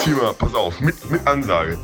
jetzt 0.00 0.06
hier 0.06 0.16
mal, 0.16 0.32
pass 0.32 0.54
auf, 0.54 0.80
mit, 0.80 1.10
mit 1.10 1.26
Ansage. 1.26 1.78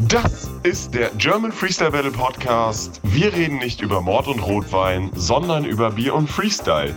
Das 0.00 0.50
ist 0.64 0.92
der 0.94 1.10
German 1.10 1.52
Freestyle 1.52 1.92
Battle 1.92 2.10
Podcast. 2.10 3.00
Wir 3.04 3.32
reden 3.32 3.58
nicht 3.58 3.80
über 3.80 4.00
Mord 4.00 4.26
und 4.26 4.40
Rotwein, 4.40 5.10
sondern 5.14 5.64
über 5.64 5.92
Bier 5.92 6.14
und 6.14 6.28
Freestyle. 6.28 6.94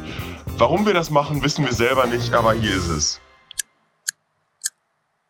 Warum 0.58 0.86
wir 0.86 0.94
das 0.94 1.12
machen, 1.12 1.44
wissen 1.44 1.66
wir 1.66 1.74
selber 1.74 2.08
nicht, 2.08 2.34
aber 2.34 2.54
hier 2.54 2.76
ist 2.76 2.88
es. 2.88 3.22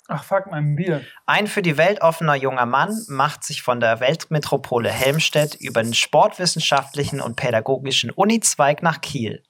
Ach 0.07 0.23
fuck, 0.23 0.45
mein 0.49 0.75
Bier. 0.75 1.01
Ein 1.25 1.47
für 1.47 1.63
die 1.63 1.77
Welt 1.77 2.01
offener 2.01 2.35
junger 2.35 2.67
Mann 2.67 2.95
macht 3.09 3.43
sich 3.43 3.63
von 3.63 3.79
der 3.79 3.99
Weltmetropole 3.99 4.89
Helmstedt 4.89 5.55
über 5.55 5.83
den 5.83 5.95
sportwissenschaftlichen 5.95 7.19
und 7.19 7.35
pädagogischen 7.35 8.11
Uni-Zweig 8.11 8.81
nach 8.83 9.01
Kiel 9.01 9.43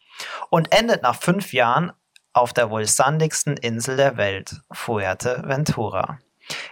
und 0.49 0.71
endet 0.71 1.03
nach 1.03 1.21
fünf 1.21 1.53
Jahren 1.53 1.91
auf 2.35 2.51
der 2.51 2.69
wohl 2.69 2.85
sandigsten 2.85 3.55
Insel 3.55 3.95
der 3.95 4.17
Welt, 4.17 4.61
Fuerteventura. 4.69 6.19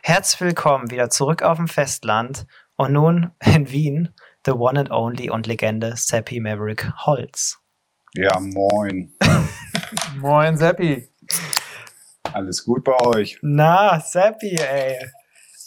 Herzlich 0.04 0.42
willkommen 0.42 0.92
wieder 0.92 1.10
zurück 1.10 1.42
auf 1.42 1.56
dem 1.56 1.70
Festland 1.70 2.46
und 2.76 2.92
nun 2.92 3.32
in 3.40 3.72
Wien, 3.72 4.14
the 4.46 4.52
one 4.52 4.78
and 4.78 4.92
only 4.92 5.30
und 5.30 5.48
Legende 5.48 5.96
Seppi 5.96 6.42
Maverick 6.42 6.92
Holz. 7.06 7.60
Ja, 8.14 8.38
moin. 8.42 9.14
Moin, 10.18 10.58
Seppi. 10.58 11.10
Alles 12.34 12.66
gut 12.66 12.84
bei 12.84 13.00
euch? 13.00 13.40
Na, 13.42 14.02
Seppi, 14.02 14.58
ey. 14.58 14.98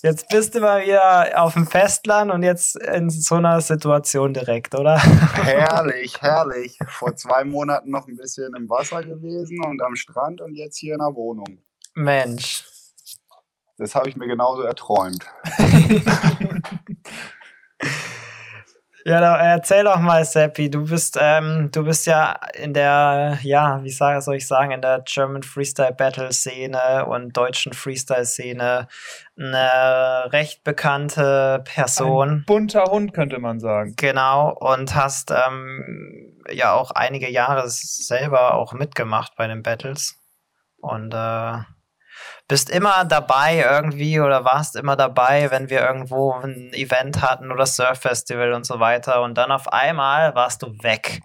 Jetzt 0.06 0.28
bist 0.28 0.54
du 0.54 0.60
mal 0.60 0.84
wieder 0.84 1.42
auf 1.42 1.54
dem 1.54 1.66
Festland 1.66 2.30
und 2.30 2.44
jetzt 2.44 2.76
in 2.76 3.10
so 3.10 3.34
einer 3.34 3.60
Situation 3.60 4.32
direkt, 4.32 4.76
oder? 4.76 4.98
Herrlich, 4.98 6.22
herrlich. 6.22 6.78
Vor 6.86 7.16
zwei 7.16 7.42
Monaten 7.42 7.90
noch 7.90 8.06
ein 8.06 8.16
bisschen 8.16 8.54
im 8.54 8.68
Wasser 8.70 9.02
gewesen 9.02 9.58
und 9.64 9.82
am 9.82 9.96
Strand 9.96 10.40
und 10.40 10.54
jetzt 10.54 10.78
hier 10.78 10.92
in 10.94 11.00
der 11.00 11.12
Wohnung. 11.12 11.58
Mensch. 11.94 12.64
Das 13.78 13.96
habe 13.96 14.08
ich 14.08 14.14
mir 14.14 14.28
genauso 14.28 14.62
erträumt. 14.62 15.26
Ja, 19.06 19.20
da, 19.20 19.36
erzähl 19.36 19.84
doch 19.84 20.00
mal, 20.00 20.24
Seppi. 20.24 20.68
Du 20.68 20.84
bist, 20.84 21.16
ähm, 21.20 21.68
du 21.70 21.84
bist 21.84 22.08
ja 22.08 22.40
in 22.54 22.74
der, 22.74 23.38
ja, 23.42 23.80
wie 23.84 23.90
soll 23.90 24.34
ich 24.34 24.48
sagen, 24.48 24.72
in 24.72 24.82
der 24.82 25.04
German 25.06 25.44
Freestyle 25.44 25.92
Battle 25.92 26.32
Szene 26.32 27.06
und 27.06 27.36
deutschen 27.36 27.72
Freestyle 27.72 28.24
Szene 28.24 28.88
eine 29.38 30.32
recht 30.32 30.64
bekannte 30.64 31.62
Person. 31.72 32.30
Ein 32.30 32.44
bunter 32.46 32.86
Hund, 32.86 33.14
könnte 33.14 33.38
man 33.38 33.60
sagen. 33.60 33.94
Genau, 33.96 34.52
und 34.52 34.96
hast 34.96 35.30
ähm, 35.30 36.42
ja 36.50 36.72
auch 36.72 36.90
einige 36.90 37.30
Jahre 37.30 37.62
selber 37.68 38.54
auch 38.54 38.72
mitgemacht 38.72 39.36
bei 39.36 39.46
den 39.46 39.62
Battles. 39.62 40.18
Und 40.78 41.14
äh, 41.14 41.58
bist 42.48 42.70
immer 42.70 43.04
dabei 43.04 43.58
irgendwie 43.58 44.20
oder 44.20 44.44
warst 44.44 44.76
immer 44.76 44.94
dabei, 44.94 45.50
wenn 45.50 45.68
wir 45.68 45.80
irgendwo 45.80 46.32
ein 46.32 46.72
Event 46.72 47.20
hatten 47.20 47.50
oder 47.50 47.66
Surf-Festival 47.66 48.52
und 48.52 48.64
so 48.64 48.78
weiter. 48.78 49.22
Und 49.22 49.36
dann 49.36 49.50
auf 49.50 49.72
einmal 49.72 50.34
warst 50.34 50.62
du 50.62 50.68
weg. 50.82 51.22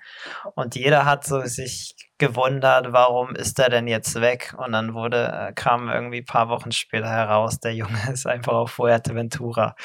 Und 0.56 0.76
jeder 0.76 1.06
hat 1.06 1.26
so 1.26 1.42
sich 1.42 1.96
gewundert, 2.18 2.94
warum 2.94 3.36
ist 3.36 3.60
er 3.60 3.70
denn 3.70 3.88
jetzt 3.88 4.20
weg? 4.22 4.54
Und 4.58 4.72
dann 4.72 4.94
wurde, 4.94 5.50
äh, 5.50 5.54
kam 5.54 5.90
irgendwie 5.90 6.20
ein 6.20 6.26
paar 6.26 6.50
Wochen 6.50 6.72
später 6.72 7.10
heraus, 7.10 7.60
der 7.60 7.74
Junge 7.74 8.00
ist 8.14 8.26
einfach 8.26 8.54
auf 8.54 8.72
Fuerteventura. 8.72 9.76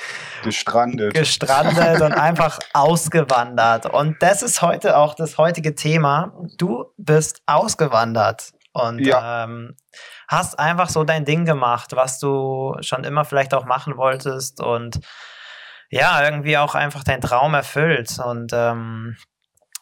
Gestrandet. 0.42 1.14
Gestrandet 1.14 2.00
und 2.00 2.12
einfach 2.12 2.58
ausgewandert. 2.72 3.86
Und 3.86 4.22
das 4.22 4.42
ist 4.42 4.62
heute 4.62 4.96
auch 4.96 5.14
das 5.14 5.36
heutige 5.38 5.74
Thema. 5.74 6.32
Du 6.56 6.86
bist 6.96 7.42
ausgewandert. 7.46 8.52
Und 8.72 8.98
ja. 8.98 9.44
ähm, 9.44 9.74
hast 10.28 10.58
einfach 10.58 10.88
so 10.88 11.04
dein 11.04 11.24
Ding 11.24 11.44
gemacht, 11.44 11.92
was 11.94 12.18
du 12.18 12.76
schon 12.80 13.04
immer 13.04 13.24
vielleicht 13.24 13.54
auch 13.54 13.64
machen 13.64 13.96
wolltest 13.96 14.60
und 14.60 15.00
ja, 15.90 16.24
irgendwie 16.24 16.58
auch 16.58 16.74
einfach 16.74 17.04
deinen 17.04 17.20
Traum 17.20 17.54
erfüllt. 17.54 18.18
Und 18.18 18.52
ähm, 18.52 19.16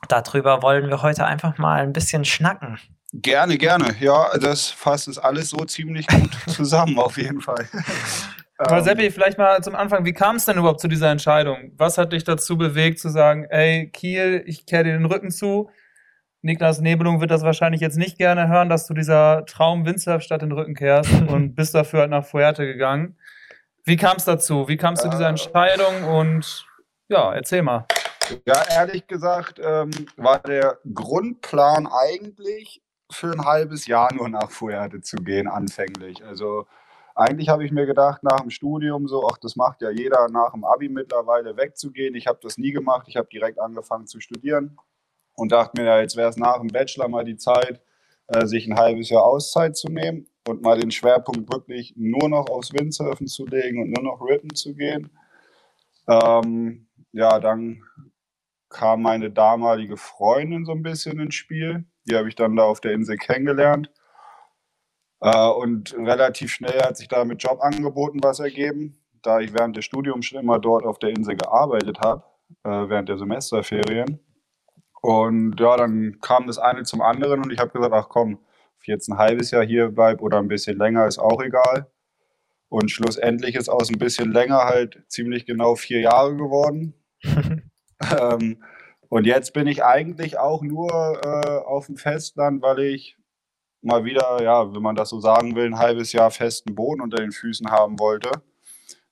darüber 0.09 0.63
wollen 0.63 0.89
wir 0.89 1.03
heute 1.03 1.25
einfach 1.25 1.59
mal 1.59 1.83
ein 1.83 1.93
bisschen 1.93 2.25
schnacken. 2.25 2.79
Gerne, 3.13 3.59
gerne. 3.59 3.95
Ja, 4.01 4.37
das 4.39 4.71
fasst 4.71 5.09
es 5.09 5.19
alles 5.19 5.51
so 5.51 5.65
ziemlich 5.65 6.07
gut 6.09 6.37
zusammen, 6.49 6.99
auf 6.99 7.17
jeden 7.17 7.41
Fall. 7.41 7.69
Aber 8.59 8.79
ähm, 8.79 8.85
Seppi, 8.85 9.11
vielleicht 9.11 9.39
mal 9.39 9.63
zum 9.63 9.75
Anfang, 9.75 10.05
wie 10.05 10.13
kam 10.13 10.37
es 10.37 10.45
denn 10.45 10.59
überhaupt 10.59 10.81
zu 10.81 10.89
dieser 10.89 11.11
Entscheidung? 11.11 11.73
Was 11.77 11.99
hat 11.99 12.13
dich 12.13 12.25
dazu 12.25 12.57
bewegt, 12.57 12.99
zu 12.99 13.09
sagen, 13.09 13.45
ey, 13.51 13.89
Kiel, 13.91 14.43
ich 14.47 14.67
kehre 14.67 14.85
dir 14.85 14.93
den 14.93 15.07
Rücken 15.07 15.31
zu, 15.31 15.71
Niklas 16.45 16.83
Nebelung 16.83 17.23
wird 17.23 17.31
das 17.31 17.43
wahrscheinlich 17.43 17.81
jetzt 17.81 17.97
nicht 17.97 18.19
gerne 18.19 18.49
hören, 18.49 18.69
dass 18.69 18.87
du 18.87 18.93
dieser 18.93 19.47
Traum 19.47 19.87
Windsurfstadt 19.87 20.43
in 20.43 20.51
den 20.51 20.59
Rücken 20.59 20.75
kehrst 20.75 21.11
und 21.29 21.55
bist 21.55 21.75
dafür 21.75 22.01
halt 22.01 22.11
nach 22.11 22.25
Fuerte 22.25 22.67
gegangen. 22.67 23.17
Wie 23.83 23.97
kam 23.97 24.19
es 24.19 24.27
dazu? 24.27 24.69
Wie 24.69 24.77
kam 24.77 24.93
es 24.93 25.01
zu 25.01 25.09
dieser 25.09 25.25
äh. 25.25 25.31
Entscheidung? 25.31 26.05
Und 26.05 26.67
ja, 27.09 27.33
erzähl 27.33 27.63
mal. 27.63 27.87
Ja, 28.45 28.63
ehrlich 28.71 29.07
gesagt 29.07 29.59
ähm, 29.63 29.91
war 30.17 30.39
der 30.41 30.79
Grundplan 30.93 31.87
eigentlich 31.87 32.83
für 33.11 33.33
ein 33.33 33.45
halbes 33.47 33.87
Jahr 33.87 34.13
nur 34.13 34.29
nach 34.29 34.51
Fuerte 34.51 35.01
zu 35.01 35.17
gehen, 35.17 35.49
anfänglich. 35.49 36.23
Also 36.27 36.67
eigentlich 37.15 37.49
habe 37.49 37.65
ich 37.65 37.73
mir 37.73 37.87
gedacht, 37.87 38.23
nach 38.23 38.41
dem 38.41 38.51
Studium 38.51 39.09
so, 39.09 39.27
ach, 39.31 39.39
das 39.39 39.57
macht 39.57 39.81
ja 39.81 39.89
jeder 39.89 40.29
nach 40.29 40.53
dem 40.53 40.65
Abi 40.65 40.91
mittlerweile 40.91 41.57
wegzugehen. 41.57 42.15
Ich 42.15 42.27
habe 42.27 42.39
das 42.43 42.59
nie 42.59 42.73
gemacht. 42.73 43.07
Ich 43.09 43.17
habe 43.17 43.29
direkt 43.33 43.59
angefangen 43.59 44.07
zu 44.07 44.21
studieren 44.21 44.77
und 45.37 45.53
dachte 45.53 45.81
mir, 45.81 45.87
ja, 45.87 46.01
jetzt 46.01 46.17
wäre 46.17 46.29
es 46.29 46.37
nach 46.37 46.59
dem 46.59 46.69
Bachelor 46.69 47.09
mal 47.09 47.25
die 47.25 47.37
Zeit, 47.37 47.81
äh, 48.29 48.47
sich 48.47 48.67
ein 48.67 48.79
halbes 48.79 49.11
Jahr 49.11 49.25
Auszeit 49.25 49.77
zu 49.77 49.89
nehmen 49.89 50.27
und 50.47 50.63
mal 50.63 50.79
den 50.79 50.91
Schwerpunkt 50.91 51.53
wirklich 51.53 51.95
nur 51.97 52.29
noch 52.29 52.49
aufs 52.49 52.73
Windsurfen 52.73 53.27
zu 53.27 53.47
legen 53.47 53.83
und 53.83 53.91
nur 53.91 54.05
noch 54.05 54.21
Rippen 54.21 54.55
zu 54.55 54.75
gehen. 54.75 55.11
Ähm, 56.09 56.89
ja, 57.13 57.39
dann 57.39 57.83
kam 58.69 59.03
meine 59.03 59.31
damalige 59.31 59.97
Freundin 59.97 60.65
so 60.65 60.73
ein 60.73 60.83
bisschen 60.83 61.21
ins 61.21 61.35
Spiel. 61.35 61.85
Die 62.09 62.17
habe 62.17 62.29
ich 62.29 62.35
dann 62.35 62.57
da 62.57 62.65
auf 62.65 62.81
der 62.81 62.93
Insel 62.93 63.17
kennengelernt. 63.17 63.91
Äh, 65.21 65.49
und 65.49 65.95
relativ 65.95 66.53
schnell 66.53 66.81
hat 66.83 66.97
sich 66.97 67.09
da 67.09 67.25
mit 67.25 67.43
Jobangeboten 67.43 68.23
was 68.23 68.41
ergeben, 68.41 68.99
da 69.23 69.41
ich 69.41 69.55
während 69.55 69.77
des 69.77 69.85
Studiums 69.85 70.27
schon 70.27 70.41
immer 70.41 70.59
dort 70.59 70.85
auf 70.85 70.99
der 70.99 71.11
Insel 71.11 71.37
gearbeitet 71.37 72.01
habe, 72.01 72.25
äh, 72.65 72.89
während 72.89 73.09
der 73.09 73.17
Semesterferien. 73.17 74.21
Und 75.05 75.61
ja, 75.61 75.77
dann 75.77 76.19
kam 76.23 76.47
das 76.47 76.57
eine 76.57 76.85
zum 76.85 77.03
anderen 77.03 77.43
und 77.43 77.53
ich 77.53 77.59
habe 77.59 77.71
gesagt, 77.71 77.93
ach 77.93 78.09
komm, 78.09 78.37
ob 78.37 78.87
jetzt 78.87 79.07
ein 79.11 79.19
halbes 79.19 79.51
Jahr 79.51 79.63
hier 79.63 79.91
bleib 79.91 80.23
oder 80.23 80.39
ein 80.39 80.49
bisschen 80.49 80.79
länger, 80.79 81.07
ist 81.07 81.19
auch 81.19 81.43
egal. 81.43 81.93
Und 82.71 82.91
schlussendlich 82.91 83.55
ist 83.55 83.69
aus 83.69 83.91
ein 83.91 83.99
bisschen 83.99 84.33
länger 84.33 84.65
halt 84.65 85.05
ziemlich 85.09 85.45
genau 85.45 85.75
vier 85.75 86.01
Jahre 86.01 86.35
geworden. 86.37 86.95
ähm, 87.23 88.65
und 89.11 89.27
jetzt 89.27 89.53
bin 89.53 89.67
ich 89.67 89.85
eigentlich 89.85 90.39
auch 90.39 90.63
nur 90.63 91.21
äh, 91.23 91.59
auf 91.67 91.85
dem 91.85 91.99
Festland, 91.99 92.63
weil 92.63 92.79
ich 92.79 93.19
mal 93.83 94.07
wieder, 94.07 94.43
ja, 94.43 94.73
wenn 94.73 94.81
man 94.81 94.97
das 94.97 95.11
so 95.11 95.21
sagen 95.21 95.55
will, 95.55 95.67
ein 95.67 95.79
halbes 95.79 96.15
Jahr 96.15 96.31
festen 96.31 96.75
Boden 96.75 97.03
unter 97.03 97.19
den 97.19 97.33
Füßen 97.33 97.71
haben 97.71 97.99
wollte. 97.99 98.31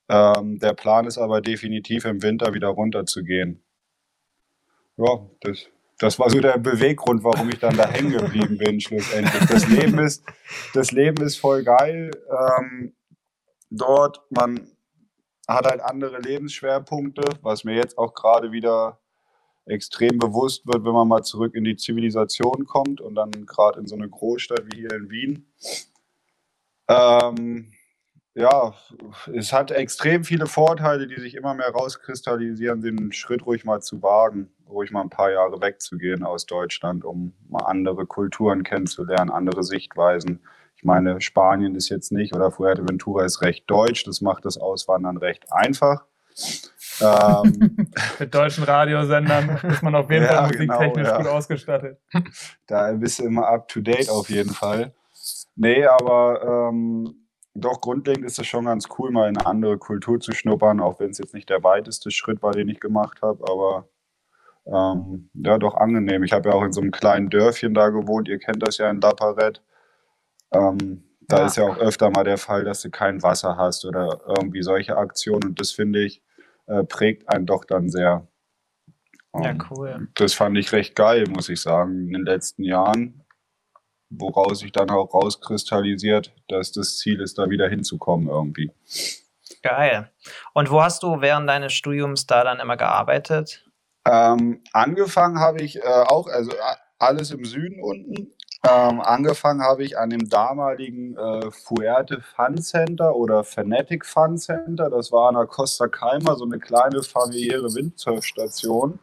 Ähm, 0.08 0.58
der 0.58 0.72
Plan 0.72 1.04
ist 1.06 1.18
aber 1.18 1.42
definitiv 1.42 2.06
im 2.06 2.22
Winter 2.22 2.54
wieder 2.54 2.68
runterzugehen. 2.68 3.62
Ja, 4.96 5.26
das 5.42 5.68
das 6.02 6.18
war 6.18 6.28
so 6.30 6.40
der 6.40 6.58
Beweggrund, 6.58 7.22
warum 7.22 7.48
ich 7.48 7.60
dann 7.60 7.76
da 7.76 7.88
hängen 7.88 8.10
geblieben 8.10 8.58
bin, 8.58 8.80
schlussendlich. 8.80 9.46
Das 9.46 9.68
Leben 9.68 10.00
ist, 10.00 10.24
das 10.74 10.90
Leben 10.90 11.22
ist 11.22 11.36
voll 11.36 11.62
geil. 11.62 12.10
Ähm, 12.28 12.92
dort, 13.70 14.20
man 14.30 14.66
hat 15.46 15.66
halt 15.66 15.80
andere 15.80 16.18
Lebensschwerpunkte, 16.20 17.22
was 17.42 17.62
mir 17.62 17.76
jetzt 17.76 17.98
auch 17.98 18.14
gerade 18.14 18.50
wieder 18.50 18.98
extrem 19.64 20.18
bewusst 20.18 20.66
wird, 20.66 20.84
wenn 20.84 20.92
man 20.92 21.06
mal 21.06 21.22
zurück 21.22 21.54
in 21.54 21.62
die 21.62 21.76
Zivilisation 21.76 22.66
kommt 22.66 23.00
und 23.00 23.14
dann 23.14 23.30
gerade 23.46 23.78
in 23.78 23.86
so 23.86 23.94
eine 23.94 24.08
Großstadt 24.08 24.64
wie 24.72 24.80
hier 24.80 24.92
in 24.92 25.08
Wien. 25.08 25.52
Ähm, 26.88 27.72
ja, 28.34 28.72
es 29.34 29.52
hat 29.52 29.70
extrem 29.70 30.24
viele 30.24 30.46
Vorteile, 30.46 31.06
die 31.06 31.20
sich 31.20 31.34
immer 31.34 31.54
mehr 31.54 31.70
rauskristallisieren, 31.70 32.80
den 32.80 33.12
Schritt 33.12 33.44
ruhig 33.44 33.64
mal 33.64 33.80
zu 33.80 34.02
wagen, 34.02 34.50
ruhig 34.68 34.90
mal 34.90 35.02
ein 35.02 35.10
paar 35.10 35.30
Jahre 35.30 35.60
wegzugehen 35.60 36.24
aus 36.24 36.46
Deutschland, 36.46 37.04
um 37.04 37.34
mal 37.48 37.64
andere 37.64 38.06
Kulturen 38.06 38.62
kennenzulernen, 38.62 39.30
andere 39.30 39.62
Sichtweisen. 39.62 40.40
Ich 40.76 40.82
meine, 40.82 41.20
Spanien 41.20 41.74
ist 41.74 41.90
jetzt 41.90 42.10
nicht 42.10 42.34
oder 42.34 42.50
Fuerteventura 42.50 43.24
ist 43.24 43.42
recht 43.42 43.70
deutsch, 43.70 44.04
das 44.04 44.22
macht 44.22 44.46
das 44.46 44.56
Auswandern 44.56 45.18
recht 45.18 45.52
einfach. 45.52 46.06
ähm, 47.02 47.86
Mit 48.18 48.34
deutschen 48.34 48.64
Radiosendern 48.64 49.60
ist 49.68 49.82
man 49.82 49.94
auf 49.94 50.10
jeden 50.10 50.24
ja, 50.24 50.32
Fall 50.32 50.46
musiktechnisch 50.46 50.94
genau, 50.94 51.10
ja. 51.10 51.18
gut 51.18 51.26
ausgestattet. 51.26 51.98
Da 52.66 52.92
bist 52.92 53.18
du 53.18 53.24
immer 53.24 53.46
up 53.46 53.68
to 53.68 53.80
date 53.80 54.08
auf 54.08 54.30
jeden 54.30 54.50
Fall. 54.50 54.94
Nee, 55.54 55.84
aber 55.84 56.70
ähm, 56.70 57.21
doch, 57.54 57.80
grundlegend 57.80 58.24
ist 58.24 58.38
es 58.38 58.46
schon 58.46 58.64
ganz 58.64 58.88
cool, 58.98 59.10
mal 59.10 59.28
in 59.28 59.36
eine 59.36 59.46
andere 59.46 59.78
Kultur 59.78 60.18
zu 60.20 60.32
schnuppern, 60.32 60.80
auch 60.80 61.00
wenn 61.00 61.10
es 61.10 61.18
jetzt 61.18 61.34
nicht 61.34 61.50
der 61.50 61.62
weiteste 61.62 62.10
Schritt 62.10 62.42
war, 62.42 62.52
den 62.52 62.68
ich 62.68 62.80
gemacht 62.80 63.20
habe, 63.22 63.44
aber 63.50 63.88
ähm, 64.64 65.28
ja, 65.34 65.58
doch 65.58 65.74
angenehm. 65.74 66.22
Ich 66.22 66.32
habe 66.32 66.48
ja 66.50 66.54
auch 66.54 66.62
in 66.62 66.72
so 66.72 66.80
einem 66.80 66.92
kleinen 66.92 67.28
Dörfchen 67.30 67.74
da 67.74 67.88
gewohnt, 67.88 68.28
ihr 68.28 68.38
kennt 68.38 68.66
das 68.66 68.78
ja 68.78 68.88
in 68.90 69.00
La 69.00 69.12
Parette. 69.12 69.60
Ähm, 70.52 71.04
Da 71.28 71.38
Ja. 71.38 71.46
ist 71.46 71.56
ja 71.56 71.64
auch 71.64 71.78
öfter 71.78 72.10
mal 72.10 72.24
der 72.24 72.36
Fall, 72.36 72.64
dass 72.64 72.82
du 72.82 72.90
kein 72.90 73.22
Wasser 73.22 73.56
hast 73.56 73.84
oder 73.84 74.20
irgendwie 74.26 74.62
solche 74.62 74.96
Aktionen. 74.96 75.44
Und 75.50 75.60
das 75.60 75.70
finde 75.70 76.02
ich, 76.04 76.20
äh, 76.66 76.84
prägt 76.84 77.28
einen 77.28 77.46
doch 77.46 77.64
dann 77.64 77.88
sehr. 77.88 78.26
Ja, 79.34 79.50
Ähm, 79.50 79.62
cool. 79.70 80.08
Das 80.14 80.34
fand 80.34 80.58
ich 80.58 80.72
recht 80.72 80.94
geil, 80.94 81.24
muss 81.28 81.48
ich 81.48 81.62
sagen, 81.62 82.06
in 82.08 82.12
den 82.12 82.24
letzten 82.26 82.64
Jahren. 82.64 83.21
Woraus 84.18 84.60
sich 84.60 84.72
dann 84.72 84.90
auch 84.90 85.14
rauskristallisiert, 85.14 86.32
dass 86.48 86.72
das 86.72 86.98
Ziel 86.98 87.20
ist, 87.20 87.38
da 87.38 87.48
wieder 87.48 87.68
hinzukommen 87.68 88.28
irgendwie. 88.28 88.70
Geil. 89.62 90.10
Und 90.54 90.70
wo 90.70 90.82
hast 90.82 91.02
du 91.02 91.20
während 91.20 91.48
deines 91.48 91.72
Studiums 91.72 92.26
da 92.26 92.44
dann 92.44 92.60
immer 92.60 92.76
gearbeitet? 92.76 93.64
Ähm, 94.04 94.62
angefangen 94.72 95.38
habe 95.38 95.62
ich 95.62 95.76
äh, 95.76 95.82
auch, 95.82 96.26
also 96.28 96.52
alles 96.98 97.30
im 97.30 97.44
Süden 97.44 97.82
unten. 97.82 98.32
Ähm, 98.68 99.00
angefangen 99.00 99.60
habe 99.62 99.82
ich 99.82 99.98
an 99.98 100.10
dem 100.10 100.28
damaligen 100.28 101.16
äh, 101.16 101.50
Fuerte 101.50 102.20
Fun 102.20 102.62
Center 102.62 103.16
oder 103.16 103.42
Fanatic 103.42 104.06
Fun 104.06 104.38
Center. 104.38 104.88
Das 104.88 105.10
war 105.10 105.28
an 105.28 105.34
der 105.34 105.46
Costa 105.46 105.88
Calma, 105.88 106.36
so 106.36 106.44
eine 106.44 106.60
kleine 106.60 107.02
familiäre 107.02 107.74
Windsurfstation. 107.74 109.00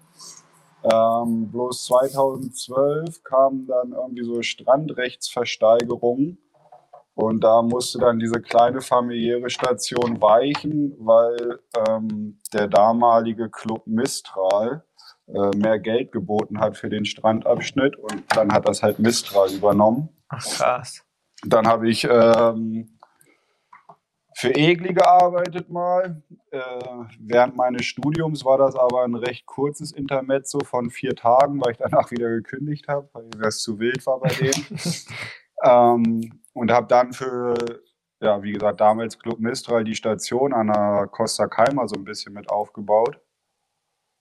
Ähm, 0.84 1.52
bloß 1.52 1.86
2012 1.86 3.24
kamen 3.24 3.68
dann 3.68 3.92
irgendwie 3.92 4.24
so 4.24 4.42
Strandrechtsversteigerungen. 4.42 6.38
Und 7.16 7.44
da 7.44 7.62
musste 7.62 8.00
dann 8.00 8.18
diese 8.18 8.40
kleine 8.40 8.80
familiäre 8.80 9.50
Station 9.50 10.22
weichen, 10.22 10.96
weil 11.00 11.60
ähm, 11.88 12.40
der 12.54 12.68
damalige 12.68 13.50
Club 13.50 13.86
Mistral 13.86 14.86
äh, 15.28 15.58
mehr 15.58 15.80
Geld 15.80 16.14
geboten 16.14 16.60
hat 16.62 16.78
für 16.78 16.90
den 16.90 17.04
Strandabschnitt 17.04 17.98
und 17.98 18.24
dann 18.30 18.54
hat 18.54 18.68
das 18.68 18.82
halt 18.82 19.00
Mistral 19.00 19.52
übernommen. 19.52 20.10
Ach, 20.30 20.44
krass. 20.44 21.04
Dann 21.46 21.68
habe 21.68 21.90
ich 21.90 22.08
ähm, 22.10 22.99
für 24.40 24.56
Egli 24.56 24.94
gearbeitet 24.94 25.70
mal. 25.70 26.24
Äh, 26.52 26.62
während 27.20 27.58
meines 27.58 27.86
Studiums 27.86 28.46
war 28.46 28.58
das 28.58 28.74
aber 28.74 29.04
ein 29.04 29.16
recht 29.16 29.46
kurzes 29.46 29.92
Intermezzo 29.92 30.60
von 30.64 30.90
vier 30.90 31.14
Tagen, 31.14 31.60
weil 31.60 31.74
ich 31.74 31.78
danach 31.78 32.10
wieder 32.12 32.30
gekündigt 32.30 32.88
habe, 32.88 33.10
weil 33.12 33.30
das 33.32 33.62
zu 33.62 33.80
wild 33.80 34.06
war 34.06 34.22
bei 34.22 34.30
denen. 34.30 34.80
ähm, 35.64 36.42
und 36.54 36.72
habe 36.72 36.88
dann 36.88 37.12
für, 37.12 37.54
ja, 38.22 38.42
wie 38.42 38.54
gesagt, 38.54 38.80
damals 38.80 39.20
Club 39.20 39.40
Mistral 39.40 39.84
die 39.84 39.96
Station 39.96 40.54
an 40.54 40.68
der 40.68 41.10
Costa 41.12 41.48
Calma 41.48 41.86
so 41.90 41.96
ein 41.96 42.06
bisschen 42.06 42.32
mit 42.32 42.50
aufgebaut. 42.50 43.20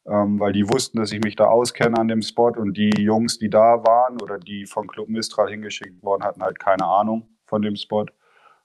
Ähm, 0.05 0.41
weil 0.41 0.53
die 0.53 0.69
wussten, 0.69 0.99
dass 0.99 1.12
ich 1.12 1.23
mich 1.23 1.37
da 1.37 1.47
auskenne 1.47 1.97
an 1.97 2.09
dem 2.09 2.23
Spot 2.23 2.50
und 2.56 2.76
die 2.76 2.91
Jungs, 2.99 3.38
die 3.38 3.50
da 3.50 3.85
waren 3.85 4.21
oder 4.21 4.38
die 4.38 4.67
von 4.67 4.88
Club 4.88 5.09
Mistral 5.09 5.49
hingeschickt 5.49 6.03
worden, 6.03 6.25
hatten 6.25 6.43
halt 6.43 6.59
keine 6.59 6.87
Ahnung 6.87 7.37
von 7.47 7.62
dem 7.62 7.76
Spot. 7.76 8.06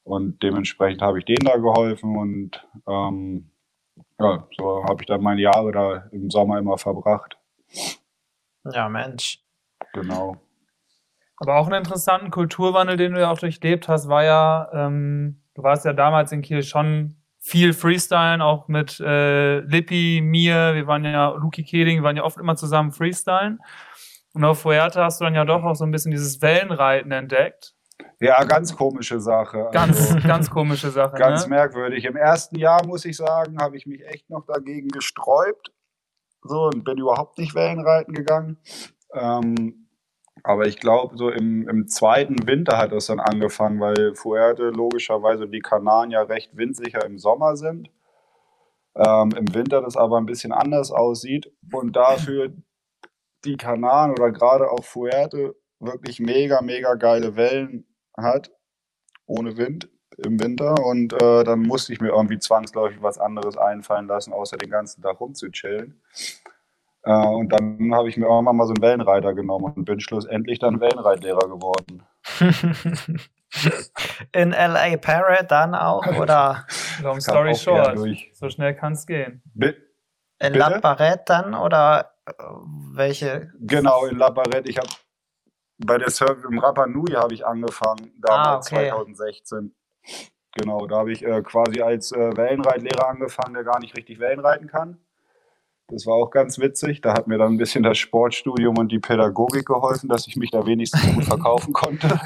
Und 0.04 0.44
dementsprechend 0.44 1.02
habe 1.02 1.20
ich 1.20 1.26
denen 1.26 1.46
da 1.46 1.58
geholfen 1.58 2.18
und 2.18 2.68
ähm, 2.88 3.50
ja, 4.20 4.48
so 4.58 4.84
habe 4.84 5.02
ich 5.02 5.08
dann 5.08 5.22
meine 5.22 5.42
Jahre 5.42 5.72
da 5.72 5.96
im 6.12 6.30
Sommer 6.30 6.60
immer 6.60 6.78
verbracht. 6.78 7.38
Ja, 8.72 8.90
Mensch. 8.90 9.40
Genau. 9.94 10.38
Aber 11.38 11.58
auch 11.58 11.68
einen 11.68 11.84
interessanten 11.84 12.32
Kulturwandel, 12.32 12.98
den 12.98 13.14
du 13.14 13.20
ja 13.20 13.32
auch 13.32 13.40
durchlebt 13.40 13.88
hast, 13.88 14.08
war 14.08 14.24
ja, 14.24 14.70
ähm, 14.74 15.42
du 15.56 15.64
warst 15.64 15.86
ja 15.86 15.94
damals 15.94 16.32
in 16.32 16.42
Kiel 16.42 16.64
schon 16.64 17.18
viel 17.40 17.74
Freestylen, 17.74 18.42
auch 18.42 18.70
mit 18.70 19.00
äh, 19.02 19.60
Lippi, 19.60 20.22
mir, 20.24 20.76
wir 20.76 20.88
waren 20.88 21.04
ja, 21.04 21.32
Luki 21.32 21.64
Keding, 21.64 21.98
wir 21.98 22.04
waren 22.04 22.16
ja 22.16 22.24
oft 22.24 22.38
immer 22.38 22.56
zusammen 22.56 22.94
Freestylen. 22.94 23.60
Und 24.34 24.46
auf 24.46 24.62
Fuerte 24.62 25.04
hast 25.04 25.20
du 25.20 25.26
dann 25.26 25.36
ja 25.36 25.44
doch 25.44 25.64
auch 25.64 25.76
so 25.76 25.84
ein 25.84 25.92
bisschen 25.92 26.12
dieses 26.12 26.42
Wellenreiten 26.42 27.12
entdeckt. 27.12 27.76
Ja, 28.24 28.42
ganz 28.46 28.74
komische 28.74 29.20
Sache. 29.20 29.68
Ganz, 29.74 30.14
Also, 30.14 30.28
ganz 30.28 30.50
komische 30.50 30.92
Sache. 30.92 31.18
ganz 31.18 31.44
ne? 31.44 31.56
merkwürdig. 31.56 32.06
Im 32.06 32.16
ersten 32.16 32.58
Jahr, 32.58 32.86
muss 32.86 33.04
ich 33.04 33.18
sagen, 33.18 33.58
habe 33.60 33.76
ich 33.76 33.86
mich 33.86 34.06
echt 34.08 34.30
noch 34.30 34.46
dagegen 34.46 34.88
gesträubt. 34.88 35.74
So, 36.42 36.68
und 36.68 36.86
bin 36.86 36.98
überhaupt 36.98 37.38
nicht 37.38 37.54
Wellenreiten 37.54 38.14
gegangen. 38.14 38.58
Ähm, 39.14 39.90
aber 40.42 40.68
ich 40.68 40.80
glaube, 40.80 41.18
so 41.18 41.30
im, 41.30 41.68
im 41.68 41.88
zweiten 41.90 42.48
Winter 42.48 42.78
hat 42.78 42.94
das 42.94 43.08
dann 43.08 43.20
angefangen, 43.20 43.82
weil 43.82 44.16
Fuerte 44.16 44.70
logischerweise 44.70 45.50
die 45.50 45.60
Kanaren 45.60 46.10
ja 46.10 46.22
recht 46.22 46.56
windsicher 46.56 47.06
im 47.06 47.18
Sommer 47.18 47.58
sind. 47.58 47.90
Ähm, 48.96 49.32
Im 49.36 49.54
Winter 49.54 49.82
das 49.82 49.98
aber 49.98 50.18
ein 50.18 50.26
bisschen 50.26 50.54
anders 50.54 50.92
aussieht 50.92 51.52
und 51.74 51.94
dafür 51.96 52.54
die 53.44 53.58
Kanaren 53.58 54.12
oder 54.12 54.32
gerade 54.32 54.70
auch 54.70 54.86
Fuerte 54.86 55.56
wirklich 55.80 56.22
mega, 56.22 56.62
mega 56.62 56.94
geile 56.94 57.36
Wellen 57.36 57.86
hat, 58.18 58.52
ohne 59.26 59.58
Wind 59.58 59.90
im 60.18 60.40
Winter. 60.40 60.76
Und 60.86 61.14
äh, 61.14 61.44
dann 61.44 61.62
musste 61.62 61.94
ich 61.94 62.02
mir 62.02 62.10
irgendwie 62.10 62.40
zwangsläufig 62.40 63.02
was 63.02 63.18
anderes 63.18 63.58
einfallen 63.58 64.08
lassen, 64.08 64.34
außer 64.34 64.58
den 64.58 64.70
ganzen 64.70 65.02
Tag 65.02 65.20
rumzuchillen. 65.20 66.02
Äh, 67.04 67.28
und 67.28 67.50
dann 67.50 67.94
habe 67.94 68.10
ich 68.10 68.18
mir 68.18 68.28
irgendwann 68.28 68.56
mal 68.56 68.68
so 68.68 68.74
einen 68.74 68.82
Wellenreiter 68.82 69.34
genommen 69.34 69.74
und 69.76 69.86
bin 69.86 70.00
schlussendlich 70.00 70.60
dann 70.60 70.80
Wellenreitlehrer 70.80 71.48
geworden. 71.50 72.04
In 74.32 74.52
LA 74.52 74.98
Parrot 74.98 75.52
dann 75.52 75.76
auch 75.76 76.08
oder 76.18 76.66
Long 77.02 77.20
story 77.22 77.54
short. 77.54 78.00
So 78.34 78.50
schnell 78.50 78.74
kann 78.76 78.94
es 78.94 79.06
gehen. 79.06 79.44
Bi- 79.54 79.76
in 80.40 80.54
Bitte? 80.54 80.60
La 80.72 80.80
Barrette 80.80 81.24
dann 81.28 81.54
oder 81.54 82.16
äh, 82.26 82.34
welche? 82.94 83.54
Genau, 83.60 84.06
in 84.06 84.18
La 84.18 84.30
Barrette. 84.30 84.70
Ich 84.70 84.78
habe 84.78 84.90
bei 85.78 85.98
der 85.98 86.10
Surf 86.10 86.44
im 86.50 86.60
Rapa 86.60 86.88
Nui 86.88 87.14
habe 87.14 87.34
ich 87.34 87.46
angefangen, 87.46 88.12
damals 88.20 88.72
Ah, 88.72 88.76
okay. 88.76 88.90
2016. 88.90 89.76
Genau, 90.56 90.86
da 90.86 90.98
habe 90.98 91.12
ich 91.12 91.24
äh, 91.24 91.42
quasi 91.42 91.82
als 91.82 92.12
äh, 92.12 92.38
Wellenreitlehrer 92.38 93.10
angefangen, 93.10 93.56
der 93.56 93.64
gar 93.64 93.80
nicht 93.80 93.98
richtig 93.98 94.20
Wellenreiten 94.20 94.68
kann. 94.68 95.00
Das 95.88 96.06
war 96.06 96.14
auch 96.16 96.30
ganz 96.30 96.60
witzig. 96.60 97.02
Da 97.02 97.14
hat 97.14 97.28
mir 97.28 97.38
dann 97.38 97.54
ein 97.54 97.58
bisschen 97.58 97.84
das 97.84 97.98
Sportstudium 97.98 98.78
und 98.78 98.92
die 98.92 99.00
Pädagogik 99.00 99.66
geholfen, 99.66 100.10
dass 100.10 100.28
ich 100.28 100.36
mich 100.38 100.52
da 100.52 100.66
wenigstens 100.66 101.02
gut 101.14 101.26
verkaufen 101.26 101.74
konnte. 101.74 102.20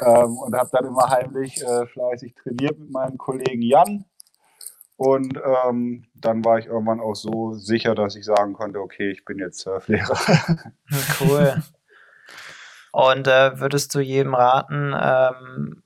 ähm, 0.00 0.38
und 0.38 0.56
habe 0.56 0.70
dann 0.72 0.86
immer 0.86 1.08
heimlich 1.10 1.62
äh, 1.62 1.86
fleißig 1.86 2.34
trainiert 2.34 2.78
mit 2.78 2.90
meinem 2.90 3.18
Kollegen 3.18 3.62
Jan. 3.62 4.04
Und 4.96 5.38
ähm, 5.66 6.04
dann 6.14 6.44
war 6.44 6.58
ich 6.58 6.66
irgendwann 6.66 7.00
auch 7.00 7.14
so 7.14 7.54
sicher, 7.54 7.94
dass 7.94 8.16
ich 8.16 8.24
sagen 8.24 8.52
konnte, 8.52 8.80
okay, 8.80 9.10
ich 9.10 9.24
bin 9.24 9.38
jetzt 9.38 9.60
Surflehrer. 9.60 10.16
Cool. 11.20 11.62
Und 12.92 13.28
äh, 13.28 13.58
würdest 13.60 13.94
du 13.94 14.00
jedem 14.00 14.34
raten, 14.34 14.94
ähm, 15.00 15.82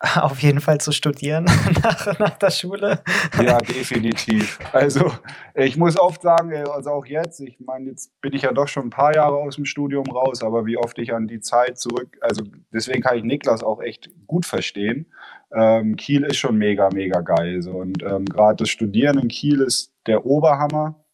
auf 0.16 0.40
jeden 0.40 0.60
Fall 0.60 0.78
zu 0.78 0.92
studieren 0.92 1.44
nach, 1.82 2.18
nach 2.18 2.38
der 2.38 2.50
Schule? 2.50 3.02
Ja, 3.40 3.58
definitiv. 3.58 4.58
Also 4.72 5.10
ich 5.54 5.76
muss 5.76 5.98
oft 5.98 6.22
sagen, 6.22 6.52
ey, 6.52 6.64
also 6.68 6.90
auch 6.90 7.06
jetzt, 7.06 7.40
ich 7.40 7.58
meine, 7.60 7.90
jetzt 7.90 8.20
bin 8.20 8.32
ich 8.34 8.42
ja 8.42 8.52
doch 8.52 8.68
schon 8.68 8.86
ein 8.86 8.90
paar 8.90 9.14
Jahre 9.14 9.36
aus 9.36 9.56
dem 9.56 9.64
Studium 9.64 10.06
raus, 10.06 10.42
aber 10.42 10.66
wie 10.66 10.76
oft 10.76 10.98
ich 10.98 11.14
an 11.14 11.26
die 11.26 11.40
Zeit 11.40 11.78
zurück, 11.78 12.18
also 12.20 12.44
deswegen 12.72 13.02
kann 13.02 13.16
ich 13.16 13.24
Niklas 13.24 13.62
auch 13.62 13.80
echt 13.80 14.10
gut 14.26 14.44
verstehen. 14.44 15.06
Ähm, 15.52 15.96
Kiel 15.96 16.24
ist 16.24 16.36
schon 16.36 16.56
mega, 16.56 16.90
mega 16.92 17.20
geil. 17.20 17.62
So. 17.62 17.72
Und 17.72 18.02
ähm, 18.02 18.26
gerade 18.26 18.56
das 18.56 18.68
Studieren 18.68 19.18
in 19.18 19.28
Kiel 19.28 19.60
ist 19.60 19.94
der 20.06 20.26
Oberhammer. 20.26 21.04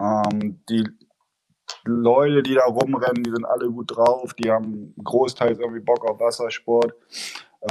Ähm, 0.00 0.62
die 0.68 0.84
Leute, 1.84 2.42
die 2.42 2.54
da 2.54 2.64
rumrennen, 2.64 3.22
die 3.22 3.30
sind 3.30 3.44
alle 3.44 3.70
gut 3.70 3.96
drauf, 3.96 4.34
die 4.34 4.50
haben 4.50 4.94
großteils 5.02 5.58
irgendwie 5.58 5.80
Bock 5.80 6.08
auf 6.08 6.20
Wassersport. 6.20 6.94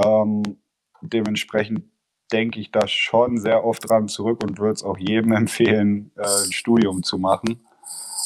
Ähm, 0.03 0.57
dementsprechend 1.01 1.83
denke 2.31 2.59
ich 2.59 2.71
da 2.71 2.87
schon 2.87 3.37
sehr 3.37 3.65
oft 3.65 3.89
dran 3.89 4.07
zurück 4.07 4.43
und 4.43 4.59
würde 4.59 4.73
es 4.73 4.83
auch 4.83 4.97
jedem 4.97 5.31
empfehlen, 5.33 6.11
äh, 6.17 6.21
ein 6.21 6.51
Studium 6.51 7.03
zu 7.03 7.17
machen. 7.17 7.65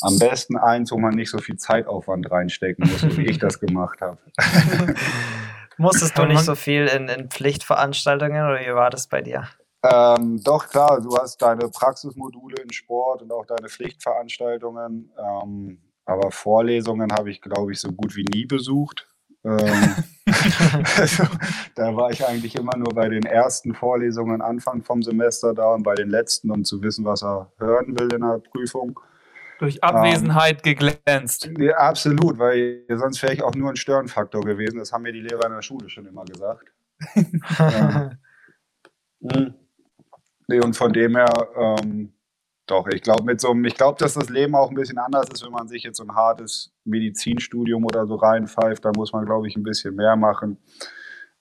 Am 0.01 0.20
besten 0.20 0.58
eins, 0.58 0.91
wo 0.91 0.98
man 0.98 1.15
nicht 1.15 1.29
so 1.29 1.38
viel 1.38 1.55
Zeitaufwand 1.55 2.29
reinstecken 2.29 2.88
muss, 2.88 3.17
wie 3.17 3.25
ich 3.25 3.39
das 3.39 3.60
gemacht 3.60 4.01
habe. 4.01 4.20
Musstest 5.77 6.17
du 6.17 6.25
nicht 6.25 6.44
so 6.44 6.55
viel 6.55 6.88
in, 6.88 7.08
in 7.08 7.29
Pflichtveranstaltungen 7.29 8.46
oder 8.46 8.60
wie 8.60 8.74
war 8.74 8.89
das 8.89 9.08
bei 9.08 9.22
dir? 9.22 9.48
Ähm, 9.92 10.42
doch, 10.44 10.68
klar, 10.68 11.01
du 11.01 11.15
hast 11.18 11.42
deine 11.42 11.70
Praxismodule 11.70 12.62
in 12.62 12.72
Sport 12.72 13.22
und 13.22 13.32
auch 13.32 13.46
deine 13.46 13.70
Pflichtveranstaltungen. 13.70 15.12
Ähm, 15.18 15.82
aber 16.06 16.32
Vorlesungen 16.32 17.12
habe 17.12 17.32
ich, 17.32 17.42
glaube 17.42 17.72
ich, 17.72 17.80
so 17.80 17.92
gut 17.92 18.15
wie 18.15 18.25
nie 18.25 18.46
besucht. 18.46 19.08
Ähm, 19.44 19.96
also, 20.98 21.24
da 21.75 21.96
war 21.96 22.12
ich 22.12 22.25
eigentlich 22.25 22.56
immer 22.56 22.75
nur 22.77 22.94
bei 22.94 23.10
den 23.10 23.24
ersten 23.24 23.75
Vorlesungen 23.75 24.42
Anfang 24.42 24.84
vom 24.84 25.04
Semester 25.04 25.54
da 25.54 25.74
und 25.74 25.84
bei 25.84 25.96
den 25.96 26.10
letzten, 26.10 26.51
um 26.51 26.63
zu 26.63 26.82
wissen, 26.82 27.06
was 27.06 27.24
er 27.24 27.51
hören 27.58 28.00
will 28.00 28.12
in 28.13 28.22
der 28.22 28.39
Prüfung. 28.39 29.00
Durch 29.60 29.84
Abwesenheit 29.84 30.63
geglänzt. 30.63 31.50
Ja, 31.58 31.77
absolut, 31.77 32.38
weil 32.39 32.84
sonst 32.89 33.24
wäre 33.24 33.34
ich 33.34 33.42
auch 33.42 33.56
nur 33.56 33.70
ein 33.70 33.77
Störenfaktor 33.77 34.42
gewesen. 34.42 34.80
Das 34.80 34.92
haben 34.92 35.04
mir 35.04 35.13
die 35.13 35.22
Lehrer 35.22 35.46
in 35.46 35.54
der 35.54 35.62
Schule 35.62 35.89
schon 35.89 36.06
immer 36.06 36.25
gesagt. 36.25 36.74
Ja. 37.60 38.12
Nee, 40.47 40.59
und 40.59 40.75
von 40.75 40.93
dem 40.93 41.15
her, 41.15 41.33
ähm, 41.57 42.13
doch, 42.67 42.87
ich 42.87 43.01
glaube 43.01 43.23
mit 43.23 43.39
so 43.39 43.51
einem, 43.51 43.65
ich 43.65 43.75
glaube, 43.75 43.97
dass 43.99 44.15
das 44.15 44.29
Leben 44.29 44.55
auch 44.55 44.69
ein 44.69 44.75
bisschen 44.75 44.97
anders 44.97 45.29
ist, 45.29 45.43
wenn 45.43 45.51
man 45.51 45.67
sich 45.67 45.83
jetzt 45.83 45.97
so 45.97 46.03
ein 46.03 46.15
hartes 46.15 46.73
Medizinstudium 46.83 47.85
oder 47.85 48.07
so 48.07 48.15
reinpfeift. 48.15 48.83
Da 48.83 48.91
muss 48.95 49.13
man, 49.13 49.25
glaube 49.25 49.47
ich, 49.47 49.55
ein 49.55 49.63
bisschen 49.63 49.95
mehr 49.95 50.15
machen, 50.15 50.57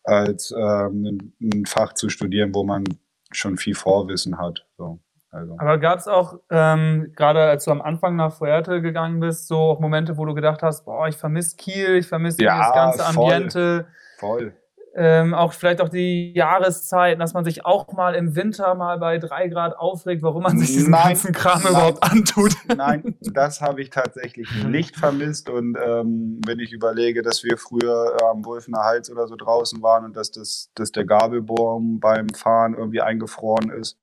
als 0.03 0.55
ähm, 0.57 1.33
ein, 1.41 1.65
Fach 1.67 1.95
zu 1.95 2.09
studieren, 2.09 2.55
wo 2.55 2.65
man 2.65 2.85
schon 3.31 3.57
viel 3.57 3.75
Vorwissen 3.75 4.39
hat. 4.39 4.67
So. 4.77 4.99
Also. 5.31 5.57
Aber 5.59 5.79
gab 5.79 5.99
es 5.99 6.07
auch, 6.07 6.39
ähm, 6.51 7.13
gerade 7.17 7.41
als 7.41 7.65
du 7.65 7.73
am 7.73 7.83
Anfang 7.83 8.15
nach 8.15 8.33
Fuerte 8.33 8.81
gegangen 8.81 9.19
bist, 9.19 9.49
so 9.49 9.57
auch 9.57 9.81
Momente, 9.81 10.17
wo 10.17 10.27
du 10.27 10.35
gedacht 10.35 10.63
hast, 10.63 10.85
boah, 10.85 11.09
ich 11.09 11.17
vermisse 11.17 11.57
Kiel, 11.57 11.97
ich 11.97 12.07
vermisse 12.07 12.43
ja, 12.43 12.59
das 12.59 12.73
ganze 12.73 13.07
Ambiente. 13.07 13.87
Voll. 14.19 14.55
Ähm, 14.97 15.35
auch 15.35 15.53
vielleicht 15.53 15.81
auch 15.81 15.89
die 15.89 16.33
Jahreszeiten, 16.35 17.19
dass 17.19 17.35
man 17.35 17.45
sich 17.45 17.65
auch 17.65 17.93
mal 17.93 18.15
im 18.15 18.37
Winter 18.37 18.75
mal 18.77 18.99
bei 18.99 19.19
drei 19.19 19.49
Grad 19.49 19.77
aufregt, 19.77 20.23
warum 20.23 20.45
man 20.45 20.59
sich 20.59 20.69
diesen 20.69 20.93
nein, 20.93 21.09
ganzen 21.09 21.33
Kram 21.33 21.63
nein, 21.63 21.73
überhaupt 21.73 22.03
antut. 22.03 22.53
Nein, 22.77 23.17
das 23.21 23.61
habe 23.61 23.83
ich 23.83 23.91
tatsächlich 23.91 24.49
nicht 24.65 24.97
vermisst. 24.97 25.51
Und 25.51 25.77
ähm, 25.85 26.41
wenn 26.47 26.61
ich 26.61 26.73
überlege, 26.73 27.23
dass 27.23 27.43
wir 27.43 27.59
früher 27.59 28.17
am 28.31 28.45
Wolfener 28.45 28.85
Hals 28.85 29.11
oder 29.11 29.27
so 29.27 29.35
draußen 29.35 29.83
waren 29.83 30.05
und 30.05 30.17
dass, 30.17 30.31
das, 30.31 30.71
dass 30.77 30.93
der 30.93 31.05
Gabelbaum 31.05 31.99
beim 31.99 32.29
Fahren 32.29 32.75
irgendwie 32.75 33.01
eingefroren 33.01 33.71
ist, 33.71 33.99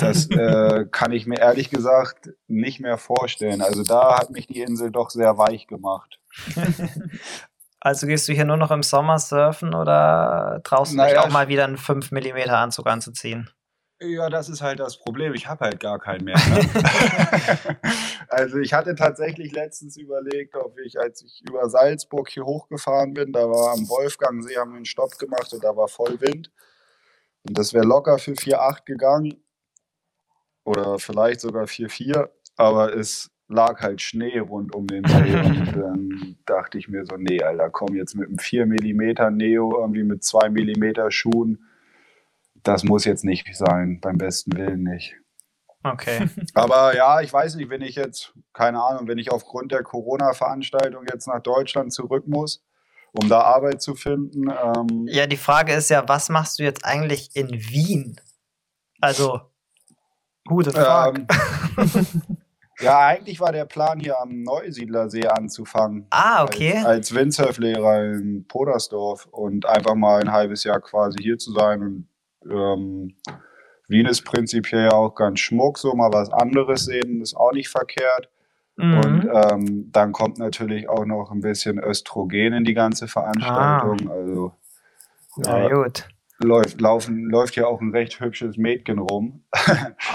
das 0.00 0.26
äh, 0.30 0.86
kann 0.90 1.10
ich 1.10 1.26
mir 1.26 1.40
ehrlich 1.40 1.70
gesagt 1.70 2.30
nicht 2.46 2.78
mehr 2.78 2.98
vorstellen. 2.98 3.60
Also 3.60 3.82
da 3.82 4.18
hat 4.18 4.30
mich 4.30 4.46
die 4.46 4.60
Insel 4.60 4.92
doch 4.92 5.10
sehr 5.10 5.36
weich 5.36 5.66
gemacht. 5.66 6.20
Also 7.86 8.08
gehst 8.08 8.26
du 8.26 8.32
hier 8.32 8.44
nur 8.44 8.56
noch 8.56 8.72
im 8.72 8.82
Sommer 8.82 9.20
surfen 9.20 9.72
oder 9.72 10.60
traust 10.64 10.90
du 10.90 10.96
naja, 10.96 11.10
dich 11.10 11.18
auch 11.20 11.30
mal 11.30 11.46
wieder 11.46 11.62
einen 11.62 11.76
5 11.76 12.10
mm 12.10 12.50
Anzug 12.50 12.88
anzuziehen? 12.88 13.48
Ja, 14.00 14.28
das 14.28 14.48
ist 14.48 14.60
halt 14.60 14.80
das 14.80 14.98
Problem. 14.98 15.34
Ich 15.34 15.46
habe 15.46 15.66
halt 15.66 15.78
gar 15.78 16.00
keinen 16.00 16.24
mehr. 16.24 16.36
Ne? 16.36 16.68
also 18.28 18.58
ich 18.58 18.72
hatte 18.72 18.96
tatsächlich 18.96 19.52
letztens 19.52 19.96
überlegt, 19.98 20.56
ob 20.56 20.76
ich, 20.80 20.98
als 20.98 21.22
ich 21.22 21.44
über 21.48 21.68
Salzburg 21.68 22.28
hier 22.28 22.44
hochgefahren 22.44 23.14
bin, 23.14 23.32
da 23.32 23.48
war 23.48 23.74
am 23.74 23.88
Wolfgangsee, 23.88 24.56
haben 24.56 24.72
wir 24.72 24.78
einen 24.78 24.84
Stopp 24.84 25.16
gemacht 25.16 25.52
und 25.52 25.62
da 25.62 25.76
war 25.76 25.86
voll 25.86 26.20
Wind. 26.20 26.50
Und 27.44 27.56
das 27.56 27.72
wäre 27.72 27.86
locker 27.86 28.18
für 28.18 28.32
4,8 28.32 28.84
gegangen. 28.84 29.44
Oder 30.64 30.98
vielleicht 30.98 31.40
sogar 31.40 31.66
4,4. 31.66 32.30
Aber 32.56 32.96
es 32.96 33.30
lag 33.48 33.80
halt 33.80 34.02
Schnee 34.02 34.38
rund 34.38 34.74
um 34.74 34.86
den 34.86 35.04
See 35.04 35.36
und 35.36 35.72
dann 35.76 36.36
dachte 36.46 36.78
ich 36.78 36.88
mir 36.88 37.04
so, 37.06 37.16
nee, 37.16 37.42
Alter, 37.42 37.70
komm 37.70 37.94
jetzt 37.94 38.14
mit 38.14 38.28
einem 38.28 38.38
4 38.38 38.66
mm 38.66 39.36
Neo, 39.36 39.80
irgendwie 39.80 40.02
mit 40.02 40.24
2 40.24 40.50
mm 40.50 41.10
Schuhen. 41.10 41.64
Das 42.62 42.82
muss 42.82 43.04
jetzt 43.04 43.24
nicht 43.24 43.46
sein, 43.56 44.00
beim 44.00 44.18
besten 44.18 44.56
Willen 44.56 44.82
nicht. 44.82 45.14
Okay. 45.84 46.28
Aber 46.54 46.96
ja, 46.96 47.20
ich 47.20 47.32
weiß 47.32 47.54
nicht, 47.56 47.70
wenn 47.70 47.82
ich 47.82 47.94
jetzt, 47.94 48.32
keine 48.52 48.82
Ahnung, 48.82 49.06
wenn 49.06 49.18
ich 49.18 49.30
aufgrund 49.30 49.70
der 49.70 49.82
Corona-Veranstaltung 49.82 51.04
jetzt 51.10 51.28
nach 51.28 51.40
Deutschland 51.40 51.92
zurück 51.92 52.26
muss, 52.26 52.64
um 53.12 53.28
da 53.28 53.40
Arbeit 53.42 53.80
zu 53.80 53.94
finden. 53.94 54.50
Ähm 54.50 55.06
ja, 55.06 55.26
die 55.26 55.36
Frage 55.36 55.72
ist 55.72 55.90
ja, 55.90 56.06
was 56.08 56.28
machst 56.28 56.58
du 56.58 56.64
jetzt 56.64 56.84
eigentlich 56.84 57.34
in 57.34 57.50
Wien? 57.50 58.20
Also, 59.00 59.40
gute 60.44 60.72
Frage. 60.72 61.26
Ähm, 61.78 62.36
Ja, 62.80 63.06
eigentlich 63.06 63.40
war 63.40 63.52
der 63.52 63.64
Plan, 63.64 63.98
hier 63.98 64.20
am 64.20 64.42
Neusiedlersee 64.42 65.26
anzufangen. 65.26 66.06
Ah, 66.10 66.44
okay. 66.44 66.74
Als, 66.76 66.86
als 66.86 67.14
Windsurflehrer 67.14 68.04
in 68.04 68.46
Podersdorf 68.46 69.26
und 69.30 69.66
einfach 69.66 69.94
mal 69.94 70.20
ein 70.20 70.32
halbes 70.32 70.64
Jahr 70.64 70.80
quasi 70.80 71.18
hier 71.22 71.38
zu 71.38 71.52
sein. 71.52 71.82
Und 71.82 72.08
ähm, 72.50 73.16
Wien 73.88 74.06
ist 74.06 74.22
prinzipiell 74.22 74.90
auch 74.90 75.14
ganz 75.14 75.40
schmuck, 75.40 75.78
so 75.78 75.94
mal 75.94 76.12
was 76.12 76.30
anderes 76.30 76.84
sehen, 76.84 77.22
ist 77.22 77.36
auch 77.36 77.52
nicht 77.52 77.68
verkehrt. 77.68 78.28
Mhm. 78.76 78.98
Und 78.98 79.30
ähm, 79.32 79.88
dann 79.92 80.12
kommt 80.12 80.38
natürlich 80.38 80.88
auch 80.88 81.06
noch 81.06 81.30
ein 81.30 81.40
bisschen 81.40 81.78
Östrogen 81.78 82.52
in 82.52 82.64
die 82.64 82.74
ganze 82.74 83.08
Veranstaltung. 83.08 84.10
Ah. 84.10 84.12
Also, 84.12 84.52
ja, 85.38 85.58
ja, 85.58 85.68
gut 85.68 86.06
läuft, 86.38 86.80
laufen, 86.80 87.24
läuft 87.30 87.56
ja 87.56 87.66
auch 87.66 87.80
ein 87.80 87.90
recht 87.90 88.20
hübsches 88.20 88.56
Mädchen 88.56 88.98
rum. 88.98 89.44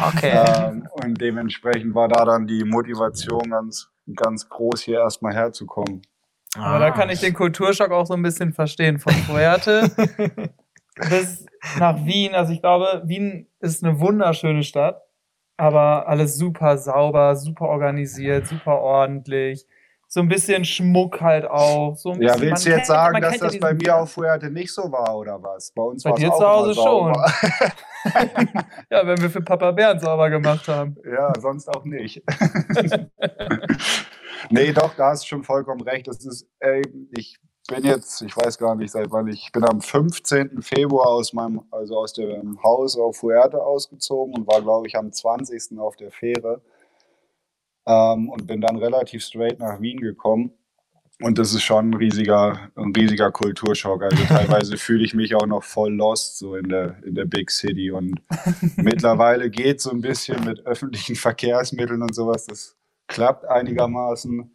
Okay. 0.07 0.31
ähm, 0.33 0.87
und 0.91 1.19
dementsprechend 1.21 1.93
war 1.93 2.07
da 2.07 2.25
dann 2.25 2.47
die 2.47 2.63
Motivation 2.63 3.49
ganz, 3.49 3.89
ganz 4.15 4.49
groß, 4.49 4.81
hier 4.81 4.99
erstmal 4.99 5.33
herzukommen. 5.33 6.01
Aber 6.55 6.65
ah. 6.65 6.79
da 6.79 6.91
kann 6.91 7.09
ich 7.09 7.19
den 7.19 7.33
Kulturschock 7.33 7.91
auch 7.91 8.05
so 8.05 8.13
ein 8.13 8.23
bisschen 8.23 8.53
verstehen. 8.53 8.99
Von 8.99 9.13
Fuerte 9.13 9.91
bis 11.09 11.45
nach 11.77 12.03
Wien. 12.05 12.33
Also 12.33 12.53
ich 12.53 12.61
glaube, 12.61 13.03
Wien 13.05 13.47
ist 13.59 13.83
eine 13.83 13.99
wunderschöne 13.99 14.63
Stadt, 14.63 15.01
aber 15.57 16.07
alles 16.07 16.37
super 16.37 16.77
sauber, 16.77 17.35
super 17.35 17.65
organisiert, 17.65 18.47
super 18.47 18.79
ordentlich 18.79 19.65
so 20.13 20.19
ein 20.19 20.27
bisschen 20.27 20.65
Schmuck 20.65 21.21
halt 21.21 21.45
auch. 21.45 21.95
So 21.95 22.11
ja, 22.15 22.37
willst 22.37 22.65
du 22.65 22.69
jetzt 22.69 22.79
kennt, 22.79 22.85
sagen, 22.87 23.21
dass 23.21 23.39
das 23.39 23.57
bei 23.59 23.73
mir 23.73 23.95
auf 23.95 24.11
Fuerte 24.11 24.51
nicht 24.51 24.73
so 24.73 24.91
war 24.91 25.15
oder 25.15 25.41
was? 25.41 25.71
Bei 25.71 25.83
uns 25.83 26.03
bei 26.03 26.11
dir 26.11 26.29
zu 26.33 26.45
Hause 26.45 26.73
schon. 26.75 27.13
ja, 28.91 29.07
wenn 29.07 29.21
wir 29.21 29.29
für 29.29 29.41
Papa 29.41 29.71
Bernd 29.71 30.01
sauber 30.01 30.29
gemacht 30.29 30.67
haben. 30.67 30.97
Ja, 31.05 31.31
sonst 31.39 31.69
auch 31.69 31.85
nicht. 31.85 32.21
nee, 34.49 34.73
doch, 34.73 34.93
da 34.95 35.11
hast 35.11 35.23
du 35.23 35.27
schon 35.27 35.43
vollkommen 35.45 35.79
recht. 35.79 36.09
Das 36.09 36.25
ist, 36.25 36.45
ey, 36.59 36.81
ich 37.11 37.39
bin 37.69 37.85
jetzt, 37.85 38.21
ich 38.21 38.35
weiß 38.35 38.57
gar 38.57 38.75
nicht 38.75 38.91
seit 38.91 39.09
wann, 39.11 39.29
ich 39.29 39.49
bin 39.53 39.63
am 39.63 39.79
15. 39.79 40.61
Februar 40.61 41.07
aus 41.07 41.31
meinem, 41.31 41.61
also 41.71 41.95
aus 41.99 42.11
dem 42.11 42.61
Haus 42.61 42.97
auf 42.97 43.15
Fuerte 43.15 43.63
ausgezogen 43.63 44.35
und 44.35 44.45
war, 44.45 44.61
glaube 44.61 44.87
ich, 44.87 44.97
am 44.97 45.09
20. 45.09 45.79
auf 45.79 45.95
der 45.95 46.11
Fähre 46.11 46.61
ähm, 47.85 48.29
und 48.29 48.47
bin 48.47 48.61
dann 48.61 48.77
relativ 48.77 49.23
straight 49.23 49.59
nach 49.59 49.81
Wien 49.81 49.99
gekommen. 49.99 50.51
Und 51.21 51.37
das 51.37 51.53
ist 51.53 51.61
schon 51.63 51.91
ein 51.91 51.93
riesiger, 51.93 52.71
ein 52.75 52.93
riesiger 52.95 53.31
Kulturschock. 53.31 54.01
Also 54.03 54.23
teilweise 54.25 54.77
fühle 54.77 55.03
ich 55.03 55.13
mich 55.13 55.35
auch 55.35 55.45
noch 55.45 55.63
voll 55.63 55.93
lost, 55.93 56.39
so 56.39 56.55
in 56.55 56.69
der, 56.69 56.95
in 57.03 57.13
der 57.13 57.25
Big 57.25 57.51
City. 57.51 57.91
Und 57.91 58.21
mittlerweile 58.75 59.49
geht 59.49 59.81
so 59.81 59.91
ein 59.91 60.01
bisschen 60.01 60.43
mit 60.43 60.65
öffentlichen 60.65 61.15
Verkehrsmitteln 61.15 62.01
und 62.01 62.15
sowas. 62.15 62.47
Das 62.47 62.75
klappt 63.07 63.45
einigermaßen. 63.45 64.51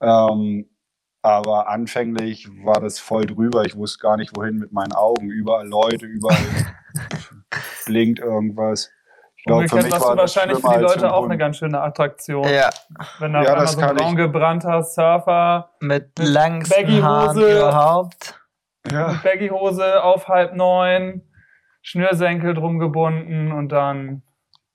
Ähm, 0.00 0.66
aber 1.20 1.68
anfänglich 1.68 2.48
war 2.64 2.80
das 2.80 2.98
voll 2.98 3.26
drüber. 3.26 3.64
Ich 3.66 3.76
wusste 3.76 3.98
gar 3.98 4.16
nicht, 4.16 4.36
wohin 4.36 4.56
mit 4.56 4.72
meinen 4.72 4.92
Augen. 4.92 5.28
Überall 5.28 5.66
Leute, 5.66 6.06
überall 6.06 6.38
blinkt 7.84 8.20
irgendwas. 8.20 8.90
Glaub, 9.46 9.60
Umgekehrt 9.60 9.92
warst 9.92 10.04
du 10.04 10.16
wahrscheinlich 10.16 10.58
für 10.58 10.74
die 10.74 10.80
Leute 10.80 11.12
auch 11.12 11.24
eine 11.24 11.38
ganz 11.38 11.58
schöne 11.58 11.80
Attraktion. 11.80 12.48
Ja. 12.48 12.68
Wenn 13.20 13.32
da 13.32 13.42
ja, 13.44 13.66
so 13.66 13.80
ein 13.80 13.96
braun 13.96 14.16
gebrannter 14.16 14.82
Surfer 14.82 15.70
mit, 15.78 16.18
mit 16.18 16.28
langsten 16.28 17.02
Haaren 17.02 17.40
überhaupt. 17.40 18.40
Ja. 18.90 19.12
Mit 19.12 19.22
Baggyhose 19.22 20.02
auf 20.02 20.26
halb 20.26 20.54
neun, 20.54 21.22
Schnürsenkel 21.80 22.54
drum 22.54 22.80
gebunden 22.80 23.52
und 23.52 23.70
dann 23.70 24.22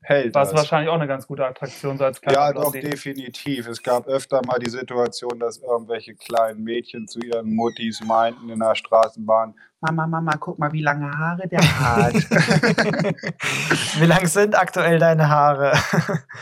hält. 0.01 0.33
War 0.33 0.43
es 0.43 0.53
wahrscheinlich 0.53 0.89
auch 0.89 0.95
eine 0.95 1.07
ganz 1.07 1.27
gute 1.27 1.45
Attraktion 1.45 1.97
so 1.97 2.05
als 2.05 2.21
kleiner 2.21 2.39
Ja, 2.39 2.53
doch, 2.53 2.71
definitiv. 2.71 3.67
Es 3.67 3.83
gab 3.83 4.07
öfter 4.07 4.41
mal 4.45 4.59
die 4.59 4.69
Situation, 4.69 5.37
dass 5.37 5.57
irgendwelche 5.57 6.15
kleinen 6.15 6.63
Mädchen 6.63 7.09
zu 7.09 7.19
ihren 7.19 7.53
Muttis 7.53 8.01
meinten 8.05 8.49
in 8.49 8.59
der 8.59 8.75
Straßenbahn, 8.75 9.53
Mama, 9.81 10.05
Mama, 10.05 10.33
guck 10.39 10.59
mal, 10.59 10.71
wie 10.73 10.83
lange 10.83 11.11
Haare 11.11 11.47
der 11.47 11.59
hat. 11.59 12.13
wie 14.00 14.05
lang 14.05 14.27
sind 14.27 14.55
aktuell 14.55 15.00
deine 15.00 15.27
Haare? 15.27 15.73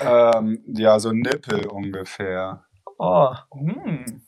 ähm, 0.02 0.62
ja, 0.68 1.00
so 1.00 1.14
Nippel 1.14 1.68
ungefähr. 1.68 2.66
Oh, 2.98 3.34
hm. 3.54 4.24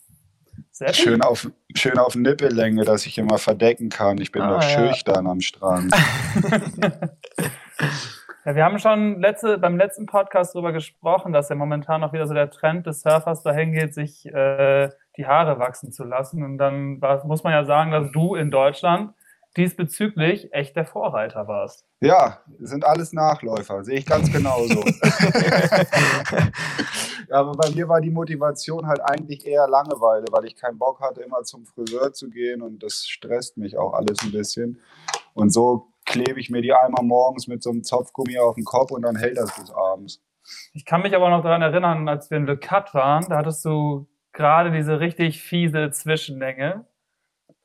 Sehr 0.71 0.93
schön 0.93 1.21
auf, 1.21 1.51
schön 1.75 1.97
auf 1.97 2.15
Nippellänge, 2.15 2.85
dass 2.85 3.05
ich 3.05 3.17
immer 3.17 3.37
verdecken 3.37 3.89
kann. 3.89 4.17
Ich 4.17 4.31
bin 4.31 4.43
ah, 4.43 4.53
doch 4.53 4.63
ja. 4.63 4.69
schüchtern 4.69 5.27
am 5.27 5.41
Strand. 5.41 5.93
Ja, 8.43 8.55
wir 8.55 8.65
haben 8.65 8.79
schon 8.79 9.21
letzte, 9.21 9.59
beim 9.59 9.77
letzten 9.77 10.07
Podcast 10.07 10.55
darüber 10.55 10.71
gesprochen, 10.71 11.31
dass 11.31 11.49
ja 11.49 11.55
momentan 11.55 12.03
auch 12.03 12.11
wieder 12.11 12.25
so 12.25 12.33
der 12.33 12.49
Trend 12.49 12.87
des 12.87 13.01
Surfers 13.01 13.43
dahin 13.43 13.71
geht, 13.71 13.93
sich 13.93 14.25
äh, 14.25 14.89
die 15.21 15.27
Haare 15.27 15.59
wachsen 15.59 15.91
zu 15.91 16.03
lassen. 16.03 16.43
Und 16.43 16.57
dann 16.57 16.99
muss 17.25 17.43
man 17.43 17.53
ja 17.53 17.63
sagen, 17.63 17.91
dass 17.91 18.11
du 18.11 18.33
in 18.35 18.49
Deutschland 18.49 19.13
diesbezüglich 19.57 20.53
echt 20.53 20.75
der 20.75 20.85
Vorreiter 20.85 21.47
warst. 21.47 21.85
Ja, 21.99 22.39
sind 22.59 22.85
alles 22.85 23.13
Nachläufer, 23.13 23.83
sehe 23.83 23.99
ich 23.99 24.05
ganz 24.05 24.31
genauso. 24.31 24.79
aber 27.29 27.51
bei 27.51 27.69
mir 27.71 27.87
war 27.89 27.99
die 28.01 28.09
Motivation 28.11 28.87
halt 28.87 29.01
eigentlich 29.01 29.45
eher 29.45 29.67
Langeweile, 29.67 30.25
weil 30.31 30.45
ich 30.45 30.55
keinen 30.55 30.79
Bock 30.79 31.01
hatte, 31.01 31.21
immer 31.21 31.43
zum 31.43 31.65
Friseur 31.65 32.13
zu 32.13 32.29
gehen 32.29 32.61
und 32.61 32.81
das 32.81 33.05
stresst 33.05 33.57
mich 33.57 33.77
auch 33.77 33.93
alles 33.93 34.19
ein 34.23 34.31
bisschen. 34.31 34.79
Und 35.33 35.51
so 35.51 35.89
klebe 36.05 36.39
ich 36.39 36.49
mir 36.49 36.61
die 36.61 36.73
einmal 36.73 37.03
morgens 37.03 37.47
mit 37.47 37.61
so 37.61 37.71
einem 37.71 37.83
Zopfgummi 37.83 38.39
auf 38.39 38.55
den 38.55 38.63
Kopf 38.63 38.91
und 38.91 39.01
dann 39.01 39.17
hält 39.17 39.37
das 39.37 39.53
bis 39.53 39.69
abends. 39.71 40.21
Ich 40.73 40.85
kann 40.85 41.01
mich 41.01 41.15
aber 41.15 41.29
noch 41.29 41.43
daran 41.43 41.61
erinnern, 41.61 42.07
als 42.07 42.31
wir 42.31 42.37
in 42.37 42.45
Le 42.45 42.57
Cut 42.57 42.93
waren, 42.93 43.25
da 43.29 43.37
hattest 43.37 43.63
du 43.65 44.07
gerade 44.33 44.71
diese 44.71 44.99
richtig 44.99 45.41
fiese 45.41 45.91
Zwischenlänge. 45.91 46.85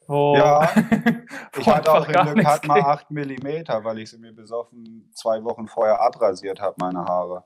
Wo 0.08 0.36
ja, 0.36 0.68
ich 1.58 1.68
hatte 1.68 1.92
auch 1.92 2.06
in 2.08 2.14
Le 2.36 2.42
Cut 2.44 2.66
mal 2.68 2.80
8 2.80 3.10
mm, 3.10 3.44
weil 3.82 3.98
ich 3.98 4.10
sie 4.10 4.18
mir 4.18 4.32
besoffen 4.32 5.10
zwei 5.12 5.42
Wochen 5.42 5.66
vorher 5.66 6.00
abrasiert 6.00 6.60
habe, 6.60 6.76
meine 6.78 7.04
Haare. 7.04 7.42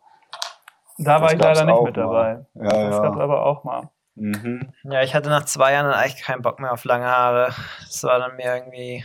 Da 0.98 1.22
war 1.22 1.28
Das 1.28 1.32
ich 1.32 1.42
leider 1.42 1.64
nicht 1.64 1.82
mit 1.82 1.96
mal. 1.96 2.02
dabei. 2.02 2.46
Ja, 2.54 2.62
Das 2.64 2.96
ja. 2.96 3.00
gab's 3.02 3.18
aber 3.18 3.46
auch 3.46 3.64
mal. 3.64 3.88
Mhm. 4.14 4.74
Ja, 4.82 5.00
ich 5.02 5.14
hatte 5.14 5.30
nach 5.30 5.46
zwei 5.46 5.72
Jahren 5.72 5.86
dann 5.86 5.94
eigentlich 5.98 6.22
keinen 6.22 6.42
Bock 6.42 6.60
mehr 6.60 6.72
auf 6.72 6.84
lange 6.84 7.06
Haare. 7.06 7.54
Das 7.80 8.04
war 8.04 8.18
dann 8.18 8.36
mir 8.36 8.54
irgendwie. 8.54 9.02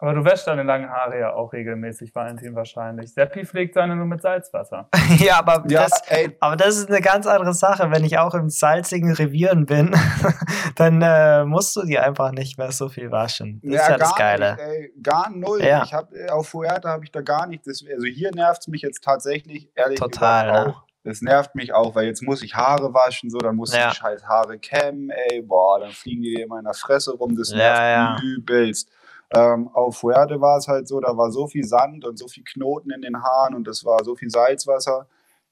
Aber 0.00 0.14
du 0.14 0.24
wäschst 0.24 0.46
deine 0.46 0.62
langen 0.62 0.88
Haare 0.90 1.18
ja 1.18 1.32
auch 1.32 1.52
regelmäßig, 1.52 2.14
Valentin, 2.14 2.54
wahrscheinlich. 2.54 3.12
Seppi 3.12 3.44
pflegt 3.44 3.74
seine 3.74 3.96
nur 3.96 4.06
mit 4.06 4.22
Salzwasser. 4.22 4.88
ja, 5.18 5.40
aber 5.40 5.64
Ja, 5.68 5.82
das, 5.82 6.02
ey, 6.08 6.36
Aber 6.38 6.54
das 6.56 6.76
ist 6.76 6.88
eine 6.88 7.00
ganz 7.00 7.26
andere 7.26 7.52
Sache. 7.52 7.90
Wenn 7.90 8.04
ich 8.04 8.16
auch 8.16 8.32
in 8.34 8.48
salzigen 8.48 9.12
Revieren 9.12 9.66
bin, 9.66 9.90
dann 10.76 11.02
äh, 11.02 11.44
musst 11.44 11.74
du 11.74 11.82
die 11.82 11.98
einfach 11.98 12.30
nicht 12.30 12.58
mehr 12.58 12.70
so 12.70 12.88
viel 12.88 13.10
waschen. 13.10 13.60
Das 13.64 13.82
ist 13.82 13.88
ja 13.88 13.98
das 13.98 14.14
gar 14.14 14.18
Geile. 14.38 14.50
Nicht, 14.52 14.60
ey, 14.60 14.92
gar 15.02 15.30
null. 15.30 15.62
Ja. 15.64 15.82
Ich 15.82 15.92
hab, 15.92 16.10
auf 16.30 16.48
Fuerte 16.48 16.88
habe 16.88 17.04
ich 17.04 17.10
da 17.10 17.20
gar 17.20 17.46
nicht. 17.48 17.66
Das, 17.66 17.82
also 17.92 18.06
hier 18.06 18.30
nervt 18.32 18.60
es 18.60 18.68
mich 18.68 18.82
jetzt 18.82 19.02
tatsächlich 19.02 19.70
ehrlich 19.74 19.98
Total, 19.98 20.46
gesagt 20.46 20.66
ne? 20.68 20.74
auch. 20.74 20.82
Das 21.04 21.22
nervt 21.22 21.54
mich 21.54 21.72
auch, 21.72 21.94
weil 21.94 22.06
jetzt 22.06 22.22
muss 22.22 22.42
ich 22.42 22.54
Haare 22.54 22.92
waschen, 22.92 23.30
so, 23.30 23.38
dann 23.38 23.56
muss 23.56 23.74
Ja. 23.74 23.86
ich 23.88 23.94
die 23.94 23.96
scheiß 24.00 24.26
Haare 24.28 24.58
kämmen, 24.58 25.10
ey, 25.10 25.40
boah, 25.42 25.80
dann 25.80 25.90
fliegen 25.90 26.22
die 26.22 26.34
dir 26.34 26.44
immer 26.44 26.58
in 26.58 26.64
der 26.66 26.74
Fresse 26.74 27.12
rum, 27.12 27.34
das 27.34 27.50
Ja, 27.50 27.56
nervt 27.56 27.80
ja. 27.80 28.16
übelst. 28.22 28.90
Ähm, 29.34 29.68
auf 29.74 29.98
Fuerte 29.98 30.40
war 30.40 30.58
es 30.58 30.68
halt 30.68 30.88
so, 30.88 31.00
da 31.00 31.16
war 31.16 31.30
so 31.30 31.46
viel 31.46 31.64
Sand 31.64 32.04
und 32.04 32.18
so 32.18 32.28
viel 32.28 32.44
Knoten 32.44 32.90
in 32.90 33.02
den 33.02 33.22
Haaren 33.22 33.54
und 33.54 33.66
das 33.66 33.84
war 33.84 34.02
so 34.04 34.14
viel 34.16 34.30
Salzwasser. 34.30 35.06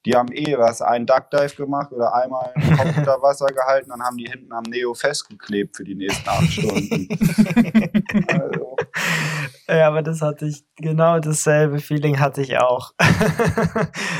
Die 0.05 0.15
haben 0.15 0.31
eh 0.31 0.57
was, 0.57 0.81
einen 0.81 1.05
Duckdive 1.05 1.55
gemacht 1.55 1.91
oder 1.91 2.13
einmal 2.13 2.53
den 2.55 2.77
Kopf 2.77 2.97
unter 2.97 3.21
Wasser 3.21 3.47
gehalten, 3.47 3.89
dann 3.89 4.01
haben 4.01 4.17
die 4.17 4.29
hinten 4.29 4.51
am 4.53 4.63
Neo 4.63 4.93
festgeklebt 4.93 5.75
für 5.75 5.83
die 5.83 5.95
nächsten 5.95 6.27
acht 6.29 6.51
Stunden. 6.51 7.07
also, 8.27 8.75
Ja, 9.67 9.89
aber 9.89 10.01
das 10.01 10.21
hatte 10.21 10.45
ich, 10.45 10.63
genau 10.77 11.19
dasselbe 11.19 11.79
Feeling 11.79 12.19
hatte 12.19 12.41
ich 12.41 12.57
auch. 12.57 12.93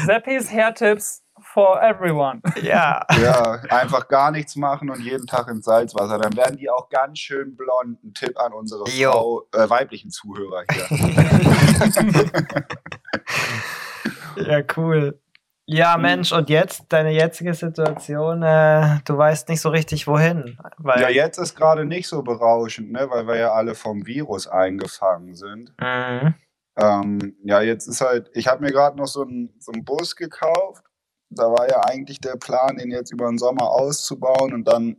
Seppis 0.05 0.51
Hairtips 0.51 1.23
for 1.57 1.81
everyone. 1.81 2.39
ja. 2.61 3.03
Ja, 3.19 3.63
einfach 3.69 4.07
gar 4.07 4.29
nichts 4.29 4.55
machen 4.55 4.91
und 4.91 5.01
jeden 5.01 5.25
Tag 5.25 5.47
ins 5.47 5.65
Salzwasser. 5.65 6.19
Dann 6.19 6.37
werden 6.37 6.57
die 6.57 6.69
auch 6.69 6.87
ganz 6.89 7.17
schön 7.17 7.55
blond. 7.55 8.03
Ein 8.03 8.13
Tipp 8.13 8.39
an 8.39 8.53
unsere. 8.53 8.85
Frau, 8.85 9.47
äh, 9.55 9.67
weiblichen 9.67 10.11
Zuhörer 10.11 10.63
hier. 10.71 10.85
Ja, 14.37 14.61
cool. 14.77 15.19
Ja, 15.65 15.97
Mensch, 15.97 16.31
und 16.31 16.51
jetzt, 16.51 16.83
deine 16.89 17.11
jetzige 17.11 17.55
Situation, 17.55 18.43
äh, 18.43 18.99
du 19.03 19.17
weißt 19.17 19.49
nicht 19.49 19.61
so 19.61 19.69
richtig 19.69 20.05
wohin. 20.05 20.59
Weil, 20.77 21.01
ja, 21.01 21.09
jetzt 21.09 21.39
ist 21.39 21.55
gerade 21.55 21.85
nicht 21.85 22.07
so 22.07 22.21
berauschend, 22.21 22.91
ne, 22.91 23.09
weil 23.09 23.25
wir 23.27 23.35
ja 23.37 23.51
alle 23.51 23.73
vom 23.73 24.05
Virus 24.05 24.47
eingefangen 24.47 25.33
sind. 25.33 25.73
Mhm. 25.81 26.35
Ähm, 26.77 27.35
ja, 27.43 27.61
jetzt 27.61 27.87
ist 27.87 28.01
halt, 28.01 28.29
ich 28.33 28.47
habe 28.47 28.63
mir 28.63 28.71
gerade 28.71 28.95
noch 28.95 29.07
so 29.07 29.23
einen 29.23 29.55
so 29.57 29.71
einen 29.71 29.83
Bus 29.83 30.15
gekauft. 30.15 30.83
Da 31.29 31.43
war 31.43 31.69
ja 31.69 31.81
eigentlich 31.85 32.19
der 32.19 32.37
Plan, 32.37 32.77
den 32.77 32.91
jetzt 32.91 33.11
über 33.11 33.27
den 33.27 33.37
Sommer 33.37 33.69
auszubauen 33.69 34.53
und 34.53 34.65
dann 34.67 34.97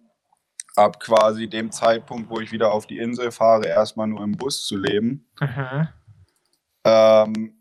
ab 0.76 1.00
quasi 1.00 1.49
dem 1.49 1.70
Zeitpunkt, 1.73 2.30
wo 2.30 2.40
ich 2.40 2.52
wieder 2.52 2.73
auf 2.73 2.87
die 2.87 2.99
Insel 2.99 3.30
fahre, 3.30 3.66
erstmal 3.66 4.06
nur 4.06 4.23
im 4.23 4.32
Bus 4.32 4.66
zu 4.66 4.76
leben. 4.76 5.26
Mhm. 5.40 5.88
Ähm, 6.85 7.54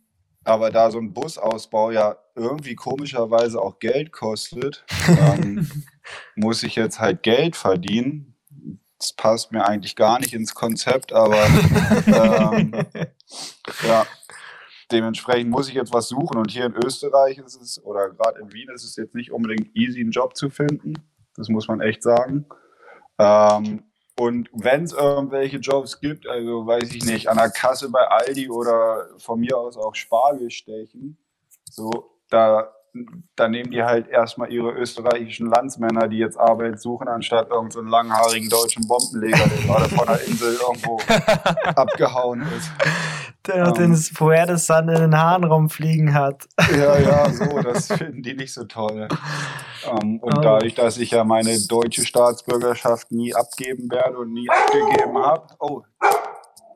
aber 0.43 0.69
da 0.71 0.91
so 0.91 0.99
ein 0.99 1.13
Busausbau 1.13 1.91
ja 1.91 2.15
irgendwie 2.35 2.75
komischerweise 2.75 3.61
auch 3.61 3.79
Geld 3.79 4.13
kostet, 4.13 4.85
ähm, 5.07 5.69
muss 6.35 6.63
ich 6.63 6.75
jetzt 6.75 6.99
halt 6.99 7.23
Geld 7.23 7.55
verdienen. 7.55 8.35
Das 8.99 9.13
passt 9.13 9.51
mir 9.51 9.65
eigentlich 9.67 9.95
gar 9.95 10.19
nicht 10.19 10.33
ins 10.33 10.55
Konzept, 10.55 11.11
aber 11.11 11.45
ähm, 12.07 12.73
ja, 13.85 14.05
dementsprechend 14.91 15.49
muss 15.49 15.69
ich 15.69 15.75
jetzt 15.75 15.93
was 15.93 16.07
suchen. 16.07 16.37
Und 16.37 16.51
hier 16.51 16.65
in 16.65 16.75
Österreich 16.75 17.37
ist 17.37 17.61
es, 17.61 17.83
oder 17.83 18.09
gerade 18.09 18.39
in 18.39 18.53
Wien 18.53 18.69
ist 18.73 18.83
es 18.83 18.95
jetzt 18.95 19.15
nicht 19.15 19.31
unbedingt 19.31 19.75
easy, 19.75 20.01
einen 20.01 20.11
Job 20.11 20.35
zu 20.35 20.49
finden. 20.49 20.93
Das 21.35 21.49
muss 21.49 21.67
man 21.67 21.81
echt 21.81 22.03
sagen. 22.03 22.45
Ähm, 23.19 23.83
und 24.19 24.49
wenn 24.51 24.83
es 24.83 24.93
irgendwelche 24.93 25.57
Jobs 25.57 25.99
gibt, 25.99 26.27
also 26.27 26.65
weiß 26.65 26.91
ich 26.91 27.05
nicht, 27.05 27.29
an 27.29 27.37
der 27.37 27.51
Kasse 27.51 27.89
bei 27.91 28.07
Aldi 28.07 28.49
oder 28.49 29.09
von 29.19 29.39
mir 29.39 29.55
aus 29.57 29.77
auch 29.77 29.93
Spargel 29.93 30.49
stechen, 30.49 31.17
so, 31.69 32.17
da, 32.29 32.73
da 33.35 33.47
nehmen 33.47 33.71
die 33.71 33.83
halt 33.83 34.07
erstmal 34.07 34.51
ihre 34.51 34.71
österreichischen 34.71 35.47
Landsmänner, 35.47 36.07
die 36.07 36.17
jetzt 36.17 36.37
Arbeit 36.39 36.79
suchen, 36.79 37.07
anstatt 37.07 37.49
irgendeinen 37.49 37.71
so 37.71 37.79
einen 37.79 37.89
langhaarigen 37.89 38.49
deutschen 38.49 38.87
Bombenleger, 38.87 39.37
der 39.47 39.65
gerade 39.65 39.89
von 39.89 40.05
der 40.07 40.21
Insel 40.27 40.55
irgendwo 40.55 40.99
abgehauen 41.75 42.41
ist. 42.57 42.71
Der 43.47 43.63
noch 43.65 43.77
Ähm. 43.79 43.91
den 43.91 43.95
Fuerte-Sand 43.95 44.89
in 44.89 44.95
den 44.97 45.17
Haaren 45.17 45.43
rumfliegen 45.45 46.13
hat. 46.13 46.45
Ja, 46.77 46.97
ja, 46.99 47.29
so, 47.31 47.59
das 47.61 47.87
finden 47.87 48.21
die 48.23 48.33
nicht 48.33 48.53
so 48.53 48.65
toll. 48.65 49.07
Ähm, 49.85 50.19
und 50.19 50.37
Oh. 50.37 50.41
dadurch, 50.41 50.75
dass 50.75 50.97
ich 50.97 51.11
ja 51.11 51.23
meine 51.23 51.57
deutsche 51.67 52.03
Staatsbürgerschaft 52.05 53.11
nie 53.11 53.33
abgeben 53.33 53.89
werde 53.89 54.17
und 54.17 54.33
nie 54.33 54.49
abgegeben 54.49 55.17
habe, 55.17 55.47
oh, 55.59 55.81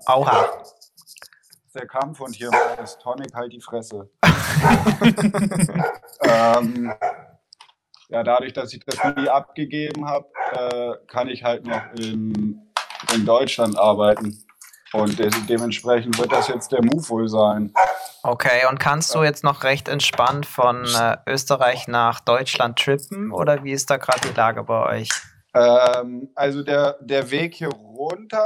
Aua. 0.06 0.46
Der 1.76 1.88
Kampfhund 1.88 2.36
hier, 2.36 2.52
ist 2.84 3.00
Tonic, 3.02 3.34
halt 3.34 3.54
die 3.54 3.62
Fresse. 3.62 4.10
ähm, 6.22 6.94
ja, 8.10 8.24
dadurch, 8.24 8.54
dass 8.54 8.74
ich 8.74 8.84
das 8.86 9.00
nie 9.16 9.30
abgegeben 9.30 10.08
habe, 10.08 10.28
äh, 10.52 10.94
kann 11.08 11.30
ich 11.30 11.44
halt 11.44 11.66
noch 11.66 11.82
in, 11.98 12.62
in 13.16 13.26
Deutschland 13.26 13.78
arbeiten. 13.78 14.38
Und 14.94 15.18
de 15.18 15.32
dementsprechend 15.48 16.20
wird 16.20 16.34
das 16.34 16.50
jetzt 16.50 16.74
der 16.74 16.84
Move 16.84 17.08
wohl 17.08 17.30
sein. 17.30 17.74
Okay, 18.24 18.66
und 18.70 18.80
kannst 18.80 19.16
du 19.16 19.24
jetzt 19.24 19.44
noch 19.44 19.64
recht 19.64 19.88
entspannt 19.88 20.46
von 20.46 20.86
äh, 20.86 21.18
Österreich 21.26 21.88
nach 21.88 22.20
Deutschland 22.20 22.78
trippen 22.78 23.32
oder 23.32 23.64
wie 23.64 23.72
ist 23.72 23.90
da 23.90 23.96
gerade 23.96 24.20
die 24.28 24.36
Lage 24.36 24.64
bei 24.64 25.00
euch? 25.00 25.10
Ähm, 25.54 26.30
also 26.36 26.64
der, 26.64 26.98
der 27.02 27.32
Weg 27.32 27.56
hier 27.56 27.70
runter 27.70 28.46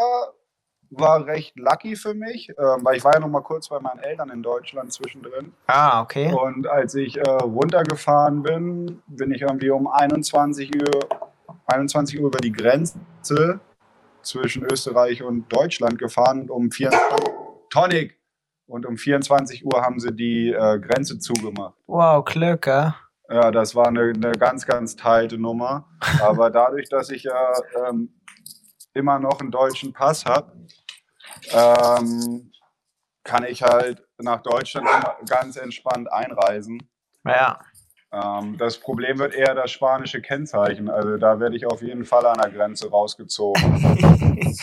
war 0.89 1.25
recht 1.25 1.57
lucky 1.57 1.95
für 1.95 2.13
mich, 2.13 2.49
ähm, 2.49 2.83
weil 2.83 2.97
ich 2.97 3.03
war 3.03 3.13
ja 3.13 3.19
noch 3.19 3.29
mal 3.29 3.41
kurz 3.41 3.69
bei 3.69 3.79
meinen 3.79 3.99
Eltern 3.99 4.29
in 4.29 4.43
Deutschland 4.43 4.93
zwischendrin. 4.93 5.53
Ah, 5.67 6.01
okay. 6.01 6.33
Und 6.33 6.67
als 6.67 6.95
ich 6.95 7.17
äh, 7.17 7.29
runtergefahren 7.29 8.43
bin, 8.43 9.01
bin 9.07 9.31
ich 9.31 9.41
irgendwie 9.41 9.69
um 9.69 9.87
21 9.87 10.71
Uhr, 10.75 11.07
21 11.67 12.19
Uhr 12.19 12.27
über 12.27 12.39
die 12.39 12.51
Grenze 12.51 13.59
zwischen 14.21 14.63
Österreich 14.63 15.23
und 15.23 15.51
Deutschland 15.51 15.97
gefahren 15.97 16.41
und 16.41 16.49
um 16.49 16.71
24 16.71 17.33
Tonic! 17.69 18.19
Und 18.67 18.85
um 18.85 18.97
24 18.97 19.65
Uhr 19.65 19.81
haben 19.81 19.99
sie 19.99 20.11
die 20.11 20.51
äh, 20.51 20.79
Grenze 20.79 21.19
zugemacht. 21.19 21.75
Wow, 21.85 22.25
Glück, 22.25 22.65
äh? 22.65 22.91
Ja, 23.29 23.51
das 23.51 23.75
war 23.75 23.87
eine, 23.87 24.13
eine 24.15 24.31
ganz, 24.33 24.65
ganz 24.65 24.95
teilte 24.95 25.37
Nummer. 25.37 25.87
Aber 26.21 26.49
dadurch, 26.49 26.89
dass 26.89 27.09
ich 27.09 27.23
ja 27.23 27.53
ähm, 27.87 28.09
immer 28.95 29.19
noch 29.19 29.39
einen 29.39 29.51
deutschen 29.51 29.93
Pass 29.93 30.25
habe, 30.25 30.51
ähm, 31.51 32.51
kann 33.23 33.43
ich 33.45 33.61
halt 33.61 34.03
nach 34.17 34.41
Deutschland 34.41 34.87
ganz 35.27 35.57
entspannt 35.57 36.11
einreisen. 36.11 36.89
Ja. 37.25 37.59
Ähm, 38.11 38.57
das 38.57 38.77
Problem 38.79 39.17
wird 39.19 39.33
eher 39.33 39.53
das 39.55 39.71
spanische 39.71 40.21
Kennzeichen. 40.21 40.89
Also 40.89 41.17
da 41.17 41.39
werde 41.39 41.55
ich 41.57 41.65
auf 41.65 41.81
jeden 41.81 42.05
Fall 42.05 42.25
an 42.25 42.37
der 42.41 42.51
Grenze 42.51 42.89
rausgezogen. 42.89 43.61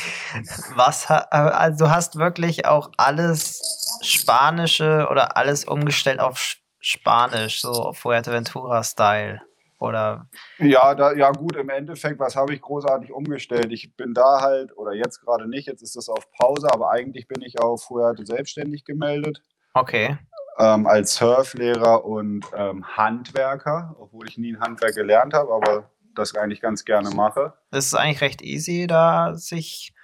Was, 0.75 1.09
ha- 1.09 1.27
also 1.31 1.85
du 1.85 1.91
hast 1.91 2.17
wirklich 2.17 2.67
auch 2.67 2.91
alles 2.97 3.99
Spanische 4.03 5.09
oder 5.11 5.37
alles 5.37 5.65
umgestellt 5.65 6.21
auf 6.21 6.39
Sch- 6.39 6.59
Spanisch, 6.81 7.61
so 7.61 7.71
auf 7.73 7.99
Fuerteventura-Style. 7.99 9.43
Oder 9.83 10.29
Ja, 10.59 10.95
da, 10.95 11.13
ja 11.13 11.33
gut, 11.33 11.57
im 11.57 11.69
Endeffekt, 11.69 12.21
was 12.21 12.37
habe 12.37 12.55
ich 12.55 12.61
großartig 12.61 13.13
umgestellt? 13.13 13.73
Ich 13.73 13.97
bin 13.97 14.15
da 14.15 14.41
halt, 14.41 14.77
oder 14.79 14.93
jetzt 14.93 15.21
gerade 15.21 15.49
nicht, 15.49 15.67
jetzt 15.67 15.83
ist 15.83 15.97
das 15.97 16.09
auf 16.09 16.31
Pause, 16.39 16.69
aber 16.73 16.93
eigentlich 16.93 17.27
bin 17.27 17.43
ich 17.43 17.61
auf 17.61 17.83
Fuerte 17.83 18.25
selbstständig 18.25 18.85
gemeldet. 18.85 19.43
okay. 19.75 20.19
ähm, 20.61 20.87
als 20.87 21.17
Surflehrer 21.17 22.05
und 22.05 22.47
ähm, 22.57 22.87
Handwerker, 22.97 23.97
obwohl 23.99 24.29
ich 24.29 24.39
nie 24.39 24.55
ein 24.55 24.61
Handwerk 24.61 24.95
gelernt 24.95 25.35
habe, 25.35 25.53
aber 25.53 25.91
das 26.15 26.37
eigentlich 26.37 26.61
ganz 26.61 26.85
gerne 26.85 27.11
mache. 27.11 27.55
Das 27.73 27.87
ist 27.87 27.95
eigentlich 27.95 28.21
recht 28.21 28.41
easy, 28.41 28.87
da 28.87 29.35
sich 29.35 29.95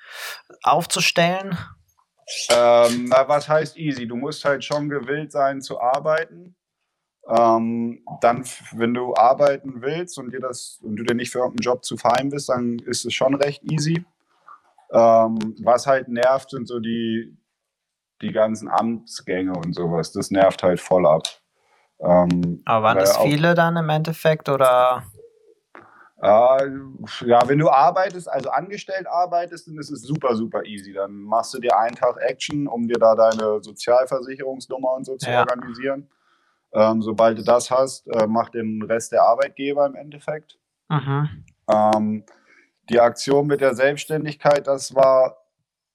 aufzustellen. 0.64 1.56
Ähm, 2.50 3.06
na, 3.10 3.28
was 3.28 3.48
heißt 3.48 3.76
easy? 3.76 4.08
Du 4.08 4.16
musst 4.16 4.44
halt 4.44 4.64
schon 4.64 4.88
gewillt 4.88 5.30
sein 5.30 5.60
zu 5.60 5.80
arbeiten. 5.80 6.56
Ähm, 7.28 8.02
dann, 8.22 8.44
wenn 8.72 8.94
du 8.94 9.14
arbeiten 9.14 9.82
willst 9.82 10.18
und 10.18 10.32
dir 10.32 10.40
das 10.40 10.80
und 10.82 10.96
du 10.96 11.02
dir 11.04 11.14
nicht 11.14 11.30
für 11.30 11.40
irgendeinen 11.40 11.64
Job 11.64 11.84
zu 11.84 11.98
fein 11.98 12.30
bist, 12.30 12.48
dann 12.48 12.78
ist 12.78 13.04
es 13.04 13.12
schon 13.12 13.34
recht 13.34 13.62
easy. 13.70 14.04
Ähm, 14.90 15.54
was 15.62 15.86
halt 15.86 16.08
nervt, 16.08 16.50
sind 16.50 16.66
so 16.66 16.80
die, 16.80 17.36
die 18.22 18.32
ganzen 18.32 18.68
Amtsgänge 18.68 19.52
und 19.52 19.74
sowas. 19.74 20.12
Das 20.12 20.30
nervt 20.30 20.62
halt 20.62 20.80
voll 20.80 21.06
ab. 21.06 21.24
Ähm, 22.00 22.62
Aber 22.64 22.84
waren 22.84 22.98
das 22.98 23.18
viele 23.18 23.54
dann 23.54 23.76
im 23.76 23.88
Endeffekt 23.90 24.48
oder? 24.48 25.02
Äh, 26.20 26.70
ja, 27.26 27.46
wenn 27.46 27.58
du 27.58 27.68
arbeitest, 27.68 28.28
also 28.28 28.50
angestellt 28.50 29.06
arbeitest, 29.06 29.68
dann 29.68 29.78
ist 29.78 29.90
es 29.90 30.02
super, 30.02 30.34
super 30.34 30.64
easy. 30.64 30.92
Dann 30.92 31.12
machst 31.12 31.52
du 31.54 31.60
dir 31.60 31.78
einen 31.78 31.94
Tag 31.94 32.16
Action, 32.20 32.66
um 32.66 32.88
dir 32.88 32.98
da 32.98 33.14
deine 33.14 33.62
Sozialversicherungsnummer 33.62 34.94
und 34.94 35.04
so 35.04 35.16
zu 35.16 35.30
Ja. 35.30 35.40
organisieren. 35.40 36.08
Ähm, 36.72 37.02
sobald 37.02 37.38
du 37.38 37.42
das 37.42 37.70
hast, 37.70 38.06
äh, 38.08 38.26
macht 38.26 38.54
den 38.54 38.82
Rest 38.82 39.12
der 39.12 39.22
Arbeitgeber 39.22 39.86
im 39.86 39.94
Endeffekt. 39.94 40.58
Mhm. 40.88 41.44
Ähm, 41.70 42.24
die 42.90 43.00
Aktion 43.00 43.46
mit 43.46 43.60
der 43.60 43.74
Selbstständigkeit, 43.74 44.66
das 44.66 44.94
war 44.94 45.36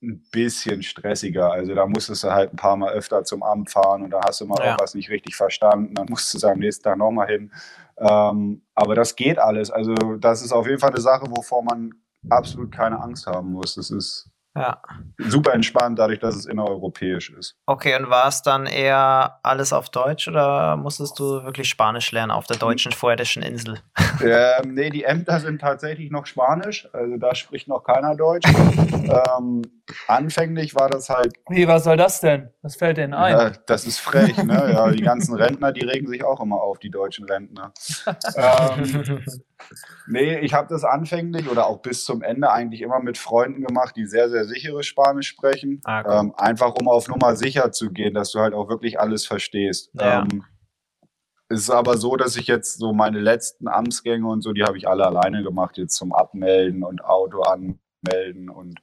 ein 0.01 0.21
bisschen 0.31 0.83
stressiger. 0.83 1.51
Also 1.51 1.73
da 1.73 1.85
musstest 1.85 2.23
du 2.23 2.31
halt 2.31 2.53
ein 2.53 2.57
paar 2.57 2.75
Mal 2.75 2.91
öfter 2.91 3.23
zum 3.23 3.41
Amt 3.41 3.71
fahren 3.71 4.03
und 4.03 4.11
da 4.11 4.19
hast 4.25 4.41
du 4.41 4.45
mal 4.45 4.63
Ja. 4.63 4.77
was 4.79 4.95
nicht 4.95 5.09
richtig 5.09 5.35
verstanden. 5.35 5.95
Dann 5.95 6.07
musstest 6.09 6.43
du 6.43 6.47
am 6.47 6.59
nächsten 6.59 6.83
Tag 6.83 6.97
nochmal 6.97 7.27
hin. 7.27 7.51
Ähm, 7.97 8.61
aber 8.75 8.95
das 8.95 9.15
geht 9.15 9.39
alles. 9.39 9.71
Also 9.71 9.93
das 10.17 10.41
ist 10.43 10.51
auf 10.51 10.67
jeden 10.67 10.79
Fall 10.79 10.89
eine 10.89 10.99
Sache, 10.99 11.25
wovor 11.29 11.63
man 11.63 11.93
absolut 12.29 12.71
keine 12.71 13.01
Angst 13.01 13.27
haben 13.27 13.51
muss. 13.53 13.75
Das 13.75 13.91
ist 13.91 14.29
Ja. 14.55 14.79
super 15.17 15.53
entspannt, 15.53 15.97
dadurch, 15.97 16.19
dass 16.19 16.35
es 16.35 16.45
innereuropäisch 16.45 17.31
ist. 17.31 17.55
Okay, 17.65 17.95
und 17.95 18.09
war 18.09 18.27
es 18.27 18.43
dann 18.43 18.67
eher 18.67 19.39
alles 19.41 19.73
auf 19.73 19.89
Deutsch 19.89 20.27
oder 20.27 20.77
musstest 20.77 21.17
du 21.17 21.43
wirklich 21.43 21.67
Spanisch 21.67 22.11
lernen 22.11 22.31
auf 22.31 22.45
der 22.45 22.57
deutschen 22.57 22.91
fuertischen 22.91 23.41
Insel? 23.41 23.79
ähm, 24.21 24.75
nee, 24.75 24.91
die 24.91 25.05
Ämter 25.05 25.39
sind 25.39 25.59
tatsächlich 25.59 26.11
noch 26.11 26.27
Spanisch, 26.27 26.87
also 26.93 27.17
da 27.17 27.33
spricht 27.33 27.67
noch 27.67 27.83
keiner 27.83 28.15
Deutsch. 28.15 28.47
ähm, 29.37 29.63
anfänglich 30.07 30.75
war 30.75 30.89
das 30.89 31.09
halt 31.09 31.33
Wie, 31.49 31.67
was 31.67 31.83
soll 31.83 31.97
das 31.97 32.21
denn? 32.21 32.49
Was 32.61 32.75
fällt 32.75 32.97
denen 32.97 33.13
ein? 33.15 33.37
Ja, 33.37 33.49
das 33.65 33.87
ist 33.87 33.99
frech, 33.99 34.37
ne? 34.37 34.71
Ja, 34.71 34.91
die 34.91 35.01
ganzen 35.01 35.35
Rentner, 35.35 35.71
die 35.71 35.83
regen 35.83 36.07
sich 36.07 36.23
auch 36.23 36.39
immer 36.39 36.61
auf, 36.61 36.77
die 36.77 36.91
deutschen 36.91 37.25
Rentner. 37.25 37.73
ähm, 38.35 39.25
nee, 40.07 40.39
ich 40.39 40.53
habe 40.53 40.67
das 40.69 40.83
anfänglich 40.83 41.49
oder 41.49 41.67
auch 41.67 41.81
bis 41.81 42.05
zum 42.05 42.21
Ende 42.21 42.51
eigentlich 42.51 42.81
immer 42.81 42.99
mit 42.99 43.17
Freunden 43.17 43.63
gemacht, 43.63 43.95
die 43.95 44.05
sehr, 44.05 44.29
sehr 44.29 44.45
sicheres 44.45 44.85
Spanisch 44.85 45.27
sprechen. 45.27 45.81
Ah, 45.83 46.01
gut. 46.01 46.13
ähm, 46.13 46.33
einfach 46.37 46.73
um 46.79 46.87
auf 46.87 47.07
Nummer 47.07 47.35
sicher 47.35 47.71
zu 47.71 47.91
gehen, 47.91 48.13
dass 48.13 48.31
du 48.31 48.39
halt 48.39 48.53
auch 48.53 48.69
wirklich 48.69 48.99
alles 48.99 49.25
verstehst. 49.25 49.89
Ja. 49.93 50.21
Ähm, 50.21 50.43
es 51.49 51.61
ist 51.61 51.69
aber 51.69 51.97
so, 51.97 52.15
dass 52.15 52.35
ich 52.35 52.47
jetzt 52.47 52.79
so 52.79 52.93
meine 52.93 53.19
letzten 53.19 53.67
Amtsgänge 53.67 54.27
und 54.27 54.41
so, 54.41 54.53
die 54.53 54.63
habe 54.63 54.77
ich 54.77 54.87
alle 54.87 55.05
alleine 55.05 55.43
gemacht, 55.43 55.77
jetzt 55.77 55.95
zum 55.95 56.11
Abmelden 56.13 56.83
und 56.83 57.03
Auto 57.03 57.41
anmelden 57.41 58.49
und 58.49 58.79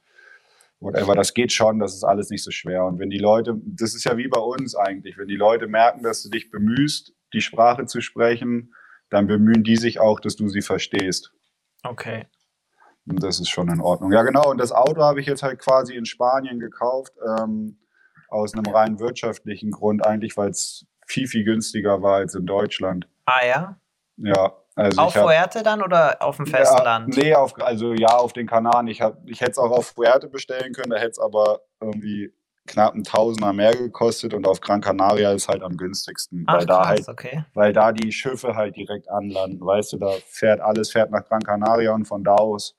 whatever. 0.79 1.15
Das 1.15 1.33
geht 1.33 1.51
schon, 1.51 1.79
das 1.79 1.93
ist 1.93 2.03
alles 2.03 2.29
nicht 2.29 2.43
so 2.43 2.51
schwer. 2.51 2.85
Und 2.85 2.99
wenn 2.99 3.09
die 3.09 3.17
Leute, 3.17 3.59
das 3.65 3.93
ist 3.93 4.05
ja 4.05 4.17
wie 4.17 4.27
bei 4.27 4.39
uns 4.39 4.75
eigentlich, 4.75 5.17
wenn 5.17 5.27
die 5.27 5.35
Leute 5.35 5.67
merken, 5.67 6.03
dass 6.03 6.23
du 6.23 6.29
dich 6.29 6.49
bemühst, 6.49 7.13
die 7.33 7.41
Sprache 7.41 7.85
zu 7.85 8.01
sprechen, 8.01 8.73
dann 9.11 9.27
bemühen 9.27 9.63
die 9.63 9.75
sich 9.75 9.99
auch, 9.99 10.19
dass 10.19 10.35
du 10.35 10.49
sie 10.49 10.61
verstehst. 10.61 11.31
Okay. 11.83 12.25
Und 13.07 13.21
das 13.21 13.39
ist 13.39 13.49
schon 13.49 13.69
in 13.69 13.81
Ordnung. 13.81 14.11
Ja, 14.11 14.23
genau. 14.23 14.49
Und 14.49 14.57
das 14.59 14.71
Auto 14.71 15.01
habe 15.01 15.19
ich 15.19 15.27
jetzt 15.27 15.43
halt 15.43 15.59
quasi 15.59 15.95
in 15.95 16.05
Spanien 16.05 16.59
gekauft, 16.59 17.13
ähm, 17.37 17.77
aus 18.29 18.53
einem 18.53 18.73
rein 18.73 18.99
wirtschaftlichen 18.99 19.71
Grund, 19.71 20.05
eigentlich, 20.05 20.37
weil 20.37 20.49
es 20.49 20.85
viel, 21.05 21.27
viel 21.27 21.43
günstiger 21.43 22.01
war 22.01 22.15
als 22.17 22.35
in 22.35 22.45
Deutschland. 22.45 23.07
Ah 23.25 23.45
ja? 23.45 23.79
Ja, 24.17 24.53
also 24.75 25.01
Auf 25.01 25.15
hab, 25.15 25.23
Fuerte 25.23 25.63
dann 25.63 25.81
oder 25.81 26.21
auf 26.21 26.37
dem 26.37 26.45
Festland? 26.45 27.15
Ja, 27.17 27.23
nee, 27.23 27.35
auf, 27.35 27.59
also 27.61 27.93
ja, 27.93 28.15
auf 28.17 28.31
den 28.33 28.47
Kanaren. 28.47 28.87
Ich, 28.87 29.01
hab- 29.01 29.27
ich 29.27 29.41
hätte 29.41 29.51
es 29.51 29.57
auch 29.57 29.71
auf 29.71 29.87
Fuerte 29.87 30.29
bestellen 30.29 30.71
können, 30.73 30.91
da 30.91 30.97
hätte 30.97 31.11
es 31.11 31.19
aber 31.19 31.61
irgendwie 31.81 32.31
knapp 32.67 32.93
ein 32.93 33.03
Tausender 33.03 33.53
mehr 33.53 33.75
gekostet 33.75 34.33
und 34.33 34.47
auf 34.47 34.61
Gran 34.61 34.81
Canaria 34.81 35.31
ist 35.31 35.47
halt 35.47 35.63
am 35.63 35.77
günstigsten, 35.77 36.43
Ach, 36.47 36.59
weil 36.59 36.65
da 36.65 36.77
krass, 36.77 36.87
halt 36.89 37.07
okay. 37.09 37.43
weil 37.53 37.73
da 37.73 37.91
die 37.91 38.11
Schiffe 38.11 38.55
halt 38.55 38.75
direkt 38.75 39.09
anlanden. 39.09 39.65
Weißt 39.65 39.93
du, 39.93 39.97
da 39.97 40.11
fährt 40.27 40.61
alles 40.61 40.91
fährt 40.91 41.11
nach 41.11 41.25
Gran 41.25 41.41
Canaria 41.41 41.93
und 41.93 42.05
von 42.05 42.23
da 42.23 42.35
aus 42.35 42.75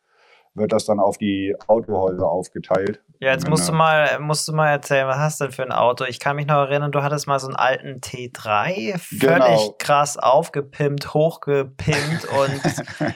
wird 0.55 0.73
das 0.73 0.85
dann 0.85 1.01
auf 1.01 1.17
die 1.17 1.55
Autohäuser 1.67 2.29
aufgeteilt. 2.29 3.01
Ja, 3.21 3.31
jetzt 3.33 3.49
musst 3.49 3.69
du 3.69 3.73
mal, 3.73 4.19
musst 4.19 4.47
du 4.49 4.53
mal 4.53 4.69
erzählen, 4.69 5.07
was 5.07 5.17
hast 5.17 5.41
du 5.41 5.45
denn 5.45 5.53
für 5.53 5.63
ein 5.63 5.73
Auto? 5.73 6.05
Ich 6.05 6.19
kann 6.21 6.37
mich 6.37 6.47
noch 6.47 6.57
erinnern, 6.57 6.93
du 6.93 7.03
hattest 7.03 7.27
mal 7.27 7.39
so 7.39 7.47
einen 7.47 7.57
alten 7.57 8.01
T3, 8.01 8.99
völlig 8.99 9.21
Genau. 9.21 9.75
krass 9.79 10.19
aufgepimpt, 10.19 11.15
hochgepimpt 11.15 12.27
und 12.27 12.61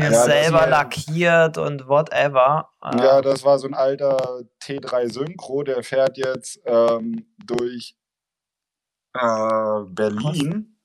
Ja, 0.00 0.10
selber 0.24 0.60
war- 0.60 0.68
lackiert 0.68 1.58
und 1.58 1.88
whatever. 1.88 2.70
Ja, 2.98 3.20
das 3.20 3.44
war 3.44 3.58
so 3.58 3.66
ein 3.68 3.74
alter 3.74 4.42
T3 4.62 5.12
Synchro, 5.12 5.62
der 5.62 5.82
fährt 5.82 6.16
jetzt 6.16 6.60
ähm, 6.64 7.26
durch 7.44 7.96
äh, 9.14 9.80
Berlin 9.90 10.76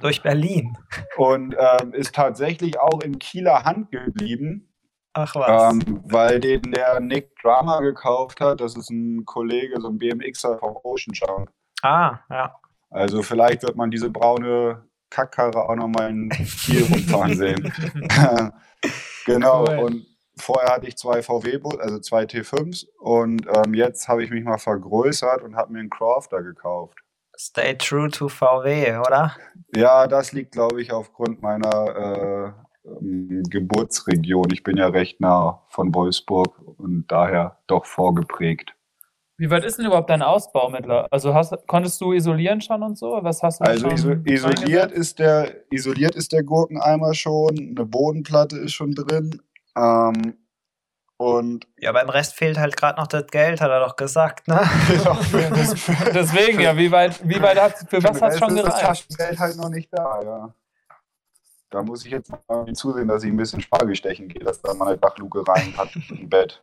Durch 0.00 0.22
Berlin. 0.22 0.76
und 1.16 1.54
ähm, 1.58 1.92
ist 1.94 2.14
tatsächlich 2.14 2.78
auch 2.78 3.00
in 3.02 3.18
Kieler 3.18 3.64
Hand 3.64 3.90
geblieben, 3.90 4.72
Ach 5.14 5.34
was. 5.34 5.72
ähm, 5.72 6.02
weil 6.06 6.40
den 6.40 6.62
der 6.72 7.00
Nick 7.00 7.34
Drama 7.42 7.80
gekauft 7.80 8.40
hat. 8.40 8.60
Das 8.60 8.76
ist 8.76 8.90
ein 8.90 9.24
Kollege, 9.24 9.80
so 9.80 9.88
ein 9.88 9.98
BMXer 9.98 10.58
vom 10.58 10.76
Ocean 10.84 11.12
Jump. 11.14 11.50
ah, 11.82 12.18
ja. 12.30 12.54
Also 12.90 13.22
vielleicht 13.22 13.62
wird 13.62 13.76
man 13.76 13.90
diese 13.90 14.08
braune 14.08 14.87
Kackkarre 15.10 15.68
auch 15.68 15.76
nochmal 15.76 16.10
in 16.10 16.28
Kiel 16.30 16.84
rumfahren 16.90 17.36
sehen. 17.36 17.72
genau, 19.26 19.64
Cool. 19.64 19.78
und 19.78 20.06
vorher 20.36 20.74
hatte 20.74 20.86
ich 20.86 20.96
zwei 20.96 21.22
VW-Bus, 21.22 21.78
also 21.78 21.98
zwei 21.98 22.24
T5s 22.24 22.86
und 23.00 23.46
ähm, 23.52 23.74
jetzt 23.74 24.08
habe 24.08 24.22
ich 24.24 24.30
mich 24.30 24.44
mal 24.44 24.58
vergrößert 24.58 25.42
und 25.42 25.56
habe 25.56 25.72
mir 25.72 25.80
einen 25.80 25.90
Crafter 25.90 26.42
gekauft. 26.42 26.98
Stay 27.36 27.76
true 27.76 28.10
to 28.10 28.28
VW, 28.28 28.96
oder? 28.98 29.36
Ja, 29.74 30.06
das 30.08 30.32
liegt, 30.32 30.52
glaube 30.52 30.82
ich, 30.82 30.92
aufgrund 30.92 31.40
meiner 31.40 32.54
äh, 32.84 32.88
ähm, 32.88 33.42
Geburtsregion. 33.48 34.50
Ich 34.52 34.64
bin 34.64 34.76
ja 34.76 34.88
recht 34.88 35.20
nah 35.20 35.62
von 35.68 35.94
Wolfsburg 35.94 36.58
und 36.78 37.06
daher 37.08 37.58
doch 37.68 37.84
vorgeprägt. 37.86 38.74
Wie 39.38 39.48
weit 39.50 39.64
ist 39.64 39.78
denn 39.78 39.86
überhaupt 39.86 40.10
dein 40.10 40.20
Ausbau 40.20 40.68
mittlerweile? 40.68 41.10
Also 41.12 41.32
hast, 41.32 41.54
konntest 41.68 42.00
du 42.00 42.12
isolieren 42.12 42.60
schon 42.60 42.82
und 42.82 42.98
so? 42.98 43.20
Was 43.22 43.40
hast 43.40 43.60
du 43.60 43.64
da 43.64 43.70
Also 43.70 43.88
schon 43.96 44.24
iso 44.24 44.48
isoliert 44.48 44.90
ist, 44.90 45.20
der, 45.20 45.54
isoliert 45.70 46.16
ist 46.16 46.32
der 46.32 46.42
Gurkeneimer 46.42 47.14
schon, 47.14 47.56
eine 47.56 47.86
Bodenplatte 47.86 48.58
ist 48.58 48.72
schon 48.72 48.96
drin. 48.96 49.40
Ähm, 49.76 50.36
und 51.18 51.68
Ja, 51.78 51.92
beim 51.92 52.08
Rest 52.08 52.34
fehlt 52.34 52.58
halt 52.58 52.76
gerade 52.76 53.00
noch 53.00 53.06
das 53.06 53.28
Geld, 53.28 53.60
hat 53.60 53.70
er 53.70 53.78
doch 53.78 53.94
gesagt, 53.94 54.48
ne? 54.48 54.60
Deswegen, 56.12 56.60
ja, 56.60 56.76
wie 56.76 56.90
weit, 56.90 57.20
wie 57.28 57.40
weit 57.40 57.60
hat, 57.60 57.76
für 57.88 58.02
was 58.02 58.20
hat 58.20 58.32
es 58.32 58.38
schon 58.40 58.56
ist 58.56 58.66
das 58.66 58.80
gereicht? 58.80 59.08
Taschengeld 59.08 59.38
halt 59.38 59.56
noch 59.56 59.70
nicht 59.70 59.88
da, 59.92 60.20
ja. 60.20 60.54
Da 61.70 61.82
muss 61.82 62.04
ich 62.04 62.10
jetzt 62.10 62.32
mal 62.48 62.72
zusehen, 62.72 63.06
dass 63.06 63.22
ich 63.22 63.30
ein 63.30 63.36
bisschen 63.36 63.60
Spargel 63.60 63.94
stechen 63.94 64.26
gehe, 64.26 64.42
dass 64.42 64.60
da 64.62 64.74
mal 64.74 64.88
eine 64.88 64.98
Dachluke 64.98 65.46
rein 65.46 65.76
hat 65.76 65.90
im 66.10 66.28
Bett. 66.28 66.60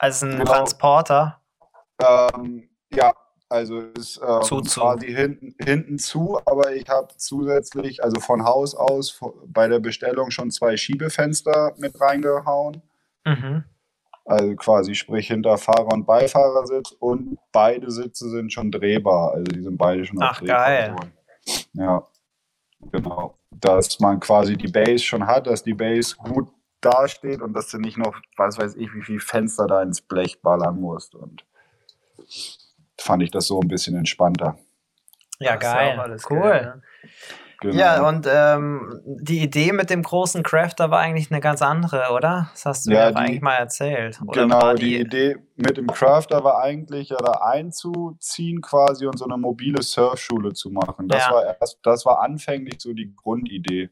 Also 0.00 0.24
ein 0.26 0.38
Genau. 0.38 0.44
Transporter. 0.44 1.40
Ähm, 2.02 2.70
ja, 2.90 3.12
also 3.50 3.80
ist 3.80 4.18
ähm, 4.26 4.40
Zu, 4.42 4.62
zu. 4.62 4.80
quasi 4.80 5.08
hinten, 5.12 5.54
hinten 5.62 5.98
zu, 5.98 6.40
aber 6.46 6.74
ich 6.74 6.88
habe 6.88 7.08
zusätzlich, 7.18 8.02
also 8.02 8.18
von 8.20 8.44
Haus 8.44 8.74
aus 8.74 9.20
bei 9.46 9.68
der 9.68 9.78
Bestellung 9.80 10.30
schon 10.30 10.50
zwei 10.50 10.76
Schiebefenster 10.78 11.74
mit 11.76 12.00
reingehauen. 12.00 12.80
Mhm. 13.26 13.64
Also 14.24 14.54
quasi 14.56 14.94
sprich 14.94 15.26
hinter 15.26 15.58
Fahrer- 15.58 15.92
und 15.92 16.06
Beifahrersitz 16.06 16.92
und 16.92 17.36
beide 17.52 17.90
Sitze 17.90 18.30
sind 18.30 18.52
schon 18.52 18.70
drehbar. 18.70 19.32
Also 19.32 19.44
die 19.44 19.62
sind 19.62 19.76
beide 19.76 20.06
schon 20.06 20.22
Ach, 20.22 20.42
geil. 20.42 20.94
Drehfunktion. 20.96 21.12
Ja, 21.74 22.02
genau. 22.92 23.34
Dass 23.50 24.00
man 24.00 24.18
quasi 24.20 24.56
die 24.56 24.68
Base 24.68 25.04
schon 25.04 25.26
hat, 25.26 25.46
dass 25.46 25.62
die 25.62 25.74
Base 25.74 26.16
gut 26.16 26.48
dasteht 26.80 27.40
und 27.42 27.52
dass 27.54 27.68
du 27.68 27.78
nicht 27.78 27.98
noch, 27.98 28.16
was 28.36 28.58
weiß 28.58 28.76
ich, 28.76 28.92
wie 28.94 29.02
viel 29.02 29.20
Fenster 29.20 29.66
da 29.66 29.82
ins 29.82 30.00
Blech 30.00 30.40
ballern 30.42 30.80
musst. 30.80 31.14
Und 31.14 31.44
fand 32.98 33.22
ich 33.22 33.30
das 33.30 33.46
so 33.46 33.60
ein 33.60 33.68
bisschen 33.68 33.96
entspannter. 33.96 34.58
Ja, 35.38 35.56
Das 35.56 35.62
geil. 35.72 36.18
cool. 36.30 36.40
Geld, 36.50 36.64
ne? 36.64 36.82
Genau. 37.62 37.76
Ja, 37.76 38.08
und 38.08 38.26
ähm, 38.26 39.00
die 39.04 39.40
Idee 39.42 39.72
mit 39.72 39.90
dem 39.90 40.02
großen 40.02 40.42
Crafter 40.42 40.90
war 40.90 41.00
eigentlich 41.00 41.30
eine 41.30 41.40
ganz 41.40 41.60
andere, 41.60 42.10
oder? 42.14 42.48
Das 42.52 42.64
hast 42.64 42.86
du 42.86 42.90
Ja, 42.92 43.06
mir 43.08 43.10
die- 43.10 43.16
eigentlich 43.18 43.40
mal 43.42 43.56
erzählt. 43.56 44.18
Oder 44.26 44.42
Genau, 44.44 44.60
war 44.62 44.74
die, 44.74 44.98
Idee 44.98 45.36
mit 45.56 45.76
dem 45.76 45.86
Crafter 45.88 46.42
war 46.42 46.62
eigentlich 46.62 47.10
ja 47.10 47.18
da 47.18 47.32
einzuziehen 47.42 48.62
quasi 48.62 49.04
und 49.06 49.18
so 49.18 49.26
eine 49.26 49.36
mobile 49.36 49.82
Surfschule 49.82 50.54
zu 50.54 50.70
machen. 50.70 51.06
Das, 51.06 51.26
Ja. 51.26 51.32
war, 51.32 51.44
erst, 51.60 51.78
das 51.82 52.06
war 52.06 52.20
anfänglich 52.22 52.76
so 52.80 52.94
die 52.94 53.14
Grundidee. 53.14 53.90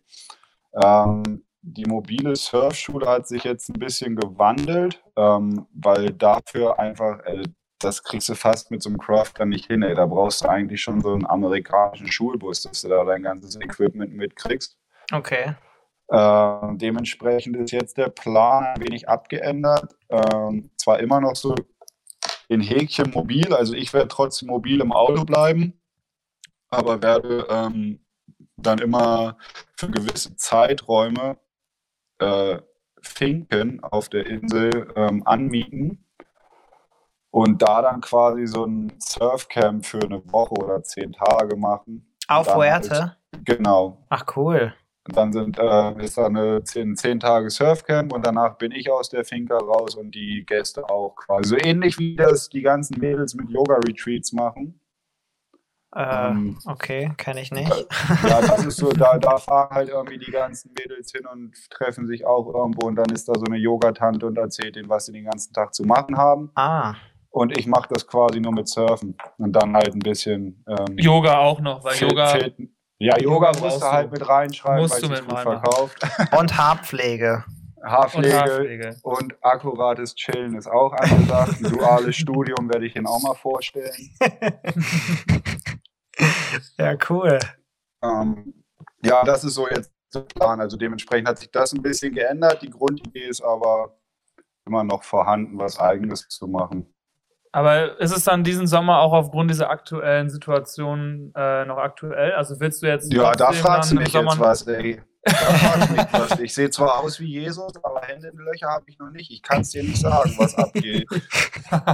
Ähm, 0.83 1.44
die 1.62 1.85
mobile 1.85 2.37
Surfschule 2.37 3.07
hat 3.07 3.27
sich 3.27 3.44
jetzt 3.44 3.68
ein 3.68 3.79
bisschen 3.79 4.16
gewandelt, 4.16 5.03
ähm, 5.16 5.66
weil 5.73 6.11
dafür 6.11 6.79
einfach, 6.79 7.21
äh, 7.25 7.42
das 7.79 8.03
kriegst 8.03 8.29
du 8.29 8.35
fast 8.35 8.71
mit 8.71 8.83
so 8.83 8.90
einem 8.90 8.99
Crafter 8.99 9.44
nicht 9.44 9.66
hin. 9.66 9.83
Ey. 9.83 9.94
Da 9.94 10.07
brauchst 10.07 10.42
du 10.42 10.49
eigentlich 10.49 10.81
schon 10.81 11.01
so 11.01 11.12
einen 11.12 11.27
amerikanischen 11.27 12.11
Schulbus, 12.11 12.62
dass 12.62 12.83
du 12.83 12.88
da 12.88 13.05
dein 13.05 13.23
ganzes 13.23 13.57
Equipment 13.57 14.14
mitkriegst. 14.14 14.77
Okay. 15.12 15.55
Ähm, 16.11 16.79
dementsprechend 16.79 17.57
ist 17.57 17.73
jetzt 17.73 17.99
der 17.99 18.09
Plan 18.09 18.64
ein 18.64 18.81
wenig 18.81 19.09
abgeändert. 19.09 19.94
Ähm, 20.09 20.71
zwar 20.77 21.01
immer 21.01 21.21
noch 21.21 21.37
so 21.37 21.55
in 22.49 22.62
Häkchen 22.62 23.11
mobil, 23.11 23.53
also 23.53 23.75
ich 23.75 23.92
werde 23.92 24.09
trotzdem 24.09 24.49
mobil 24.49 24.81
im 24.81 24.90
Auto 24.90 25.25
bleiben, 25.25 25.79
aber 26.71 27.03
werde 27.03 27.47
ähm, 27.51 28.01
dann 28.57 28.79
immer 28.79 29.37
für 29.77 29.90
gewisse 29.90 30.35
Zeiträume 30.37 31.38
äh, 32.19 32.59
Finken 33.01 33.83
auf 33.83 34.09
der 34.09 34.27
Insel 34.27 34.93
ähm, 34.97 35.23
anmieten. 35.27 36.05
Und 37.31 37.61
da 37.63 37.83
dann 37.83 38.01
quasi 38.01 38.47
so 38.47 38.65
ein 38.65 38.93
Surfcamp 38.99 39.85
für 39.85 40.01
eine 40.03 40.23
Woche 40.33 40.55
oder 40.55 40.83
zehn 40.83 41.13
Tage 41.13 41.57
machen. 41.57 42.15
Auf 42.27 42.47
halt- 42.49 42.57
Genau. 43.45 43.99
Ach, 44.09 44.25
cool. 44.37 44.73
Und 45.07 45.17
dann 45.17 45.33
sind, 45.33 45.59
äh, 45.59 46.03
ist 46.05 46.19
da 46.19 46.27
eine 46.27 46.63
10, 46.65 46.97
10 46.97 47.21
Tage 47.21 47.49
Surfcamp 47.51 48.13
und 48.13 48.27
danach 48.27 48.59
bin 48.59 48.73
ich 48.73 48.91
aus 48.91 49.09
der 49.09 49.25
Finca 49.25 49.57
raus 49.57 49.95
und 49.95 50.15
die 50.15 50.45
Gäste 50.47 50.89
auch 50.89 51.15
quasi. 51.17 51.49
So 51.51 51.57
ähnlich 51.57 51.99
wie 51.99 52.17
das 52.17 52.49
die 52.51 52.63
ganzen 52.63 52.99
Mädels 52.99 53.35
mit 53.35 53.49
Yoga-Retreats 53.49 54.33
machen. 54.33 54.81
Äh, 55.99 56.29
Ähm, 56.29 56.57
okay, 56.67 57.11
kenne 57.17 57.41
ich 57.41 57.51
nicht. 57.51 57.69
ja, 58.29 58.41
das 58.41 58.65
ist 58.67 58.77
so, 58.77 58.91
da, 58.93 59.19
da 59.19 59.37
fahren 59.37 59.71
halt 59.75 59.89
irgendwie 59.89 60.19
die 60.19 60.31
ganzen 60.31 60.73
Mädels 60.79 61.11
hin 61.11 61.27
und 61.27 61.53
treffen 61.71 62.07
sich 62.07 62.25
auch 62.25 62.47
irgendwo 62.55 62.87
und 62.87 62.95
dann 62.97 63.11
ist 63.11 63.29
da 63.29 63.33
so 63.35 63.45
eine 63.47 63.57
Yogatante 63.57 64.25
und 64.27 64.39
erzählt 64.39 64.77
ihnen, 64.77 64.89
was 64.89 65.07
sie 65.07 65.13
den 65.13 65.25
ganzen 65.25 65.53
Tag 65.53 65.75
zu 65.75 65.83
machen 65.83 66.17
haben. 66.17 66.51
Ah, 66.55 66.95
Und 67.31 67.59
ich 67.59 67.67
mache 67.67 67.89
das 67.93 68.07
quasi 68.07 68.39
nur 68.41 68.53
mit 68.53 68.69
Surfen 68.69 69.17
und 69.39 69.53
dann 69.53 69.75
halt 69.75 69.93
ein 69.93 69.99
bisschen 69.99 70.65
ähm, 70.69 70.97
Yoga 70.99 71.39
auch 71.39 71.61
noch, 71.61 71.83
weil 71.83 71.97
Yoga. 71.97 72.29
Fil- 72.29 72.55
Ja, 73.01 73.19
Yoga 73.19 73.53
musst 73.61 73.83
du 73.83 73.87
halt 73.87 74.13
mit 74.13 74.29
reinschreiben, 74.29 74.81
Musst 74.83 75.03
weil 75.03 75.09
du 75.09 75.15
es 75.15 75.27
gut 75.27 75.39
verkauft. 75.41 75.99
und 76.39 76.57
Haarpflege. 76.57 77.45
Und 77.77 77.91
Haarpflege 77.91 78.37
Haarpflege. 78.37 78.97
und 79.03 79.35
akkurates 79.41 80.17
Chillen 80.17 80.57
ist 80.57 80.67
auch 80.67 80.93
angesagt. 80.95 81.55
Ein 81.63 81.71
duales 81.71 82.17
Studium 82.17 82.69
werde 82.69 82.87
ich 82.87 82.97
Ihnen 82.97 83.07
auch 83.07 83.23
mal 83.23 83.35
vorstellen. 83.35 83.93
Ja, 86.79 86.97
cool. 87.09 87.39
Ähm, 88.03 88.65
ja, 89.03 89.25
das 89.25 89.45
ist 89.45 89.55
so 89.55 89.69
jetzt 89.69 89.93
der 90.15 90.21
Plan. 90.21 90.61
Also 90.61 90.77
dementsprechend 90.77 91.29
hat 91.29 91.39
sich 91.39 91.51
das 91.51 91.73
ein 91.73 91.83
bisschen 91.83 92.15
geändert. 92.15 92.63
Die 92.63 92.71
Grundidee 92.71 93.27
ist 93.29 93.43
aber 93.43 93.99
immer 94.67 94.85
noch 94.85 95.03
vorhanden, 95.03 95.59
was 95.59 95.79
Eigenes 95.79 96.29
zu 96.29 96.47
machen. 96.47 96.93
Aber 97.59 97.99
ist 98.01 98.16
es 98.16 98.23
dann 98.23 98.44
diesen 98.44 98.68
Sommer 98.68 99.01
auch 99.01 99.12
aufgrund 99.12 99.51
dieser 99.51 99.68
aktuellen 99.68 100.31
Situation 100.31 101.33
äh, 101.35 101.64
noch 101.64 101.79
aktuell? 101.79 102.31
Also 102.35 102.61
willst 102.61 102.83
du 102.83 102.87
jetzt. 102.87 103.12
Ja, 103.12 103.33
da 103.33 103.51
fragst 103.51 103.90
du 103.90 103.97
mich 103.97 104.12
jetzt 104.12 104.38
was, 104.38 104.64
ey. 104.68 105.03
Da 105.25 105.33
fragst 105.33 105.90
du 105.90 105.92
mich 105.94 106.07
was. 106.12 106.38
Ich 106.38 106.55
sehe 106.55 106.71
zwar 106.71 107.01
aus 107.01 107.18
wie 107.18 107.27
Jesus, 107.27 107.73
aber 107.83 108.03
Hände 108.03 108.29
in 108.29 108.37
den 108.37 108.47
Löcher 108.47 108.68
habe 108.68 108.85
ich 108.87 108.97
noch 109.01 109.11
nicht. 109.11 109.33
Ich 109.33 109.42
kann 109.42 109.62
es 109.62 109.71
dir 109.71 109.83
nicht 109.83 110.01
sagen, 110.01 110.33
was 110.38 110.55
abgeht. 110.55 111.09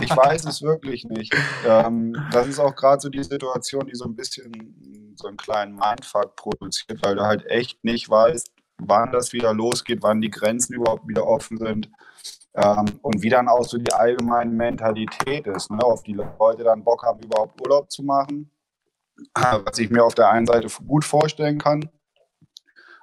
Ich 0.03 0.15
weiß 0.15 0.45
es 0.45 0.61
wirklich 0.61 1.05
nicht. 1.05 1.35
Ähm, 1.67 2.15
das 2.31 2.47
ist 2.47 2.59
auch 2.59 2.77
gerade 2.77 3.01
so 3.01 3.09
die 3.09 3.25
Situation, 3.25 3.87
die 3.87 3.95
so 3.95 4.05
ein 4.05 4.15
bisschen 4.15 5.15
so 5.17 5.29
einen 5.29 5.39
kleinen 5.39 5.77
Mindfuck 5.77 6.37
produziert, 6.37 7.01
weil 7.03 7.17
du 7.17 7.23
halt 7.23 7.47
echt 7.47 7.83
nicht 7.85 8.11
weißt, 8.11 8.51
wann 8.79 9.13
das 9.13 9.33
wieder 9.33 9.55
losgeht, 9.55 10.03
wann 10.03 10.21
die 10.21 10.31
Grenzen 10.31 10.75
überhaupt 10.75 11.09
wieder 11.09 11.27
offen 11.27 11.57
sind. 11.57 11.89
Ähm, 12.55 13.01
und 13.03 13.21
wie 13.21 13.29
dann 13.29 13.49
auch 13.49 13.65
so 13.65 13.79
die 13.79 13.93
allgemeine 13.93 14.51
Mentalität 14.51 15.47
ist, 15.47 15.71
ne? 15.71 15.83
auf 15.83 16.03
die 16.05 16.13
Leute 16.13 16.63
dann 16.63 16.85
Bock 16.85 17.03
haben, 17.03 17.21
überhaupt 17.21 17.61
Urlaub 17.61 17.91
zu 17.91 18.03
machen. 18.03 18.51
Äh, 19.37 19.59
Was 19.65 19.79
ich 19.79 19.91
mir 19.91 20.05
auf 20.05 20.15
der 20.15 20.31
einen 20.31 20.47
Seite 20.47 20.69
gut 20.87 21.05
vorstellen 21.05 21.59
kann. 21.59 21.89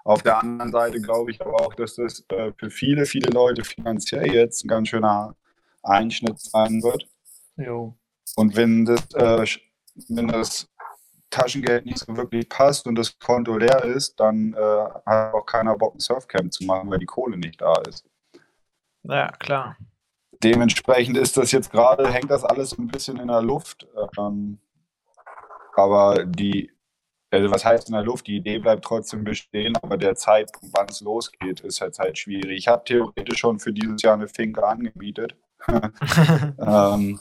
Auf 0.04 0.24
der 0.24 0.40
anderen 0.40 0.72
Seite 0.72 1.00
glaube 1.00 1.32
ich 1.32 1.42
aber 1.42 1.62
auch, 1.62 1.76
dass 1.76 1.96
das 1.96 2.24
äh, 2.30 2.52
für 2.58 2.72
viele, 2.72 3.06
viele 3.06 3.30
Leute 3.30 3.64
finanziell 3.64 4.34
jetzt 4.34 4.66
ein 4.66 4.68
ganz 4.68 4.88
schöner 4.88 5.36
Einschnitt 5.84 6.40
sein 6.40 6.82
wird. 6.82 7.08
Jo. 7.56 7.96
Und 8.36 8.56
wenn 8.56 8.86
das, 8.86 9.02
äh, 9.14 9.46
wenn 10.08 10.28
das 10.28 10.68
Taschengeld 11.30 11.86
nicht 11.86 12.00
so 12.00 12.16
wirklich 12.16 12.50
passt 12.50 12.88
und 12.88 12.96
das 12.96 13.18
Konto 13.20 13.58
leer 13.58 13.84
ist, 13.84 14.20
dann 14.20 14.54
äh, 14.54 14.86
hat 15.06 15.34
auch 15.34 15.46
keiner 15.46 15.78
Bock, 15.78 15.96
ein 15.96 16.00
Surfcamp 16.00 16.52
zu 16.52 16.64
machen, 16.64 16.90
weil 16.90 17.00
die 17.00 17.06
Kohle 17.06 17.38
nicht 17.38 17.62
da 17.62 17.74
ist. 17.88 18.06
Ja, 19.04 19.28
klar. 19.32 19.78
Dementsprechend 20.44 21.18
ist 21.18 21.38
das 21.38 21.52
jetzt 21.52 21.72
gerade, 21.72 22.12
hängt 22.12 22.32
das 22.32 22.44
alles 22.44 22.78
ein 22.78 22.88
bisschen 22.88 23.18
in 23.18 23.28
der 23.28 23.42
Luft. 23.42 23.88
Ähm, 24.18 24.60
aber 25.76 26.26
die, 26.26 26.72
also 27.30 27.52
was 27.52 27.64
heißt 27.64 27.90
in 27.90 27.94
der 27.94 28.04
Luft? 28.04 28.28
Die 28.28 28.38
Idee 28.38 28.60
bleibt 28.60 28.84
trotzdem 28.84 29.24
bestehen, 29.24 29.78
aber 29.82 29.98
der 29.98 30.16
Zeitpunkt, 30.16 30.76
wann 30.76 30.88
es 30.90 31.02
losgeht, 31.02 31.62
ist 31.62 31.80
jetzt 31.80 32.00
halt 32.00 32.18
schwierig. 32.18 32.58
Ich 32.58 32.68
habe 32.68 32.84
theoretisch 32.84 33.40
schon 33.40 33.60
für 33.60 33.72
dieses 33.72 34.02
Jahr 34.02 34.16
eine 34.16 34.28
Finke 34.28 34.66
angemietet. 34.66 35.36
ähm, 35.68 37.20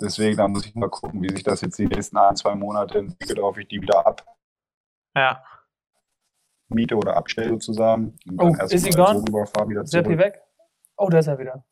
deswegen, 0.00 0.36
da 0.36 0.46
muss 0.46 0.66
ich 0.66 0.74
mal 0.74 0.88
gucken, 0.88 1.22
wie 1.22 1.30
sich 1.30 1.42
das 1.42 1.60
jetzt 1.60 1.78
die 1.78 1.86
nächsten 1.86 2.16
ein, 2.16 2.36
zwei 2.36 2.54
Monate 2.54 2.98
entwickelt, 2.98 3.40
ob 3.40 3.58
ich 3.58 3.66
die 3.66 3.82
wieder 3.82 4.16
ja. 5.16 5.42
abmiete 6.70 6.96
oder 6.96 7.16
abstelle 7.16 7.50
sozusagen. 7.50 8.16
Und 8.28 8.40
Oh, 8.40 8.64
ist 8.64 8.84
sie 8.84 8.90
gone? 8.90 9.24
Seppi 9.84 10.04
zurück. 10.04 10.18
weg? 10.18 10.47
Oh, 10.98 11.08
da 11.08 11.18
ist 11.18 11.28
er 11.28 11.38
wieder. 11.38 11.64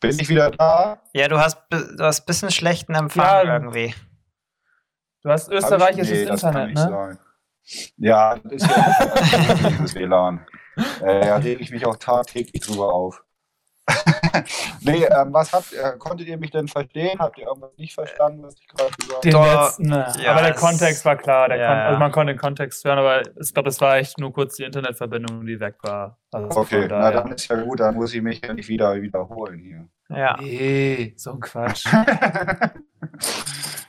Bin 0.00 0.18
ich 0.18 0.28
wieder 0.28 0.50
da? 0.52 1.02
Ja, 1.12 1.26
du 1.26 1.38
hast, 1.38 1.58
du 1.70 1.98
hast 2.04 2.20
ein 2.20 2.26
bisschen 2.26 2.50
schlechten 2.50 2.94
Empfang 2.94 3.24
Ja. 3.24 3.54
irgendwie. 3.54 3.94
Du 5.22 5.30
hast 5.30 5.50
österreichisches 5.50 6.10
nee, 6.20 6.24
das 6.26 6.40
kann 6.42 6.68
Internet, 6.70 6.74
nicht 6.74 6.88
ne? 6.88 6.90
sein. 6.90 7.18
Ja, 7.96 8.36
das 8.36 8.52
ist 8.52 8.70
ja 8.70 9.54
dieses 9.70 9.94
WLAN. 9.96 10.46
Äh, 11.00 11.20
da 11.26 11.36
rege 11.36 11.60
ich 11.60 11.70
mich 11.72 11.84
auch 11.86 11.96
tagtäglich 11.96 12.62
drüber 12.62 12.92
auf. 12.92 13.24
nee, 14.80 15.04
ähm, 15.04 15.32
was 15.32 15.52
habt 15.52 15.72
ihr, 15.72 15.92
konntet 15.98 16.26
ihr 16.28 16.36
mich 16.38 16.50
denn 16.50 16.68
verstehen? 16.68 17.18
Habt 17.18 17.38
ihr 17.38 17.46
irgendwas 17.46 17.70
nicht 17.76 17.94
verstanden, 17.94 18.42
was 18.42 18.54
ich 18.58 18.66
gerade 18.68 18.90
gesagt 18.96 19.24
Den 19.24 19.32
Doch, 19.32 19.64
letzten, 19.64 19.82
ne. 19.84 20.12
ja, 20.22 20.32
aber 20.32 20.42
der 20.42 20.54
Kontext 20.54 21.04
war 21.04 21.16
klar. 21.16 21.48
Der 21.48 21.58
Ja, 21.58 21.68
kon 21.68 21.76
ja. 21.76 21.86
Also 21.86 21.98
man 21.98 22.12
konnte 22.12 22.32
den 22.34 22.38
Kontext 22.40 22.84
hören, 22.84 22.98
aber 22.98 23.22
ich 23.40 23.52
glaube, 23.54 23.68
es 23.68 23.80
war 23.80 23.96
echt 23.96 24.18
nur 24.18 24.32
kurz 24.32 24.56
die 24.56 24.64
Internetverbindung, 24.64 25.44
die 25.46 25.58
weg 25.60 25.76
war. 25.82 26.18
Also 26.32 26.48
habe? 26.50 26.60
Okay, 26.60 26.86
na 26.88 27.10
dann 27.10 27.32
ist 27.32 27.48
ja 27.48 27.56
gut, 27.60 27.80
dann 27.80 27.94
muss 27.94 28.12
ich 28.14 28.22
mich 28.22 28.40
ja 28.44 28.52
nicht 28.52 28.68
wieder 28.68 28.94
wiederholen 29.00 29.58
hier. 29.60 29.88
Ja. 30.16 30.36
Nee, 30.40 31.14
so 31.16 31.32
ein 31.32 31.40
Quatsch. 31.40 31.86
ja, 31.92 32.04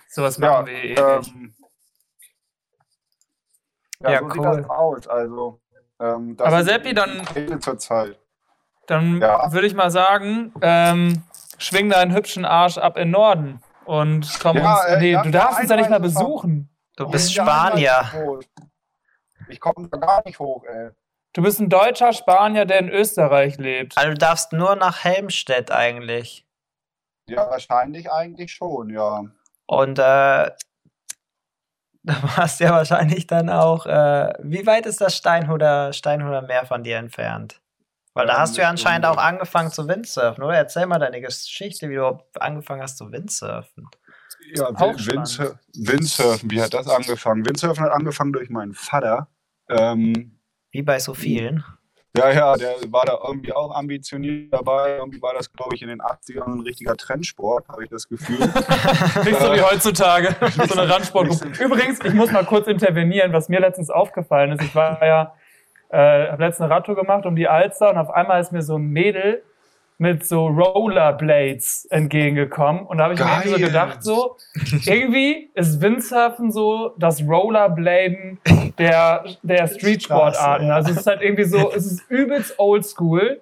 Sowas 0.10 0.38
machen 0.40 0.66
wir 0.68 0.74
eh 0.74 0.88
nicht. 0.90 1.00
ähm, 1.00 1.54
ja, 4.02 4.12
Ja, 4.12 4.20
so 4.20 4.30
sieht 4.30 4.38
cool. 4.40 4.58
das 4.62 4.70
aus. 4.70 5.08
Also, 5.08 5.62
ähm, 6.00 6.36
das 6.38 6.48
Aber 6.48 6.64
Seppi, 6.64 6.90
die 6.90 6.94
dann- 6.96 7.62
zur 7.62 7.78
Zeit. 7.78 8.20
Dann 8.88 9.22
Ja. 9.22 9.52
würde 9.52 9.68
ich 9.68 9.76
mal 9.76 9.92
sagen, 9.92 10.52
ähm, 10.62 11.24
schwing 11.58 11.90
deinen 11.90 12.14
hübschen 12.14 12.46
Arsch 12.46 12.78
ab 12.78 12.98
in 12.98 13.12
Norden 13.12 13.62
und 13.86 14.28
komm 14.42 14.58
Ja, 14.58 14.76
uns. 14.76 14.86
äh, 14.86 15.00
nee, 15.00 15.12
ja, 15.12 15.22
du 15.24 15.30
darfst 15.30 15.60
uns 15.62 15.70
ja 15.70 15.76
nicht 15.76 15.90
mal 15.90 16.00
besuchen. 16.00 16.70
Du 16.96 17.08
bist 17.10 17.34
Spanier. 17.34 18.10
Ich 19.50 19.60
komme 19.60 19.88
da 19.88 19.98
gar 19.98 20.22
nicht 20.26 20.40
hoch, 20.40 20.64
ey. 20.66 20.90
Du 21.34 21.44
bist 21.44 21.60
ein 21.60 21.70
deutscher 21.70 22.12
Spanier, 22.14 22.66
der 22.66 22.80
in 22.80 22.90
Österreich 22.90 23.58
lebt. 23.58 23.96
Also 23.98 24.10
du 24.10 24.16
darfst 24.18 24.52
nur 24.54 24.76
nach 24.76 25.04
Helmstedt 25.04 25.70
eigentlich. 25.72 26.46
Ja, 27.30 27.50
wahrscheinlich 27.50 28.12
eigentlich 28.12 28.52
schon, 28.52 28.90
ja. 28.90 29.26
Und 29.68 30.00
äh, 30.00 30.52
du 32.04 32.14
warst 32.38 32.60
ja 32.62 32.72
wahrscheinlich 32.72 33.28
dann 33.28 33.50
auch. 33.50 33.86
Äh, 33.86 34.34
wie 34.40 34.66
weit 34.66 34.86
ist 34.86 35.02
das 35.02 35.16
Steinhuder, 35.18 35.92
Steinhuder 35.94 36.42
Meer 36.42 36.66
von 36.66 36.84
dir 36.84 36.98
entfernt? 36.98 37.62
Weil 38.18 38.28
da 38.28 38.40
hast 38.40 38.58
du 38.58 38.62
ja 38.62 38.68
eine 38.68 38.72
anscheinend 38.72 39.06
auch 39.06 39.18
angefangen 39.18 39.70
zu 39.72 39.88
Windsurfen, 39.88 40.44
oder? 40.44 40.56
Erzähl 40.56 40.88
mal 40.88 40.98
deine 41.00 41.22
Geschichte, 41.22 41.90
wie 41.90 41.96
du 41.96 42.20
angefangen 42.40 42.82
hast 42.82 42.98
zu 42.98 43.12
Windsurfen. 43.12 43.88
Ja, 44.56 44.66
Auch 44.70 44.82
Win- 44.94 44.98
spannend. 45.00 45.08
Windsurfen, 45.08 45.60
Windsurfen, 45.76 46.52
wie 46.52 46.62
hat 46.62 46.74
das 46.74 46.88
angefangen? 46.88 47.46
Windsurfen 47.46 47.84
hat 47.84 47.92
angefangen 47.92 48.34
durch 48.34 48.50
meinen 48.50 48.74
Vater. 48.74 49.28
Ähm, 49.70 50.40
Wie 50.72 50.82
bei 50.82 51.00
so 51.00 51.14
vielen. 51.14 51.64
ja, 52.16 52.32
ja, 52.32 52.56
der 52.56 52.76
war 52.88 53.06
da 53.06 53.20
irgendwie 53.28 53.54
auch 53.54 53.76
ambitioniert 53.76 54.52
dabei. 54.54 54.96
Irgendwie 54.98 55.22
war 55.22 55.34
das, 55.34 55.52
glaube 55.52 55.76
ich, 55.76 55.82
in 55.84 55.90
den 55.90 56.02
80ern 56.02 56.46
ein 56.56 56.62
richtiger 56.62 56.96
Trendsport, 56.96 57.68
habe 57.68 57.84
ich 57.84 57.90
das 57.90 58.08
Gefühl. 58.08 58.40
Nicht 59.26 59.40
so 59.40 59.54
wie 59.54 59.62
heutzutage. 59.62 60.36
so 60.68 60.80
eine 60.80 60.90
Randsportgruppe. 60.92 61.64
Übrigens, 61.64 62.00
ich 62.04 62.14
muss 62.14 62.32
mal 62.32 62.46
kurz 62.46 62.68
intervenieren, 62.68 63.34
was 63.34 63.50
mir 63.50 63.60
letztens 63.60 63.90
aufgefallen 63.90 64.54
ist. 64.54 64.64
Ich 64.64 64.74
war 64.74 65.06
ja, 65.06 65.34
äh, 65.90 66.30
habe 66.32 66.44
letztens 66.44 66.66
eine 66.66 66.76
Radtour 66.76 66.96
gemacht 66.96 67.26
um 67.26 67.36
die 67.36 67.48
Alster 67.48 67.90
und 67.90 67.98
auf 67.98 68.10
einmal 68.10 68.42
ist 68.42 68.52
mir 68.52 68.62
so 68.62 68.78
ein 68.78 68.90
Mädel 68.90 69.44
mit 70.00 70.26
so 70.26 70.48
Rollerblades 70.48 71.86
entgegengekommen. 71.90 72.86
Und 72.86 73.00
da 73.00 73.06
habe 73.06 73.16
ich 73.16 73.20
mir 73.20 73.26
irgendwie 73.26 73.50
so 73.50 73.56
Geil. 73.56 73.66
gedacht, 73.66 74.04
so, 74.04 74.38
irgendwie 74.86 75.50
ist 75.56 75.82
Windsurfen 75.82 76.52
so 76.52 76.94
das 76.98 77.24
Rollerbladen 77.24 78.40
der, 78.78 79.24
der 79.42 79.68
Streetsportarten. 79.68 80.70
Also 80.70 80.92
es 80.92 80.98
ist 80.98 81.08
halt 81.08 81.22
irgendwie 81.22 81.46
so, 81.46 81.72
es 81.72 81.86
ist 81.86 82.10
übelst 82.10 82.60
oldschool. 82.60 83.42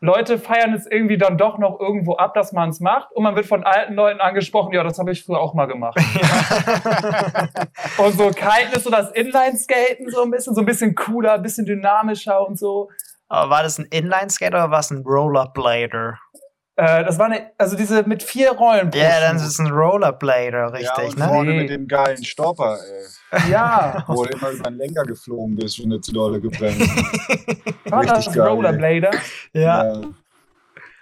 Leute 0.00 0.38
feiern 0.38 0.74
es 0.74 0.86
irgendwie 0.86 1.16
dann 1.16 1.38
doch 1.38 1.58
noch 1.58 1.80
irgendwo 1.80 2.16
ab, 2.16 2.34
dass 2.34 2.52
man 2.52 2.68
es 2.68 2.80
macht. 2.80 3.10
Und 3.12 3.22
man 3.22 3.34
wird 3.34 3.46
von 3.46 3.64
alten 3.64 3.94
Leuten 3.94 4.20
angesprochen, 4.20 4.74
ja, 4.74 4.82
das 4.82 4.98
habe 4.98 5.12
ich 5.12 5.24
früher 5.24 5.40
auch 5.40 5.54
mal 5.54 5.66
gemacht. 5.66 5.96
und 7.98 8.12
so 8.12 8.28
Kiten 8.28 8.72
ist 8.72 8.84
so 8.84 8.90
das 8.90 9.10
Inline-Skaten 9.12 10.10
so 10.10 10.22
ein 10.22 10.30
bisschen, 10.30 10.54
so 10.54 10.60
ein 10.60 10.66
bisschen 10.66 10.94
cooler, 10.94 11.34
ein 11.34 11.42
bisschen 11.42 11.64
dynamischer 11.64 12.46
und 12.46 12.58
so. 12.58 12.90
Aber 13.28 13.50
war 13.50 13.62
das 13.62 13.78
ein 13.78 13.86
Inline-Skate 13.90 14.52
oder 14.52 14.70
war 14.70 14.80
es 14.80 14.90
ein 14.90 15.02
Rollerblader? 15.02 16.18
Äh, 16.76 17.04
das 17.04 17.18
war 17.18 17.26
eine, 17.26 17.50
also 17.56 17.74
diese 17.76 18.02
mit 18.02 18.22
vier 18.22 18.52
Rollen. 18.52 18.90
Ja, 18.92 19.20
dann 19.20 19.38
Schuh. 19.38 19.44
ist 19.44 19.52
es 19.52 19.58
ein 19.58 19.68
Rollerblader, 19.70 20.58
ja, 20.58 20.66
richtig, 20.68 21.04
und 21.16 21.18
ne? 21.18 21.24
vorne 21.26 21.50
Nee. 21.52 21.60
mit 21.62 21.70
dem 21.70 21.88
geilen 21.88 22.22
Stopper, 22.24 22.78
ey. 23.32 23.48
Ja, 23.50 24.04
Wo 24.08 24.24
du 24.24 24.30
immer 24.34 24.50
über 24.50 24.70
den 24.70 24.78
Lenker 24.78 25.04
geflogen 25.04 25.56
bist, 25.56 25.82
wenn 25.82 25.90
du 25.90 25.98
zu 26.00 26.12
dolle 26.12 26.40
gebremst 26.40 26.80
war 27.90 28.04
das 28.04 28.18
Richtig 28.18 28.34
geil, 28.34 28.48
Rollerblader? 28.48 29.10
Ja. 29.52 29.84
Ja. 29.84 30.02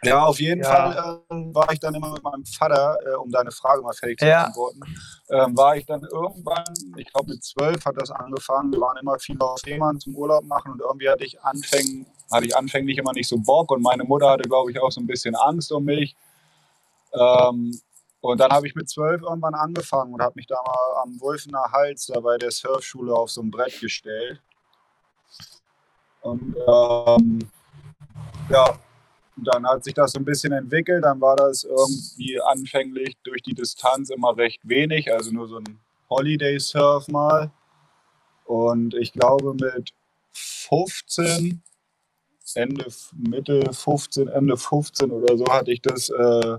Ja, 0.04 0.24
auf 0.24 0.38
jeden 0.38 0.62
Ja. 0.62 0.68
Fall 0.92 1.22
ähm, 1.30 1.54
war 1.54 1.72
ich 1.72 1.80
dann 1.80 1.94
immer 1.94 2.12
mit 2.12 2.22
meinem 2.22 2.44
Vater, 2.44 2.98
äh, 3.06 3.14
um 3.14 3.30
deine 3.30 3.50
Frage 3.50 3.82
mal 3.82 3.92
fertig 3.94 4.18
zu 4.18 4.26
Ja. 4.26 4.42
beantworten, 4.42 4.80
ähm, 5.30 5.56
war 5.56 5.76
ich 5.76 5.86
dann 5.86 6.02
irgendwann, 6.02 6.74
ich 6.96 7.10
glaube 7.12 7.30
mit 7.30 7.42
zwölf 7.42 7.84
hat 7.86 7.96
das 7.96 8.10
angefangen, 8.10 8.70
wir 8.72 8.80
waren 8.80 8.98
immer 8.98 9.18
viel 9.18 9.36
auf 9.40 9.60
Fehmarn 9.64 9.98
zum 9.98 10.14
Urlaub 10.14 10.44
machen 10.44 10.72
und 10.72 10.80
irgendwie 10.82 11.08
hatte 11.08 11.24
ich, 11.24 11.40
anfäng, 11.42 12.06
hatte 12.30 12.46
ich 12.46 12.56
anfänglich 12.56 12.98
immer 12.98 13.12
nicht 13.12 13.28
so 13.28 13.38
Bock 13.38 13.70
und 13.70 13.82
meine 13.82 14.04
Mutter 14.04 14.30
hatte, 14.30 14.48
glaube 14.48 14.70
ich, 14.70 14.80
auch 14.80 14.90
so 14.90 15.00
ein 15.00 15.06
bisschen 15.06 15.34
Angst 15.34 15.72
um 15.72 15.84
mich. 15.84 16.16
Ähm, 17.12 17.78
und 18.20 18.40
dann 18.40 18.50
habe 18.50 18.66
ich 18.66 18.74
mit 18.74 18.88
zwölf 18.88 19.22
irgendwann 19.22 19.54
angefangen 19.54 20.14
und 20.14 20.22
habe 20.22 20.32
mich 20.36 20.46
da 20.46 20.56
mal 20.56 21.02
am 21.02 21.20
Wulfener 21.20 21.70
Hals 21.72 22.06
da 22.06 22.20
bei 22.20 22.38
der 22.38 22.50
Surfschule 22.50 23.14
auf 23.14 23.30
so 23.30 23.42
ein 23.42 23.50
Brett 23.50 23.78
gestellt. 23.80 24.40
Und 26.22 26.56
ähm, 26.56 27.38
ja, 28.48 28.78
dann 29.36 29.66
hat 29.66 29.84
sich 29.84 29.92
das 29.92 30.12
so 30.12 30.18
ein 30.18 30.24
bisschen 30.24 30.52
entwickelt. 30.52 31.04
Dann 31.04 31.20
war 31.20 31.36
das 31.36 31.64
irgendwie 31.64 32.40
anfänglich 32.40 33.16
durch 33.24 33.42
die 33.42 33.54
Distanz 33.54 34.08
immer 34.08 34.34
recht 34.36 34.60
wenig, 34.64 35.12
also 35.12 35.30
nur 35.30 35.46
so 35.46 35.58
ein 35.58 35.78
Holiday 36.08 36.58
Surf 36.58 37.08
mal. 37.08 37.50
Und 38.46 38.94
ich 38.94 39.12
glaube 39.12 39.54
mit 39.54 39.92
15, 40.32 41.62
Ende, 42.54 42.86
Mitte 43.16 43.72
15, 43.72 44.28
Ende 44.28 44.56
15 44.56 45.10
oder 45.10 45.36
so 45.36 45.44
hatte 45.50 45.72
ich 45.72 45.82
das, 45.82 46.08
äh, 46.10 46.58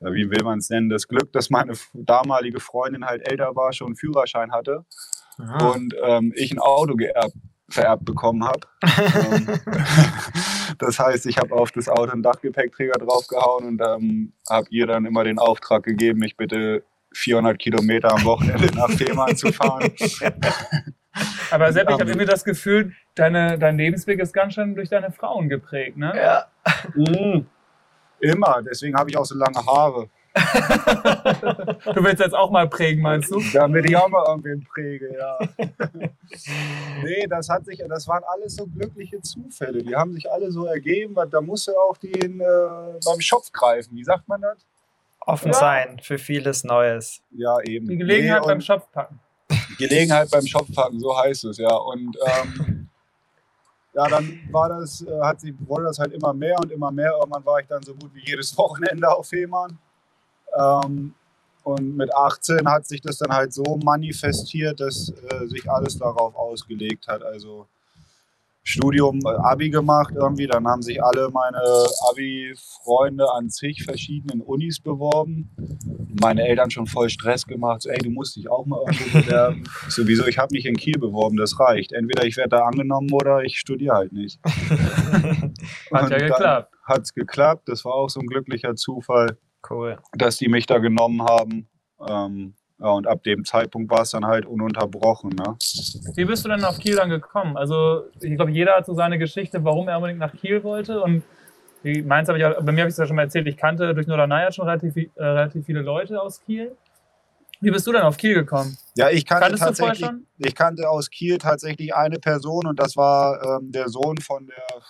wie 0.00 0.30
will 0.30 0.44
man 0.44 0.58
es 0.58 0.70
nennen, 0.70 0.88
das 0.90 1.08
Glück, 1.08 1.32
dass 1.32 1.50
meine 1.50 1.72
damalige 1.94 2.60
Freundin 2.60 3.04
halt 3.06 3.26
älter 3.28 3.56
war, 3.56 3.72
schon 3.72 3.88
einen 3.88 3.96
Führerschein 3.96 4.52
hatte 4.52 4.84
Ah. 5.38 5.72
und 5.72 5.94
ähm, 6.02 6.32
ich 6.36 6.52
ein 6.52 6.60
Auto 6.60 6.94
geerbt, 6.94 7.34
vererbt 7.68 8.04
bekommen 8.04 8.44
habe. 8.44 8.60
ähm, 8.82 9.48
das 10.78 10.98
heißt, 10.98 11.26
ich 11.26 11.38
habe 11.38 11.54
auf 11.54 11.72
das 11.72 11.88
Auto 11.88 12.12
einen 12.12 12.22
Dachgepäckträger 12.22 12.98
draufgehauen 12.98 13.66
und 13.66 13.82
ähm, 13.84 14.32
habe 14.48 14.68
ihr 14.70 14.86
dann 14.86 15.06
immer 15.06 15.24
den 15.24 15.38
Auftrag 15.38 15.82
gegeben, 15.82 16.20
mich 16.20 16.36
bitte 16.36 16.84
400 17.14 17.58
Kilometer 17.58 18.12
am 18.12 18.24
Wochenende 18.24 18.66
nach 18.76 18.90
Fehmarn 18.90 19.36
zu 19.36 19.52
fahren. 19.52 19.92
Aber 21.50 21.72
Sepp, 21.72 21.88
ich 21.88 21.94
Ähm. 21.94 22.00
habe 22.00 22.10
irgendwie 22.10 22.26
das 22.26 22.44
Gefühl, 22.44 22.92
deine, 23.14 23.58
dein 23.58 23.76
Lebensweg 23.78 24.18
ist 24.20 24.32
ganz 24.32 24.54
schön 24.54 24.74
durch 24.74 24.88
deine 24.88 25.12
Frauen 25.12 25.48
geprägt, 25.48 25.96
ne? 25.96 26.12
Ja. 26.16 26.46
Mhm. 26.94 27.46
Immer, 28.20 28.62
deswegen 28.62 28.96
habe 28.96 29.10
ich 29.10 29.16
auch 29.16 29.24
so 29.24 29.36
lange 29.36 29.58
Haare. 29.66 30.08
Du 31.94 32.02
willst 32.02 32.20
jetzt 32.20 32.34
auch 32.34 32.50
mal 32.50 32.68
prägen, 32.68 33.02
meinst 33.02 33.30
du? 33.30 33.40
Damit 33.52 33.88
ich 33.88 33.96
auch 33.96 34.08
mal 34.08 34.24
irgendwen 34.26 34.64
präge, 34.64 35.14
ja. 35.16 35.38
nee, 37.02 37.26
das 37.28 37.48
hat 37.48 37.64
sich, 37.66 37.82
das 37.88 38.08
waren 38.08 38.22
alles 38.32 38.56
so 38.56 38.66
glückliche 38.66 39.20
Zufälle. 39.20 39.82
Die 39.82 39.94
haben 39.94 40.12
sich 40.12 40.30
alle 40.30 40.50
so 40.50 40.66
ergeben, 40.66 41.14
weil 41.14 41.28
da 41.28 41.40
musste 41.40 41.72
auch 41.78 41.96
den 41.96 42.40
äh, 42.40 42.44
beim 43.04 43.20
Schopf 43.20 43.52
greifen. 43.52 43.96
Wie 43.96 44.04
sagt 44.04 44.26
man 44.28 44.40
das? 44.42 44.58
Offen 45.20 45.52
Ja. 45.52 45.54
sein 45.58 46.00
für 46.02 46.18
vieles 46.18 46.64
Neues. 46.64 47.22
Ja, 47.30 47.60
eben. 47.60 47.86
Die 47.88 47.96
Gelegenheit 47.96 48.40
Nee, 48.42 48.46
beim 48.46 48.60
Schopf 48.60 48.90
packen. 48.92 49.20
Gelegenheit 49.76 50.30
beim 50.30 50.46
Schopfpacken, 50.46 51.00
so 51.00 51.16
heißt 51.16 51.44
es, 51.44 51.58
ja. 51.58 51.74
Und 51.74 52.16
ähm, 52.26 52.88
ja, 53.94 54.08
dann 54.08 54.40
war 54.50 54.68
das, 54.68 55.02
äh, 55.02 55.20
hat 55.20 55.40
sich, 55.40 55.54
wurde 55.66 55.84
das 55.84 55.98
halt 55.98 56.12
immer 56.12 56.32
mehr 56.32 56.58
und 56.58 56.70
immer 56.72 56.90
mehr. 56.90 57.12
Irgendwann 57.12 57.44
war 57.46 57.60
ich 57.60 57.66
dann 57.66 57.82
so 57.82 57.94
gut 57.94 58.14
wie 58.14 58.24
jedes 58.24 58.56
Wochenende 58.58 59.08
auf 59.08 59.28
Fehmarn. 59.28 59.78
Ähm, 60.56 61.14
und 61.62 61.96
mit 61.96 62.14
18 62.14 62.68
hat 62.68 62.86
sich 62.86 63.00
das 63.00 63.18
dann 63.18 63.32
halt 63.32 63.52
so 63.52 63.78
manifestiert, 63.82 64.80
dass 64.80 65.10
äh, 65.30 65.46
sich 65.46 65.70
alles 65.70 65.98
darauf 65.98 66.34
ausgelegt 66.34 67.08
hat. 67.08 67.22
Also 67.22 67.66
Studium, 68.66 69.20
äh, 69.24 69.28
Abi 69.28 69.68
gemacht 69.68 70.14
irgendwie, 70.16 70.46
dann 70.46 70.66
haben 70.66 70.80
sich 70.80 71.02
alle 71.02 71.28
meine 71.30 71.60
Abi-Freunde 72.10 73.30
an 73.30 73.50
zig 73.50 73.84
verschiedenen 73.84 74.40
Unis 74.40 74.80
beworben. 74.80 75.54
Meine 76.20 76.46
Eltern 76.48 76.70
schon 76.70 76.86
voll 76.86 77.10
Stress 77.10 77.46
gemacht, 77.46 77.82
so, 77.82 77.90
ey, 77.90 77.98
du 77.98 78.10
musst 78.10 78.36
dich 78.36 78.48
auch 78.50 78.64
mal 78.64 78.80
irgendwo 78.86 79.18
bewerben. 79.18 79.64
Sowieso, 79.88 80.26
ich 80.26 80.38
habe 80.38 80.54
mich 80.54 80.64
in 80.64 80.76
Kiel 80.76 80.98
beworben, 80.98 81.36
das 81.36 81.60
reicht. 81.60 81.92
Entweder 81.92 82.24
ich 82.24 82.36
werde 82.36 82.56
da 82.56 82.64
angenommen 82.64 83.12
oder 83.12 83.42
ich 83.42 83.58
studiere 83.58 83.94
halt 83.96 84.12
nicht. 84.12 84.40
Hat 85.92 86.10
ja 86.10 86.18
geklappt. 86.18 86.74
Hat 86.84 87.02
es 87.02 87.14
geklappt, 87.14 87.68
das 87.68 87.84
war 87.84 87.94
auch 87.94 88.08
so 88.08 88.20
ein 88.20 88.26
glücklicher 88.26 88.74
Zufall 88.76 89.38
Cool. 89.68 89.98
dass 90.12 90.36
die 90.36 90.48
mich 90.48 90.66
da 90.66 90.78
genommen 90.78 91.22
haben. 91.22 91.68
Ähm, 92.06 92.54
ja, 92.84 92.90
und 92.90 93.06
ab 93.06 93.22
dem 93.22 93.46
Zeitpunkt 93.46 93.90
war 93.90 94.02
es 94.02 94.10
dann 94.10 94.26
halt 94.26 94.44
ununterbrochen. 94.44 95.30
Ne? 95.30 95.56
Wie 96.16 96.26
bist 96.26 96.44
du 96.44 96.50
denn 96.50 96.62
auf 96.64 96.78
Kiel 96.78 96.96
dann 96.96 97.08
gekommen? 97.08 97.56
Also, 97.56 98.02
ich 98.20 98.36
glaube, 98.36 98.50
jeder 98.50 98.76
hat 98.76 98.84
so 98.84 98.92
seine 98.92 99.18
Geschichte, 99.18 99.64
warum 99.64 99.88
er 99.88 99.96
unbedingt 99.96 100.20
nach 100.20 100.34
Kiel 100.34 100.62
wollte. 100.62 101.00
Und 101.00 101.22
wie 101.82 102.02
meins 102.02 102.28
habe 102.28 102.38
ich 102.38 102.44
auch, 102.44 102.62
bei 102.62 102.72
mir 102.72 102.82
habe 102.82 102.88
ich 102.88 102.92
es 102.92 102.98
ja 102.98 103.06
schon 103.06 103.16
mal 103.16 103.22
erzählt, 103.22 103.46
ich 103.46 103.56
kannte 103.56 103.94
durch 103.94 104.06
Norderney 104.06 104.52
schon 104.52 104.68
relativ, 104.68 104.96
äh, 104.96 105.10
relativ 105.16 105.64
viele 105.64 105.80
Leute 105.80 106.20
aus 106.20 106.42
Kiel. 106.42 106.76
Wie 107.60 107.70
bist 107.70 107.86
du 107.86 107.92
denn 107.92 108.02
auf 108.02 108.18
Kiel 108.18 108.34
gekommen? 108.34 108.76
Ja, 108.96 109.08
ich 109.08 109.24
kannte 109.24 109.56
Kanntest 109.56 109.62
tatsächlich, 109.62 110.10
ich 110.36 110.54
kannte 110.54 110.90
aus 110.90 111.08
Kiel 111.08 111.38
tatsächlich 111.38 111.94
eine 111.94 112.18
Person 112.18 112.66
und 112.66 112.78
das 112.78 112.98
war 112.98 113.42
ähm, 113.42 113.72
der 113.72 113.88
Sohn 113.88 114.18
von 114.18 114.46
der 114.46 114.82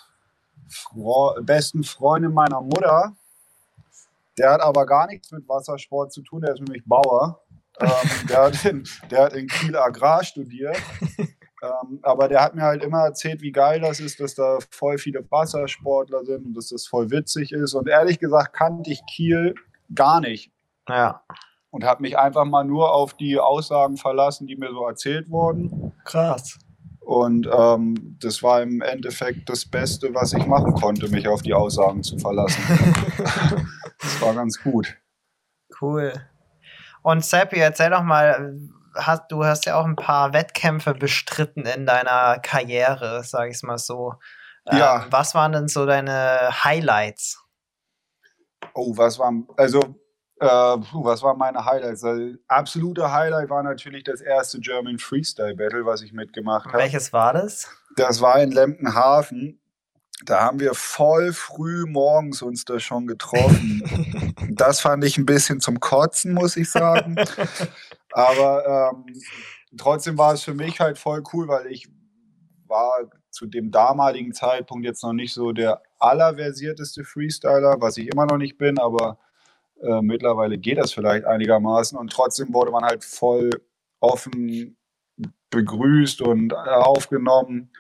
Fro 0.69 1.37
besten 1.43 1.85
Freundin 1.85 2.33
meiner 2.33 2.61
Mutter. 2.61 3.13
Der 4.37 4.51
hat 4.51 4.63
aber 4.63 4.85
gar 4.85 5.07
nichts 5.07 5.31
mit 5.31 5.49
Wassersport 5.49 6.13
zu 6.13 6.23
tun, 6.23 6.41
der 6.41 6.55
ist 6.55 6.61
nämlich 6.61 6.83
Bauer. 6.85 7.44
Ähm, 7.81 7.91
der, 8.29 8.43
hat 8.43 8.65
in, 8.65 8.85
der 9.11 9.23
hat 9.25 9.33
in 9.35 9.47
Kiel 9.49 9.77
Agrar 9.77 10.23
studiert. 10.25 10.77
Ähm, 11.63 11.99
aber 12.03 12.29
der 12.29 12.43
hat 12.43 12.55
mir 12.55 12.63
halt 12.63 12.83
immer 12.83 13.05
erzählt, 13.05 13.41
wie 13.41 13.53
geil 13.53 13.81
das 13.81 13.99
ist, 13.99 14.21
dass 14.21 14.35
da 14.35 14.59
voll 14.71 14.99
viele 14.99 15.25
Wassersportler 15.31 16.25
sind 16.25 16.47
und 16.47 16.55
dass 16.55 16.69
das 16.69 16.87
voll 16.87 17.11
witzig 17.11 17.53
ist. 17.53 17.75
Und 17.75 17.89
ehrlich 17.89 18.19
gesagt 18.19 18.53
kannte 18.55 18.91
ich 18.91 19.01
Kiel 19.07 19.55
gar 19.95 20.21
nicht 20.21 20.53
Ja. 20.89 21.23
und 21.71 21.85
habe 21.85 22.03
mich 22.03 22.19
einfach 22.19 22.45
mal 22.45 22.65
nur 22.65 22.93
auf 22.95 23.15
die 23.15 23.39
Aussagen 23.39 23.97
verlassen, 23.97 24.47
die 24.47 24.57
mir 24.57 24.73
so 24.73 24.87
erzählt 24.87 25.31
wurden. 25.31 25.93
Krass. 26.05 26.59
Und 27.01 27.49
ähm, 27.53 28.17
das 28.21 28.43
war 28.43 28.63
im 28.63 28.81
Endeffekt 28.83 29.49
das 29.49 29.65
Beste, 29.65 30.15
was 30.15 30.33
ich 30.33 30.47
machen 30.47 30.75
konnte, 30.75 31.09
mich 31.09 31.29
auf 31.29 31.43
die 31.43 31.55
Aussagen 31.55 32.03
zu 32.03 32.19
verlassen. 32.19 32.63
das 34.01 34.21
war 34.23 34.35
ganz 34.35 34.63
gut. 34.63 34.97
Cool. 35.81 36.13
Und 37.05 37.23
Seppi, 37.23 37.59
erzähl 37.59 37.91
doch 37.91 38.03
mal, 38.03 38.59
hast, 38.95 39.25
du 39.29 39.45
hast 39.45 39.67
ja 39.67 39.77
auch 39.77 39.85
ein 39.85 39.95
paar 39.95 40.33
Wettkämpfe 40.33 40.95
bestritten 40.95 41.67
in 41.67 41.85
deiner 41.85 42.39
Karriere, 42.39 43.23
sag 43.23 43.51
ich 43.51 43.63
mal 43.63 43.77
so. 43.77 44.15
Ja. 44.73 45.03
Ähm, 45.03 45.09
was 45.11 45.35
waren 45.35 45.53
denn 45.53 45.69
so 45.69 45.85
deine 45.85 46.65
Highlights? 46.65 47.45
Oh, 48.73 48.97
was 48.97 49.19
war, 49.19 49.35
also, 49.59 49.81
äh, 50.41 50.47
was 50.47 51.23
waren 51.23 51.37
meine 51.37 51.67
Highlights? 51.67 52.03
Also, 52.05 52.37
absolute 52.49 53.13
Highlight 53.13 53.51
war 53.51 53.63
natürlich 53.63 54.05
das 54.05 54.23
erste 54.23 54.59
German 54.61 54.99
Freestyle 54.99 55.55
Battle, 55.55 55.85
was 55.85 56.01
ich 56.01 56.15
mitgemacht 56.15 56.69
habe. 56.69 56.79
Welches 56.79 57.13
war 57.13 57.35
das? 57.35 57.69
Das 57.97 58.23
war 58.23 58.41
in 58.41 58.51
Lempenhafen. 58.51 59.61
Da 60.25 60.41
haben 60.41 60.59
wir 60.59 60.75
voll 60.75 61.33
früh 61.33 61.85
morgens 61.87 62.41
uns 62.41 62.65
da 62.65 62.81
schon 62.81 63.07
getroffen. 63.07 63.83
das 64.51 64.81
fand 64.81 65.05
ich 65.05 65.19
ein 65.19 65.27
bisschen 65.27 65.61
zum 65.61 65.81
Kotzen, 65.81 66.33
muss 66.33 66.57
ich 66.57 66.71
sagen. 66.71 67.17
Aber 68.13 68.93
ähm, 68.95 69.15
trotzdem 69.77 70.17
war 70.17 70.33
es 70.33 70.43
für 70.43 70.55
mich 70.55 70.81
halt 70.81 70.99
voll 70.99 71.23
cool, 71.33 71.49
weil 71.49 71.67
ich 71.67 71.89
war 72.67 73.11
zu 73.31 73.47
dem 73.47 73.71
damaligen 73.71 74.33
Zeitpunkt 74.33 74.87
jetzt 74.87 75.03
noch 75.03 75.13
nicht 75.13 75.35
so 75.35 75.53
der 75.53 75.83
allerversierteste 75.99 77.05
Freestyler, 77.05 77.77
was 77.81 77.97
ich 77.99 78.09
immer 78.09 78.27
noch 78.27 78.39
nicht 78.39 78.57
bin, 78.57 78.79
aber 78.79 79.19
äh, 79.83 80.01
mittlerweile 80.01 80.57
geht 80.57 80.79
das 80.79 80.93
vielleicht 80.93 81.25
einigermaßen. 81.25 81.99
Und 81.99 82.13
trotzdem 82.13 82.55
wurde 82.55 82.71
man 82.71 82.85
halt 82.85 83.05
voll 83.05 83.51
offen 84.01 84.77
begrüßt 85.51 86.23
und 86.23 86.55
aufgenommen. 86.55 87.71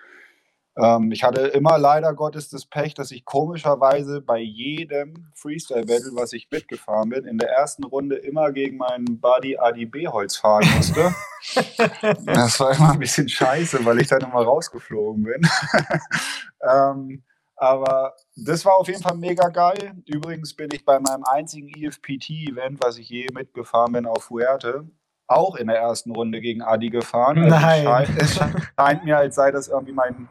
Ähm, 0.77 1.13
ich 1.13 1.23
hatte 1.23 1.43
immer 1.43 1.79
leider 1.79 2.15
Gottes 2.15 2.49
das 2.49 2.67
Pech, 2.67 2.95
dass 2.95 3.13
ich 3.13 3.25
komischerweise 3.25 4.21
bei 4.21 4.39
jedem 4.39 5.31
Freestyle-Battle, 5.35 6.11
was 6.15 6.33
ich 6.33 6.49
mitgefahren 6.51 7.11
bin, 7.11 7.25
in 7.27 7.39
der 7.39 7.51
ersten 7.51 7.85
Runde 7.85 8.17
immer 8.17 8.51
gegen 8.51 8.79
meinen 8.79 9.21
Buddy 9.21 9.57
Adi 9.57 9.87
Beholz 9.87 10.37
fahren 10.37 10.69
musste. 10.77 11.15
das 12.27 12.59
war 12.59 12.77
immer 12.77 12.93
ein 12.93 12.99
bisschen 12.99 13.29
scheiße, 13.29 13.85
weil 13.85 14.01
ich 14.01 14.09
dann 14.09 14.23
immer 14.23 14.43
rausgeflogen 14.43 15.23
bin. 15.23 15.43
ähm, 16.69 17.23
aber 17.57 18.15
das 18.35 18.65
war 18.65 18.75
auf 18.75 18.89
jeden 18.89 19.03
Fall 19.03 19.17
mega 19.17 19.49
geil. 19.49 19.95
Übrigens 20.07 20.55
bin 20.55 20.71
ich 20.73 20.85
bei 20.85 20.99
meinem 20.99 21.23
einzigen 21.25 21.69
EFPT-Event, 21.69 22.81
was 22.83 22.99
ich 22.99 23.09
je 23.09 23.29
mitgefahren 23.33 23.93
bin, 23.93 24.07
auf 24.07 24.25
Fuerte, 24.25 24.89
auch 25.29 25.55
in 25.55 25.69
der 25.69 25.79
ersten 25.79 26.11
Runde 26.11 26.41
gegen 26.41 26.63
Adi 26.63 26.91
gefahren. 26.91 27.39
Also 27.39 27.57
Nein. 27.57 28.09
Es 28.19 28.35
scheint, 28.35 28.57
es 28.57 28.73
scheint 28.77 29.05
mir, 29.05 29.19
als 29.19 29.37
sei 29.37 29.53
das 29.53 29.69
irgendwie 29.69 29.93
mein 29.93 30.29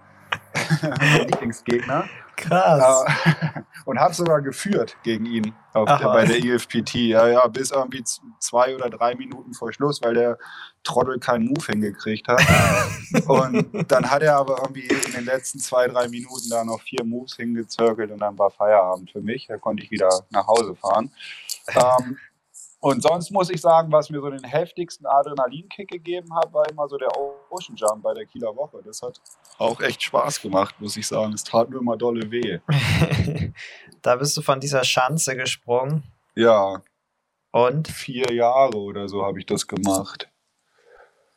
Lieblingsgegner. 1.27 2.05
Krass. 2.35 3.05
Äh, 3.25 3.61
und 3.85 3.99
habe 3.99 4.13
sogar 4.13 4.41
geführt 4.41 4.97
gegen 5.03 5.25
ihn 5.25 5.53
auf 5.73 5.87
der, 5.87 6.05
bei 6.05 6.25
der 6.25 6.43
EFPT. 6.43 6.95
Ja, 6.95 7.27
ja, 7.27 7.47
bis 7.47 7.71
irgendwie 7.71 8.03
zwei 8.39 8.75
oder 8.75 8.89
drei 8.89 9.15
Minuten 9.15 9.53
vor 9.53 9.71
Schluss, 9.71 10.01
weil 10.01 10.13
der 10.15 10.37
Trottel 10.83 11.19
keinen 11.19 11.45
Move 11.45 11.65
hingekriegt 11.65 12.27
hat. 12.27 12.41
und 13.27 13.91
dann 13.91 14.09
hat 14.09 14.23
er 14.23 14.37
aber 14.37 14.57
irgendwie 14.61 14.87
in 14.87 15.11
den 15.13 15.25
letzten 15.25 15.59
zwei, 15.59 15.87
drei 15.87 16.07
Minuten 16.07 16.49
da 16.49 16.63
noch 16.63 16.81
vier 16.81 17.03
Moves 17.03 17.35
hingezirkelt 17.35 18.11
und 18.11 18.19
dann 18.19 18.37
war 18.37 18.51
Feierabend 18.51 19.11
für 19.11 19.21
mich. 19.21 19.47
Da 19.47 19.57
konnte 19.57 19.83
ich 19.83 19.91
wieder 19.91 20.09
nach 20.29 20.47
Hause 20.47 20.75
fahren. 20.75 21.11
Ähm, 21.69 22.17
und 22.83 23.01
sonst 23.01 23.31
muss 23.31 23.49
ich 23.49 23.61
sagen, 23.61 23.93
was 23.93 24.09
mir 24.09 24.19
so 24.19 24.29
den 24.29 24.43
heftigsten 24.43 25.05
Adrenalinkick 25.05 25.89
gegeben 25.89 26.35
hat, 26.35 26.51
war 26.51 26.69
immer 26.69 26.85
so 26.89 26.97
der 26.97 27.17
Ocean 27.49 27.77
Jump 27.77 28.03
bei 28.03 28.13
der 28.13 28.25
Kieler 28.25 28.53
Woche. 28.57 28.81
Das 28.83 29.01
hat 29.01 29.21
auch 29.57 29.79
echt 29.79 30.03
Spaß 30.03 30.41
gemacht, 30.41 30.75
muss 30.81 30.97
ich 30.97 31.07
sagen. 31.07 31.31
Es 31.31 31.45
tat 31.45 31.69
nur 31.69 31.79
immer 31.79 31.95
dolle 31.95 32.29
weh. 32.29 32.59
da 34.01 34.17
bist 34.17 34.35
du 34.35 34.41
von 34.41 34.59
dieser 34.59 34.83
Schanze 34.83 35.37
gesprungen. 35.37 36.03
Ja, 36.35 36.81
Und? 37.53 37.87
vier 37.87 38.29
Jahre 38.33 38.75
oder 38.75 39.07
so 39.07 39.25
habe 39.25 39.39
ich 39.39 39.45
das 39.45 39.65
gemacht. 39.65 40.29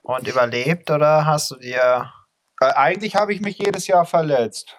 Und 0.02 0.26
überlebt 0.26 0.90
oder 0.90 1.26
hast 1.26 1.52
du 1.52 1.56
dir. 1.58 2.10
Äh, 2.60 2.72
eigentlich 2.72 3.14
habe 3.14 3.32
ich 3.32 3.40
mich 3.40 3.56
jedes 3.56 3.86
Jahr 3.86 4.04
verletzt. 4.04 4.76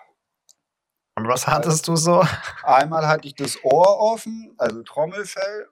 Und 1.16 1.30
was 1.30 1.48
hattest 1.48 1.88
du 1.88 1.96
so? 1.96 2.26
Einmal 2.64 3.08
hatte 3.08 3.26
ich 3.26 3.36
das 3.36 3.58
Ohr 3.64 4.02
offen, 4.02 4.54
also 4.58 4.84
Trommelfell. 4.84 5.70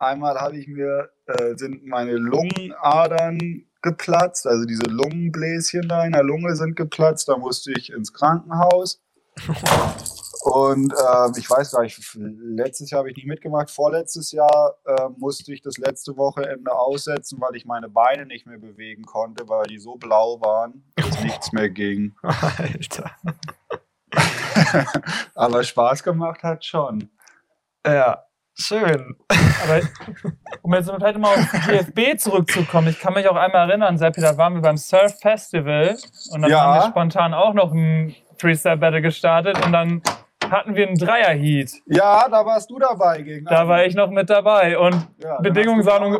Einmal 0.00 0.40
habe 0.40 0.56
ich 0.56 0.66
mir, 0.66 1.10
äh, 1.26 1.54
sind 1.56 1.86
meine 1.86 2.14
Lungenadern 2.14 3.66
geplatzt, 3.82 4.46
also 4.46 4.64
diese 4.64 4.86
Lungenbläschen 4.88 5.88
da 5.88 6.04
in 6.04 6.12
der 6.12 6.22
Lunge 6.22 6.56
sind 6.56 6.74
geplatzt. 6.74 7.28
Da 7.28 7.36
musste 7.36 7.72
ich 7.72 7.92
ins 7.92 8.12
Krankenhaus. 8.12 9.02
Und 10.42 10.94
ähm, 10.94 11.32
ich 11.36 11.50
weiß 11.50 11.72
gar 11.72 11.82
nicht, 11.82 12.00
letztes 12.14 12.90
Jahr 12.90 13.00
habe 13.00 13.10
ich 13.10 13.16
nicht 13.16 13.26
mitgemacht. 13.26 13.70
Vorletztes 13.70 14.32
Jahr 14.32 14.74
äh, 14.86 15.10
musste 15.18 15.52
ich 15.52 15.60
das 15.60 15.76
letzte 15.76 16.16
Wochenende 16.16 16.72
aussetzen, 16.72 17.38
weil 17.42 17.54
ich 17.56 17.66
meine 17.66 17.90
Beine 17.90 18.24
nicht 18.24 18.46
mehr 18.46 18.56
bewegen 18.56 19.04
konnte, 19.04 19.46
weil 19.50 19.66
die 19.66 19.78
so 19.78 19.96
blau 19.96 20.40
waren, 20.40 20.90
dass 20.96 21.20
nichts 21.22 21.52
mehr 21.52 21.68
ging. 21.68 22.14
Alter. 22.22 23.10
Aber 25.34 25.62
Spaß 25.62 26.02
gemacht 26.02 26.42
hat 26.42 26.64
schon. 26.64 27.10
Ja, 27.86 28.24
schön. 28.60 29.16
Aber 29.64 29.80
um 30.62 30.74
jetzt 30.74 30.90
vielleicht 30.90 31.18
mal 31.18 31.28
auf 31.34 31.46
die 31.52 31.58
GFB 31.70 32.18
zurückzukommen, 32.18 32.88
ich 32.88 32.98
kann 33.00 33.14
mich 33.14 33.28
auch 33.28 33.36
einmal 33.36 33.68
erinnern, 33.68 33.98
Seppi, 33.98 34.20
da 34.20 34.36
waren 34.36 34.54
wir 34.54 34.62
beim 34.62 34.76
Surf 34.76 35.18
Festival 35.20 35.96
und 36.32 36.42
dann 36.42 36.50
Ja. 36.50 36.60
haben 36.60 36.74
wir 36.84 36.88
spontan 36.90 37.34
auch 37.34 37.54
noch 37.54 37.72
ein 37.72 38.14
Freestyle-Battle 38.38 39.02
gestartet 39.02 39.64
und 39.64 39.72
dann 39.72 40.02
hatten 40.50 40.74
wir 40.74 40.86
einen 40.86 40.96
Dreier-Heat. 40.98 41.70
Ja, 41.86 42.26
da 42.28 42.44
warst 42.44 42.70
du 42.70 42.78
dabei 42.78 43.22
gegen. 43.22 43.44
Da 43.46 43.68
war 43.68 43.84
ich 43.84 43.94
noch 43.94 44.10
mit 44.10 44.28
dabei 44.30 44.78
und 44.78 45.06
Ja, 45.18 45.38
Bedingungen 45.40 45.82
sagen- 45.82 46.18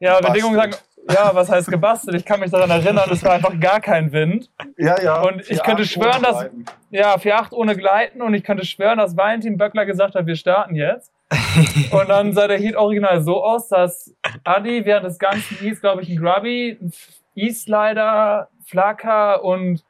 ja. 0.00 0.18
Bedingungen 0.20 0.56
sagen, 0.56 0.74
ja, 1.10 1.34
was 1.34 1.50
heißt 1.50 1.68
gebastelt? 1.68 2.16
Ich 2.16 2.24
kann 2.24 2.40
mich 2.40 2.50
daran 2.50 2.70
erinnern, 2.70 3.08
es 3.10 3.22
war 3.24 3.32
einfach 3.32 3.58
gar 3.58 3.80
kein 3.80 4.12
Wind. 4.12 4.50
Ja, 4.76 5.00
ja. 5.00 5.20
Und 5.22 5.48
ich 5.50 5.62
könnte 5.62 5.84
schwören, 5.84 6.22
dass-. 6.22 6.46
Ja, 6.90 7.16
4-8 7.16 7.52
ohne 7.52 7.76
Gleiten 7.76 8.22
und 8.22 8.34
ich 8.34 8.44
könnte 8.44 8.64
schwören, 8.64 8.98
dass 8.98 9.16
Valentin 9.16 9.58
Böckler 9.58 9.84
gesagt 9.84 10.14
hat, 10.14 10.26
wir 10.26 10.36
starten 10.36 10.74
jetzt. 10.74 11.12
Und 11.90 12.08
dann 12.08 12.32
sah 12.32 12.48
der 12.48 12.56
Heat 12.56 12.74
original 12.74 13.22
so 13.22 13.44
aus, 13.44 13.68
dass 13.68 14.14
Adi 14.44 14.86
während 14.86 15.04
des 15.04 15.18
ganzen 15.18 15.58
Heats, 15.58 15.82
glaube 15.82 16.00
ich, 16.00 16.08
ein 16.08 16.16
Grubby, 16.16 16.78
ein 16.80 16.90
E-Slider, 17.34 18.48
Flacker 18.64 19.44
und 19.44 19.84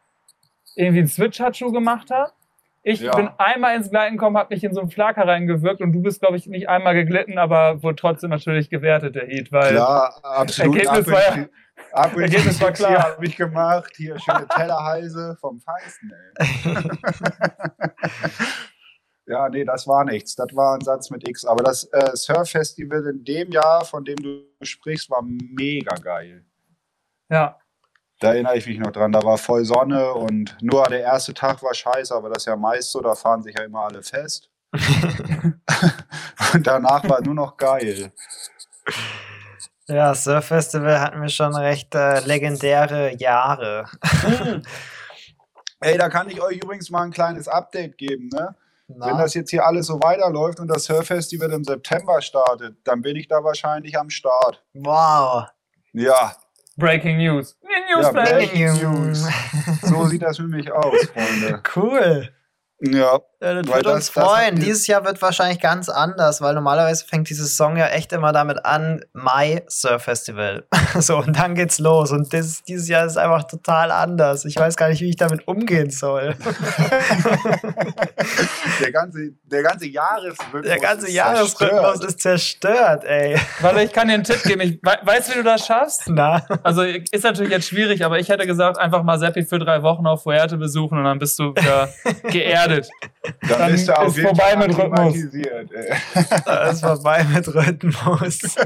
irgendwie 0.74 1.00
einen 1.00 1.08
Switch-Handschuh 1.08 1.70
gemacht 1.70 2.10
hat. 2.10 2.32
Ich 2.90 3.00
Ja. 3.00 3.14
bin 3.14 3.28
einmal 3.36 3.76
ins 3.76 3.90
Gleiten 3.90 4.16
gekommen, 4.16 4.38
habe 4.38 4.54
mich 4.54 4.64
in 4.64 4.72
so 4.72 4.80
einen 4.80 4.88
Flaker 4.88 5.28
reingewirkt 5.28 5.82
und 5.82 5.92
du 5.92 6.00
bist, 6.00 6.20
glaube 6.22 6.38
ich, 6.38 6.46
nicht 6.46 6.70
einmal 6.70 6.94
geglitten, 6.94 7.36
aber 7.36 7.82
wurde 7.82 7.96
trotzdem 7.96 8.30
natürlich 8.30 8.70
gewertet, 8.70 9.14
der 9.14 9.26
Heat, 9.26 9.52
weil 9.52 9.74
Klar, 9.74 10.18
absolut. 10.22 10.74
Ergebnis 10.76 11.06
war 11.12 11.20
ja- 11.38 11.48
Ab 11.92 12.16
und 12.16 12.22
Ergebnis 12.22 12.58
war 12.62 12.72
klar. 12.72 13.02
habe 13.02 13.26
ich 13.26 13.36
gemacht. 13.36 13.92
Hier 13.94 14.18
schöne 14.18 14.48
Tellerhalse 14.48 15.36
vom 15.38 15.60
Feinsten, 15.60 16.12
ey. 16.36 16.44
ja, 19.26 19.48
nee, 19.50 19.64
das 19.64 19.86
war 19.86 20.04
nichts. 20.04 20.34
Das 20.34 20.48
war 20.54 20.74
ein 20.74 20.80
Satz 20.80 21.10
mit 21.10 21.28
X. 21.28 21.44
Aber 21.44 21.62
das 21.62 21.84
äh, 21.92 22.16
Surf-Festival 22.16 23.06
in 23.06 23.24
dem 23.24 23.50
Jahr, 23.52 23.84
von 23.84 24.04
dem 24.04 24.16
du 24.16 24.42
sprichst, 24.62 25.10
war 25.10 25.22
mega 25.22 25.94
geil. 25.96 26.44
ja, 27.30 27.58
Da 28.20 28.32
erinnere 28.32 28.56
ich 28.56 28.66
mich 28.66 28.78
noch 28.78 28.90
dran. 28.90 29.12
Da 29.12 29.22
war 29.22 29.38
voll 29.38 29.64
Sonne 29.64 30.12
und 30.12 30.56
nur 30.60 30.84
der 30.84 31.00
erste 31.00 31.34
Tag 31.34 31.62
war 31.62 31.74
scheiße, 31.74 32.14
aber 32.14 32.28
das 32.28 32.38
ist 32.38 32.46
ja 32.46 32.56
meist 32.56 32.90
so, 32.90 33.00
da 33.00 33.14
fahren 33.14 33.42
sich 33.42 33.54
ja 33.56 33.64
immer 33.64 33.84
alle 33.84 34.02
fest. 34.02 34.50
und 34.72 36.66
danach 36.66 37.08
war 37.08 37.22
nur 37.22 37.34
noch 37.34 37.56
geil. 37.56 38.12
Ja, 39.86 40.14
Surf 40.14 40.46
Festival 40.46 41.00
hatten 41.00 41.22
wir 41.22 41.28
schon 41.28 41.54
recht 41.54 41.94
äh, 41.94 42.20
legendäre 42.20 43.16
Jahre. 43.16 43.86
Ey, 45.80 45.96
da 45.96 46.08
kann 46.08 46.28
ich 46.28 46.42
euch 46.42 46.56
übrigens 46.56 46.90
mal 46.90 47.02
ein 47.02 47.12
kleines 47.12 47.46
Update 47.48 47.96
geben, 47.96 48.28
ne? 48.32 48.54
Na? 48.88 49.06
Wenn 49.06 49.18
das 49.18 49.34
jetzt 49.34 49.50
hier 49.50 49.64
alles 49.64 49.86
so 49.86 50.00
weiterläuft 50.02 50.60
und 50.60 50.68
das 50.68 50.84
Surf-Festival 50.84 51.52
im 51.52 51.62
September 51.62 52.20
startet, 52.20 52.76
dann 52.84 53.02
bin 53.02 53.16
ich 53.16 53.28
da 53.28 53.44
wahrscheinlich 53.44 53.98
am 53.98 54.10
Start. 54.10 54.64
wow. 54.74 55.46
Ja, 55.92 56.36
Breaking 56.78 57.18
News. 57.18 57.56
Ja, 57.62 57.96
Newsflash. 57.96 58.30
Breaking 58.30 58.72
News. 58.80 59.26
so 59.82 60.04
sieht 60.06 60.22
das 60.22 60.36
für 60.36 60.44
mich 60.44 60.70
aus, 60.70 60.94
Freunde. 61.12 61.60
Cool. 61.76 62.30
Ja, 62.80 63.18
Ja, 63.40 63.54
das 63.54 63.68
Weil 63.68 63.76
wird 63.76 63.86
das- 63.86 63.94
uns 63.94 64.12
das 64.12 64.24
freuen. 64.24 64.56
ihr- 64.56 64.64
Dieses 64.64 64.86
Jahr 64.88 65.04
wird 65.04 65.20
wahrscheinlich 65.22 65.60
ganz 65.60 65.88
anders, 65.88 66.40
weil 66.40 66.54
normalerweise 66.54 67.04
fängt 67.06 67.28
dieses 67.30 67.56
Song 67.56 67.76
ja 67.76 67.86
echt 67.86 68.12
immer 68.12 68.32
damit 68.32 68.64
an, 68.64 69.00
Mai 69.12 69.62
Surf 69.68 70.02
Festival. 70.04 70.64
so, 70.98 71.18
und 71.18 71.38
dann 71.38 71.54
geht's 71.54 71.78
los. 71.78 72.10
Und 72.12 72.32
das, 72.32 72.62
dieses 72.64 72.88
Jahr 72.88 73.06
ist 73.06 73.16
einfach 73.16 73.44
total 73.44 73.90
anders. 73.92 74.44
Ich 74.44 74.56
weiß 74.56 74.76
gar 74.76 74.88
nicht, 74.88 75.00
wie 75.00 75.10
ich 75.10 75.16
damit 75.16 75.46
umgehen 75.46 75.90
soll. 75.90 76.34
der 78.80 78.92
ganze, 78.92 79.30
der 79.44 79.62
ganze 79.62 79.86
Jahresrhythmus. 79.86 80.62
Der 80.62 80.78
ganze 80.78 81.06
ist 81.06 81.14
Jahresrhythmus 81.14 81.80
zerstört. 82.00 82.04
ist 82.04 82.20
zerstört, 82.20 83.04
ey. 83.04 83.36
Warte, 83.60 83.82
ich 83.82 83.92
kann 83.92 84.08
dir 84.08 84.14
einen 84.14 84.24
Tipp 84.24 84.42
geben. 84.42 84.60
Ich, 84.62 84.80
we 84.82 84.96
weißt 85.02 85.28
du, 85.28 85.32
wie 85.34 85.38
du 85.38 85.44
das 85.44 85.66
schaffst? 85.66 86.02
Na, 86.08 86.44
Also 86.62 86.82
ist 86.82 87.24
natürlich 87.24 87.52
jetzt 87.52 87.68
schwierig, 87.68 88.04
aber 88.04 88.18
ich 88.18 88.28
hätte 88.28 88.46
gesagt, 88.46 88.78
einfach 88.78 89.02
mal 89.02 89.18
Seppi 89.18 89.44
für 89.44 89.58
drei 89.58 89.82
Wochen 89.82 90.06
auf 90.06 90.22
Fuerte 90.24 90.56
besuchen 90.56 90.98
und 90.98 91.04
dann 91.04 91.18
bist 91.18 91.38
du 91.38 91.50
wieder 91.54 91.88
geerdet. 92.30 92.67
Dann, 92.68 93.48
dann 93.58 93.72
bist 93.72 93.88
du 93.88 93.98
auf 93.98 94.08
ist 94.08 94.16
jeden 94.16 94.28
vorbei 94.28 94.42
Fall 94.52 94.56
mit 94.58 94.68
Rhythmus. 94.78 94.98
akklimatisiert, 95.00 95.72
ey. 95.72 95.96
da 96.44 96.70
ist 96.70 96.80
vorbei 96.80 97.24
mit 97.24 97.54
Rhythmus. 97.54 98.38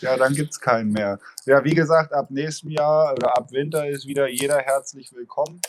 Ja, 0.00 0.16
dann 0.16 0.32
gibt's 0.34 0.60
keinen 0.60 0.92
mehr. 0.92 1.18
Ja, 1.44 1.64
wie 1.64 1.74
gesagt, 1.74 2.12
ab 2.12 2.26
nächstem 2.30 2.70
Jahr 2.70 3.12
oder 3.14 3.36
ab 3.36 3.50
Winter 3.50 3.88
ist 3.88 4.06
wieder 4.06 4.28
jeder 4.28 4.58
herzlich 4.58 5.10
willkommen. 5.12 5.60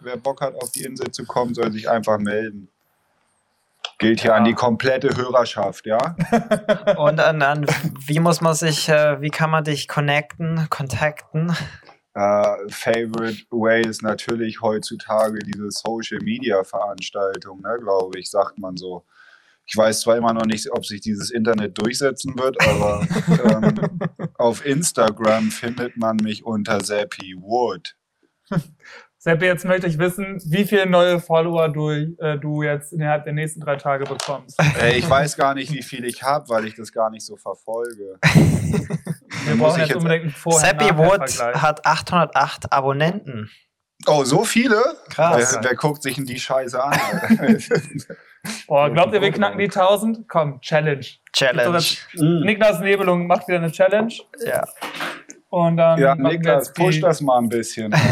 Wer 0.00 0.16
Bock 0.18 0.42
hat, 0.42 0.54
auf 0.56 0.70
die 0.72 0.84
Insel 0.84 1.10
zu 1.10 1.24
kommen, 1.24 1.54
soll 1.54 1.72
sich 1.72 1.88
einfach 1.88 2.18
melden. 2.18 2.68
Gilt 3.98 4.20
hier 4.20 4.32
Ja. 4.32 4.36
an 4.36 4.44
die 4.44 4.52
komplette 4.54 5.16
Hörerschaft, 5.16 5.86
ja? 5.86 6.14
Und 6.96 7.20
an, 7.20 7.40
an 7.42 7.64
wie 8.06 8.18
muss 8.20 8.40
man 8.42 8.54
sich, 8.54 8.88
äh, 8.88 9.20
wie 9.22 9.30
kann 9.30 9.50
man 9.50 9.64
dich 9.64 9.88
connecten, 9.88 10.66
kontakten? 10.68 11.56
Äh, 12.14 12.68
favorite 12.68 13.44
Way 13.50 13.82
ist 13.88 14.02
natürlich 14.02 14.60
heutzutage 14.60 15.40
diese 15.40 15.68
Social 15.70 16.20
Media 16.22 16.62
Veranstaltung, 16.62 17.60
ne, 17.60 17.76
glaube 17.80 18.18
ich, 18.18 18.30
sagt 18.30 18.58
man 18.58 18.76
so. 18.76 19.04
Ich 19.66 19.76
weiß 19.76 20.02
zwar 20.02 20.16
immer 20.18 20.32
noch 20.32 20.44
nicht, 20.44 20.70
ob 20.70 20.84
sich 20.86 21.00
dieses 21.00 21.30
Internet 21.30 21.78
durchsetzen 21.78 22.38
wird, 22.38 22.60
aber 22.60 23.06
ähm, 23.50 23.98
auf 24.34 24.64
Instagram 24.64 25.50
findet 25.50 25.96
man 25.96 26.16
mich 26.16 26.44
unter 26.44 26.80
Zappi 26.80 27.34
Wood. 27.40 27.96
Seppi, 29.24 29.46
jetzt 29.46 29.64
möchte 29.64 29.86
ich 29.86 29.98
wissen, 29.98 30.38
wie 30.44 30.66
viele 30.66 30.84
neue 30.84 31.18
Follower 31.18 31.70
du, 31.70 31.88
äh, 31.88 32.38
du 32.38 32.62
jetzt 32.62 32.92
innerhalb 32.92 33.24
der 33.24 33.32
nächsten 33.32 33.58
drei 33.58 33.76
Tage 33.76 34.04
bekommst. 34.04 34.60
Äh, 34.78 34.98
ich 34.98 35.08
weiß 35.08 35.38
gar 35.38 35.54
nicht, 35.54 35.72
wie 35.72 35.82
viel 35.82 36.04
ich 36.04 36.22
habe, 36.22 36.46
weil 36.50 36.66
ich 36.66 36.74
das 36.74 36.92
gar 36.92 37.08
nicht 37.08 37.24
so 37.24 37.38
verfolge. 37.38 38.18
Wir 39.46 39.54
Muss 39.54 39.68
brauchen 39.68 39.82
ich 39.82 39.88
jetzt 39.88 39.96
unbedingt 39.96 40.24
einen 40.24 40.30
Vorher 40.30 40.78
Seppi 40.78 40.98
Wood 40.98 41.22
hat 41.54 41.86
808 41.86 42.70
Abonnenten. 42.70 43.50
Oh, 44.06 44.24
so 44.24 44.44
viele? 44.44 44.82
Krass. 45.08 45.54
Wer, 45.54 45.70
wer 45.70 45.74
guckt 45.76 46.02
sich 46.02 46.16
denn 46.16 46.26
die 46.26 46.38
Scheiße 46.38 46.82
an? 46.82 46.98
Boah, 48.66 48.90
glaubt 48.92 49.14
ihr, 49.14 49.22
wir 49.22 49.32
knacken 49.32 49.58
die 49.58 49.64
1000? 49.64 50.28
Komm, 50.28 50.60
Challenge. 50.60 51.06
Challenge. 51.32 51.82
Niklas 52.44 52.80
Nebelung 52.80 53.26
macht 53.26 53.48
wieder 53.48 53.56
eine 53.56 53.72
Challenge 53.72 54.12
Ja. 54.44 54.68
Und 55.54 55.76
dann 55.76 56.00
ja, 56.00 56.16
Niklas, 56.16 56.72
push 56.72 57.00
das 57.00 57.20
mal 57.20 57.38
ein 57.38 57.48
bisschen. 57.48 57.94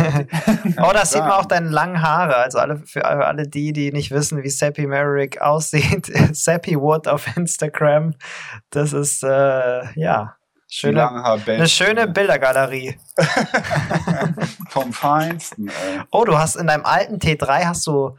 Oh, 0.78 0.93
da 0.93 1.05
sieht 1.05 1.20
man 1.20 1.32
auch 1.32 1.45
deine 1.45 1.68
langen 1.68 2.01
Haare. 2.01 2.36
Also 2.36 2.59
alle, 2.59 2.78
für 2.78 3.05
alle 3.05 3.49
die, 3.49 3.72
die 3.72 3.90
nicht 3.90 4.12
wissen, 4.12 4.43
wie 4.43 4.49
Seppi 4.49 4.86
Merrick 4.86 5.40
aussieht. 5.40 6.07
Seppi 6.32 6.78
Wood 6.78 7.09
auf 7.09 7.36
Instagram. 7.36 8.14
Das 8.70 8.93
ist, 8.93 9.24
äh, 9.24 9.82
ja. 9.99 10.36
Schöne, 10.68 11.11
eine 11.47 11.68
schöne 11.68 12.07
Bildergalerie. 12.07 12.97
Vom 14.70 14.93
Feinsten, 14.93 15.68
ey. 15.68 16.01
Oh, 16.11 16.24
du 16.24 16.38
hast 16.38 16.57
in 16.57 16.68
deinem 16.68 16.86
alten 16.86 17.16
T3 17.16 17.66
hast 17.66 17.86
du 17.86 18.16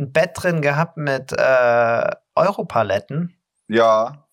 ein 0.00 0.12
Bett 0.12 0.30
drin 0.34 0.62
gehabt 0.62 0.96
mit 0.96 1.32
äh, 1.32 2.10
Europaletten. 2.34 3.36
Ja, 3.68 4.26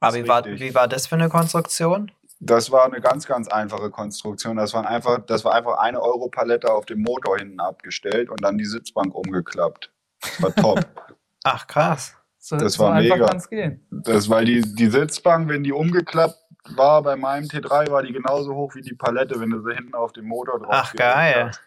Aber 0.00 0.14
wie 0.16 0.28
war, 0.28 0.44
wie 0.44 0.74
war 0.74 0.88
das 0.88 1.06
für 1.06 1.14
eine 1.14 1.28
Konstruktion? 1.28 2.10
Das 2.40 2.70
war 2.70 2.84
eine 2.84 3.00
ganz, 3.00 3.26
ganz 3.26 3.48
einfache 3.48 3.90
Konstruktion. 3.90 4.56
Das, 4.56 4.74
waren 4.74 4.86
einfach, 4.86 5.20
das 5.26 5.44
war 5.44 5.54
einfach 5.54 5.78
eine 5.78 6.00
Europalette 6.00 6.72
auf 6.72 6.84
dem 6.86 7.00
Motor 7.00 7.38
hinten 7.38 7.60
abgestellt 7.60 8.30
und 8.30 8.42
dann 8.42 8.58
die 8.58 8.64
Sitzbank 8.64 9.14
umgeklappt. 9.14 9.90
Das 10.20 10.42
war 10.42 10.54
top. 10.54 10.86
Ach, 11.44 11.66
krass. 11.66 12.16
So, 12.38 12.56
Das 12.56 12.74
so 12.74 12.84
war 12.84 12.94
einfach 12.94 13.16
mega. 13.16 13.72
Das, 13.90 14.28
weil 14.28 14.44
die, 14.44 14.60
die 14.60 14.88
Sitzbank, 14.88 15.48
wenn 15.48 15.62
die 15.62 15.72
umgeklappt 15.72 16.38
war, 16.76 17.02
bei 17.02 17.16
meinem 17.16 17.46
T3 17.46 17.90
war 17.90 18.02
die 18.02 18.12
genauso 18.12 18.54
hoch 18.54 18.74
wie 18.74 18.82
die 18.82 18.94
Palette, 18.94 19.40
wenn 19.40 19.50
du 19.50 19.62
sie 19.62 19.74
hinten 19.74 19.94
auf 19.94 20.12
dem 20.12 20.26
Motor 20.26 20.58
drauf 20.60 20.70
Ach, 20.70 20.94
geil. 20.94 21.48
hast. 21.48 21.60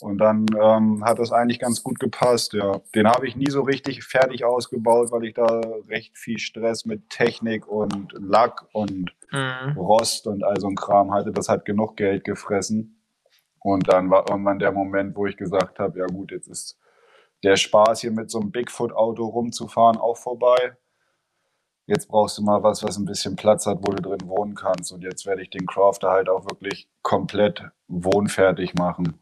Und 0.00 0.18
dann 0.18 0.46
ähm, 0.60 1.04
hat 1.04 1.18
das 1.18 1.32
eigentlich 1.32 1.58
ganz 1.58 1.82
gut 1.82 1.98
gepasst, 1.98 2.52
ja. 2.52 2.80
Den 2.94 3.08
habe 3.08 3.26
ich 3.26 3.34
nie 3.34 3.50
so 3.50 3.62
richtig 3.62 4.04
fertig 4.04 4.44
ausgebaut, 4.44 5.10
weil 5.10 5.24
ich 5.24 5.34
da 5.34 5.60
recht 5.88 6.18
viel 6.18 6.38
Stress 6.38 6.84
mit 6.84 7.08
Technik 7.08 7.66
und 7.66 8.12
Lack 8.12 8.66
und 8.72 9.16
Mhm. 9.32 9.76
Rost 9.76 10.26
und 10.26 10.44
all 10.44 10.58
so 10.60 10.68
ein 10.68 10.76
Kram 10.76 11.12
hatte. 11.12 11.32
Das 11.32 11.48
hat 11.48 11.64
genug 11.64 11.96
Geld 11.96 12.24
gefressen. 12.24 13.02
Und 13.60 13.88
dann 13.88 14.10
war 14.10 14.28
irgendwann 14.28 14.58
der 14.58 14.72
Moment, 14.72 15.16
wo 15.16 15.26
ich 15.26 15.36
gesagt 15.36 15.78
habe, 15.78 15.98
ja 15.98 16.06
gut, 16.06 16.30
jetzt 16.30 16.48
ist 16.48 16.78
der 17.42 17.56
Spaß 17.56 18.00
hier 18.00 18.12
mit 18.12 18.30
so 18.30 18.40
einem 18.40 18.52
Bigfoot-Auto 18.52 19.26
rumzufahren 19.26 19.98
auch 19.98 20.16
vorbei. 20.16 20.76
Jetzt 21.86 22.08
brauchst 22.08 22.38
du 22.38 22.42
mal 22.42 22.62
was, 22.62 22.82
was 22.82 22.96
ein 22.96 23.04
bisschen 23.04 23.36
Platz 23.36 23.66
hat, 23.66 23.78
wo 23.80 23.92
du 23.92 24.02
drin 24.02 24.28
wohnen 24.28 24.54
kannst. 24.54 24.92
Und 24.92 25.02
jetzt 25.02 25.26
werde 25.26 25.42
ich 25.42 25.50
den 25.50 25.66
Crafter 25.66 26.10
halt 26.10 26.28
auch 26.28 26.44
wirklich 26.44 26.88
komplett 27.02 27.62
wohnfertig 27.88 28.74
machen. 28.74 29.20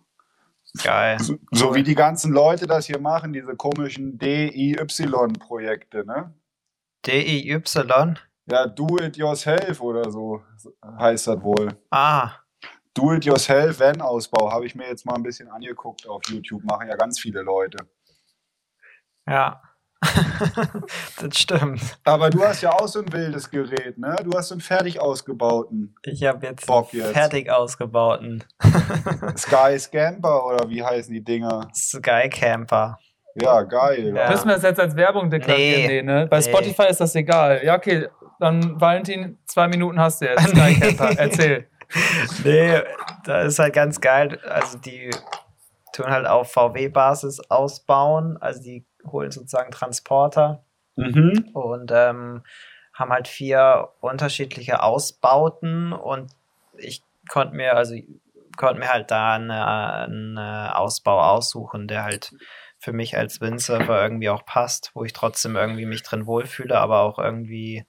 Geil. 0.82 1.18
So, 1.20 1.36
so 1.52 1.74
wie 1.74 1.82
die 1.82 1.94
ganzen 1.94 2.32
Leute 2.32 2.66
das 2.66 2.86
hier 2.86 2.98
machen, 2.98 3.32
diese 3.32 3.54
komischen 3.54 4.18
DIY-Projekte, 4.18 6.04
ne? 6.04 6.34
D-I-Y. 7.06 8.18
Ja, 8.46 8.66
do 8.66 8.98
it 9.00 9.16
yourself 9.16 9.80
oder 9.80 10.10
so 10.10 10.42
heißt 10.98 11.28
das 11.28 11.40
wohl. 11.42 11.78
Ah, 11.90 12.32
Do-it-yourself-Van-Ausbau 12.94 14.52
habe 14.52 14.66
ich 14.66 14.74
mir 14.76 14.86
jetzt 14.86 15.04
mal 15.04 15.14
ein 15.16 15.22
bisschen 15.24 15.48
angeguckt 15.48 16.06
auf 16.08 16.22
YouTube. 16.28 16.62
Machen 16.64 16.88
ja 16.88 16.96
ganz 16.96 17.18
viele 17.18 17.42
Leute. 17.42 17.78
ja. 19.28 19.60
das 21.20 21.38
stimmt. 21.38 21.80
Aber 22.04 22.30
du 22.30 22.42
hast 22.44 22.62
ja 22.62 22.70
auch 22.72 22.86
so 22.88 23.00
ein 23.00 23.12
wildes 23.12 23.50
Gerät, 23.50 23.98
ne? 23.98 24.16
Du 24.24 24.36
hast 24.36 24.48
so 24.48 24.54
einen 24.54 24.60
fertig 24.60 25.00
ausgebauten 25.00 25.94
Ich 26.02 26.24
habe 26.24 26.46
jetzt, 26.46 26.66
Bock 26.66 26.92
jetzt. 26.92 27.12
fertig 27.12 27.50
ausgebauten 27.50 28.44
Sky 29.36 29.78
Scamper 29.78 30.46
oder 30.46 30.68
wie 30.68 30.82
heißen 30.82 31.12
die 31.12 31.22
Dinger? 31.24 31.68
Sky 31.74 32.28
Camper. 32.28 32.98
Ja, 33.40 33.62
geil. 33.62 34.14
Ja. 34.14 34.30
Müssen 34.30 34.46
wir 34.48 34.54
das 34.54 34.62
jetzt 34.62 34.80
als 34.80 34.94
Werbung 34.96 35.28
deklarieren? 35.30 35.80
Nee. 35.82 35.88
Nee, 35.88 36.02
ne? 36.02 36.26
Bei 36.30 36.38
Nee. 36.38 36.44
Spotify 36.44 36.86
ist 36.88 37.00
das 37.00 37.14
egal. 37.14 37.60
Ja, 37.64 37.76
okay. 37.76 38.08
Dann, 38.40 38.80
Valentin, 38.80 39.38
zwei 39.46 39.68
Minuten 39.68 39.98
hast 39.98 40.20
du 40.20 40.26
jetzt. 40.26 40.48
Sky 40.48 40.74
Camper, 40.78 41.18
erzähl. 41.18 41.66
Nee, 42.44 42.80
da 43.24 43.40
ist 43.42 43.58
halt 43.58 43.72
ganz 43.74 44.00
geil. 44.00 44.38
Also 44.48 44.78
die 44.78 45.10
tun 45.92 46.06
halt 46.06 46.26
auf 46.26 46.52
VW-Basis 46.52 47.40
ausbauen. 47.50 48.36
Also 48.40 48.62
die 48.62 48.84
holen 49.10 49.30
sozusagen 49.30 49.70
Transporter 49.70 50.64
Mhm. 50.96 51.50
und 51.54 51.90
ähm, 51.92 52.44
haben 52.92 53.12
halt 53.12 53.26
vier 53.26 53.88
unterschiedliche 54.00 54.80
Ausbauten 54.82 55.92
und 55.92 56.30
ich 56.76 57.02
konnte 57.28 57.56
mir, 57.56 57.76
also 57.76 57.96
konnte 58.56 58.78
mir 58.78 58.88
halt 58.92 59.10
da 59.10 59.34
eine, 59.34 59.66
einen 59.66 60.36
äh, 60.36 60.70
Ausbau 60.72 61.20
aussuchen, 61.20 61.88
der 61.88 62.04
halt 62.04 62.32
für 62.78 62.92
mich 62.92 63.16
als 63.16 63.40
Windsurfer 63.40 64.00
irgendwie 64.02 64.28
auch 64.28 64.44
passt, 64.46 64.92
wo 64.94 65.04
ich 65.04 65.12
trotzdem 65.12 65.56
irgendwie 65.56 65.86
mich 65.86 66.02
drin 66.04 66.26
wohlfühle, 66.26 66.78
aber 66.78 67.00
auch 67.00 67.18
irgendwie 67.18 67.86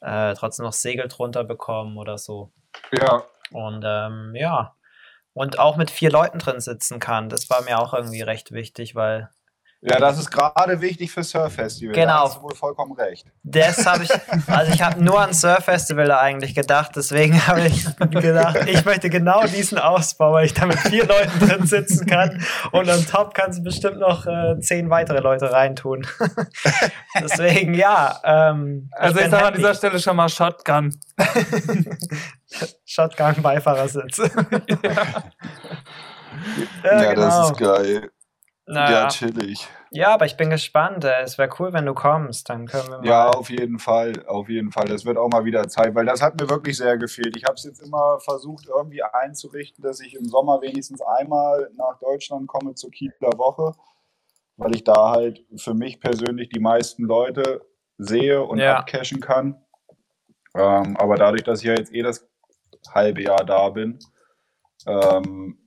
äh, 0.00 0.34
trotzdem 0.34 0.64
noch 0.66 0.72
Segel 0.74 1.08
drunter 1.08 1.42
bekommen 1.42 1.96
oder 1.96 2.18
so. 2.18 2.52
Ja, 2.92 3.24
Und 3.50 3.82
ähm, 3.84 4.32
ja, 4.36 4.76
und 5.32 5.58
auch 5.58 5.76
mit 5.76 5.90
vier 5.90 6.10
Leuten 6.12 6.38
drin 6.38 6.60
sitzen 6.60 7.00
kann. 7.00 7.28
Das 7.28 7.50
war 7.50 7.62
mir 7.62 7.80
auch 7.80 7.94
irgendwie 7.94 8.22
recht 8.22 8.52
wichtig, 8.52 8.94
weil 8.94 9.30
ja, 9.86 10.00
das 10.00 10.18
ist 10.18 10.30
gerade 10.30 10.80
wichtig 10.80 11.12
für 11.12 11.22
Surf-Festival. 11.22 11.94
Genau. 11.94 12.06
Da 12.06 12.22
hast 12.24 12.38
du 12.38 12.42
wohl 12.42 12.54
vollkommen 12.54 12.92
recht. 12.92 13.26
das 13.42 13.84
habe 13.84 14.04
ich, 14.04 14.10
also 14.46 14.72
ich 14.72 14.80
habe 14.80 15.04
nur 15.04 15.20
an 15.20 15.34
Surf-Festival 15.34 16.06
da 16.06 16.20
eigentlich 16.20 16.54
gedacht, 16.54 16.92
deswegen 16.96 17.46
habe 17.46 17.66
ich 17.66 17.84
gedacht, 17.98 18.56
ich 18.66 18.82
möchte 18.86 19.10
genau 19.10 19.44
diesen 19.46 19.76
Ausbau, 19.78 20.32
weil 20.32 20.46
ich 20.46 20.54
da 20.54 20.64
mit 20.64 20.78
vier 20.78 21.04
Leuten 21.06 21.38
drin 21.38 21.66
sitzen 21.66 22.06
kann 22.06 22.42
und 22.72 22.88
am 22.88 23.06
Top 23.06 23.34
kannst 23.34 23.58
du 23.58 23.62
bestimmt 23.62 23.98
noch 23.98 24.26
äh, 24.26 24.58
zehn 24.60 24.88
weitere 24.88 25.20
Leute 25.20 25.52
reintun. 25.52 26.06
deswegen 27.20 27.74
ja. 27.74 28.20
Ähm, 28.24 28.88
Also 28.92 29.18
ich 29.18 29.26
ich 29.26 29.30
bin 29.30 29.38
sag 29.38 29.46
an 29.48 29.54
dieser 29.54 29.74
Stelle 29.74 29.98
schon 29.98 30.16
mal 30.16 30.30
Shotgun. 30.30 30.98
Shotgun 32.86 33.42
Beifahrersitz. 33.42 34.16
Ja, 36.84 37.12
genau. 37.12 37.14
das 37.14 37.50
ist 37.50 37.58
geil. 37.58 38.10
Naja. 38.66 39.08
chillig. 39.08 39.68
Ja, 39.90 40.14
aber 40.14 40.24
ich 40.26 40.36
bin 40.36 40.50
gespannt. 40.50 41.04
äh, 41.04 41.22
Es 41.22 41.38
wäre 41.38 41.50
cool, 41.58 41.72
wenn 41.72 41.86
du 41.86 41.94
kommst. 41.94 42.48
Dann 42.48 42.66
können 42.66 42.88
wir 42.88 42.98
mal. 42.98 43.06
Ja, 43.06 43.28
auf 43.28 43.50
jeden 43.50 43.78
Fall, 43.78 44.24
auf 44.26 44.48
jeden 44.48 44.72
Fall. 44.72 44.86
Das 44.86 45.04
wird 45.04 45.18
auch 45.18 45.28
mal 45.28 45.44
wieder 45.44 45.68
Zeit, 45.68 45.94
weil 45.94 46.06
das 46.06 46.22
hat 46.22 46.40
mir 46.40 46.48
wirklich 46.48 46.76
sehr 46.76 46.96
gefehlt. 46.96 47.36
Ich 47.36 47.44
habe 47.44 47.54
es 47.54 47.64
jetzt 47.64 47.80
immer 47.80 48.18
versucht, 48.20 48.66
irgendwie 48.66 49.02
einzurichten, 49.02 49.82
dass 49.84 50.00
ich 50.00 50.14
im 50.14 50.24
Sommer 50.24 50.60
wenigstens 50.62 51.00
einmal 51.02 51.70
nach 51.76 51.98
Deutschland 52.00 52.48
komme 52.48 52.74
zur 52.74 52.90
Kieler 52.90 53.12
Woche, 53.36 53.72
weil 54.56 54.74
ich 54.74 54.82
da 54.84 55.10
halt 55.10 55.44
für 55.56 55.74
mich 55.74 56.00
persönlich 56.00 56.48
die 56.48 56.60
meisten 56.60 57.04
Leute 57.04 57.60
sehe 57.98 58.42
und 58.42 58.58
Ja. 58.58 58.78
abcashen 58.78 59.20
kann. 59.20 59.62
Ähm, 60.56 60.96
aber 60.96 61.16
dadurch, 61.16 61.42
dass 61.44 61.60
ich 61.60 61.66
ja 61.66 61.74
jetzt 61.74 61.92
eh 61.92 62.02
das 62.02 62.26
halbe 62.92 63.22
Jahr 63.22 63.44
da 63.44 63.68
bin 63.68 63.98
ähm, 64.86 65.58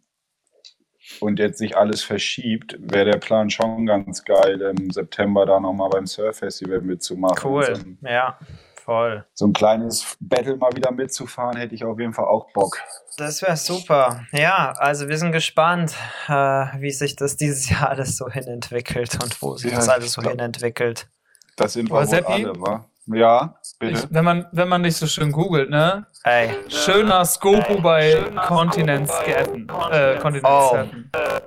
und 1.20 1.39
jetzt 1.39 1.58
sich 1.60 1.78
alles 1.78 2.03
verschiebt, 2.03 2.78
wäre 2.80 3.12
der 3.12 3.20
Plan 3.20 3.49
schon 3.49 3.86
ganz 3.86 4.24
geil, 4.24 4.62
im 4.62 4.91
September 4.91 5.45
da 5.45 5.60
nochmal 5.60 5.89
beim 5.89 6.05
Surf 6.08 6.38
Festival 6.38 6.82
mitzumachen. 6.82 7.38
Cool. 7.43 7.76
So 7.76 8.08
Ja, 8.08 8.38
voll. 8.84 9.26
so 9.34 9.45
ein 9.47 9.53
kleines 9.53 10.18
Battle 10.20 10.55
mal 10.58 10.72
wieder 10.76 10.91
mitzufahren, 10.91 11.58
hätte 11.58 11.76
ich 11.76 11.84
auf 11.86 11.99
jeden 11.99 12.14
Fall 12.14 12.26
auch 12.26 12.51
Bock. 12.53 12.80
Das 13.18 13.41
wäre 13.41 13.58
super. 13.58 14.26
Ja, 14.32 14.74
also 14.78 15.08
wir 15.08 15.18
sind 15.18 15.32
gespannt, 15.32 15.95
äh, 16.28 16.32
wie 16.32 16.91
sich 16.91 17.16
das 17.16 17.36
dieses 17.36 17.70
Jahr 17.70 17.89
alles 17.89 18.16
so 18.16 18.30
hinentwickelt 18.30 19.18
und 19.24 19.41
wo 19.41 19.55
sich 19.58 19.72
Ja, 19.72 19.78
das 19.78 19.89
alles 19.89 20.14
so 20.14 20.22
glaub- 20.22 20.34
hinentwickelt. 20.34 21.08
Das 21.55 21.74
sind 21.74 21.89
wir 21.89 21.95
wohl 22.08 22.24
alle, 22.26 22.53
wa? 22.62 22.86
Ja, 23.08 23.55
bitte. 23.80 23.93
Ich, 23.99 24.14
wenn, 24.14 24.26
man, 24.26 24.47
wenn 24.51 24.68
man 24.68 24.84
dich 24.84 24.97
so 24.97 25.08
schön 25.08 25.32
googelt, 25.32 25.70
ne? 25.70 26.05
Ey, 26.24 26.49
Schöner 26.68 27.24
Skopo 27.24 27.80
bei 27.82 28.22
Continent 28.47 29.10
Scatten. 29.10 29.68
Äh, 29.91 30.18
Continent 30.18 30.45
Oh. 30.45 30.78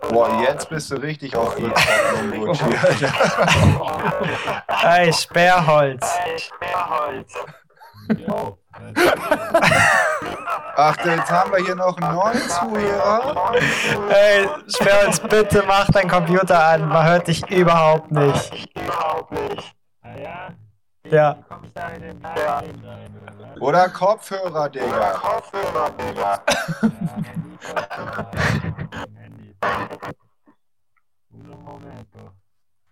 Boah, 0.09 0.41
jetzt 0.43 0.71
bist 0.71 0.91
du 0.91 0.97
richtig 0.97 1.37
auf 1.37 1.55
Fritz 1.55 1.81
hier. 2.99 3.13
ey, 4.85 5.13
Sperrholz. 5.13 6.19
Ach, 10.77 10.97
jetzt 11.05 11.31
haben 11.31 11.53
wir 11.53 11.65
hier 11.65 11.75
noch 11.75 11.97
einen 11.99 12.15
neuen 12.15 12.41
Zuhörer. 12.49 13.53
Ey, 14.09 14.49
Sperrholz, 14.67 15.21
bitte 15.21 15.63
mach 15.67 15.91
dein 15.91 16.09
Computer 16.09 16.65
an. 16.65 16.89
Man 16.89 17.07
hört 17.07 17.29
dich 17.29 17.49
überhaupt 17.51 18.11
nicht. 18.11 18.69
Ja. 20.23 20.49
Oder 23.61 23.89
Kopfhörer, 23.89 24.69
Digga. 24.69 25.21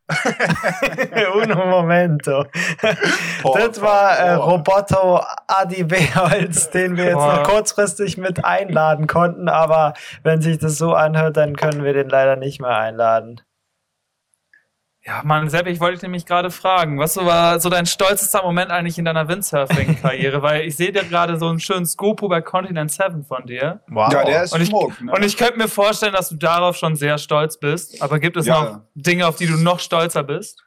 Uno 1.34 1.66
momento. 1.66 2.44
Das 3.54 3.80
war 3.80 4.18
äh, 4.18 4.32
Roboto 4.34 5.20
Adi 5.46 5.84
Beholz, 5.84 6.70
den 6.70 6.96
wir 6.96 7.04
jetzt 7.04 7.14
noch 7.14 7.42
kurzfristig 7.42 8.16
mit 8.16 8.44
einladen 8.44 9.06
konnten, 9.06 9.48
aber 9.48 9.94
wenn 10.22 10.40
sich 10.40 10.58
das 10.58 10.78
so 10.78 10.94
anhört, 10.94 11.36
dann 11.36 11.56
können 11.56 11.84
wir 11.84 11.92
den 11.92 12.08
leider 12.08 12.36
nicht 12.36 12.60
mehr 12.60 12.76
einladen. 12.76 13.42
Ja, 15.08 15.22
Mann, 15.24 15.48
Sepp, 15.48 15.66
ich 15.68 15.80
wollte 15.80 15.94
dich 15.94 16.02
nämlich 16.02 16.26
gerade 16.26 16.50
fragen, 16.50 16.98
was 16.98 17.14
so 17.14 17.24
war 17.24 17.58
so 17.60 17.70
dein 17.70 17.86
stolzester 17.86 18.42
Moment 18.42 18.70
eigentlich 18.70 18.98
in 18.98 19.06
deiner 19.06 19.26
Windsurfing-Karriere? 19.26 20.42
Weil 20.42 20.66
ich 20.66 20.76
sehe 20.76 20.92
dir 20.92 21.02
gerade 21.02 21.38
so 21.38 21.48
einen 21.48 21.60
schönen 21.60 21.86
Skopo 21.86 22.28
bei 22.28 22.42
Continent 22.42 22.92
7 22.92 23.24
von 23.24 23.46
dir. 23.46 23.80
Wow. 23.88 24.12
Ja, 24.12 24.22
der 24.24 24.42
ist 24.42 24.52
Und 24.52 24.60
ich, 24.60 24.68
Schmuck, 24.68 25.00
ne? 25.00 25.10
und 25.10 25.24
ich 25.24 25.38
könnte 25.38 25.56
mir 25.56 25.68
vorstellen, 25.68 26.12
dass 26.12 26.28
du 26.28 26.34
darauf 26.36 26.76
schon 26.76 26.94
sehr 26.94 27.16
stolz 27.16 27.58
bist. 27.58 28.02
Aber 28.02 28.18
gibt 28.18 28.36
es 28.36 28.44
Ja. 28.44 28.60
noch 28.62 28.80
Dinge, 28.94 29.26
auf 29.26 29.36
die 29.36 29.46
du 29.46 29.56
noch 29.56 29.80
stolzer 29.80 30.24
bist? 30.24 30.62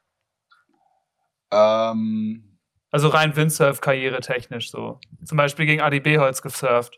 Ähm, 1.52 2.58
Also 2.89 3.10
rein 3.10 3.36
Windsurf-Karriere 3.36 4.22
technisch 4.22 4.72
so. 4.72 5.00
Zum 5.24 5.38
Beispiel 5.38 5.68
gegen 5.68 5.84
Adi 5.84 6.00
Beholz 6.00 6.42
gesurft. 6.42 6.98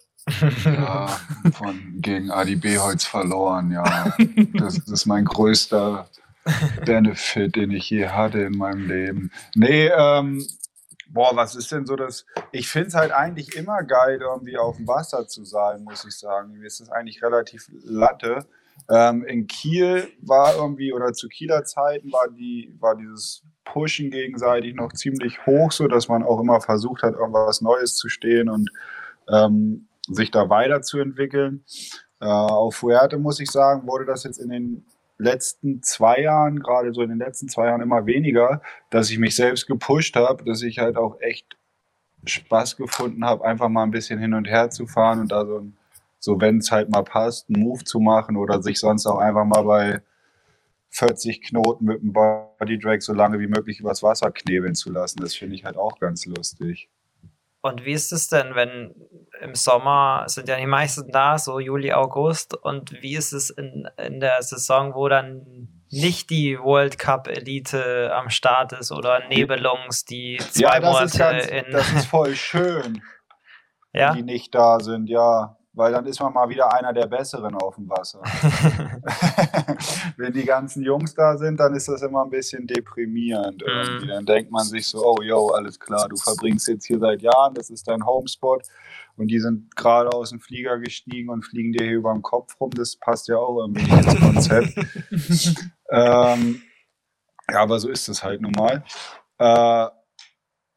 Ja, 0.64 1.08
von, 1.54 1.96
gegen 1.98 2.32
Adi 2.32 2.56
Beholz 2.56 3.04
verloren, 3.04 3.70
ja. 3.72 3.84
Das, 4.54 4.76
das 4.76 4.88
ist 4.88 5.06
mein 5.08 5.26
größter 5.26 6.08
Benefit, 6.86 7.56
den 7.56 7.72
ich 7.72 7.90
je 7.90 8.08
hatte 8.08 8.40
in 8.42 8.58
meinem 8.58 8.88
Leben. 8.88 9.32
Nee, 9.56 9.88
ähm, 9.88 10.46
boah, 11.10 11.36
was 11.36 11.56
ist 11.56 11.72
denn 11.72 11.86
so 11.86 11.96
das? 11.96 12.26
Ich 12.52 12.68
finde 12.68 12.90
es 12.90 12.94
halt 12.96 13.12
eigentlich 13.12 13.56
immer 13.56 13.84
geil, 13.84 14.20
irgendwie 14.22 14.58
auf 14.58 14.78
dem 14.78 14.88
Wasser 14.88 15.28
zu 15.28 15.46
sein, 15.46 15.84
muss 15.84 16.06
ich 16.06 16.18
sagen. 16.18 16.54
Mir 16.54 16.66
ist 16.66 16.82
das 16.82 16.90
eigentlich 16.90 17.24
relativ 17.24 17.70
latte. 17.84 18.46
Ähm, 18.90 19.24
in 19.24 19.48
Kiel 19.48 20.12
war 20.22 20.56
irgendwie, 20.56 20.94
oder 20.94 21.14
zu 21.14 21.30
Kieler 21.30 21.64
Zeiten 21.64 22.12
war 22.12 22.28
die, 22.30 22.76
war 22.80 22.96
dieses 22.96 23.44
Pushen 23.64 24.12
gegenseitig 24.12 24.76
noch 24.76 24.92
ziemlich 24.92 25.46
hoch, 25.46 25.72
so 25.72 25.88
dass 25.88 26.08
man 26.08 26.24
auch 26.24 26.40
immer 26.40 26.60
versucht 26.60 27.04
hat, 27.04 27.14
irgendwas 27.14 27.62
Neues 27.62 27.96
zu 27.96 28.10
stehen 28.10 28.50
und 28.50 28.70
ähm, 29.30 29.88
sich 30.08 30.32
da 30.32 30.50
weiterzuentwickeln. 30.50 31.64
Äh, 32.20 32.26
auf 32.26 32.76
Fuerte 32.76 33.18
muss 33.18 33.40
ich 33.40 33.52
sagen, 33.52 33.88
wurde 33.88 34.06
das 34.06 34.24
jetzt 34.24 34.40
in 34.40 34.50
den 34.50 34.86
letzten 35.18 35.82
zwei 35.84 36.22
Jahren, 36.22 36.60
gerade 36.60 36.94
so 36.94 37.02
in 37.02 37.10
den 37.10 37.20
letzten 37.20 37.48
zwei 37.50 37.68
Jahren 37.68 37.82
immer 37.82 38.06
weniger, 38.06 38.62
dass 38.90 39.10
ich 39.10 39.20
mich 39.20 39.36
selbst 39.36 39.68
gepusht 39.68 40.16
habe, 40.16 40.44
dass 40.44 40.62
ich 40.62 40.80
halt 40.80 40.98
auch 40.98 41.20
echt 41.22 41.58
Spaß 42.26 42.78
gefunden 42.78 43.26
habe, 43.26 43.46
einfach 43.46 43.70
mal 43.70 43.84
ein 43.84 43.92
bisschen 43.92 44.20
hin 44.20 44.34
und 44.34 44.48
her 44.48 44.70
zu 44.70 44.88
fahren 44.88 45.20
und 45.20 45.32
da 45.32 45.46
so, 45.46 45.66
so 46.20 46.40
wenn 46.42 46.58
es 46.58 46.72
halt 46.72 46.90
mal 46.90 47.04
passt, 47.04 47.50
einen 47.50 47.64
Move 47.64 47.84
zu 47.84 48.00
machen 48.00 48.38
oder 48.38 48.62
sich 48.62 48.80
sonst 48.80 49.06
auch 49.06 49.20
einfach 49.20 49.46
mal 49.46 49.64
bei 49.64 50.02
40 50.90 51.42
Knoten 51.42 51.86
mit 51.86 52.02
dem 52.02 52.14
Body 52.14 52.78
Drag 52.78 53.02
so 53.02 53.14
lange 53.14 53.40
wie 53.40 53.48
möglich 53.48 53.80
übers 53.80 54.04
Wasser 54.04 54.32
knebeln 54.32 54.76
zu 54.76 54.92
lassen. 54.92 55.20
Das 55.22 55.36
finde 55.36 55.56
ich 55.56 55.66
halt 55.66 55.76
auch 55.76 56.00
ganz 56.00 56.26
lustig. 56.26 56.88
Und 57.64 57.86
wie 57.86 57.94
ist 57.94 58.12
es 58.12 58.28
denn, 58.28 58.56
wenn 58.56 58.94
im 59.40 59.56
Sommer 59.56 60.26
sind 60.28 60.50
ja 60.50 60.58
die 60.58 60.66
meisten 60.66 61.10
da, 61.12 61.38
so 61.38 61.60
Juli, 61.60 61.94
August, 61.94 62.56
und 62.56 62.92
wie 63.02 63.16
ist 63.16 63.32
es 63.32 63.50
in, 63.50 63.88
in 63.98 64.20
der 64.20 64.42
Saison, 64.44 64.94
wo 64.94 65.08
dann 65.08 65.70
nicht 65.90 66.30
die 66.30 66.60
World 66.60 67.00
Cup 67.00 67.30
Elite 67.30 68.14
am 68.14 68.30
Start 68.30 68.74
ist 68.74 68.92
oder 68.92 69.26
Nebelungs, 69.30 70.04
die 70.04 70.40
zwei 70.52 70.62
ja, 70.62 70.80
das 70.82 70.92
Monate 70.92 71.06
ist 71.06 71.18
ganz, 71.18 71.46
in. 71.48 71.72
Das 71.72 71.94
ist 71.94 72.06
voll 72.08 72.36
schön, 72.36 73.02
ja? 73.94 74.14
die 74.14 74.24
nicht 74.24 74.54
da 74.54 74.82
sind, 74.82 75.10
ja. 75.10 75.56
Weil 75.76 75.92
dann 75.92 76.06
ist 76.06 76.20
man 76.20 76.32
mal 76.32 76.48
wieder 76.50 76.72
einer 76.72 76.94
der 76.94 77.08
Besseren 77.08 77.56
auf 77.56 77.76
dem 77.76 77.90
Wasser. 77.90 78.22
wenn 80.18 80.32
die 80.32 80.46
ganzen 80.46 80.84
Jungs 80.84 81.16
da 81.16 81.36
sind, 81.36 81.60
dann 81.60 81.74
ist 81.74 81.88
das 81.88 82.04
immer 82.04 82.24
ein 82.24 82.30
bisschen 82.30 82.68
deprimierend. 82.68 83.64
Irgendwie. 83.64 84.08
Dann 84.08 84.24
denkt 84.24 84.52
man 84.52 84.66
sich 84.66 84.88
so, 84.88 85.04
oh 85.04 85.22
yo, 85.24 85.48
alles 85.50 85.80
klar, 85.80 86.08
du 86.08 86.16
verbringst 86.16 86.68
jetzt 86.68 86.86
hier 86.86 87.00
seit 87.00 87.24
Jahren, 87.24 87.56
das 87.56 87.72
ist 87.72 87.88
dein 87.88 88.06
Homespot 88.06 88.62
und 89.18 89.28
die 89.30 89.40
sind 89.40 89.76
gerade 89.76 90.12
aus 90.14 90.30
dem 90.30 90.40
Flieger 90.40 90.78
gestiegen 90.78 91.30
und 91.30 91.44
fliegen 91.44 91.74
dir 91.74 91.86
hier 91.86 91.98
über 91.98 92.14
den 92.14 92.22
Kopf 92.22 92.56
rum. 92.60 92.70
Das 92.70 92.96
passt 92.96 93.28
ja 93.28 93.38
auch 93.38 93.58
irgendwie 93.60 93.90
ins 93.90 94.20
Konzept. 94.20 94.78
ähm, 95.90 96.62
ja, 97.52 97.62
aber 97.62 97.80
so 97.80 97.90
ist 97.90 98.08
es 98.10 98.24
halt 98.24 98.42
nun 98.42 98.52
mal. 98.52 98.84
Äh, 99.40 99.90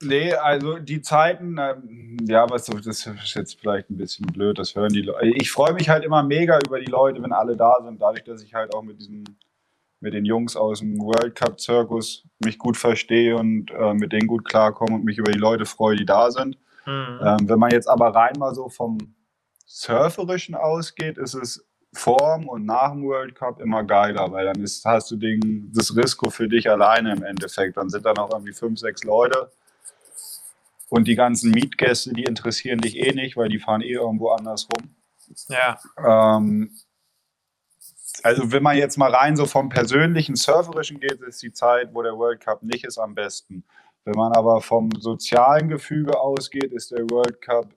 nee, 0.03 0.32
also 0.32 0.78
die 0.78 1.01
Zeiten, 1.01 1.57
ähm, 1.59 2.16
ja, 2.26 2.49
was 2.49 2.66
so, 2.66 2.74
das 2.74 3.07
ist 3.07 3.34
jetzt 3.34 3.61
vielleicht 3.61 3.90
ein 3.90 3.97
bisschen 3.97 4.26
blöd, 4.26 4.59
das 4.59 4.74
hören 4.74 4.92
die 4.92 5.03
Leute. 5.03 5.26
Ich 5.28 5.51
freue 5.51 5.72
mich 5.72 5.88
halt 5.88 6.05
immer 6.05 6.22
mega 6.22 6.59
über 6.66 6.80
die 6.80 6.90
Leute, 6.90 7.22
wenn 7.22 7.32
alle 7.32 7.57
da 7.57 7.82
sind, 7.82 8.01
dadurch, 8.01 8.24
dass 8.24 8.42
ich 8.42 8.55
halt 8.55 8.74
auch 8.74 8.82
mit 8.82 9.01
diesem 9.01 9.24
mit 10.01 10.14
den 10.14 10.24
Jungs 10.24 10.57
aus 10.57 10.80
dem 10.80 10.99
World 11.01 11.34
Cup 11.34 11.59
Zirkus 11.59 12.24
mich 12.38 12.59
gut 12.59 12.76
verstehe 12.76 13.36
und 13.36 13.70
äh, 13.70 13.94
mit 13.94 14.12
denen 14.12 14.26
gut 14.26 14.44
klarkomme 14.44 14.94
und 14.94 15.05
mich 15.05 15.18
über 15.18 15.32
die 15.32 15.38
Leute 15.38 15.64
freue, 15.64 15.97
die 15.97 16.05
da 16.05 16.30
sind. 16.30 16.59
Mhm. 16.86 17.18
Ähm, 17.22 17.49
wenn 17.49 17.59
man 17.59 17.70
jetzt 17.70 17.88
aber 17.88 18.14
rein 18.14 18.34
mal 18.38 18.55
so 18.55 18.68
vom 18.68 18.99
Surferischen 19.64 20.55
ausgeht, 20.55 21.18
ist 21.18 21.34
es 21.34 21.66
vorm 21.92 22.47
und 22.49 22.66
nach 22.66 22.92
dem 22.92 23.05
World 23.05 23.34
Cup 23.34 23.61
immer 23.61 23.82
geiler, 23.82 24.30
weil 24.30 24.44
dann 24.44 24.62
ist, 24.62 24.84
hast 24.84 25.11
du 25.11 25.16
den, 25.16 25.72
das 25.74 25.97
Risiko 25.97 26.30
für 26.30 26.47
dich 26.47 26.70
alleine 26.70 27.12
im 27.12 27.22
Endeffekt. 27.22 27.76
Dann 27.76 27.88
sind 27.88 28.05
da 28.05 28.12
noch 28.12 28.30
irgendwie 28.30 28.53
fünf, 28.53 28.78
sechs 28.78 29.03
Leute. 29.03 29.51
Und 30.89 31.09
die 31.09 31.16
ganzen 31.16 31.51
Mietgäste, 31.51 32.12
die 32.12 32.24
interessieren 32.24 32.78
dich 32.78 32.97
eh 32.97 33.12
nicht, 33.12 33.37
weil 33.37 33.49
die 33.49 33.59
fahren 33.59 33.82
eh 33.82 33.93
irgendwo 33.93 34.28
anders 34.30 34.68
rum. 34.68 34.95
Ja. 35.49 35.78
Ähm, 35.99 36.70
also 38.22 38.53
wenn 38.53 38.62
man 38.62 38.76
jetzt 38.76 38.97
mal 38.97 39.12
rein 39.14 39.37
so 39.37 39.47
vom 39.47 39.68
persönlichen 39.68 40.37
Surferischen 40.37 41.01
geht, 41.01 41.20
ist 41.22 41.43
die 41.43 41.53
Zeit, 41.53 41.93
wo 41.93 42.03
der 42.03 42.16
World 42.16 42.41
Cup 42.41 42.62
nicht 42.62 42.84
ist, 42.84 42.99
am 42.99 43.14
besten. 43.14 43.64
Wenn 44.05 44.14
man 44.14 44.32
aber 44.32 44.61
vom 44.61 44.91
sozialen 44.99 45.68
Gefüge 45.68 46.18
ausgeht, 46.18 46.72
ist 46.72 46.93
der 46.93 47.11
World 47.11 47.41
Cup 47.43 47.68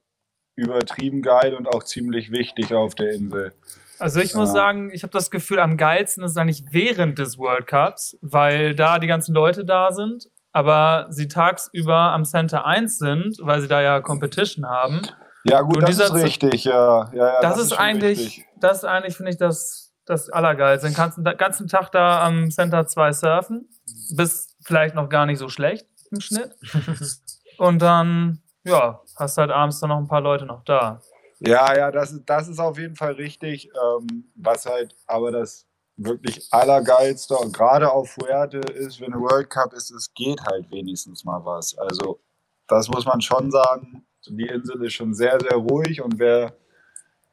übertrieben 0.56 1.22
geil 1.22 1.56
und 1.56 1.68
auch 1.68 1.84
ziemlich 1.84 2.32
wichtig 2.32 2.74
auf 2.74 2.94
der 2.94 3.14
Insel. 3.14 3.54
Also 3.98 4.20
ich 4.20 4.34
muss 4.36 4.50
Ja. 4.50 4.54
sagen, 4.56 4.92
ich 4.94 5.04
habe 5.04 5.12
das 5.12 5.32
Gefühl, 5.32 5.60
am 5.60 5.76
geilsten 5.78 6.24
ist 6.24 6.32
es 6.32 6.38
eigentlich 6.38 6.66
während 6.72 7.18
des 7.18 7.38
World 7.38 7.68
Cups, 7.68 8.18
weil 8.22 8.76
da 8.76 9.00
die 9.00 9.08
ganzen 9.08 9.34
Leute 9.34 9.66
da 9.66 9.92
sind, 9.92 10.30
aber 10.52 11.08
sie 11.10 11.28
tagsüber 11.28 11.96
am 11.96 12.26
Center 12.26 12.66
1 12.66 12.98
sind, 12.98 13.38
weil 13.42 13.62
sie 13.62 13.68
da 13.68 13.82
ja 13.82 14.02
Competition 14.02 14.66
haben. 14.68 15.02
Ja 15.44 15.62
gut, 15.62 15.82
das 15.82 15.98
ist 16.00 16.14
richtig. 16.14 16.66
Ja, 16.66 17.10
ja, 17.14 17.34
ja, 17.34 17.42
das, 17.42 17.58
ist 17.60 17.70
schon 17.70 17.78
eigentlich, 17.80 18.20
richtig. 18.20 18.46
das 18.58 18.80
ist 18.80 18.86
eigentlich, 18.86 19.16
finde 19.16 19.32
ich, 19.32 19.38
das, 19.38 19.94
das 20.06 20.30
Allergeilste. 20.30 20.88
Den 20.88 20.96
ganzen, 20.96 21.24
den 21.24 21.38
ganzen 21.38 21.68
Tag 21.68 21.92
da 21.92 22.26
am 22.26 22.52
Center 22.52 22.86
2 22.88 23.14
surfen, 23.14 23.70
bist 24.16 24.56
vielleicht 24.64 24.96
noch 24.96 25.08
gar 25.08 25.26
nicht 25.26 25.40
so 25.40 25.48
schlecht 25.50 25.88
im 26.12 26.20
Schnitt. 26.20 26.56
Und 27.58 27.82
dann, 27.82 28.42
ja, 28.64 29.00
hast 29.18 29.38
halt 29.38 29.52
abends 29.52 29.80
dann 29.80 29.90
noch 29.90 29.98
ein 29.98 30.08
paar 30.08 30.22
Leute 30.22 30.46
noch 30.46 30.64
da. 30.64 31.00
Ja, 31.40 31.76
ja, 31.78 31.90
das, 31.92 32.12
ist- 32.12 32.26
das 32.26 32.48
ist 32.50 32.60
auf 32.60 32.78
jeden 32.78 32.96
Fall 32.96 33.14
richtig. 33.14 33.70
Ähm, 33.74 34.26
was 34.36 34.66
halt 34.66 34.94
aber 35.08 35.32
das 35.32 35.66
wirklich 36.00 36.48
Allergeilste 36.52 37.36
und 37.36 37.54
gerade 37.54 37.92
auf 37.92 38.12
Fuerte 38.12 38.60
ist, 38.60 39.02
wenn 39.02 39.14
ein 39.14 39.20
World 39.20 39.50
Cup 39.50 39.74
ist, 39.74 39.92
es 39.92 40.14
geht 40.14 40.42
halt 40.42 40.72
wenigstens 40.72 41.26
mal 41.26 41.44
was. 41.44 41.78
Also 41.78 42.20
das 42.68 42.88
muss 42.88 43.06
man 43.06 43.22
schon 43.22 43.52
sagen. 43.52 44.06
Die 44.28 44.48
Insel 44.48 44.84
ist 44.86 44.94
schon 44.94 45.14
sehr, 45.14 45.40
sehr 45.40 45.58
ruhig 45.58 46.02
und 46.02 46.20
wer 46.20 46.54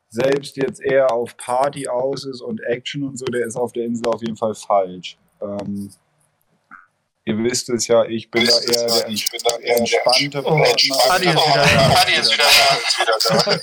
selbst 0.09 0.57
jetzt 0.57 0.81
eher 0.81 1.12
auf 1.12 1.37
Party 1.37 1.89
aus 1.89 2.25
ist 2.25 2.41
und 2.41 2.61
Action 2.62 3.03
und 3.03 3.19
so, 3.19 3.25
der 3.27 3.47
ist 3.47 3.57
auf 3.57 3.73
der 3.73 3.85
Insel 3.85 4.07
auf 4.07 4.23
jeden 4.23 4.37
Fall 4.37 4.55
falsch. 4.55 5.19
Ähm, 5.41 5.91
ihr 7.25 7.39
wisst 7.39 7.69
es 7.69 7.87
ja, 7.89 8.05
ich 8.05 8.31
bin 8.31 8.47
da 8.47 8.59
eher 8.59 8.87
der, 8.87 9.09
ents 9.09 9.31
entspannte 9.61 10.39
Oh, 10.45 10.57
Partner. 10.57 11.11
Adi 11.11 11.27
ist 11.29 11.43
wieder 11.43 11.64
da. 11.64 12.01
Adi 12.01 12.14
ist 12.14 12.39
wieder 12.99 13.62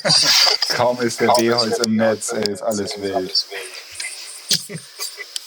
da. 0.70 0.76
Kaum 0.76 1.00
ist 1.02 1.20
der 1.20 1.34
B-Holz 1.34 1.80
im 1.80 1.96
Netz, 1.96 2.34
ey, 2.34 2.52
ist 2.52 2.62
alles 2.62 3.02
wild. 3.02 3.48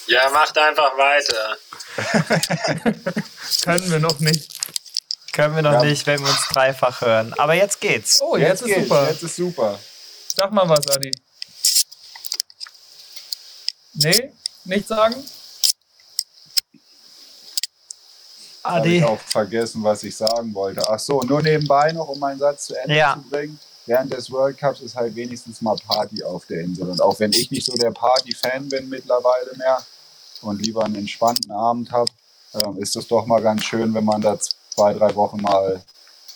Ja, 0.08 0.30
macht 0.30 0.56
einfach 0.56 0.92
weiter. 0.96 1.56
Können 3.64 3.90
wir 3.90 3.98
noch 3.98 4.18
nicht. 4.20 4.52
Können 5.32 5.56
wir 5.56 5.62
noch 5.62 5.72
Ja. 5.72 5.82
nicht, 5.84 6.06
wenn 6.06 6.20
wir 6.20 6.28
uns 6.28 6.46
dreifach 6.48 7.00
hören. 7.00 7.34
Aber 7.38 7.54
jetzt 7.54 7.80
geht's. 7.80 8.20
Oh, 8.22 8.36
jetzt, 8.36 8.62
ist 8.62 8.68
geht's, 8.68 8.82
super. 8.88 9.08
Jetzt 9.10 9.22
ist 9.22 9.36
super. 9.36 9.78
Sag 10.34 10.52
mal 10.52 10.68
was, 10.68 10.86
Adi. 10.88 11.10
Nee? 13.94 14.32
Nicht 14.64 14.86
sagen? 14.88 15.14
Habe 18.64 18.80
Adi. 18.80 18.98
ich 18.98 19.04
auch 19.04 19.20
vergessen, 19.20 19.82
was 19.84 20.02
ich 20.02 20.16
sagen 20.16 20.52
wollte. 20.54 20.82
Ach 20.88 20.98
so, 20.98 21.20
nur 21.22 21.42
nebenbei 21.42 21.92
noch, 21.92 22.08
um 22.08 22.18
meinen 22.18 22.38
Satz 22.38 22.66
zu 22.66 22.74
Ende 22.74 22.96
Ja. 22.96 23.14
zu 23.14 23.28
bringen. 23.28 23.58
Während 23.86 24.12
des 24.12 24.30
World 24.30 24.58
Cups 24.58 24.80
ist 24.80 24.96
halt 24.96 25.14
wenigstens 25.14 25.62
mal 25.62 25.76
Party 25.86 26.22
auf 26.22 26.44
der 26.46 26.60
Insel. 26.62 26.90
Und 26.90 27.00
auch 27.00 27.18
wenn 27.20 27.32
ich 27.32 27.50
nicht 27.50 27.64
so 27.64 27.74
der 27.74 27.92
Party-Fan 27.92 28.68
bin 28.68 28.88
mittlerweile 28.88 29.56
mehr 29.56 29.78
und 30.42 30.60
lieber 30.64 30.84
einen 30.84 30.96
entspannten 30.96 31.52
Abend 31.52 31.92
habe, 31.92 32.10
ähm, 32.54 32.78
ist 32.78 32.96
es 32.96 33.06
doch 33.06 33.26
mal 33.26 33.40
ganz 33.40 33.64
schön, 33.64 33.94
wenn 33.94 34.04
man 34.04 34.20
da 34.20 34.38
zwei, 34.38 34.92
drei 34.92 35.14
Wochen 35.14 35.40
mal 35.40 35.82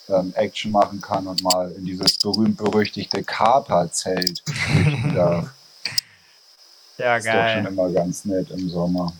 ähm, 0.09 0.33
Action 0.35 0.71
machen 0.71 1.01
kann 1.01 1.27
und 1.27 1.43
mal 1.43 1.71
in 1.71 1.85
dieses 1.85 2.17
berühmt-berüchtigte 2.17 3.23
Kaper-Zelt 3.23 4.43
darf. 5.15 5.49
Ja, 6.97 7.17
ist 7.17 7.25
doch 7.25 7.31
schon 7.31 7.63
geil. 7.63 7.67
immer 7.67 7.89
ganz 7.89 8.25
nett 8.25 8.51
im 8.51 8.69
Sommer. 8.69 9.11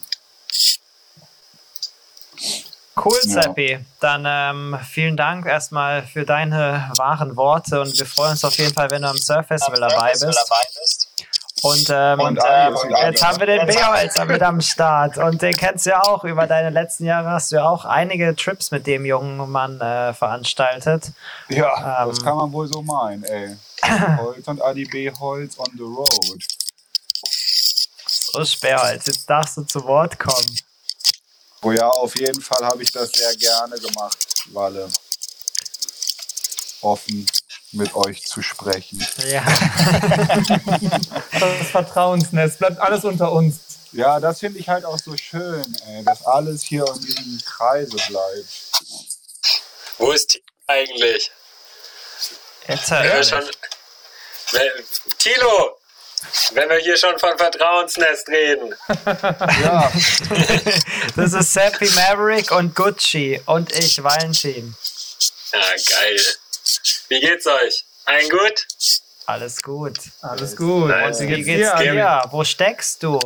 Cool, 3.03 3.17
Ja. 3.23 3.41
Seppi. 3.43 3.79
Dann 3.99 4.23
ähm, 4.27 4.79
vielen 4.89 5.17
Dank 5.17 5.45
erstmal 5.45 6.03
für 6.03 6.25
deine 6.25 6.91
wahren 6.97 7.35
Worte 7.35 7.81
und 7.81 7.97
wir 7.97 8.05
freuen 8.05 8.31
uns 8.31 8.43
auf 8.43 8.57
jeden 8.57 8.73
Fall, 8.73 8.89
wenn 8.91 9.01
du 9.01 9.09
am 9.09 9.17
Surf 9.17 9.47
Festival 9.47 9.79
dabei 9.79 10.11
bist. 10.11 11.07
Und, 11.63 11.89
ähm, 11.91 12.19
Und 12.19 12.27
und 12.39 12.43
Adi 12.43 12.69
ähm, 12.75 12.89
wieder 12.89 13.05
jetzt 13.07 13.21
da. 13.21 13.27
haben 13.27 13.39
wir 13.39 13.45
den 13.45 13.67
Beholzer 13.67 14.25
mit 14.25 14.41
am 14.41 14.61
Start 14.61 15.17
und 15.19 15.43
den 15.43 15.55
kennst 15.55 15.85
du 15.85 15.91
ja 15.91 16.01
auch. 16.03 16.23
Über 16.23 16.47
deine 16.47 16.71
letzten 16.71 17.05
Jahre 17.05 17.29
hast 17.29 17.51
du 17.51 17.57
ja 17.57 17.69
auch 17.69 17.85
einige 17.85 18.35
Trips 18.35 18.71
mit 18.71 18.87
dem 18.87 19.05
jungen 19.05 19.47
Mann 19.51 19.79
äh, 19.79 20.11
veranstaltet. 20.13 21.11
Ja, 21.49 22.01
Ähm. 22.03 22.09
das 22.09 22.23
kann 22.23 22.35
man 22.37 22.51
wohl 22.51 22.67
so 22.67 22.81
meinen, 22.81 23.23
ey. 23.25 23.55
Holz 24.17 24.47
und 24.47 24.59
Adi 24.61 24.85
B. 24.85 25.11
Holz 25.11 25.59
on 25.59 25.67
the 25.75 25.83
road. 25.83 26.43
So, 28.07 28.43
Sperrholz, 28.43 29.05
jetzt 29.05 29.29
darfst 29.29 29.57
du 29.57 29.61
zu 29.63 29.83
Wort 29.85 30.17
kommen. 30.17 30.57
Oh 31.63 31.71
ja, 31.71 31.87
auf 31.87 32.17
jeden 32.19 32.41
Fall 32.41 32.65
habe 32.65 32.81
ich 32.81 32.91
das 32.91 33.11
sehr 33.11 33.35
gerne 33.35 33.77
gemacht, 33.79 34.17
Walle. 34.47 34.89
offen 36.81 37.27
mit 37.71 37.93
euch 37.95 38.25
zu 38.25 38.41
sprechen. 38.41 39.05
Ja. 39.29 39.43
Das 41.39 41.69
Vertrauensnetz, 41.69 42.57
bleibt 42.57 42.79
alles 42.79 43.03
unter 43.03 43.31
uns. 43.31 43.59
Ja, 43.93 44.19
das 44.19 44.39
finde 44.39 44.59
ich 44.59 44.69
halt 44.69 44.85
auch 44.85 44.99
so 44.99 45.15
schön, 45.17 45.63
ey, 45.87 46.03
dass 46.03 46.23
alles 46.25 46.63
hier 46.63 46.85
in 46.85 47.01
diesem 47.01 47.41
Kreise 47.45 47.95
bleibt. 48.07 48.47
Wo 49.97 50.11
ist 50.11 50.27
Tilo 50.29 50.43
eigentlich? 50.67 51.31
Jetzt 52.67 52.89
wir 52.91 53.03
hört 53.03 53.25
schon, 53.25 53.43
Tilo! 55.17 55.80
Wenn 56.53 56.69
wir 56.69 56.77
hier 56.77 56.97
schon 56.97 57.17
von 57.19 57.37
Vertrauensnest 57.37 58.27
reden. 58.29 58.75
Ja, 59.63 59.91
Das 61.15 61.33
ist 61.33 61.53
Seppi 61.53 61.89
Maverick 61.91 62.51
und 62.51 62.75
Gucci 62.75 63.41
und 63.45 63.71
ich, 63.73 64.01
Valentin. 64.03 64.75
Ja, 65.53 65.59
geil. 65.59 66.19
Wie 67.09 67.19
geht's 67.19 67.45
euch? 67.47 67.85
Ein 68.05 68.29
gut? 68.29 68.65
Alles 69.25 69.61
gut. 69.61 69.97
Alles 70.21 70.55
gut. 70.55 70.87
Nice. 70.89 71.19
Und 71.19 71.27
Wie 71.27 71.35
geht's 71.35 71.45
geht's 71.45 71.75
dir? 71.79 71.91
dir? 71.93 72.23
Wo 72.31 72.43
steckst 72.43 73.03
du? 73.03 73.19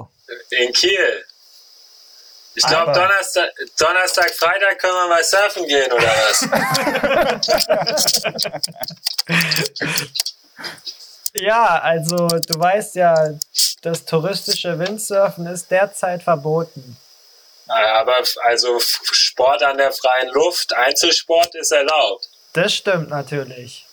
In 0.50 0.74
Kiel. 0.74 1.26
Ich 2.58 2.66
glaube, 2.66 2.94
Donnerstag, 2.94 3.50
Donnerstag, 3.78 4.32
Freitag 4.32 4.80
können 4.80 4.94
wir 4.94 5.08
mal 5.10 5.24
surfen 5.24 5.68
gehen, 5.68 5.92
oder 5.92 6.08
was? 6.08 6.48
Ja, 11.36 11.80
also 11.82 12.28
du 12.28 12.60
weißt 12.60 12.96
ja, 12.96 13.32
das 13.82 14.06
touristische 14.06 14.78
Windsurfen 14.80 15.46
ist 15.48 15.70
derzeit 15.70 16.24
verboten. 16.24 16.98
Aber 17.68 18.20
f- 18.20 18.38
also 18.44 18.80
Sport 18.80 19.64
an 19.64 19.78
der 19.78 19.92
freien 19.92 20.30
Luft, 20.34 20.74
Einzelsport 20.74 21.54
ist 21.56 21.72
erlaubt. 21.72 22.30
Das 22.54 22.74
stimmt 22.74 23.10
natürlich. 23.10 23.86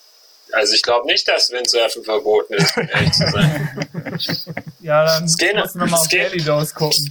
Also 0.53 0.74
ich 0.74 0.82
glaube 0.82 1.07
nicht, 1.07 1.26
dass 1.26 1.51
Windsurfen 1.51 2.05
verboten 2.05 2.53
ist, 2.55 2.76
um 2.76 2.88
ehrlich 2.88 3.12
zu 3.12 3.30
sein. 3.30 3.88
Ja, 4.80 5.05
dann 5.07 5.26
geht 5.38 5.55
noch. 5.55 5.62
musst 5.62 5.74
du 5.74 5.78
nochmal 5.78 5.99
auf 6.01 6.05
Es 6.07 6.09
geht. 6.11 6.32
Daily 6.32 6.45
Dose 6.45 6.74
gucken. 6.74 7.07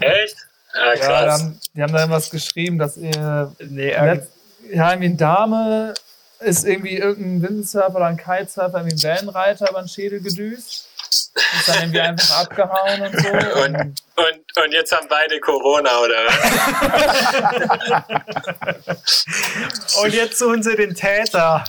Echt? 0.00 0.36
Ja, 0.74 0.94
die 0.94 1.00
krass. 1.00 1.40
haben, 1.40 1.60
die 1.74 1.82
haben 1.82 1.92
da 1.92 2.00
irgendwas 2.00 2.28
geschrieben, 2.28 2.78
dass 2.78 2.96
ihr 2.96 3.54
Nee, 3.60 3.92
ja, 3.92 4.04
irgendwie 4.04 5.06
eine 5.06 5.14
Dame 5.14 5.94
ist 6.40 6.64
irgendwie 6.64 6.96
irgendein 6.96 7.42
Windsurfer 7.42 7.96
oder 7.96 8.06
ein 8.06 8.16
Kitesurfer, 8.16 8.78
irgendwie 8.78 8.96
ein 8.96 9.02
Wellenreiter 9.02 9.70
über 9.70 9.82
den 9.82 9.88
Schädel 9.88 10.20
gedüst. 10.20 10.88
Ist 11.10 11.68
dann 11.68 11.78
irgendwie 11.80 12.00
einfach 12.00 12.40
abgehauen 12.42 13.00
und 13.02 13.20
so. 13.20 13.28
Und, 13.64 13.76
und, 14.16 14.64
und 14.64 14.72
jetzt 14.72 14.92
haben 14.92 15.06
beide 15.08 15.38
Corona, 15.40 15.90
oder 16.00 16.26
was? 16.26 16.42
und 20.02 20.12
jetzt 20.12 20.38
suchen 20.38 20.62
sie 20.62 20.76
den 20.76 20.94
Täter. 20.94 21.64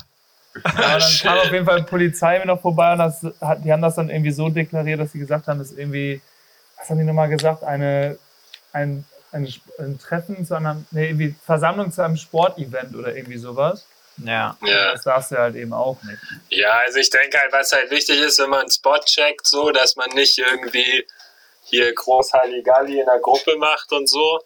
Ja, 0.65 0.97
dann 0.97 1.01
kam 1.21 1.37
auf 1.37 1.51
jeden 1.51 1.65
Fall 1.65 1.81
die 1.81 1.87
Polizei 1.87 2.43
noch 2.45 2.61
vorbei 2.61 2.93
und 2.93 2.99
das 2.99 3.25
hat, 3.39 3.63
die 3.63 3.71
haben 3.71 3.81
das 3.81 3.95
dann 3.95 4.09
irgendwie 4.09 4.31
so 4.31 4.49
deklariert, 4.49 4.99
dass 4.99 5.11
sie 5.11 5.19
gesagt 5.19 5.47
haben, 5.47 5.59
es 5.59 5.71
ist 5.71 5.77
irgendwie, 5.77 6.21
was 6.77 6.89
haben 6.89 6.97
die 6.97 7.03
nochmal 7.03 7.29
gesagt, 7.29 7.63
eine, 7.63 8.17
ein, 8.73 9.05
ein, 9.31 9.47
ein 9.77 9.99
Treffen 9.99 10.45
zu 10.45 10.55
einer, 10.55 10.83
nee, 10.91 11.09
irgendwie 11.09 11.35
Versammlung 11.45 11.91
zu 11.91 12.01
einem 12.03 12.17
Sportevent 12.17 12.95
oder 12.95 13.15
irgendwie 13.15 13.37
sowas. 13.37 13.85
Ja. 14.25 14.57
Ja. 14.61 14.91
Das 14.91 15.03
darfst 15.03 15.31
du 15.31 15.37
halt 15.37 15.55
eben 15.55 15.73
auch 15.73 16.01
nicht. 16.03 16.19
ja, 16.49 16.71
also 16.85 16.99
ich 16.99 17.09
denke 17.09 17.39
halt, 17.39 17.51
was 17.51 17.71
halt 17.71 17.89
wichtig 17.91 18.19
ist, 18.19 18.39
wenn 18.39 18.49
man 18.49 18.61
einen 18.61 18.71
Spot 18.71 18.99
checkt, 18.99 19.47
so, 19.47 19.71
dass 19.71 19.95
man 19.95 20.09
nicht 20.11 20.37
irgendwie 20.37 21.05
hier 21.63 21.93
groß 21.93 22.33
Halligalli 22.33 22.99
in 22.99 23.05
der 23.05 23.19
Gruppe 23.19 23.55
macht 23.57 23.91
und 23.91 24.07
so. 24.07 24.41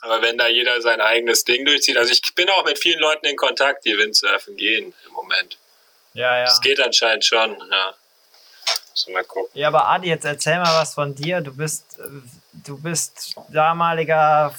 Aber 0.00 0.22
wenn 0.22 0.38
da 0.38 0.46
jeder 0.48 0.80
sein 0.80 1.00
eigenes 1.00 1.44
Ding 1.44 1.64
durchzieht, 1.64 1.96
also 1.96 2.12
ich 2.12 2.34
bin 2.34 2.48
auch 2.50 2.64
mit 2.64 2.78
vielen 2.78 3.00
Leuten 3.00 3.26
in 3.26 3.36
Kontakt, 3.36 3.84
die 3.84 3.96
Windsurfen 3.98 4.56
gehen 4.56 4.94
im 5.06 5.12
Moment. 5.12 5.58
Ja, 6.14 6.38
ja. 6.38 6.44
Das 6.44 6.60
geht 6.60 6.80
anscheinend 6.80 7.24
schon, 7.24 7.50
ja. 7.70 7.94
Müssen 8.90 9.12
mal 9.12 9.24
gucken. 9.24 9.50
Ja, 9.54 9.68
aber 9.68 9.86
Adi, 9.88 10.08
jetzt 10.08 10.24
erzähl 10.24 10.58
mal 10.58 10.80
was 10.80 10.94
von 10.94 11.14
dir. 11.14 11.40
Du 11.40 11.56
bist, 11.56 11.98
äh, 11.98 12.02
du 12.52 12.80
bist 12.80 13.34
damaliger 13.48 14.52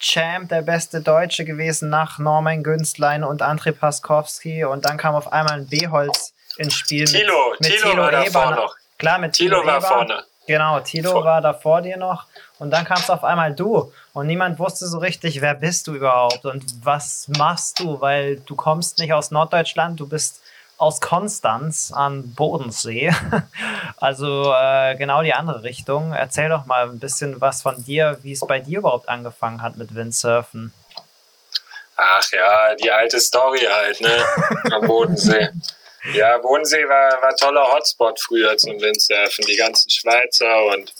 Freestyle-Champ, 0.00 0.48
der 0.48 0.62
beste 0.62 1.00
Deutsche 1.00 1.44
gewesen 1.44 1.88
nach 1.90 2.18
Norman 2.18 2.62
Günstlein 2.62 3.24
und 3.24 3.42
André 3.42 3.72
Paskowski. 3.72 4.64
Und 4.64 4.84
dann 4.84 4.96
kam 4.96 5.14
auf 5.14 5.32
einmal 5.32 5.54
ein 5.60 5.66
B-Holz 5.66 6.32
ins 6.58 6.74
Spiel. 6.74 7.00
mit- 7.00 7.08
Thilo, 7.10 7.54
mit 7.60 7.72
Thilo 7.80 7.96
war 7.96 8.10
davor 8.10 8.42
Eber. 8.46 8.56
noch. 8.56 8.74
Klar, 8.98 9.18
mit 9.18 9.32
Thilo 9.34 9.64
war 9.64 9.78
Eber. 9.78 9.86
vorne. 9.86 10.24
Genau, 10.46 10.78
Tilo 10.80 11.10
Vor- 11.10 11.24
war 11.24 11.40
da 11.40 11.52
vor 11.54 11.82
dir 11.82 11.96
noch. 11.96 12.26
Und 12.60 12.70
dann 12.70 12.84
kamst 12.84 13.10
auf 13.10 13.24
einmal 13.24 13.52
du. 13.52 13.92
Und 14.12 14.28
niemand 14.28 14.58
wusste 14.60 14.86
so 14.86 14.98
richtig, 14.98 15.40
wer 15.40 15.54
bist 15.54 15.88
du 15.88 15.94
überhaupt 15.94 16.44
und 16.46 16.64
was 16.84 17.26
machst 17.36 17.80
du, 17.80 18.00
weil 18.00 18.36
du 18.36 18.54
kommst 18.54 18.98
nicht 19.00 19.12
aus 19.12 19.32
Norddeutschland, 19.32 19.98
du 19.98 20.08
bist 20.08 20.40
aus 20.78 21.00
Konstanz 21.00 21.92
am 21.94 22.34
Bodensee. 22.34 23.12
Also 23.98 24.52
äh, 24.52 24.94
genau 24.96 25.22
die 25.22 25.32
andere 25.32 25.62
Richtung. 25.62 26.12
Erzähl 26.12 26.50
doch 26.50 26.66
mal 26.66 26.86
ein 26.86 26.98
bisschen 26.98 27.40
was 27.40 27.62
von 27.62 27.82
dir, 27.82 28.18
wie 28.22 28.32
es 28.32 28.40
bei 28.40 28.60
dir 28.60 28.80
überhaupt 28.80 29.08
angefangen 29.08 29.62
hat 29.62 29.78
mit 29.78 29.94
Windsurfen. 29.94 30.72
Ach 31.96 32.30
ja, 32.30 32.74
die 32.74 32.90
alte 32.90 33.18
Story 33.18 33.60
halt, 33.60 34.00
ne? 34.02 34.24
Am 34.72 34.86
Bodensee. 34.86 35.48
Ja, 36.12 36.36
Bodensee 36.38 36.86
war, 36.86 37.22
war 37.22 37.34
toller 37.36 37.72
Hotspot 37.72 38.20
früher 38.20 38.54
zum 38.58 38.78
Windsurfen. 38.80 39.46
Die 39.46 39.56
ganzen 39.56 39.88
Schweizer 39.88 40.64
und 40.66 40.92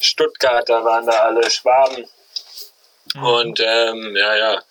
Stuttgarter 0.00 0.84
waren 0.84 1.06
da 1.06 1.12
alle 1.12 1.48
Schwaben. 1.48 2.04
Und 3.14 3.60
ähm, 3.60 4.16
ja, 4.16 4.34
ja. 4.34 4.62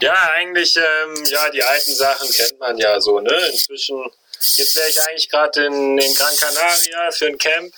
Ja, 0.00 0.32
eigentlich, 0.34 0.76
ähm, 0.76 1.24
ja, 1.26 1.50
die 1.50 1.62
alten 1.62 1.94
Sachen 1.94 2.30
kennt 2.30 2.58
man 2.58 2.78
ja 2.78 3.00
so, 3.00 3.20
ne? 3.20 3.34
Inzwischen, 3.52 4.02
jetzt 4.56 4.76
wäre 4.76 4.88
ich 4.88 5.00
eigentlich 5.02 5.28
gerade 5.28 5.66
in, 5.66 5.98
in 5.98 6.14
Gran 6.14 6.34
Canaria 6.36 7.10
für 7.10 7.26
ein 7.26 7.38
Camp. 7.38 7.74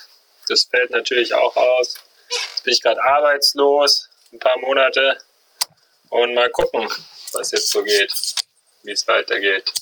Das 0.49 0.65
fällt 0.65 0.91
natürlich 0.91 1.35
auch 1.35 1.57
aus. 1.57 1.95
Jetzt 2.29 2.65
bin 2.65 2.73
ich 2.73 2.83
gerade 2.83 3.03
arbeitslos, 3.03 4.09
ein 4.33 4.39
paar 4.39 4.59
Monate. 4.59 5.19
Und 6.11 6.35
mal 6.35 6.51
gucken, 6.51 6.89
was 7.33 7.51
jetzt 7.51 7.71
so 7.71 7.83
geht, 7.83 8.13
wie 8.83 8.93
es 8.93 9.07
weitergeht. 9.09 9.73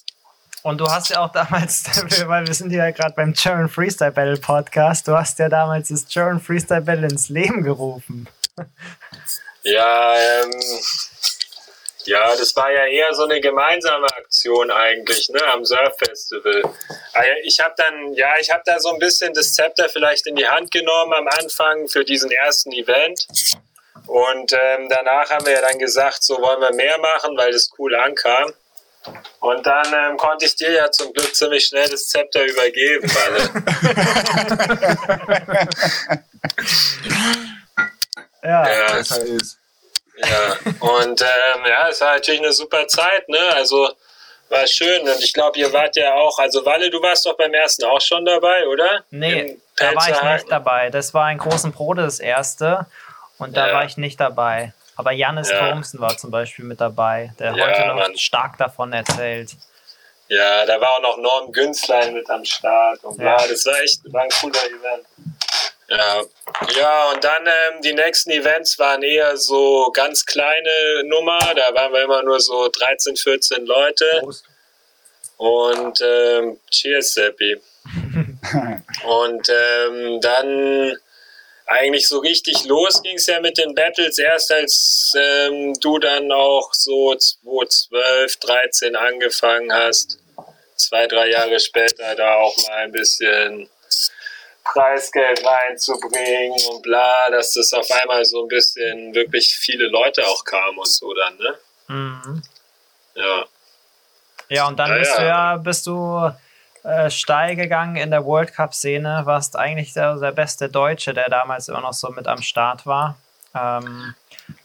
Und 0.63 0.79
du 0.79 0.87
hast 0.87 1.11
ja 1.11 1.21
auch 1.25 1.33
damals, 1.33 1.85
weil 2.27 2.47
wir 2.47 2.55
sind 2.55 2.73
ja 2.73 2.91
gerade 2.91 3.15
beim 3.15 3.33
German 3.35 3.69
Freestyle 3.69 4.13
Battle 4.13 4.37
Podcast, 4.37 5.09
du 5.09 5.17
hast 5.17 5.39
ja 5.39 5.49
damals 5.49 5.89
das 5.89 6.07
German 6.07 6.41
Freestyle 6.41 6.83
Battle 6.83 7.07
ins 7.09 7.29
Leben 7.29 7.63
gerufen. 7.63 8.29
Ja, 9.63 10.15
ähm, 10.17 10.53
ja, 12.05 12.35
das 12.37 12.55
war 12.57 12.71
ja 12.71 12.87
eher 12.87 13.15
so 13.15 13.25
eine 13.25 13.41
gemeinsame 13.41 14.07
Aktion 14.17 14.71
eigentlich, 14.71 15.29
ne, 15.31 15.45
am 15.53 15.65
Surf 15.65 15.97
Festival. 15.99 16.63
Ah 17.13 17.23
Ich 17.45 17.61
habe 17.61 17.75
dann, 17.77 18.15
ja, 18.15 18.31
ich 18.41 18.51
habe 18.51 18.63
da 18.65 18.79
so 18.79 18.91
ein 18.91 18.99
bisschen 18.99 19.35
das 19.35 19.53
Zepter 19.53 19.89
vielleicht 19.89 20.27
in 20.27 20.37
die 20.37 20.47
Hand 20.47 20.71
genommen 20.71 21.13
am 21.13 21.29
Anfang 21.29 21.89
für 21.89 22.05
diesen 22.05 22.31
ersten 22.31 22.73
Event. 22.73 23.27
Und 24.07 24.53
ähm, 24.53 24.89
danach 24.89 25.31
haben 25.31 25.47
wir 25.47 25.53
ja 25.53 25.61
dann 25.61 25.79
gesagt, 25.79 26.23
so 26.23 26.41
wollen 26.41 26.61
wir 26.61 26.73
mehr 26.73 26.99
machen, 26.99 27.37
weil 27.37 27.53
das 27.53 27.71
cool 27.79 27.95
ankam. 27.95 28.53
Und 29.41 29.67
dann 29.67 29.87
ähm, 29.95 30.17
konnte 30.17 30.45
ich 30.47 30.57
dir 30.57 30.73
ja 30.73 30.91
zum 30.91 31.13
Glück 31.13 31.35
ziemlich 31.35 31.67
schnell 31.67 31.89
das 31.89 32.09
Zepter 32.09 32.45
übergeben, 32.45 33.09
Walle. 33.15 33.51
Ja. 38.43 38.65
Ja, 38.71 38.93
besser 38.95 39.23
ist. 39.23 39.60
Ja, 40.23 40.73
und 40.81 41.21
ähm, 41.23 41.65
ja, 41.67 41.89
es 41.89 42.01
war 42.01 42.15
natürlich 42.15 42.41
eine 42.41 42.53
super 42.53 42.87
Zeit, 42.87 43.29
ne? 43.29 43.39
Also 43.55 43.89
war 44.49 44.67
schön. 44.67 45.03
Und 45.03 45.23
ich 45.23 45.33
glaube, 45.33 45.59
ihr 45.59 45.73
wart 45.73 45.97
ja 45.97 46.15
auch, 46.15 46.39
also 46.39 46.65
Walle, 46.67 46.91
du 46.91 47.01
warst 47.03 47.25
doch 47.27 47.37
beim 47.37 47.55
ersten 47.55 47.85
auch 47.85 48.01
schon 48.01 48.25
dabei, 48.25 48.67
oder? 48.67 49.05
Nee, 49.11 49.59
da 49.77 49.95
war 49.95 50.11
ich 50.11 50.23
nicht 50.23 50.51
dabei. 50.51 50.91
Das 50.91 51.15
war 51.15 51.27
ein 51.27 51.39
großen 51.39 51.73
Brote 51.73 52.03
das 52.03 52.19
erste 52.21 52.87
und 53.39 53.57
da 53.57 53.69
Ja. 53.69 53.75
war 53.75 53.85
ich 53.85 53.97
nicht 53.97 54.21
dabei. 54.21 54.73
Aber 54.97 55.13
Janis 55.13 55.49
Ja. 55.51 55.71
Thompson 55.71 56.01
war 56.01 56.17
zum 56.19 56.31
Beispiel 56.31 56.65
mit 56.67 56.81
dabei, 56.81 57.33
der 57.39 57.55
Ja, 57.55 57.67
heute 57.67 57.87
noch 57.87 57.95
Mann. 57.95 58.19
stark 58.19 58.59
davon 58.59 58.93
erzählt. 58.93 59.53
Ja, 60.29 60.67
da 60.67 60.81
war 60.81 60.91
auch 60.97 61.01
noch 61.03 61.17
Norm 61.17 61.51
Günzlein 61.53 62.13
mit 62.13 62.29
am 62.29 62.45
Start 62.45 63.03
und 63.03 63.17
bla. 63.17 63.41
Ja. 63.41 63.47
Das 63.49 63.65
war 63.67 63.81
echt, 63.81 64.01
war 64.13 64.23
ein 64.23 64.29
cooler 64.41 64.65
Event. 64.67 65.07
Ja, 65.91 66.23
ja 66.77 67.11
und 67.11 67.25
dann 67.25 67.47
ähm, 67.47 67.83
die 67.83 67.93
nächsten 67.93 68.31
Events 68.31 68.79
waren 68.79 69.03
eher 69.03 69.37
so 69.37 69.91
ganz 69.93 70.25
kleine 70.25 71.05
Nummer. 71.05 71.39
Da 71.55 71.75
waren 71.75 71.93
wir 71.93 72.03
immer 72.03 72.23
nur 72.23 72.41
so 72.41 72.69
13, 72.69 73.17
14 73.17 73.67
Leute. 73.67 74.07
Prost. 74.21 74.45
Und 75.37 76.01
ähm, 76.03 76.61
cheers, 76.71 77.15
Seppi. 77.15 77.61
Und 79.05 79.49
ähm, 79.49 80.21
dann 80.21 80.97
eigentlich 81.67 82.09
so 82.09 82.19
richtig 82.19 82.65
los 82.67 83.03
ging 83.03 83.17
es 83.17 83.27
ja 83.27 83.41
mit 83.41 83.57
den 83.59 83.75
Battles 83.75 84.19
erst, 84.19 84.53
als 84.53 85.13
ähm, 85.17 85.73
du 85.81 85.99
dann 85.99 86.31
auch 86.31 86.75
so 86.75 87.15
2012, 87.15 88.37
13 88.37 88.97
angefangen 88.97 89.73
hast. 89.73 90.19
Zwei, 90.77 91.07
drei 91.07 91.31
Jahre 91.31 91.59
später 91.61 92.15
da 92.17 92.35
auch 92.35 92.57
mal 92.69 92.79
ein 92.79 92.93
bisschen 92.93 93.69
Preisgeld 94.73 95.45
reinzubringen 95.45 96.59
und 96.71 96.83
bla, 96.83 97.31
dass 97.31 97.53
das 97.55 97.73
auf 97.73 97.91
einmal 97.91 98.25
so 98.25 98.43
ein 98.43 98.49
bisschen 98.49 99.15
wirklich 99.15 99.49
viele 99.49 99.89
Leute 99.89 100.27
auch 100.27 100.45
kamen 100.45 100.79
und 100.79 100.89
so 100.89 101.13
dann, 101.15 101.37
ne? 101.39 101.59
Mhm. 101.89 102.43
Ja. 103.15 103.45
Ja, 104.49 104.69
und 104.69 104.79
dann 104.79 104.91
Ja, 104.91 104.99
bist 104.99 105.13
ja. 105.13 105.21
du 105.21 105.27
ja, 105.27 105.57
bist 105.57 105.87
du 105.87 106.31
äh, 106.83 107.11
steil 107.11 107.57
gegangen 107.57 107.97
in 107.97 108.11
der 108.11 108.25
World 108.25 108.53
Cup-Szene, 108.53 109.23
warst 109.25 109.57
eigentlich 109.57 109.93
der, 109.93 110.17
der 110.17 110.33
beste 110.33 110.69
Deutsche, 110.69 111.15
der 111.15 111.29
damals 111.29 111.69
immer 111.69 111.81
noch 111.81 111.93
so 111.93 112.09
mit 112.11 112.27
am 112.27 112.43
Start 112.43 112.87
war. 112.87 113.17
Ähm, 113.55 114.15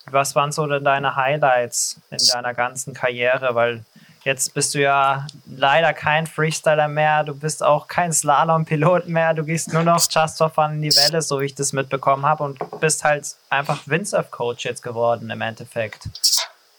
was 0.05 0.35
waren 0.35 0.51
so 0.51 0.65
denn 0.67 0.83
deine 0.83 1.15
Highlights 1.15 1.99
in 2.11 2.19
deiner 2.31 2.53
ganzen 2.53 2.93
Karriere? 2.93 3.55
Weil 3.55 3.83
jetzt 4.25 4.53
bist 4.53 4.73
du 4.73 4.81
ja 4.81 5.25
leider 5.45 5.93
kein 5.93 6.27
Freestyler 6.27 6.87
mehr, 6.87 7.23
du 7.23 7.33
bist 7.33 7.63
auch 7.63 7.87
kein 7.87 8.11
Slalom-Pilot 8.11 9.07
mehr, 9.07 9.33
du 9.33 9.43
gehst 9.43 9.71
nur 9.71 9.83
noch 9.83 10.01
just 10.09 10.37
for 10.37 10.49
fun 10.49 10.73
in 10.73 10.81
die 10.81 10.95
Welle, 10.95 11.21
so 11.21 11.39
wie 11.39 11.45
ich 11.45 11.55
das 11.55 11.71
mitbekommen 11.71 12.25
habe, 12.25 12.43
und 12.43 12.59
bist 12.81 13.03
halt 13.03 13.25
einfach 13.49 13.83
Windsurf-Coach 13.85 14.65
jetzt 14.65 14.81
geworden 14.81 15.29
im 15.29 15.41
Endeffekt. 15.41 16.09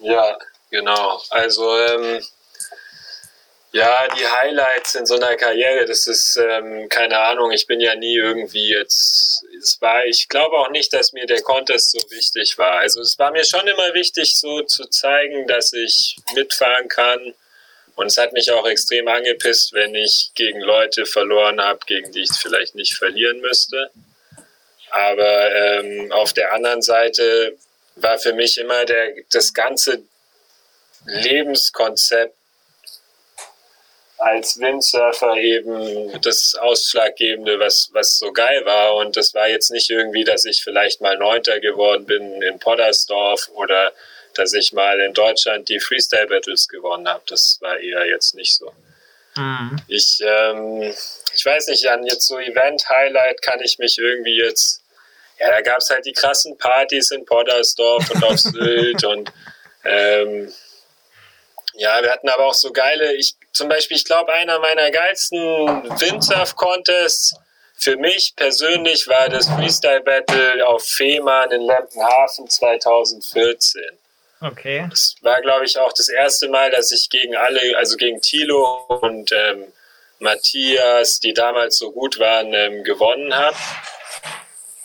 Ja, 0.00 0.36
genau. 0.70 1.20
Also, 1.30 1.78
ähm, 1.78 2.20
ja, 3.72 4.08
die 4.16 4.26
Highlights 4.26 4.94
in 4.94 5.06
so 5.06 5.16
einer 5.16 5.36
Karriere, 5.36 5.84
das 5.84 6.06
ist, 6.06 6.36
ähm, 6.36 6.88
keine 6.88 7.18
Ahnung, 7.18 7.50
ich 7.50 7.66
bin 7.66 7.80
ja 7.80 7.94
nie 7.94 8.16
irgendwie 8.16 8.68
jetzt, 8.68 9.44
es 9.60 9.80
war, 9.80 10.04
ich 10.06 10.28
glaube 10.28 10.56
auch 10.56 10.70
nicht, 10.70 10.92
dass 10.92 11.12
mir 11.12 11.26
der 11.26 11.42
Contest 11.42 11.90
so 11.90 11.98
wichtig 12.10 12.56
war. 12.58 12.78
Also 12.78 13.00
es 13.00 13.18
war 13.18 13.32
mir 13.32 13.44
schon 13.44 13.66
immer 13.66 13.92
wichtig, 13.94 14.36
so 14.36 14.62
zu 14.62 14.86
zeigen, 14.86 15.46
dass 15.46 15.72
ich 15.72 16.16
mitfahren 16.34 16.88
kann. 16.88 17.34
Und 17.96 18.06
es 18.06 18.18
hat 18.18 18.32
mich 18.32 18.50
auch 18.52 18.66
extrem 18.66 19.08
angepisst, 19.08 19.72
wenn 19.72 19.94
ich 19.94 20.30
gegen 20.34 20.60
Leute 20.60 21.06
verloren 21.06 21.60
habe, 21.60 21.80
gegen 21.86 22.12
die 22.12 22.22
ich 22.22 22.32
vielleicht 22.32 22.74
nicht 22.74 22.94
verlieren 22.94 23.40
müsste. 23.40 23.90
Aber 24.90 25.54
ähm, 25.54 26.12
auf 26.12 26.32
der 26.32 26.52
anderen 26.52 26.82
Seite 26.82 27.56
war 27.96 28.18
für 28.18 28.32
mich 28.32 28.58
immer 28.58 28.84
der, 28.84 29.14
das 29.30 29.52
ganze 29.54 30.02
Lebenskonzept 31.06 32.35
als 34.18 34.58
Windsurfer 34.58 35.34
eben 35.36 36.20
das 36.22 36.54
Ausschlaggebende, 36.54 37.58
was, 37.60 37.90
was 37.92 38.18
so 38.18 38.32
geil 38.32 38.64
war. 38.64 38.96
Und 38.96 39.16
das 39.16 39.34
war 39.34 39.48
jetzt 39.48 39.70
nicht 39.70 39.90
irgendwie, 39.90 40.24
dass 40.24 40.44
ich 40.44 40.62
vielleicht 40.62 41.00
mal 41.00 41.18
Neunter 41.18 41.60
geworden 41.60 42.06
bin 42.06 42.42
in 42.42 42.58
Poddersdorf 42.58 43.50
oder 43.54 43.92
dass 44.34 44.52
ich 44.52 44.72
mal 44.72 45.00
in 45.00 45.12
Deutschland 45.12 45.68
die 45.68 45.80
Freestyle 45.80 46.26
Battles 46.26 46.68
gewonnen 46.68 47.08
habe. 47.08 47.22
Das 47.26 47.58
war 47.60 47.78
eher 47.78 48.06
jetzt 48.06 48.34
nicht 48.34 48.54
so. 48.54 48.72
Mhm. 49.36 49.76
Ich, 49.88 50.22
ähm, 50.24 50.94
ich 51.34 51.44
weiß 51.44 51.68
nicht, 51.68 51.86
an 51.88 52.06
jetzt 52.06 52.26
so 52.26 52.38
Event-Highlight 52.38 53.42
kann 53.42 53.60
ich 53.62 53.78
mich 53.78 53.98
irgendwie 53.98 54.38
jetzt, 54.38 54.82
ja, 55.38 55.50
da 55.50 55.60
gab 55.60 55.78
es 55.78 55.90
halt 55.90 56.06
die 56.06 56.12
krassen 56.12 56.56
Partys 56.56 57.10
in 57.10 57.24
Poddersdorf 57.26 58.10
und 58.10 58.24
auf 58.24 58.38
Sylt 58.38 59.04
und 59.04 59.30
ähm, 59.84 60.52
ja, 61.74 62.02
wir 62.02 62.10
hatten 62.10 62.28
aber 62.28 62.46
auch 62.46 62.54
so 62.54 62.72
geile, 62.72 63.14
ich 63.14 63.34
zum 63.56 63.68
Beispiel, 63.68 63.96
ich 63.96 64.04
glaube, 64.04 64.32
einer 64.32 64.58
meiner 64.58 64.90
geilsten 64.90 65.38
Windsurf-Contests 65.38 67.34
für 67.78 67.96
mich 67.96 68.34
persönlich 68.36 69.06
war 69.06 69.28
das 69.28 69.48
Freestyle-Battle 69.48 70.66
auf 70.66 70.82
Fehmarn 70.82 71.50
in 71.50 71.62
Lempenhafen 71.62 72.48
2014. 72.48 73.82
Okay. 74.40 74.86
Das 74.90 75.14
war, 75.20 75.40
glaube 75.40 75.64
ich, 75.64 75.78
auch 75.78 75.92
das 75.92 76.08
erste 76.08 76.48
Mal, 76.48 76.70
dass 76.70 76.92
ich 76.92 77.08
gegen 77.10 77.36
alle, 77.36 77.76
also 77.76 77.96
gegen 77.96 78.20
Thilo 78.20 78.84
und 79.00 79.30
ähm, 79.32 79.64
Matthias, 80.18 81.20
die 81.20 81.34
damals 81.34 81.78
so 81.78 81.92
gut 81.92 82.18
waren, 82.18 82.52
ähm, 82.52 82.84
gewonnen 82.84 83.34
habe. 83.34 83.56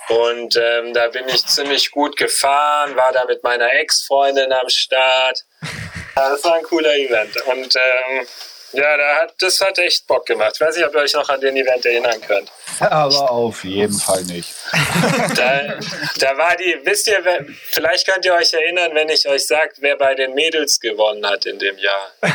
Und 0.10 0.58
ähm, 0.58 0.94
da 0.94 1.08
bin 1.08 1.28
ich 1.30 1.46
ziemlich 1.46 1.92
gut 1.92 2.18
gefahren, 2.18 2.96
war 2.96 3.14
da 3.14 3.26
mit 3.26 3.44
meiner 3.44 3.72
Ex-Freundin 3.74 4.52
am 4.52 4.70
Start. 4.70 5.44
Das 6.14 6.44
war 6.44 6.56
ein 6.56 6.64
cooler 6.64 6.94
Event. 6.94 7.38
Und 7.48 7.74
ähm, 7.74 8.28
ja, 8.74 8.98
da 8.98 9.16
hat, 9.22 9.34
das 9.40 9.60
hat 9.62 9.78
echt 9.80 10.08
Bock 10.08 10.26
gemacht. 10.26 10.54
Ich 10.56 10.62
weiß 10.62 10.76
nicht, 10.76 10.86
ob 10.86 10.94
ihr 10.94 11.02
euch 11.02 11.14
noch 11.14 11.28
an 11.30 11.40
den 11.42 11.56
Event 11.58 11.86
erinnern 11.86 12.20
könnt. 12.22 12.52
Aber 12.80 13.32
auf 13.32 13.64
jeden 13.64 13.98
Fall 13.98 14.24
nicht. 14.24 14.54
Da, 15.36 15.80
da 16.20 16.38
war 16.38 16.56
die, 16.58 16.80
wisst 16.84 17.08
ihr, 17.08 17.24
vielleicht 17.72 18.06
könnt 18.08 18.26
ihr 18.26 18.34
euch 18.34 18.54
erinnern, 18.54 18.92
wenn 18.94 19.10
ich 19.10 19.28
euch 19.28 19.46
sage, 19.46 19.72
wer 19.78 19.96
bei 19.98 20.14
den 20.14 20.34
Mädels 20.34 20.80
gewonnen 20.80 21.26
hat 21.26 21.46
in 21.46 21.58
dem 21.60 21.78
Jahr. 21.78 22.12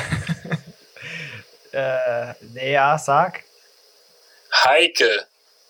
Äh, 1.72 2.32
nee, 2.54 2.72
ja, 2.72 2.96
sag. 2.98 3.42
Heike, 4.64 5.26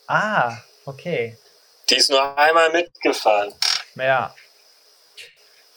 Ah, 0.07 0.59
okay. 0.85 1.37
die 1.91 1.97
ist 1.97 2.11
nur 2.11 2.39
einmal 2.39 2.71
mitgefahren. 2.71 3.53
Ja. 3.97 4.33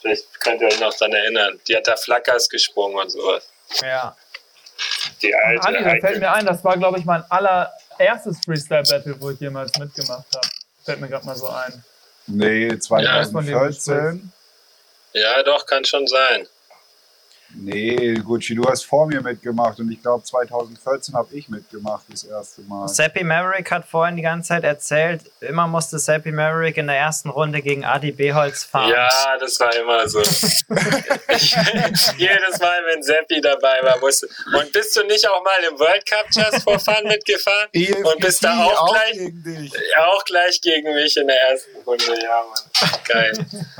Vielleicht 0.00 0.40
könnt 0.40 0.60
ihr 0.60 0.68
euch 0.68 0.78
noch 0.78 0.94
dran 0.94 1.12
erinnern. 1.12 1.60
Die 1.66 1.76
hat 1.76 1.88
da 1.88 1.96
Flackers 1.96 2.48
gesprungen 2.48 2.96
und 2.96 3.10
sowas. 3.10 3.50
Ja. 3.82 4.16
Die 5.22 5.34
alte 5.34 5.68
Andi, 5.68 5.84
da 5.84 5.96
fällt 6.00 6.20
mir 6.20 6.32
ein, 6.32 6.46
das 6.46 6.64
war, 6.64 6.76
glaube 6.76 6.98
ich, 6.98 7.04
mein 7.04 7.22
allererstes 7.30 8.38
Freestyle-Battle, 8.44 9.20
wo 9.20 9.30
ich 9.30 9.40
jemals 9.40 9.76
mitgemacht 9.78 10.26
habe. 10.34 10.48
Fällt 10.84 11.00
mir 11.00 11.08
gerade 11.08 11.26
mal 11.26 11.36
so 11.36 11.48
ein. 11.48 11.84
Nee, 12.26 12.70
von 12.70 12.98
dem 13.02 13.24
2014. 13.24 14.32
Ja, 15.12 15.42
doch, 15.42 15.66
kann 15.66 15.84
schon 15.84 16.06
sein. 16.06 16.46
Nee, 17.54 18.14
Gucci, 18.14 18.54
du 18.54 18.64
hast 18.68 18.84
vor 18.84 19.06
mir 19.06 19.20
mitgemacht 19.20 19.78
und 19.80 19.90
ich 19.90 20.00
glaube 20.00 20.22
2014 20.24 21.14
habe 21.14 21.34
ich 21.34 21.48
mitgemacht 21.48 22.04
das 22.10 22.24
erste 22.24 22.62
Mal. 22.62 22.86
Seppi 22.88 23.24
Maverick 23.24 23.70
hat 23.70 23.84
vorhin 23.86 24.16
die 24.16 24.22
ganze 24.22 24.48
Zeit 24.48 24.64
erzählt, 24.64 25.22
immer 25.40 25.66
musste 25.66 25.98
Seppi 25.98 26.30
Maverick 26.32 26.76
in 26.76 26.86
der 26.86 26.96
ersten 26.96 27.28
Runde 27.28 27.60
gegen 27.60 27.84
Adi 27.84 28.12
Beholz 28.12 28.62
fahren. 28.64 28.90
Ja, 28.90 29.08
das 29.40 29.58
war 29.58 29.74
immer 29.74 30.08
so. 30.08 30.20
ich, 31.30 31.56
jedes 32.18 32.60
Mal, 32.60 32.78
wenn 32.92 33.02
Seppi 33.02 33.40
dabei 33.40 33.80
war, 33.82 33.98
musste. 33.98 34.28
Und 34.56 34.72
bist 34.72 34.96
du 34.96 35.02
nicht 35.04 35.26
auch 35.28 35.42
mal 35.42 35.64
im 35.70 35.78
World 35.78 36.06
Cup 36.06 36.26
Just 36.30 36.62
for 36.62 36.78
Fun 36.78 37.04
mitgefahren? 37.04 37.68
Und 38.04 38.20
bist 38.20 38.44
da 38.44 38.64
auch 38.64 38.90
gleich- 38.92 39.12
gegen 39.12 39.42
dich. 39.42 39.72
Auch 39.98 40.24
gleich 40.24 40.60
gegen 40.60 40.94
mich 40.94 41.16
in 41.16 41.26
der 41.26 41.40
ersten 41.50 41.76
Runde, 41.84 42.04
ja, 42.22 42.42
Mann. 42.48 43.00
Geil. 43.06 43.32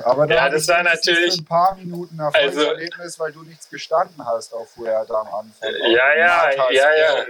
Aber 0.04 0.26
da 0.26 0.34
Ja, 0.34 0.48
das 0.48 0.66
war 0.68 0.82
natürlich- 0.82 1.38
ein 1.38 1.44
paar 1.44 1.76
Minuten 1.76 2.18
ein 2.20 2.26
Also- 2.34 2.60
Erfolgserlebnis, 2.60 3.18
weil 3.18 3.32
du 3.32 3.44
nichts 3.60 3.70
gestanden 3.70 4.24
hast 4.24 4.54
auf 4.54 4.70
Fuerta 4.70 5.14
am 5.20 5.26
Anfang. 5.26 5.74
Ja, 5.90 6.14
ja, 6.14 6.50
ja, 6.70 6.96
ja. 6.96 7.26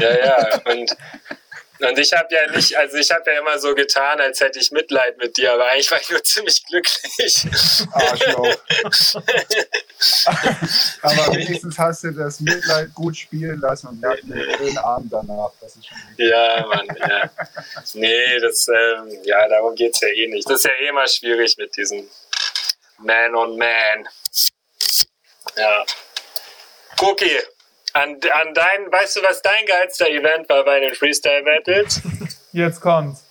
Ja, 0.00 0.18
ja. 0.18 0.60
Und, 0.64 0.96
und 1.80 1.98
ich 1.98 2.12
habe 2.14 2.34
ja 2.34 2.50
nicht, 2.50 2.74
also 2.76 2.96
ich 2.96 3.10
habe 3.10 3.30
ja 3.30 3.40
immer 3.40 3.58
so 3.58 3.74
getan, 3.74 4.18
als 4.20 4.40
hätte 4.40 4.58
ich 4.58 4.70
Mitleid 4.70 5.18
mit 5.18 5.36
dir, 5.36 5.52
aber 5.52 5.66
eigentlich 5.66 5.90
war 5.90 6.00
ich 6.00 6.08
nur 6.08 6.22
ziemlich 6.24 6.64
glücklich. 6.64 7.46
Arschloch. 7.92 8.56
Aber 11.02 11.34
wenigstens 11.34 11.78
hast 11.78 12.04
du 12.04 12.12
das 12.12 12.40
Mitleid 12.40 12.94
gut 12.94 13.16
spielen 13.16 13.60
lassen 13.60 13.88
und 13.88 14.02
wir 14.02 14.10
hatten 14.10 14.32
einen 14.32 14.56
schönen 14.56 14.78
Abend 14.78 15.12
danach. 15.12 15.52
Das 15.60 15.76
ist 15.76 15.86
schon 15.86 15.98
Ja, 16.16 16.66
Mann, 16.66 16.86
ja. 16.98 17.30
Nee, 17.94 18.40
das, 18.40 18.66
ähm, 18.68 19.10
ja, 19.24 19.46
darum 19.48 19.74
geht's 19.74 20.00
ja 20.00 20.08
eh 20.08 20.26
nicht. 20.28 20.48
Das 20.48 20.60
ist 20.60 20.64
ja 20.64 20.72
eh 20.80 20.88
immer 20.88 21.06
schwierig 21.06 21.56
mit 21.58 21.76
diesem 21.76 22.08
Man 22.98 23.34
on 23.34 23.58
Man. 23.58 24.08
Ja. 25.56 25.84
Cookie, 27.00 27.38
an, 27.92 28.18
an 28.32 28.54
dein, 28.54 28.92
weißt 28.92 29.16
du, 29.16 29.22
was 29.22 29.40
dein 29.42 29.64
geilster 29.66 30.08
Event 30.08 30.48
war 30.48 30.64
bei 30.64 30.80
den 30.80 30.94
Freestyle 30.94 31.42
Battles? 31.42 32.00
Jetzt 32.52 32.80
kommt's. 32.80 33.24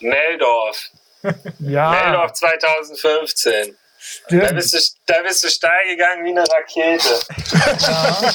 Meldorf. 0.00 0.90
Ja, 1.60 1.90
Meldorf 1.90 2.32
2015. 2.32 3.76
Da 4.28 4.36
stimmt. 4.36 4.56
bist, 4.56 4.74
du, 4.74 4.78
da 5.06 5.22
bist 5.22 5.44
du 5.44 5.48
steil 5.48 5.88
gegangen 5.88 6.24
wie 6.24 6.30
eine 6.30 6.42
Rakete. 6.42 7.20
Ja. 7.78 8.32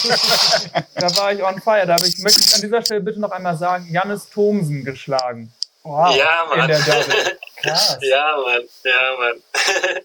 Da 0.96 1.18
war 1.18 1.34
ich 1.34 1.44
on 1.44 1.62
fire. 1.62 1.86
Da 1.86 1.96
habe 1.96 2.08
ich, 2.08 2.18
möchte 2.20 2.40
ich 2.40 2.56
an 2.56 2.62
dieser 2.62 2.82
Stelle 2.82 3.02
bitte 3.02 3.20
noch 3.20 3.32
einmal 3.32 3.58
sagen, 3.58 3.90
Jannis 3.92 4.30
Thomsen 4.30 4.86
geschlagen. 4.86 5.54
Wow. 5.84 6.16
Ja, 6.16 6.50
In 6.54 6.60
Mann. 6.60 6.72
Krass. 7.62 7.98
Ja, 8.02 8.38
Mann. 8.38 8.64
Ja, 8.86 9.18
Mann. 9.18 9.42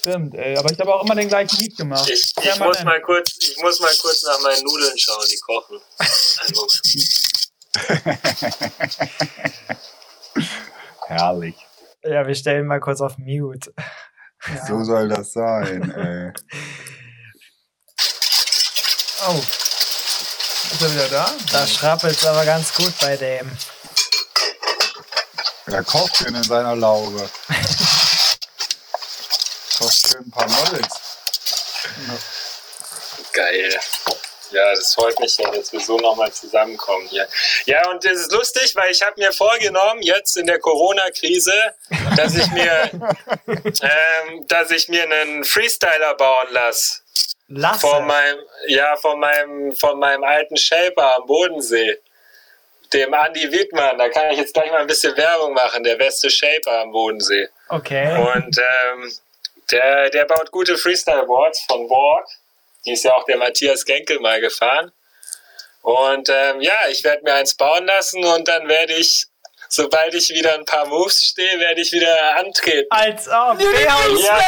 Stimmt, 0.00 0.34
ey. 0.34 0.56
Aber 0.56 0.72
ich 0.72 0.80
habe 0.80 0.94
auch 0.94 1.04
immer 1.04 1.14
den 1.14 1.28
gleichen 1.28 1.58
Lied 1.58 1.76
gemacht. 1.76 2.08
Ich, 2.08 2.32
ich, 2.42 2.58
muss 2.58 2.82
mal 2.84 3.02
kurz, 3.02 3.36
ich 3.38 3.58
muss 3.58 3.80
mal 3.80 3.92
kurz 4.00 4.22
nach 4.24 4.40
meinen 4.40 4.64
Nudeln 4.64 4.98
schauen, 4.98 5.26
die 5.30 5.36
kochen. 5.36 5.78
Einen 5.98 6.54
Moment. 6.56 6.80
herrlich. 11.06 11.54
Ja, 12.02 12.26
wir 12.26 12.34
stellen 12.34 12.66
mal 12.66 12.80
kurz 12.80 13.00
auf 13.00 13.18
Mute. 13.18 13.72
So 14.66 14.82
soll 14.84 15.06
das 15.10 15.34
sein. 15.34 15.90
Ey. 15.90 16.32
Oh. 19.28 19.34
Ist 19.34 20.80
er 20.80 20.94
wieder 20.94 21.08
da? 21.08 21.30
Da 21.52 21.66
schrappelt 21.66 22.16
es 22.16 22.24
aber 22.24 22.46
ganz 22.46 22.72
gut 22.72 22.94
bei 23.02 23.18
dem. 23.18 23.50
Er 25.66 25.84
kocht 25.84 26.16
schön 26.16 26.34
in 26.34 26.42
seiner 26.42 26.74
Laube. 26.74 27.28
Kocht 29.80 30.08
schön 30.08 30.20
ein 30.20 30.30
paar 30.30 30.48
Models. 30.48 31.00
Geil. 33.32 33.80
Ja, 34.50 34.74
das 34.74 34.94
freut 34.94 35.18
mich 35.20 35.38
ja, 35.38 35.50
dass 35.50 35.72
wir 35.72 35.80
so 35.80 35.96
nochmal 35.96 36.30
zusammenkommen 36.32 37.06
hier. 37.06 37.26
Ja, 37.64 37.88
und 37.88 38.04
das 38.04 38.12
ist 38.12 38.32
lustig, 38.32 38.74
weil 38.76 38.90
ich 38.90 39.00
habe 39.00 39.14
mir 39.18 39.32
vorgenommen, 39.32 40.02
jetzt 40.02 40.36
in 40.36 40.46
der 40.46 40.58
Corona-Krise, 40.58 41.54
dass 42.16 42.34
ich 42.34 42.50
mir, 42.50 42.90
ähm, 43.46 44.46
dass 44.48 44.70
ich 44.70 44.88
mir 44.88 45.04
einen 45.04 45.44
Freestyler 45.44 46.14
bauen 46.14 46.48
lasse. 46.50 47.00
Lasse. 47.48 47.80
Von 47.80 48.06
meinem, 48.06 48.38
ja, 48.66 48.96
von 48.96 49.18
meinem, 49.18 49.74
von 49.74 49.98
meinem 49.98 50.24
alten 50.24 50.56
Shaper 50.58 51.16
am 51.16 51.26
Bodensee. 51.26 51.98
Dem 52.92 53.14
Andy 53.14 53.50
Wittmann. 53.50 53.96
Da 53.96 54.08
kann 54.08 54.30
ich 54.32 54.38
jetzt 54.38 54.52
gleich 54.52 54.70
mal 54.70 54.80
ein 54.80 54.86
bisschen 54.86 55.16
Werbung 55.16 55.54
machen. 55.54 55.84
Der 55.84 55.96
beste 55.96 56.28
Shaper 56.28 56.80
am 56.80 56.92
Bodensee. 56.92 57.48
Okay. 57.68 58.16
Und 58.16 58.58
ähm, 58.58 59.12
der, 59.72 60.10
der 60.10 60.24
baut 60.24 60.50
gute 60.50 60.76
Freestyle-Boards 60.76 61.64
von 61.68 61.88
Borg. 61.88 62.26
Die 62.84 62.92
ist 62.92 63.04
ja 63.04 63.14
auch 63.14 63.24
der 63.24 63.36
Matthias 63.36 63.84
Genkel 63.84 64.20
mal 64.20 64.40
gefahren. 64.40 64.92
Und 65.82 66.28
ähm, 66.28 66.60
ja, 66.60 66.88
ich 66.88 67.04
werde 67.04 67.22
mir 67.24 67.34
eins 67.34 67.54
bauen 67.54 67.86
lassen 67.86 68.24
und 68.24 68.48
dann 68.48 68.68
werde 68.68 68.94
ich, 68.94 69.26
sobald 69.70 70.12
ich 70.14 70.28
wieder 70.30 70.54
ein 70.54 70.64
paar 70.64 70.86
Moves 70.86 71.22
stehe, 71.24 71.58
werde 71.60 71.80
ich 71.80 71.92
wieder 71.92 72.36
antreten. 72.36 72.88
Als 72.90 73.28
ob. 73.28 73.56
B-Holz 73.58 74.22
Ja, 74.22 74.38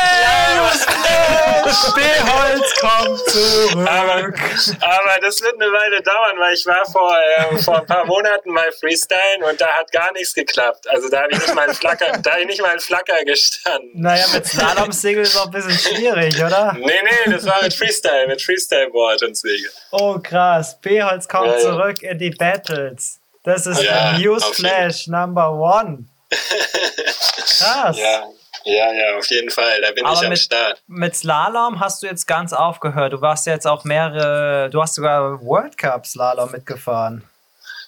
B-Holz 1.94 2.74
kommt 2.80 3.18
zurück. 3.30 3.88
Aber, 3.88 4.14
aber 4.16 5.20
das 5.20 5.40
wird 5.40 5.54
eine 5.60 5.70
Weile 5.72 6.02
dauern, 6.02 6.38
weil 6.38 6.54
ich 6.54 6.66
war 6.66 6.84
vor, 6.86 7.16
äh, 7.16 7.58
vor 7.58 7.78
ein 7.78 7.86
paar 7.86 8.04
Monaten 8.04 8.50
mal 8.50 8.70
Freestylen 8.72 9.42
und 9.48 9.60
da 9.60 9.68
hat 9.68 9.90
gar 9.92 10.12
nichts 10.12 10.34
geklappt. 10.34 10.88
Also 10.90 11.08
da 11.08 11.22
habe 11.22 11.32
ich 11.32 11.38
nicht 11.38 11.54
mal 11.54 11.64
einen 11.66 11.74
Flacker, 11.74 12.18
da 12.18 12.38
ich 12.38 12.46
nicht 12.46 12.60
mal 12.60 12.70
einen 12.70 12.80
Flacker 12.80 13.24
gestanden. 13.24 13.90
Naja, 13.94 14.26
mit 14.34 14.46
Slalom-Segel 14.46 15.22
ist 15.22 15.36
auch 15.36 15.46
ein 15.46 15.52
bisschen 15.52 15.78
schwierig, 15.78 16.36
oder? 16.42 16.74
Nee, 16.78 16.86
nee, 17.02 17.32
das 17.32 17.46
war 17.46 17.62
mit 17.62 17.72
Freestyle, 17.74 18.26
mit 18.26 18.42
Freestyle-Board 18.42 19.22
und 19.22 19.36
Segel. 19.36 19.70
Oh, 19.92 20.18
krass. 20.18 20.80
B-Holz 20.80 21.28
kommt 21.28 21.46
Ja, 21.46 21.52
ja. 21.54 21.60
zurück 21.60 22.02
in 22.02 22.18
die 22.18 22.30
Battles. 22.30 23.18
Das 23.45 23.66
ist 23.66 23.82
Ja, 23.82 24.16
Newsflash 24.18 25.09
Number 25.09 25.51
One. 25.53 26.05
Krass. 26.30 27.97
Ja, 27.99 28.24
ja, 28.64 28.93
ja, 28.93 29.16
auf 29.18 29.26
jeden 29.26 29.51
Fall, 29.51 29.80
da 29.80 29.90
bin 29.90 30.05
Aber 30.05 30.14
ich 30.14 30.22
am 30.22 30.28
mit- 30.30 30.38
Start. 30.38 30.80
Mit 30.86 31.16
Slalom 31.16 31.80
hast 31.80 32.03
du 32.03 32.07
jetzt 32.07 32.26
ganz 32.26 32.53
aufgehört. 32.53 33.12
Du 33.12 33.20
warst 33.20 33.47
jetzt 33.47 33.66
auch 33.66 33.84
mehrere, 33.84 34.70
du 34.70 34.80
hast 34.80 34.95
sogar 34.95 35.43
World 35.45 35.76
Cup 35.76 36.07
Slalom 36.07 36.53
mitgefahren. 36.53 37.28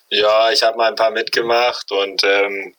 Ja, 0.09 0.51
ich 0.51 0.63
habe 0.63 0.77
mal 0.77 0.89
ein 0.89 0.97
paar 0.97 1.11
mitgemacht 1.11 1.91
und 1.93 2.23
ähm, 2.25 2.75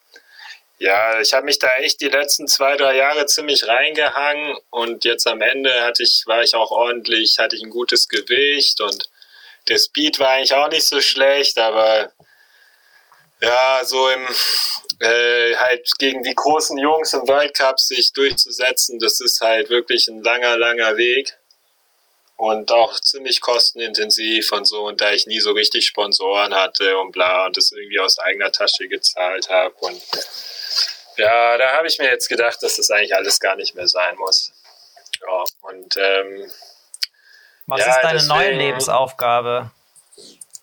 ja, 0.78 1.20
ich 1.22 1.34
habe 1.34 1.46
mich 1.46 1.58
da 1.58 1.70
echt 1.80 2.02
die 2.02 2.10
letzten 2.10 2.48
zwei, 2.48 2.76
drei 2.78 2.96
Jahre 2.98 3.26
ziemlich 3.26 3.66
reingehangen 3.68 4.58
und 4.70 5.06
jetzt 5.06 5.26
am 5.28 5.42
Ende 5.42 5.72
hatte 5.84 6.04
ich, 6.04 6.24
war 6.28 6.44
ich 6.44 6.54
auch 6.54 6.72
ordentlich, 6.72 7.38
hatte 7.40 7.56
ich 7.56 7.64
ein 7.64 7.70
gutes 7.70 8.08
Gewicht 8.10 8.80
und 8.82 9.10
der 9.70 9.78
Speed 9.80 10.20
war 10.20 10.32
eigentlich 10.32 10.54
auch 10.54 10.70
nicht 10.70 10.88
so 10.88 11.02
schlecht, 11.02 11.58
aber 11.58 12.12
ja, 13.46 13.82
so 13.86 14.10
im 14.10 14.28
äh, 15.00 15.56
halt 15.58 15.90
gegen 16.00 16.24
die 16.24 16.34
großen 16.36 16.78
Jungs 16.78 17.14
im 17.14 17.28
World 17.28 17.54
Cup 17.56 17.80
sich 17.80 18.12
durchzusetzen, 18.14 19.00
das 19.00 19.20
ist 19.22 19.42
halt 19.42 19.70
wirklich 19.70 20.08
ein 20.08 20.24
langer, 20.24 20.58
langer 20.58 20.96
Weg 20.98 21.38
und 22.38 22.72
auch 22.72 23.00
ziemlich 23.00 23.42
kostenintensiv 23.42 24.52
und 24.52 24.66
so. 24.66 24.86
Und 24.88 25.02
da 25.02 25.12
ich 25.12 25.26
nie 25.28 25.40
so 25.40 25.52
richtig 25.52 25.86
Sponsoren 25.86 26.54
hatte 26.54 26.98
und 26.98 27.12
bla 27.12 27.46
und 27.46 27.56
das 27.58 27.72
irgendwie 27.72 28.00
aus 28.00 28.20
eigener 28.20 28.52
Tasche 28.52 28.88
gezahlt 28.88 29.50
habe 29.50 29.76
und 29.80 30.02
ja, 31.18 31.58
da 31.58 31.72
habe 31.78 31.88
ich 31.88 31.98
mir 31.98 32.10
jetzt 32.10 32.28
gedacht, 32.28 32.58
dass 32.62 32.76
das 32.76 32.92
eigentlich 32.92 33.16
alles 33.16 33.40
gar 33.40 33.56
nicht 33.56 33.74
mehr 33.76 33.88
sein 33.88 34.16
muss. 34.18 34.52
Ja, 35.22 35.44
und 35.70 35.96
ähm, 35.98 36.52
Was 37.68 37.80
Ja, 37.80 37.96
ist 37.96 38.02
deine 38.04 38.24
neue 38.26 38.40
deswegen- 38.50 38.60
Lebensaufgabe? 38.60 39.72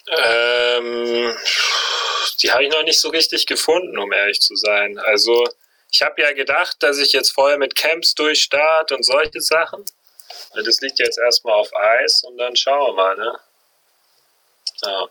Ähm, 0.09 1.35
die 2.43 2.51
habe 2.51 2.65
ich 2.65 2.71
noch 2.71 2.83
nicht 2.83 3.01
so 3.01 3.09
richtig 3.09 3.47
gefunden, 3.47 3.99
um 3.99 4.13
ehrlich 4.13 4.41
zu 4.41 4.57
sein. 4.57 4.99
Also, 4.99 5.45
ich 5.91 6.03
habe 6.03 6.23
ja 6.23 6.33
gedacht, 6.33 6.83
dass 6.83 6.99
ich 6.99 7.13
jetzt 7.13 7.31
vorher 7.31 7.59
mit 7.59 7.75
Camps 7.75 8.15
durchstart 8.15 8.93
und 8.93 9.05
solche 9.05 9.41
Sachen. 9.41 9.85
Das 10.55 10.81
liegt 10.81 10.99
jetzt 10.99 11.19
erstmal 11.19 11.55
auf 11.55 11.75
Eis 11.75 12.23
und 12.25 12.39
dann 12.39 12.57
schauen 12.57 12.89
wir 12.89 12.93
mal, 12.95 13.17
ne? 13.17 13.39
Ja. 14.83 15.09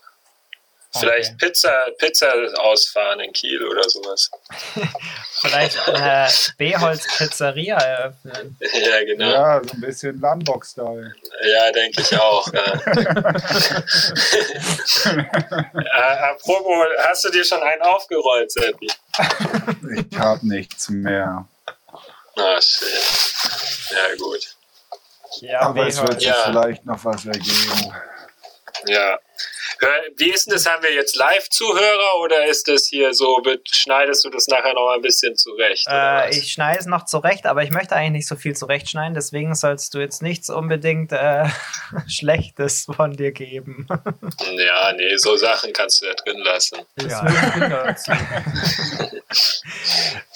Vielleicht 0.99 1.37
Pizza, 1.37 1.71
Pizza 1.97 2.27
ausfahren 2.59 3.21
in 3.21 3.31
Kiel 3.31 3.63
oder 3.65 3.87
sowas. 3.89 4.29
Vielleicht 5.41 5.87
eine 5.87 6.27
B-Holz 6.57 7.07
Pizzeria 7.17 7.77
eröffnen. 7.77 8.57
Ja, 8.59 9.03
genau. 9.05 9.25
Ja, 9.29 9.55
Ja, 9.57 9.63
so 9.63 9.71
ein 9.73 9.81
bisschen 9.81 10.19
Landbox-Style. 10.19 11.15
denke 11.73 12.01
ich 12.01 12.19
auch. 12.19 12.45
Ja. 12.53 12.61
äh, 15.05 16.17
apropos, 16.31 16.85
hast 17.07 17.23
du 17.25 17.29
dir 17.29 17.43
schon 17.45 17.61
einen 17.63 17.81
aufgerollt, 17.83 18.51
Seppi? 18.51 18.87
Ich 18.87 20.17
hab 20.19 20.43
nichts 20.43 20.89
mehr. 20.89 21.47
Ah, 22.35 22.61
shit. 22.61 22.87
Ja, 23.91 24.15
gut. 24.17 24.55
Ja, 25.39 25.61
Aber 25.61 25.87
es 25.87 26.01
wird 26.01 26.19
sich 26.19 26.27
Ja. 26.29 26.43
vielleicht 26.45 26.85
noch 26.85 27.03
was 27.05 27.25
ergeben. 27.25 27.93
Ja. 28.85 29.19
Wie 30.17 30.29
ist 30.31 30.45
denn 30.45 30.53
das? 30.53 30.67
Haben 30.67 30.83
wir 30.83 30.93
jetzt 30.93 31.15
Live-Zuhörer 31.15 32.19
oder 32.21 32.45
ist 32.45 32.67
das 32.67 32.85
hier 32.85 33.13
so, 33.13 33.41
schneidest 33.71 34.23
du 34.23 34.29
das 34.29 34.47
nachher 34.47 34.73
noch 34.73 34.89
ein 34.93 35.01
bisschen 35.01 35.35
zurecht? 35.35 35.87
Äh, 35.89 36.29
ich 36.29 36.51
schneide 36.51 36.79
es 36.79 36.85
noch 36.85 37.05
zurecht, 37.05 37.47
aber 37.47 37.63
ich 37.63 37.71
möchte 37.71 37.95
eigentlich 37.95 38.11
nicht 38.11 38.27
so 38.27 38.35
viel 38.35 38.55
zurechtschneiden, 38.55 39.15
deswegen 39.15 39.55
sollst 39.55 39.93
du 39.93 39.99
jetzt 39.99 40.21
nichts 40.21 40.49
unbedingt 40.49 41.11
äh, 41.11 41.45
Schlechtes 42.07 42.85
von 42.95 43.17
dir 43.17 43.31
geben. 43.31 43.87
ja, 44.57 44.93
nee, 44.93 45.17
so 45.17 45.35
Sachen 45.35 45.73
kannst 45.73 46.01
du 46.01 46.05
ja 46.05 46.13
drin 46.13 46.39
lassen. 46.39 46.79
Ja. 46.99 47.95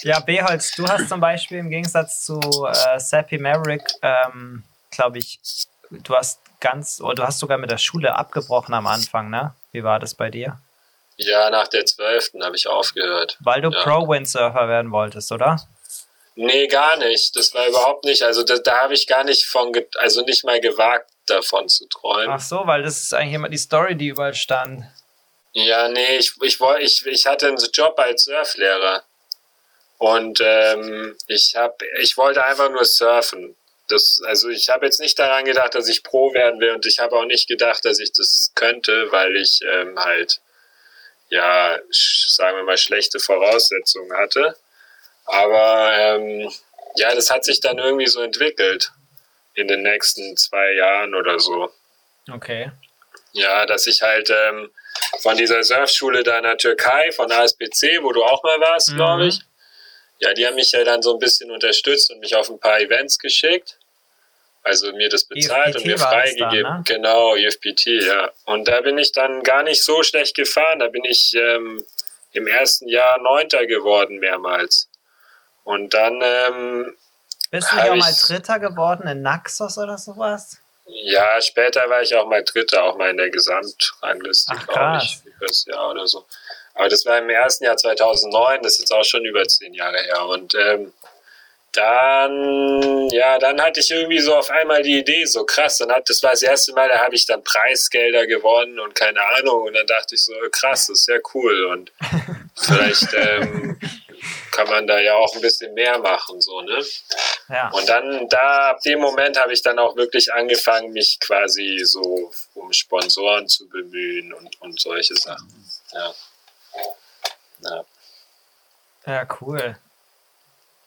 Ja, 0.00 0.20
B-Holz, 0.20 0.72
du 0.76 0.86
hast 0.86 1.08
zum 1.08 1.20
Beispiel 1.20 1.58
im 1.58 1.68
Gegensatz 1.68 2.24
zu 2.24 2.38
äh, 2.40 2.98
Sappy 2.98 3.38
Maverick, 3.38 3.82
ähm, 4.02 4.62
glaube 4.90 5.18
ich, 5.18 5.38
du 5.90 6.14
hast 6.14 6.40
ganz, 6.60 7.00
oder 7.00 7.14
du 7.14 7.22
hast 7.24 7.38
sogar 7.38 7.58
mit 7.58 7.70
der 7.70 7.78
Schule 7.78 8.14
abgebrochen 8.14 8.74
am 8.74 8.86
Anfang, 8.86 9.30
ne? 9.30 9.54
Wie 9.72 9.84
war 9.84 9.98
das 9.98 10.14
bei 10.14 10.30
dir? 10.30 10.58
Ja, 11.16 11.48
nach 11.50 11.68
der 11.68 11.86
12. 11.86 12.32
habe 12.42 12.56
ich 12.56 12.68
aufgehört. 12.68 13.38
Weil 13.40 13.62
du 13.62 13.70
Ja. 13.70 13.82
Pro-Windsurfer 13.82 14.68
werden 14.68 14.90
wolltest, 14.90 15.32
oder? 15.32 15.60
Nee, 16.34 16.66
gar 16.66 16.98
nicht. 16.98 17.34
Das 17.34 17.54
war 17.54 17.66
überhaupt 17.66 18.04
nicht. 18.04 18.22
Also 18.22 18.42
da, 18.42 18.58
da 18.58 18.82
habe 18.82 18.92
ich 18.94 19.06
gar 19.06 19.24
nicht 19.24 19.46
von, 19.46 19.72
also 19.98 20.22
nicht 20.22 20.44
mal 20.44 20.60
gewagt, 20.60 21.10
davon 21.24 21.68
zu 21.68 21.88
träumen. 21.88 22.30
Ach 22.30 22.40
so, 22.40 22.66
weil 22.66 22.82
das 22.82 23.02
ist 23.02 23.14
eigentlich 23.14 23.34
immer 23.34 23.48
die 23.48 23.56
Story, 23.56 23.96
die 23.96 24.08
überall 24.08 24.34
stand. 24.34 24.84
Ja, 25.52 25.88
nee, 25.88 26.16
ich, 26.18 26.34
ich, 26.42 26.60
ich, 26.80 27.06
ich 27.06 27.26
hatte 27.26 27.48
einen 27.48 27.56
Job 27.72 27.98
als 27.98 28.24
Surflehrer. 28.24 29.02
Und 29.98 30.42
ähm, 30.44 31.16
ich, 31.26 31.54
hab, 31.56 31.80
ich 32.00 32.18
wollte 32.18 32.44
einfach 32.44 32.70
nur 32.70 32.84
surfen. 32.84 33.56
Das, 33.88 34.20
also 34.26 34.48
ich 34.48 34.68
habe 34.68 34.84
jetzt 34.84 35.00
nicht 35.00 35.18
daran 35.18 35.44
gedacht, 35.44 35.74
dass 35.74 35.88
ich 35.88 36.02
Pro 36.02 36.34
werden 36.34 36.60
will 36.60 36.70
und 36.72 36.86
ich 36.86 36.98
habe 36.98 37.14
auch 37.16 37.24
nicht 37.24 37.46
gedacht, 37.48 37.84
dass 37.84 38.00
ich 38.00 38.12
das 38.12 38.50
könnte, 38.54 39.10
weil 39.12 39.36
ich 39.36 39.60
ähm, 39.70 39.98
halt, 39.98 40.40
ja, 41.28 41.78
sagen 41.90 42.56
wir 42.56 42.64
mal, 42.64 42.78
schlechte 42.78 43.18
Voraussetzungen 43.20 44.12
hatte. 44.16 44.56
Aber 45.24 45.92
ähm, 45.96 46.50
ja, 46.96 47.14
das 47.14 47.30
hat 47.30 47.44
sich 47.44 47.60
dann 47.60 47.78
irgendwie 47.78 48.06
so 48.06 48.20
entwickelt 48.22 48.92
in 49.54 49.68
den 49.68 49.82
nächsten 49.82 50.36
zwei 50.36 50.72
Jahren 50.74 51.14
oder 51.14 51.38
so. 51.38 51.70
Okay. 52.32 52.70
Ja, 53.32 53.66
dass 53.66 53.86
ich 53.86 54.02
halt 54.02 54.30
ähm, 54.30 54.70
von 55.20 55.36
dieser 55.36 55.62
Surfschule 55.62 56.22
da 56.22 56.38
in 56.38 56.44
der 56.44 56.56
Türkei, 56.58 57.12
von 57.12 57.30
ASPC, 57.30 58.02
wo 58.02 58.12
du 58.12 58.22
auch 58.24 58.42
mal 58.42 58.60
warst, 58.60 58.90
Mhm. 58.90 58.96
glaube 58.96 59.26
ich. 59.26 59.40
Ja, 60.18 60.32
die 60.32 60.46
haben 60.46 60.54
mich 60.54 60.72
ja 60.72 60.82
dann 60.84 61.02
so 61.02 61.14
ein 61.14 61.18
bisschen 61.18 61.50
unterstützt 61.50 62.10
und 62.10 62.20
mich 62.20 62.34
auf 62.34 62.48
ein 62.48 62.58
paar 62.58 62.80
Events 62.80 63.18
geschickt. 63.18 63.78
Also 64.62 64.92
mir 64.94 65.08
das 65.08 65.24
bezahlt 65.24 65.76
IFPT 65.76 65.76
und 65.76 65.86
mir 65.86 66.00
war 66.00 66.22
das 66.22 66.34
dann, 66.34 66.38
freigegeben. 66.50 66.72
ne? 66.72 66.82
Genau, 66.86 67.36
IFPT, 67.36 67.86
ja. 67.86 68.32
Und 68.46 68.66
da 68.66 68.80
bin 68.80 68.98
ich 68.98 69.12
dann 69.12 69.42
gar 69.44 69.62
nicht 69.62 69.84
so 69.84 70.02
schlecht 70.02 70.34
gefahren. 70.34 70.80
Da 70.80 70.88
bin 70.88 71.04
ich 71.04 71.34
ähm, 71.34 71.84
im 72.32 72.46
ersten 72.48 72.88
Jahr 72.88 73.20
Neunter 73.20 73.66
geworden 73.66 74.18
mehrmals. 74.18 74.88
Und 75.62 75.94
dann, 75.94 76.20
ähm, 76.22 76.96
Bist 77.50 77.70
du 77.70 77.76
ja 77.76 77.92
auch 77.92 77.96
mal 77.96 78.14
Dritter 78.20 78.58
geworden 78.58 79.06
in 79.06 79.22
Naxos 79.22 79.78
oder 79.78 79.98
sowas? 79.98 80.58
Ja, 80.86 81.40
später 81.40 81.88
war 81.90 82.02
ich 82.02 82.14
auch 82.14 82.26
mal 82.26 82.42
Dritter, 82.44 82.84
auch 82.84 82.96
mal 82.96 83.10
in 83.10 83.16
der 83.16 83.30
Gesamtrangliste, 83.30 84.54
glaube 84.68 85.00
ich, 85.02 85.20
übers 85.24 85.64
Jahr 85.66 85.90
oder 85.90 86.06
so. 86.06 86.24
Aber 86.76 86.88
das 86.88 87.04
war 87.06 87.18
im 87.18 87.30
ersten 87.30 87.64
Jahr 87.64 87.76
2009, 87.76 88.62
das 88.62 88.74
ist 88.74 88.78
jetzt 88.80 88.92
auch 88.92 89.04
schon 89.04 89.24
über 89.24 89.42
zehn 89.48 89.72
Jahre 89.72 89.98
her. 89.98 90.26
Und 90.26 90.54
ähm, 90.54 90.92
dann, 91.72 93.08
ja, 93.10 93.38
dann 93.38 93.60
hatte 93.60 93.80
ich 93.80 93.90
irgendwie 93.90 94.20
so 94.20 94.34
auf 94.34 94.50
einmal 94.50 94.82
die 94.82 94.98
Idee, 94.98 95.24
so 95.24 95.44
krass, 95.44 95.78
dann 95.78 95.90
hat, 95.90 96.08
das 96.08 96.22
war 96.22 96.30
das 96.30 96.42
erste 96.42 96.72
Mal, 96.72 96.88
da 96.88 96.98
habe 97.00 97.14
ich 97.14 97.26
dann 97.26 97.42
Preisgelder 97.44 98.26
gewonnen 98.26 98.78
und 98.78 98.94
keine 98.94 99.20
Ahnung. 99.36 99.62
Und 99.62 99.74
dann 99.74 99.86
dachte 99.86 100.14
ich 100.14 100.24
so, 100.24 100.32
krass, 100.52 100.86
das 100.86 101.00
ist 101.00 101.08
ja 101.08 101.18
cool. 101.34 101.66
Und 101.66 101.92
vielleicht 102.56 103.12
ähm, 103.14 103.78
kann 104.52 104.68
man 104.68 104.86
da 104.86 104.98
ja 104.98 105.14
auch 105.14 105.34
ein 105.34 105.40
bisschen 105.40 105.74
mehr 105.74 105.98
machen, 105.98 106.40
so, 106.40 106.60
ne? 106.62 106.82
Ja. 107.48 107.70
Und 107.70 107.88
dann, 107.88 108.28
da, 108.28 108.70
ab 108.70 108.80
dem 108.82 109.00
Moment 109.00 109.38
habe 109.38 109.52
ich 109.52 109.62
dann 109.62 109.78
auch 109.78 109.96
wirklich 109.96 110.32
angefangen, 110.32 110.92
mich 110.92 111.20
quasi 111.20 111.82
so 111.84 112.32
um 112.54 112.72
Sponsoren 112.72 113.48
zu 113.48 113.68
bemühen 113.68 114.32
und, 114.32 114.60
und 114.60 114.80
solche 114.80 115.14
Sachen. 115.14 115.48
Ja. 115.92 116.14
Ja. 117.70 117.84
Ja, 119.06 119.26
cool. 119.40 119.76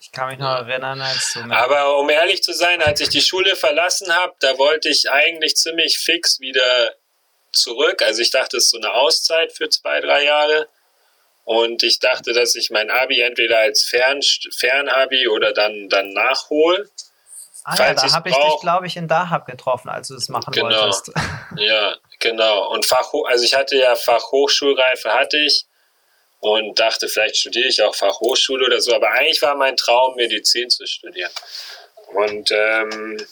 Ich 0.02 0.12
kann 0.12 0.30
mich 0.30 0.40
noch 0.40 0.66
erinnern, 0.68 1.02
als 1.02 1.34
du 1.34 1.42
Aber 1.52 1.98
um 1.98 2.10
ehrlich 2.10 2.42
zu 2.42 2.54
sein, 2.54 2.82
als 2.82 3.02
ich 3.02 3.10
die 3.10 3.22
Schule 3.22 3.56
verlassen 3.56 4.14
habe, 4.16 4.34
da 4.40 4.58
wollte 4.58 4.90
ich 4.90 5.10
eigentlich 5.10 5.56
ziemlich 5.56 6.00
fix 6.00 6.40
wieder 6.40 6.94
zurück. 7.52 8.02
Also 8.02 8.22
ich 8.22 8.32
dachte, 8.32 8.58
es 8.58 8.66
ist 8.66 8.72
so 8.72 8.78
eine 8.78 8.94
Auszeit 8.94 9.52
für 9.52 9.70
zwei, 9.70 10.00
drei 10.00 10.24
Jahre. 10.24 10.68
Und 11.44 11.84
ich 11.84 12.00
dachte, 12.00 12.32
dass 12.34 12.56
ich 12.56 12.70
mein 12.70 12.90
Abi 12.92 13.22
entweder 13.22 13.60
als 13.60 13.84
Fern, 13.84 14.20
Fernabi 14.56 15.28
oder 15.28 15.52
dann, 15.52 15.90
dann 15.90 16.14
nachhole. 16.14 16.90
Ah 17.64 17.76
ja, 17.76 17.94
da 17.94 18.12
habe 18.14 18.30
ich 18.30 18.36
dich, 18.36 18.60
glaube 18.62 18.88
ich, 18.88 18.96
in 18.96 19.08
Dahab 19.08 19.48
getroffen, 19.48 19.90
als 19.90 20.08
du 20.08 20.14
das 20.14 20.30
machen 20.30 20.52
Genau. 20.54 20.70
wolltest. 20.70 21.12
Ja, 21.58 21.96
genau. 22.20 22.72
Und 22.72 22.86
Fachho 22.86 23.26
also 23.26 23.44
ich 23.44 23.56
hatte 23.56 23.76
ja 23.76 23.96
Fachhochschulreife 23.96 25.12
hatte 25.12 25.38
ich 25.38 25.66
und 26.40 26.80
dachte, 26.80 27.08
vielleicht 27.08 27.38
studiere 27.38 27.68
ich 27.68 27.82
auch 27.82 27.96
Fachhochschule 27.96 28.66
oder 28.66 28.82
so. 28.82 28.94
Aber 28.94 29.12
eigentlich 29.12 29.42
war 29.42 29.56
mein 29.56 29.76
Traum, 29.76 30.16
Medizin 30.16 30.70
zu 30.70 30.86
studieren. 30.88 31.32
Und 32.14 32.52
ähm, 32.52 33.26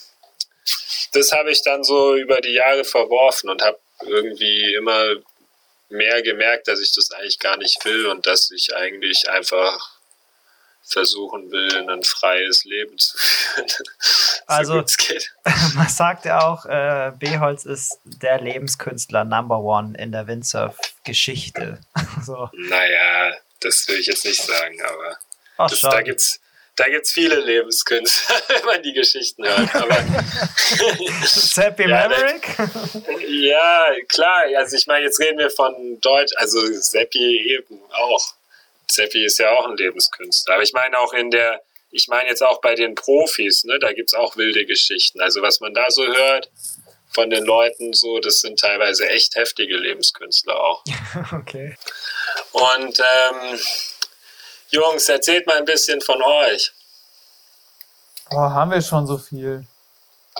das 1.12 1.32
habe 1.32 1.50
ich 1.50 1.62
dann 1.62 1.84
so 1.84 2.14
über 2.14 2.40
die 2.40 2.52
Jahre 2.52 2.84
verworfen 2.84 3.50
und 3.50 3.62
habe 3.62 3.78
irgendwie 4.02 4.74
immer 4.74 5.16
mehr 5.88 6.22
gemerkt, 6.22 6.68
dass 6.68 6.80
ich 6.80 6.92
das 6.94 7.10
eigentlich 7.12 7.38
gar 7.38 7.56
nicht 7.56 7.82
will 7.84 8.06
und 8.06 8.26
dass 8.26 8.50
ich 8.50 8.74
eigentlich 8.76 9.28
einfach 9.28 9.97
versuchen 10.88 11.50
will, 11.50 11.88
ein 11.90 12.02
freies 12.02 12.64
Leben 12.64 12.96
zu 12.98 13.16
führen. 13.18 13.68
so 14.00 14.42
Also- 14.46 14.80
es. 14.80 14.96
Man 15.74 15.88
sagt 15.88 16.24
ja 16.24 16.40
auch, 16.46 16.64
äh, 16.66 17.12
Beholz 17.18 17.64
ist 17.64 17.98
der 18.04 18.40
Lebenskünstler 18.40 19.24
Number 19.24 19.58
One 19.60 19.96
in 19.98 20.12
der 20.12 20.26
Windsurf-Geschichte. 20.26 21.80
so. 22.24 22.48
Naja, 22.54 23.34
das 23.60 23.86
will 23.88 23.98
ich 23.98 24.06
jetzt 24.06 24.24
nicht 24.24 24.42
sagen, 24.42 24.80
aber 24.82 25.16
Ach, 25.58 25.70
das, 25.70 25.80
da 25.80 26.00
gibt's 26.02 26.40
da 26.76 26.84
gibt's 26.88 27.10
viele 27.10 27.40
Lebenskünstler, 27.40 28.36
wenn 28.46 28.64
man 28.64 28.82
die 28.84 28.92
Geschichten 28.92 29.44
hört. 29.44 29.74
Aber 29.74 29.96
Seppi 31.24 31.88
Ja, 31.88 32.08
Maverick? 32.08 32.46
ja, 33.28 33.86
klar, 34.08 34.44
also 34.56 34.76
ich 34.76 34.86
meine, 34.86 35.06
jetzt 35.06 35.18
reden 35.18 35.38
wir 35.38 35.50
von 35.50 35.74
Deutsch, 36.00 36.32
also 36.36 36.60
Seppi 36.72 37.50
eben 37.58 37.80
auch. 37.90 38.34
Seppi 38.90 39.24
ist 39.24 39.38
ja 39.38 39.50
auch 39.52 39.66
ein 39.66 39.76
Lebenskünstler. 39.76 40.54
Aber 40.54 40.62
ich 40.62 40.72
meine 40.72 40.98
auch 40.98 41.12
in 41.12 41.30
der, 41.30 41.60
ich 41.90 42.08
meine 42.08 42.28
jetzt 42.28 42.42
auch 42.42 42.60
bei 42.60 42.74
den 42.74 42.94
Profis, 42.94 43.64
ne, 43.64 43.78
da 43.78 43.92
gibt's 43.92 44.14
auch 44.14 44.36
wilde 44.36 44.64
Geschichten. 44.66 45.20
Also 45.20 45.42
was 45.42 45.60
man 45.60 45.74
da 45.74 45.90
so 45.90 46.06
hört 46.06 46.50
von 47.10 47.30
den 47.30 47.44
Leuten, 47.44 47.92
so, 47.94 48.18
das 48.20 48.40
sind 48.40 48.58
teilweise 48.60 49.08
echt 49.08 49.34
heftige 49.36 49.76
Lebenskünstler 49.76 50.58
auch. 50.58 50.84
okay. 51.32 51.76
Und 52.52 53.00
ähm, 53.00 53.58
Jungs, 54.70 55.08
erzählt 55.08 55.46
mal 55.46 55.56
ein 55.58 55.64
bisschen 55.64 56.00
von 56.00 56.22
euch. 56.22 56.72
Boah, 58.30 58.52
haben 58.52 58.70
wir 58.70 58.82
schon 58.82 59.06
so 59.06 59.16
viel. 59.16 59.64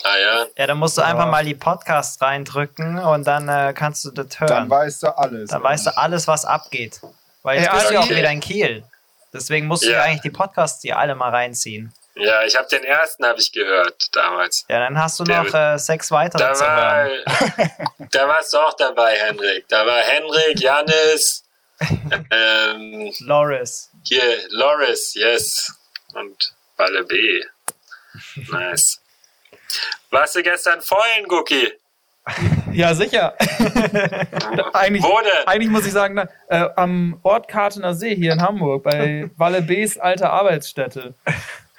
Ah 0.04 0.16
ja, 0.18 0.46
Ja, 0.56 0.66
dann 0.68 0.78
musst 0.78 0.96
du 0.96 1.02
einfach 1.02 1.24
Ja. 1.24 1.30
mal 1.30 1.44
die 1.44 1.54
Podcasts 1.54 2.20
reindrücken 2.22 2.98
und 2.98 3.24
dann 3.26 3.48
äh, 3.48 3.72
kannst 3.74 4.04
du 4.04 4.10
das 4.10 4.38
hören. 4.38 4.48
Dann 4.48 4.70
weißt 4.70 5.02
du 5.02 5.18
alles. 5.18 5.50
Dann 5.50 5.62
weißt 5.62 5.86
du 5.86 5.96
alles, 5.96 6.28
was 6.28 6.44
abgeht. 6.44 7.00
Weil 7.42 7.58
jetzt 7.60 7.68
Ey, 7.68 7.74
bist 7.74 7.90
du 7.90 7.94
ja 7.94 8.00
auch 8.00 8.08
wieder 8.10 8.30
in 8.30 8.40
Kiel. 8.40 8.84
Deswegen 9.32 9.66
musst 9.66 9.84
du 9.84 9.88
Ja. 9.90 9.98
ja 9.98 10.02
eigentlich 10.04 10.22
die 10.22 10.30
Podcasts 10.30 10.80
dir 10.80 10.98
alle 10.98 11.14
mal 11.14 11.30
reinziehen. 11.30 11.92
ja, 12.16 12.42
ich 12.44 12.56
habe 12.56 12.66
den 12.68 12.82
ersten 12.84 13.24
habe 13.26 13.38
ich 13.40 13.52
gehört 13.52 14.08
damals. 14.12 14.64
Ja, 14.68 14.80
dann 14.80 14.98
hast 14.98 15.20
du 15.20 15.24
Der 15.24 15.42
noch 15.44 15.54
äh, 15.54 15.78
sechs 15.78 16.10
weitere 16.10 16.42
Da 16.42 16.54
zu 16.54 16.64
war, 16.64 17.04
hören. 17.04 17.70
da 18.10 18.26
warst 18.28 18.52
du 18.52 18.58
auch 18.58 18.74
dabei, 18.74 19.14
Henrik. 19.16 19.68
Da 19.68 19.86
war 19.86 20.00
Henrik, 20.00 20.58
Janis, 20.60 21.44
ähm, 22.30 23.12
Loris. 23.20 23.90
hier 24.04 24.22
Loris, 24.50 25.14
yes 25.14 25.72
und 26.14 26.54
Balle 26.76 27.04
B. 27.04 27.44
Nice. 28.50 29.00
Warst 30.10 30.34
du 30.34 30.42
gestern 30.42 30.80
vollen, 30.80 31.28
Gucki? 31.28 31.72
Ja, 32.72 32.94
sicher. 32.94 33.34
eigentlich, 34.72 35.02
Wo 35.02 35.18
denn? 35.20 35.46
eigentlich 35.46 35.70
muss 35.70 35.86
ich 35.86 35.92
sagen, 35.92 36.14
na, 36.14 36.28
äh, 36.48 36.68
am 36.76 37.18
Ort 37.22 37.48
Kartener 37.48 37.94
See 37.94 38.14
hier 38.14 38.32
in 38.32 38.42
Hamburg, 38.42 38.82
bei 38.84 39.30
Walle 39.36 39.62
B's 39.62 39.98
alter 39.98 40.32
Arbeitsstätte. 40.32 41.14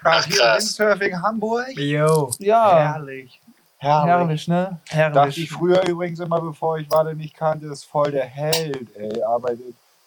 Ach, 0.04 0.26
hier 0.26 0.38
krass. 0.38 0.64
Windsurfing 0.80 1.22
Hamburg? 1.22 1.68
Yo. 1.78 2.32
Ja, 2.40 2.94
Herrlich. 2.94 3.40
herrlich, 3.78 4.48
ne? 4.48 4.80
Dachte 4.86 4.96
Herrlich. 4.96 5.38
ich 5.38 5.52
früher 5.52 5.88
übrigens 5.88 6.20
immer, 6.20 6.42
bevor 6.42 6.78
ich 6.78 6.90
Walle 6.92 7.16
nicht 7.16 7.36
kannte, 7.36 7.68
ist 7.68 7.86
voll 7.86 8.12
der 8.12 8.26
Held, 8.26 8.96
ey. 8.96 9.22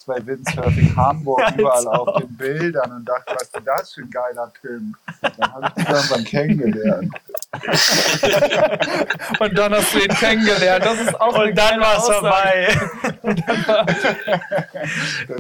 Bei 0.06 0.24
Windsurfing 0.24 0.94
Hamburg 0.96 1.42
überall 1.56 1.86
auf 1.88 2.18
den 2.20 2.36
Bildern 2.36 2.92
und 2.92 3.04
dachte, 3.04 3.34
was 3.34 3.42
ist 3.42 3.54
denn 3.54 3.64
das 3.64 3.92
für 3.92 4.02
ein 4.02 4.10
geiler 4.10 4.52
Pimp? 4.60 4.96
Dann 5.20 5.52
habe 5.52 5.72
ich 5.76 5.84
ihn 5.84 5.94
irgendwann 5.94 6.24
kennengelernt. 6.24 7.14
Und 9.40 9.58
dann 9.58 9.74
hast 9.74 9.92
du 9.94 9.98
ihn 9.98 10.08
kennengelernt. 10.08 10.84
Das 10.84 10.98
ist 10.98 11.20
auch 11.20 11.38
Und 11.38 11.54
dann 11.54 11.80
war 11.80 11.98
es 11.98 12.04
vorbei. 12.04 12.68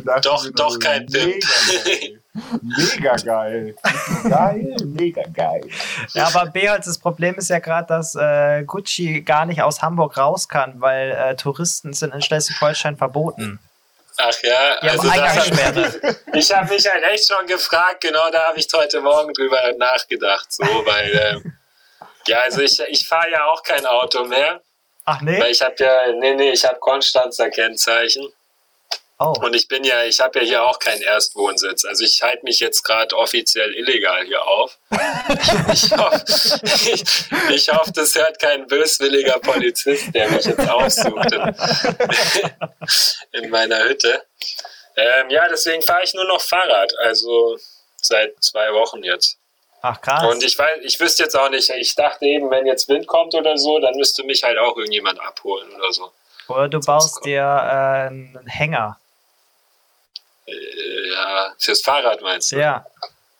Dann 0.04 0.20
Doch, 0.20 0.44
mir 0.44 0.52
doch 0.52 0.78
kein 0.78 1.06
Pimp. 1.06 1.42
Geil. 1.42 2.20
Mega 2.62 3.16
geil. 3.16 3.74
Geil, 4.28 4.76
mega 4.86 5.22
geil. 5.34 5.68
Ja, 6.14 6.28
aber 6.28 6.50
Beholz, 6.50 6.86
das 6.86 6.98
Problem 6.98 7.34
ist 7.34 7.50
ja 7.50 7.58
gerade, 7.58 7.88
dass 7.88 8.14
äh, 8.14 8.64
Gucci 8.64 9.20
gar 9.22 9.44
nicht 9.44 9.62
aus 9.62 9.82
Hamburg 9.82 10.16
raus 10.16 10.48
kann, 10.48 10.80
weil 10.80 11.10
äh, 11.10 11.36
Touristen 11.36 11.92
sind 11.92 12.14
in 12.14 12.22
Schleswig-Holstein 12.22 12.96
verboten. 12.96 13.58
Ach 14.18 14.42
ja, 14.42 14.80
haben 14.80 14.88
also 14.88 15.08
das, 15.72 16.16
ich 16.34 16.52
habe 16.52 16.74
mich 16.74 16.86
halt 16.86 17.02
echt 17.04 17.32
schon 17.32 17.46
gefragt, 17.46 18.00
genau 18.02 18.30
da 18.30 18.48
habe 18.48 18.58
ich 18.58 18.68
heute 18.74 19.00
Morgen 19.00 19.32
drüber 19.32 19.60
nachgedacht, 19.78 20.52
so, 20.52 20.64
weil, 20.84 21.42
ähm, 21.44 21.58
ja, 22.26 22.40
also 22.40 22.60
ich, 22.60 22.78
ich 22.88 23.06
fahre 23.06 23.30
ja 23.30 23.44
auch 23.46 23.62
kein 23.62 23.86
Auto 23.86 24.24
mehr, 24.24 24.60
Ach 25.04 25.20
nee? 25.22 25.40
weil 25.40 25.50
ich 25.50 25.62
habe 25.62 25.74
ja, 25.78 26.12
nee, 26.12 26.34
nee, 26.34 26.50
ich 26.52 26.64
habe 26.64 26.78
Konstanzer 26.78 27.50
Kennzeichen 27.50 28.32
Oh. 29.22 29.34
und 29.44 29.54
ich 29.54 29.68
bin 29.68 29.84
ja, 29.84 30.04
ich 30.04 30.20
habe 30.20 30.40
ja 30.40 30.44
hier 30.44 30.64
auch 30.64 30.78
keinen 30.78 31.02
Erstwohnsitz, 31.02 31.84
also 31.84 32.04
ich 32.04 32.22
halte 32.22 32.44
mich 32.44 32.60
jetzt 32.60 32.82
gerade 32.82 33.16
offiziell 33.16 33.74
illegal 33.74 34.24
hier 34.24 34.46
auf. 34.46 34.78
Ich 35.72 35.90
hoffe, 35.92 36.24
ich, 36.92 37.04
ich 37.50 37.68
hoffe, 37.68 37.92
das 37.92 38.14
hört 38.14 38.40
kein 38.40 38.66
böswilliger 38.66 39.38
Polizist, 39.38 40.14
der 40.14 40.30
mich 40.30 40.44
jetzt 40.44 40.68
aufsucht 40.68 41.32
in, 41.32 41.54
in 43.42 43.50
meiner 43.50 43.84
Hütte. 43.84 44.22
Ähm, 44.96 45.30
ja, 45.30 45.48
deswegen 45.48 45.82
fahre 45.82 46.02
ich 46.04 46.12
nur 46.14 46.26
noch 46.26 46.40
Fahrrad, 46.40 46.92
also 46.98 47.56
seit 47.96 48.34
zwei 48.42 48.72
Wochen 48.72 49.02
jetzt. 49.02 49.38
Ach 49.82 50.00
krass. 50.00 50.24
Und 50.24 50.44
ich 50.44 50.56
weiß, 50.58 50.80
ich 50.82 50.98
wüsste 51.00 51.24
jetzt 51.24 51.36
auch 51.36 51.50
nicht, 51.50 51.68
ich 51.70 51.94
dachte 51.94 52.24
eben, 52.24 52.50
wenn 52.50 52.66
jetzt 52.66 52.88
Wind 52.88 53.06
kommt 53.06 53.34
oder 53.34 53.58
so, 53.58 53.80
dann 53.80 53.96
müsste 53.96 54.22
mich 54.24 54.42
halt 54.44 54.58
auch 54.58 54.76
irgendjemand 54.76 55.20
abholen 55.20 55.68
oder 55.74 55.92
so. 55.92 56.12
Oder 56.48 56.68
du 56.68 56.80
baust 56.80 57.24
dir 57.24 57.40
äh, 57.40 58.08
einen 58.08 58.46
Hänger. 58.46 58.98
Ja, 61.12 61.54
fürs 61.58 61.82
Fahrrad 61.82 62.20
meinst 62.22 62.52
du? 62.52 62.56
Ja. 62.58 62.84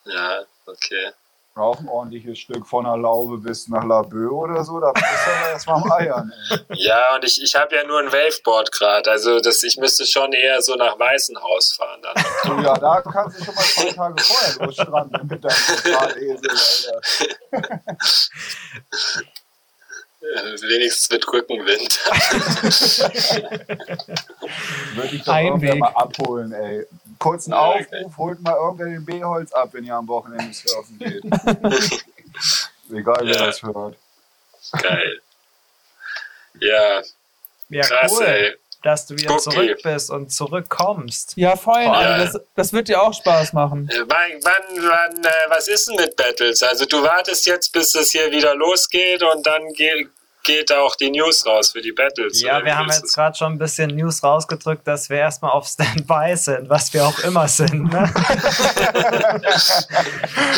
Ja, 0.04 0.40
okay. 0.66 1.12
Auch 1.54 1.78
ein 1.80 1.88
ordentliches 1.88 2.38
Stück 2.38 2.66
von 2.66 2.84
der 2.84 2.96
Laube 2.96 3.36
bis 3.36 3.68
nach 3.68 3.84
Laboe 3.84 4.32
oder 4.32 4.64
so. 4.64 4.80
Da 4.80 4.90
bist 4.92 5.04
du 5.04 5.30
erstmal 5.50 5.82
am 5.82 5.92
Eiern. 5.92 6.32
Ey. 6.50 6.58
Ja, 6.78 7.14
und 7.14 7.24
ich, 7.24 7.42
ich 7.42 7.54
habe 7.54 7.76
ja 7.76 7.84
nur 7.84 7.98
ein 7.98 8.10
Waveboard 8.10 8.72
gerade, 8.72 9.10
also 9.10 9.38
das, 9.38 9.62
ich 9.62 9.76
müsste 9.76 10.06
schon 10.06 10.32
eher 10.32 10.62
so 10.62 10.74
nach 10.76 10.98
Weißenhaus 10.98 11.72
fahren 11.72 12.00
dann. 12.00 12.24
So, 12.44 12.54
ja, 12.62 12.72
da 12.74 13.02
kannst 13.02 13.38
du 13.38 13.44
schon 13.44 13.54
mal 13.54 13.64
zwei 13.64 13.92
Tage 13.92 14.22
vorher 14.22 14.66
losstranden 14.66 15.26
mit 15.26 15.44
deinem 15.44 15.56
Totalesel, 15.82 16.50
Alter. 17.52 17.78
Wenigstens 20.22 21.10
mit 21.10 21.26
Rückenwind. 21.32 22.01
Würde 24.94 25.16
ich 25.16 25.24
doch 25.24 25.34
mal 25.78 25.93
abholen, 25.94 26.52
ey. 26.52 26.86
Kurzen 27.23 27.53
Aufruf, 27.53 27.86
okay. 27.93 28.12
holt 28.16 28.40
mal 28.43 28.55
irgendwer 28.57 28.86
den 28.86 29.05
B-Holz 29.05 29.53
ab, 29.53 29.69
wenn 29.73 29.85
ihr 29.85 29.94
am 29.94 30.09
Wochenende 30.09 30.53
surfen 30.53 30.99
geht. 30.99 31.23
Egal, 32.93 33.20
wer 33.23 33.35
Ja. 33.35 33.47
das 33.47 33.62
hört. 33.62 33.97
Geil. 34.82 35.20
Ja, 36.61 37.03
Ja, 37.69 37.82
krass, 37.82 38.12
cool, 38.12 38.24
ey. 38.24 38.57
dass 38.82 39.07
du 39.07 39.15
wieder 39.16 39.28
Gucki. 39.28 39.43
zurück 39.51 39.78
bist 39.82 40.11
und 40.11 40.31
zurückkommst. 40.32 41.32
Ja, 41.36 41.57
voll. 41.57 41.82
Ja. 41.82 41.93
Also 41.93 42.39
das, 42.39 42.47
das 42.55 42.73
wird 42.73 42.89
dir 42.89 43.01
auch 43.01 43.15
Spaß 43.15 43.53
machen. 43.53 43.89
Äh, 43.89 44.01
Wann, 44.07 44.32
wann, 44.43 44.89
wann, 44.89 45.24
äh, 45.24 45.28
was 45.49 45.69
ist 45.69 45.89
denn 45.89 45.97
mit 45.97 46.16
Battles? 46.16 46.62
Also 46.62 46.85
du 46.86 47.03
wartest 47.03 47.47
jetzt, 47.47 47.73
bis 47.73 47.94
es 47.94 48.11
hier 48.11 48.31
wieder 48.31 48.55
losgeht 48.55 49.23
und 49.23 49.47
dann 49.47 49.73
ge 49.73 50.09
geht 50.43 50.73
auch 50.73 50.97
die 50.97 51.10
News 51.10 51.47
raus 51.47 51.73
für 51.73 51.81
die 51.81 51.93
Battles. 51.93 52.40
Ja, 52.40 52.64
wir 52.64 52.77
haben 52.77 52.89
jetzt 52.89 53.05
es? 53.05 53.12
gerade 53.12 53.36
schon 53.36 53.52
ein 53.52 53.59
bisschen 53.59 53.94
News 53.94 54.23
rausgedrückt, 54.23 54.86
dass 54.86 55.09
wir 55.09 55.19
erstmal 55.19 55.52
auf 55.52 55.66
Standby 55.66 56.36
sind, 56.36 56.69
was 56.69 56.93
wir 56.93 57.06
auch 57.06 57.19
immer 57.20 57.48
sind. 57.48 57.93
Ne? 57.93 58.12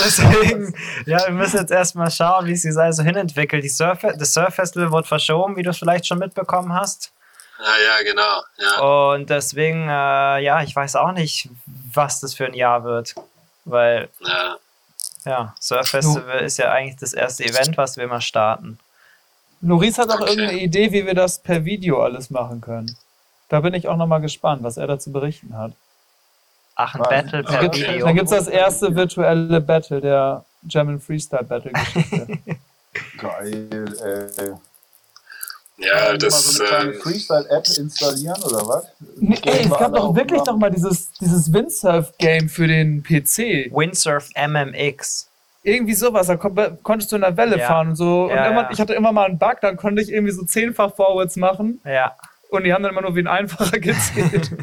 Deswegen, 0.05 0.74
ja, 1.06 1.27
wir 1.27 1.35
müssen 1.35 1.59
jetzt 1.59 1.70
erstmal 1.70 2.11
schauen, 2.11 2.47
wie 2.47 2.56
sich 2.56 2.74
das 2.74 2.97
so 2.97 3.02
hinentwickelt. 3.02 3.62
Die 3.62 3.69
Surf 3.69 4.01
das 4.01 4.32
Surf 4.32 4.55
Festival 4.55 4.90
wurde 4.90 5.06
verschoben, 5.06 5.56
wie 5.56 5.62
du 5.62 5.70
es 5.70 5.78
vielleicht 5.78 6.06
schon 6.06 6.19
mitbekommen 6.19 6.73
hast. 6.73 7.12
Ah, 7.59 7.77
ja, 7.85 8.02
genau. 8.02 8.43
Ja. 8.59 9.12
Und 9.12 9.31
deswegen, 9.31 9.89
äh, 9.89 10.40
ja, 10.40 10.62
ich 10.62 10.74
weiß 10.74 10.97
auch 10.97 11.12
nicht, 11.12 11.48
was 11.93 12.20
das 12.20 12.35
für 12.35 12.47
ein 12.47 12.55
Jahr 12.55 12.85
wird. 12.85 13.15
Weil 13.65 14.09
Ja. 14.20 14.56
Ja, 15.24 15.55
Surf 15.59 15.89
Festival 15.89 16.40
ist 16.40 16.59
ja 16.59 16.70
eigentlich 16.70 16.98
das 16.98 17.15
erste 17.15 17.44
Event, 17.44 17.78
was 17.78 17.97
wir 17.97 18.06
mal 18.06 18.20
starten. 18.20 18.78
Loris 19.65 19.99
hat 19.99 20.11
auch 20.11 20.20
Okay. 20.20 20.31
irgendeine 20.31 20.61
Idee, 20.61 20.93
wie 20.93 21.07
wir 21.07 21.15
das 21.15 21.39
per 21.39 21.65
Video 21.65 22.03
alles 22.03 22.31
machen 22.31 22.61
können. 22.61 22.97
Da 23.49 23.61
bin 23.61 23.74
ich 23.74 23.89
auch 23.89 23.97
nochmal 23.97 24.20
gespannt, 24.20 24.62
was 24.62 24.77
er 24.77 24.86
dazu 24.86 25.11
berichten 25.12 25.57
hat. 25.57 25.73
Ach, 26.77 26.95
ein 26.95 27.01
Was? 27.01 27.09
Battle 27.09 27.43
per 27.45 27.57
Dann 27.61 27.66
Okay. 27.69 27.89
Video. 27.95 28.07
Dann 28.07 28.15
gibt 28.16 28.31
es 28.31 28.36
das 28.36 28.49
erste 28.49 28.95
virtuelle 28.95 29.61
Battle 29.61 30.01
der 30.01 30.45
German 30.65 31.01
Freestyle 31.01 31.45
Battle 31.45 31.73
Geschichte. 31.73 32.27
Geil, 33.19 34.32
ey. 34.39 34.53
Ja, 35.77 35.95
Mal 36.11 36.19
das. 36.19 36.53
so 36.53 36.62
eine 36.62 36.69
kleine 36.70 36.93
Ähm, 36.93 37.01
Freestyle-App 37.01 37.65
installieren 37.78 38.43
oder 38.45 38.59
was? 38.69 38.85
nee, 39.16 39.36
ey, 39.45 39.65
es 39.65 39.70
gab 39.70 39.93
doch 39.93 40.15
wirklich 40.15 40.39
machen. 40.39 40.47
noch 40.53 40.57
mal 40.59 40.70
dieses, 40.70 41.11
dieses 41.15 41.53
Windsurf-Game 41.53 42.49
für 42.49 42.69
den 42.69 43.03
PC. 43.03 43.73
Windsurf 43.73 44.31
MMX. 44.36 45.28
Irgendwie 45.66 45.95
sowas, 45.95 46.27
da 46.28 46.36
kon 46.36 46.55
konntest 46.82 47.11
du 47.11 47.16
in 47.16 47.23
der 47.23 47.36
Welle 47.36 47.59
Ja. 47.59 47.66
fahren 47.66 47.89
und 47.89 47.97
so. 47.97 48.24
Und 48.24 48.31
Ja, 48.31 48.47
immer, 48.51 48.62
ja. 48.65 48.70
ich 48.70 48.78
hatte 48.81 48.95
immer 48.95 49.11
mal 49.12 49.24
einen 49.27 49.39
Bug, 49.39 49.57
dann 49.62 49.77
konnte 49.77 50.01
ich 50.03 50.12
irgendwie 50.12 50.32
so 50.32 50.45
zehnfach 50.45 50.95
Forwards 50.95 51.36
machen 51.36 51.81
Ja. 51.85 52.15
und 52.51 52.65
die 52.65 52.73
haben 52.74 52.82
dann 52.82 52.93
immer 52.93 53.01
nur 53.03 53.16
wie 53.16 53.20
ein 53.20 53.27
einfacher 53.27 53.78
gezählt. 53.81 54.51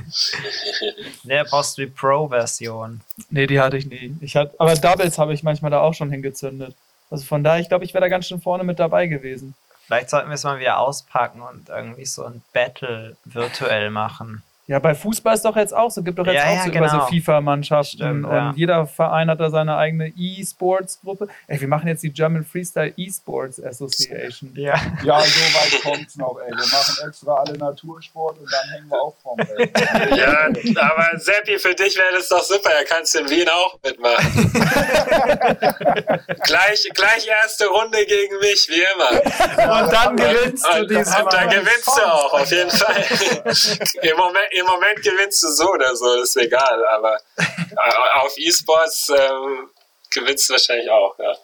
Ne, 1.23 1.43
brauchst 1.49 1.77
du 1.77 1.83
die 1.83 1.91
Pro-Version. 1.91 3.01
nee, 3.29 3.47
die 3.47 3.59
hatte 3.59 3.77
ich 3.77 3.85
nie. 3.87 4.15
Ich 4.21 4.35
hatte, 4.35 4.53
aber 4.59 4.73
Doubles 4.75 5.17
habe 5.17 5.33
ich 5.33 5.43
manchmal 5.43 5.71
da 5.71 5.79
auch 5.81 5.93
schon 5.93 6.09
hingezündet. 6.11 6.75
Also 7.09 7.25
von 7.25 7.43
daher, 7.43 7.59
ich 7.61 7.67
glaube, 7.67 7.83
ich 7.83 7.93
wäre 7.93 8.01
da 8.01 8.07
ganz 8.07 8.27
schön 8.27 8.41
vorne 8.41 8.63
mit 8.63 8.79
dabei 8.79 9.07
gewesen. 9.07 9.53
Vielleicht 9.85 10.09
sollten 10.09 10.29
wir 10.29 10.35
es 10.35 10.43
mal 10.43 10.59
wieder 10.59 10.79
auspacken 10.79 11.41
und 11.41 11.69
irgendwie 11.69 12.05
so 12.05 12.23
ein 12.25 12.41
Battle 12.53 13.15
virtuell 13.25 13.89
machen. 13.89 14.43
Ja, 14.71 14.79
bei 14.79 14.95
Fußball 14.95 15.33
ist 15.33 15.43
doch 15.43 15.57
jetzt 15.57 15.75
auch 15.75 15.91
so, 15.91 16.01
gibt 16.01 16.17
doch 16.17 16.25
jetzt 16.25 16.35
Ja, 16.35 16.45
auch 16.45 16.55
ja, 16.55 16.63
so 16.63 16.69
über 16.69 16.87
so 16.87 16.95
genau. 16.95 17.07
FIFA-Mannschaften 17.07 18.23
und 18.23 18.31
ja. 18.31 18.53
jeder 18.55 18.87
Verein 18.87 19.29
hat 19.29 19.41
da 19.41 19.49
seine 19.49 19.75
eigene 19.75 20.13
E-Sports-Gruppe. 20.15 21.27
Ey, 21.47 21.59
wir 21.59 21.67
machen 21.67 21.89
jetzt 21.89 22.03
die 22.03 22.13
German 22.13 22.45
Freestyle 22.45 22.93
E-Sports 22.95 23.61
Association. 23.61 24.53
Ja. 24.55 24.75
Ja, 25.03 25.19
so 25.19 25.41
weit 25.41 25.81
kommt's 25.83 26.15
noch, 26.15 26.37
ey. 26.39 26.51
Wir 26.51 26.55
machen 26.55 27.05
extra 27.05 27.33
alle 27.33 27.57
Natursport 27.57 28.39
und 28.39 28.49
dann 28.49 28.69
hängen 28.69 28.89
wir 28.89 29.01
auch 29.01 29.13
vom 29.21 29.37
Rest. 29.37 30.15
ja, 30.15 30.47
aber 30.89 31.19
Seppi, 31.19 31.59
für 31.59 31.75
dich 31.75 31.97
wäre 31.97 32.13
das 32.13 32.29
doch 32.29 32.41
super. 32.41 32.69
Da 32.69 32.85
kannst 32.87 33.13
du 33.13 33.19
in 33.19 33.29
Wien 33.29 33.49
auch 33.49 33.77
mitmachen. 33.83 34.51
gleich, 36.43 36.89
gleich 36.93 37.27
erste 37.27 37.67
Runde 37.67 38.05
gegen 38.05 38.39
mich, 38.39 38.69
wie 38.69 38.83
immer. 38.93 39.81
Und 39.81 39.91
dann 39.91 40.15
gewinnst 40.15 40.65
du 40.65 40.79
Und, 40.79 40.89
diesmal. 40.89 41.23
und 41.23 41.33
da 41.33 41.43
gewinnst 41.45 41.87
du 41.87 42.01
auch, 42.05 42.33
auf 42.35 42.49
jeden 42.49 42.71
Fall. 42.71 43.03
Im 44.01 44.15
Moment, 44.17 44.60
Im 44.61 44.67
Moment 44.67 45.01
gewinnst 45.01 45.43
du 45.43 45.47
so 45.49 45.71
oder 45.71 45.95
so, 45.95 46.21
ist 46.21 46.37
egal. 46.37 46.85
Aber 46.87 47.17
äh, 47.37 48.17
auf 48.19 48.33
E-Sports 48.37 49.09
ähm, 49.09 49.69
gewinnst 50.11 50.49
du 50.49 50.53
wahrscheinlich 50.53 50.89
auch, 50.89 51.17
ja. 51.19 51.35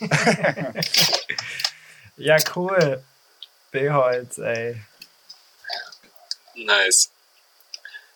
Ja, 2.20 2.36
cool. 2.54 3.02
Beholz, 3.70 4.36
ey. 4.36 4.78
Nice. 6.54 7.10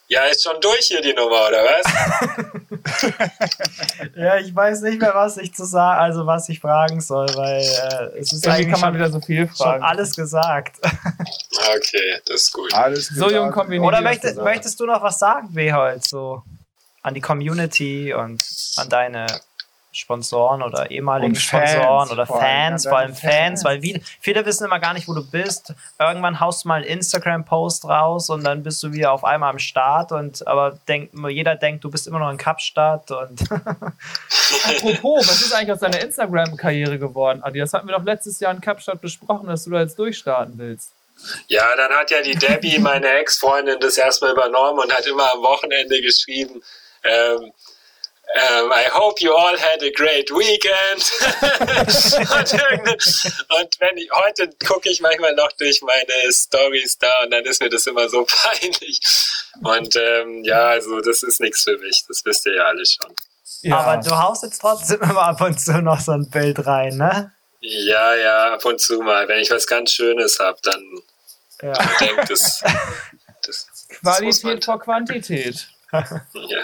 Ja, 0.09 0.25
ist 0.25 0.43
schon 0.43 0.61
durch 0.61 0.87
hier 0.87 1.01
die 1.01 1.15
Nummer, 1.15 1.49
oder 1.49 1.65
was? 1.65 1.85
Ja, 4.17 4.37
ich 4.37 4.55
weiß 4.55 4.83
nicht 4.83 5.01
mehr, 5.01 5.15
was 5.15 5.37
ich 5.39 5.55
zu 5.55 5.65
sagen, 5.65 6.01
also 6.01 6.27
was 6.27 6.49
ich 6.49 6.61
fragen 6.61 7.01
soll, 7.01 7.27
weil 7.35 7.61
äh, 7.61 8.19
es 8.19 8.33
ist 8.33 8.45
Irgendwie 8.45 8.49
eigentlich 8.51 8.73
kann 8.73 8.81
man 8.81 8.93
schon, 8.93 8.95
wieder 8.95 9.11
so 9.11 9.21
viel 9.21 9.47
schon 9.47 9.57
fragen. 9.57 9.83
alles 9.83 10.15
gesagt. 10.15 10.77
Okay, 10.83 12.21
das 12.27 12.43
ist 12.43 12.53
gut. 12.53 12.73
Alles 12.75 13.07
So 13.09 13.31
jung 13.31 13.53
nie 13.69 13.79
Oder 13.79 14.01
möchtest, 14.03 14.37
möchtest 14.37 14.79
du 14.81 14.87
noch 14.87 15.03
was 15.03 15.19
sagen, 15.19 15.49
Beholz, 15.53 16.11
so 16.11 16.43
an 17.03 17.15
die 17.15 17.21
Community 17.21 18.13
und 18.13 18.43
an 18.77 18.89
deine 18.89 19.27
Sponsoren 19.95 20.63
oder 20.63 20.91
ehemaligen 20.91 21.35
Sponsoren 21.35 22.11
oder 22.11 22.27
vor 22.27 22.43
allem 22.43 22.45
Fans, 22.45 22.87
an 22.87 22.91
vor 22.91 22.99
allem 22.99 23.15
Fans, 23.15 23.33
Fans. 23.33 23.65
weil 23.65 23.83
wie, 23.83 24.03
viele 24.21 24.45
wissen 24.45 24.65
immer 24.67 24.81
gar 24.81 24.95
nicht, 24.95 25.09
wo 25.09 25.15
du 25.15 25.25
bist. 25.29 25.73
Irgendwann 25.99 26.41
haust 26.41 26.65
du 26.65 26.69
mal 26.69 26.77
einen 26.77 26.85
Instagram-Post 26.85 27.85
raus 27.87 28.31
und 28.31 28.45
dann 28.45 28.63
bist 28.63 28.83
du 28.83 28.93
wieder 28.93 29.13
auf 29.13 29.25
einmal 29.25 29.51
am 29.51 29.59
Start 29.59 30.13
und 30.13 30.47
aber 30.47 30.79
denk, 30.89 31.11
jeder 31.29 31.57
denkt, 31.57 31.85
du 31.85 31.91
bist 31.91 32.07
immer 32.07 32.19
noch 32.19 32.31
in 32.31 32.37
Kapstadt 32.37 33.11
und 33.11 33.41
Apropos, 34.65 35.29
was 35.29 35.41
ist 35.41 35.53
eigentlich 35.53 35.73
aus 35.73 35.81
deiner 35.81 36.01
Instagram-Karriere 36.01 36.99
geworden, 36.99 37.43
Adi? 37.43 37.59
Das 37.59 37.73
hatten 37.73 37.89
wir 37.89 37.97
doch 37.97 38.05
letztes 38.05 38.41
Jahr 38.41 38.53
in 38.53 38.61
Kapstadt 38.61 39.01
besprochen, 39.01 39.47
dass 39.47 39.65
du 39.65 39.71
da 39.71 39.81
jetzt 39.81 39.99
durchstarten 39.99 40.55
willst. 40.57 40.93
Ja, 41.47 41.65
dann 41.77 41.93
hat 41.93 42.11
ja 42.11 42.23
die 42.23 42.35
Debbie, 42.35 42.79
meine 42.79 43.09
Ex-Freundin, 43.21 43.79
das 43.81 43.97
erstmal 43.97 44.33
übernommen 44.33 44.81
und 44.81 44.93
hat 44.93 45.07
immer 45.07 45.33
am 45.33 45.43
Wochenende 45.43 46.01
geschrieben, 46.01 46.63
ähm, 47.05 47.53
ähm, 48.35 48.71
I 48.73 48.91
hope 48.93 49.21
you 49.23 49.33
all 49.33 49.57
had 49.59 49.83
a 49.83 49.91
great 49.95 50.31
weekend. 50.31 51.05
und, 52.31 53.61
und 53.61 53.81
wenn 53.81 53.97
ich, 53.97 54.11
heute 54.13 54.51
gucke 54.67 54.89
ich 54.91 55.01
manchmal 55.01 55.35
noch 55.35 55.53
durch 55.53 55.81
meine 55.83 56.33
Stories 56.33 56.99
da 56.99 57.11
und 57.23 57.31
dann 57.31 57.45
ist 57.45 57.63
mir 57.63 57.69
das 57.71 57.87
immer 57.87 58.09
so 58.09 58.27
peinlich. 58.43 59.01
Und 59.63 59.95
ähm, 59.97 60.43
ja, 60.45 60.67
also 60.69 61.01
das 61.01 61.23
ist 61.23 61.41
nichts 61.41 61.63
für 61.63 61.79
mich, 61.79 62.05
das 62.09 62.25
wisst 62.25 62.47
ihr 62.47 62.57
ja 62.57 62.65
alle 62.65 62.85
schon. 62.85 63.15
Ja. 63.63 63.79
aber 63.79 64.03
du 64.03 64.11
haust 64.19 64.43
jetzt 64.43 64.59
trotzdem 64.61 65.01
immer 65.01 65.23
ab 65.23 65.41
und 65.41 65.59
zu 65.59 65.73
noch 65.81 66.01
so 66.01 66.13
ein 66.13 66.29
Bild 66.29 66.67
rein, 66.67 66.97
ne? 66.99 67.33
Ja, 67.61 68.15
ja, 68.15 68.55
ab 68.55 68.65
und 68.67 68.79
zu 68.81 69.01
mal. 69.01 69.27
Wenn 69.29 69.39
ich 69.41 69.51
was 69.51 69.67
ganz 69.67 69.93
Schönes 69.93 70.39
habe, 70.39 70.59
dann 70.63 70.83
Ja. 71.63 71.73
denkt 72.01 72.29
man- 74.03 74.15
Qualität 74.17 74.65
vor 74.65 74.81
Quantität. 74.81 75.67
ja. 75.93 76.63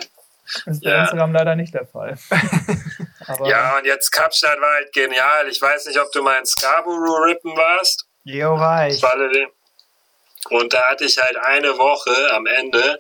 Das 0.65 0.77
ist 0.77 0.83
bei 0.85 0.91
Ja. 0.91 1.03
Instagram 1.03 1.33
leider 1.33 1.55
nicht 1.57 1.75
der 1.75 1.87
Fall. 1.87 2.19
Aber 3.27 3.49
Ja, 3.49 3.79
und 3.79 3.87
jetzt 3.87 4.11
Kapstadt 4.11 4.61
war 4.61 4.73
halt 4.75 4.93
genial. 4.93 5.49
Ich 5.49 5.61
weiß 5.61 5.87
nicht, 5.87 5.99
ob 6.01 6.11
du 6.13 6.23
mal 6.23 6.39
in 6.39 6.47
Scarborough 6.47 7.25
Rippen 7.27 7.57
warst. 7.57 8.07
Jo, 8.25 8.59
war 8.59 8.89
ich. 8.89 9.03
Valerie. 9.03 9.47
Und 10.51 10.73
da 10.73 10.89
hatte 10.89 11.05
ich 11.05 11.19
halt 11.19 11.37
eine 11.37 11.77
Woche 11.79 12.33
am 12.33 12.47
Ende 12.47 12.99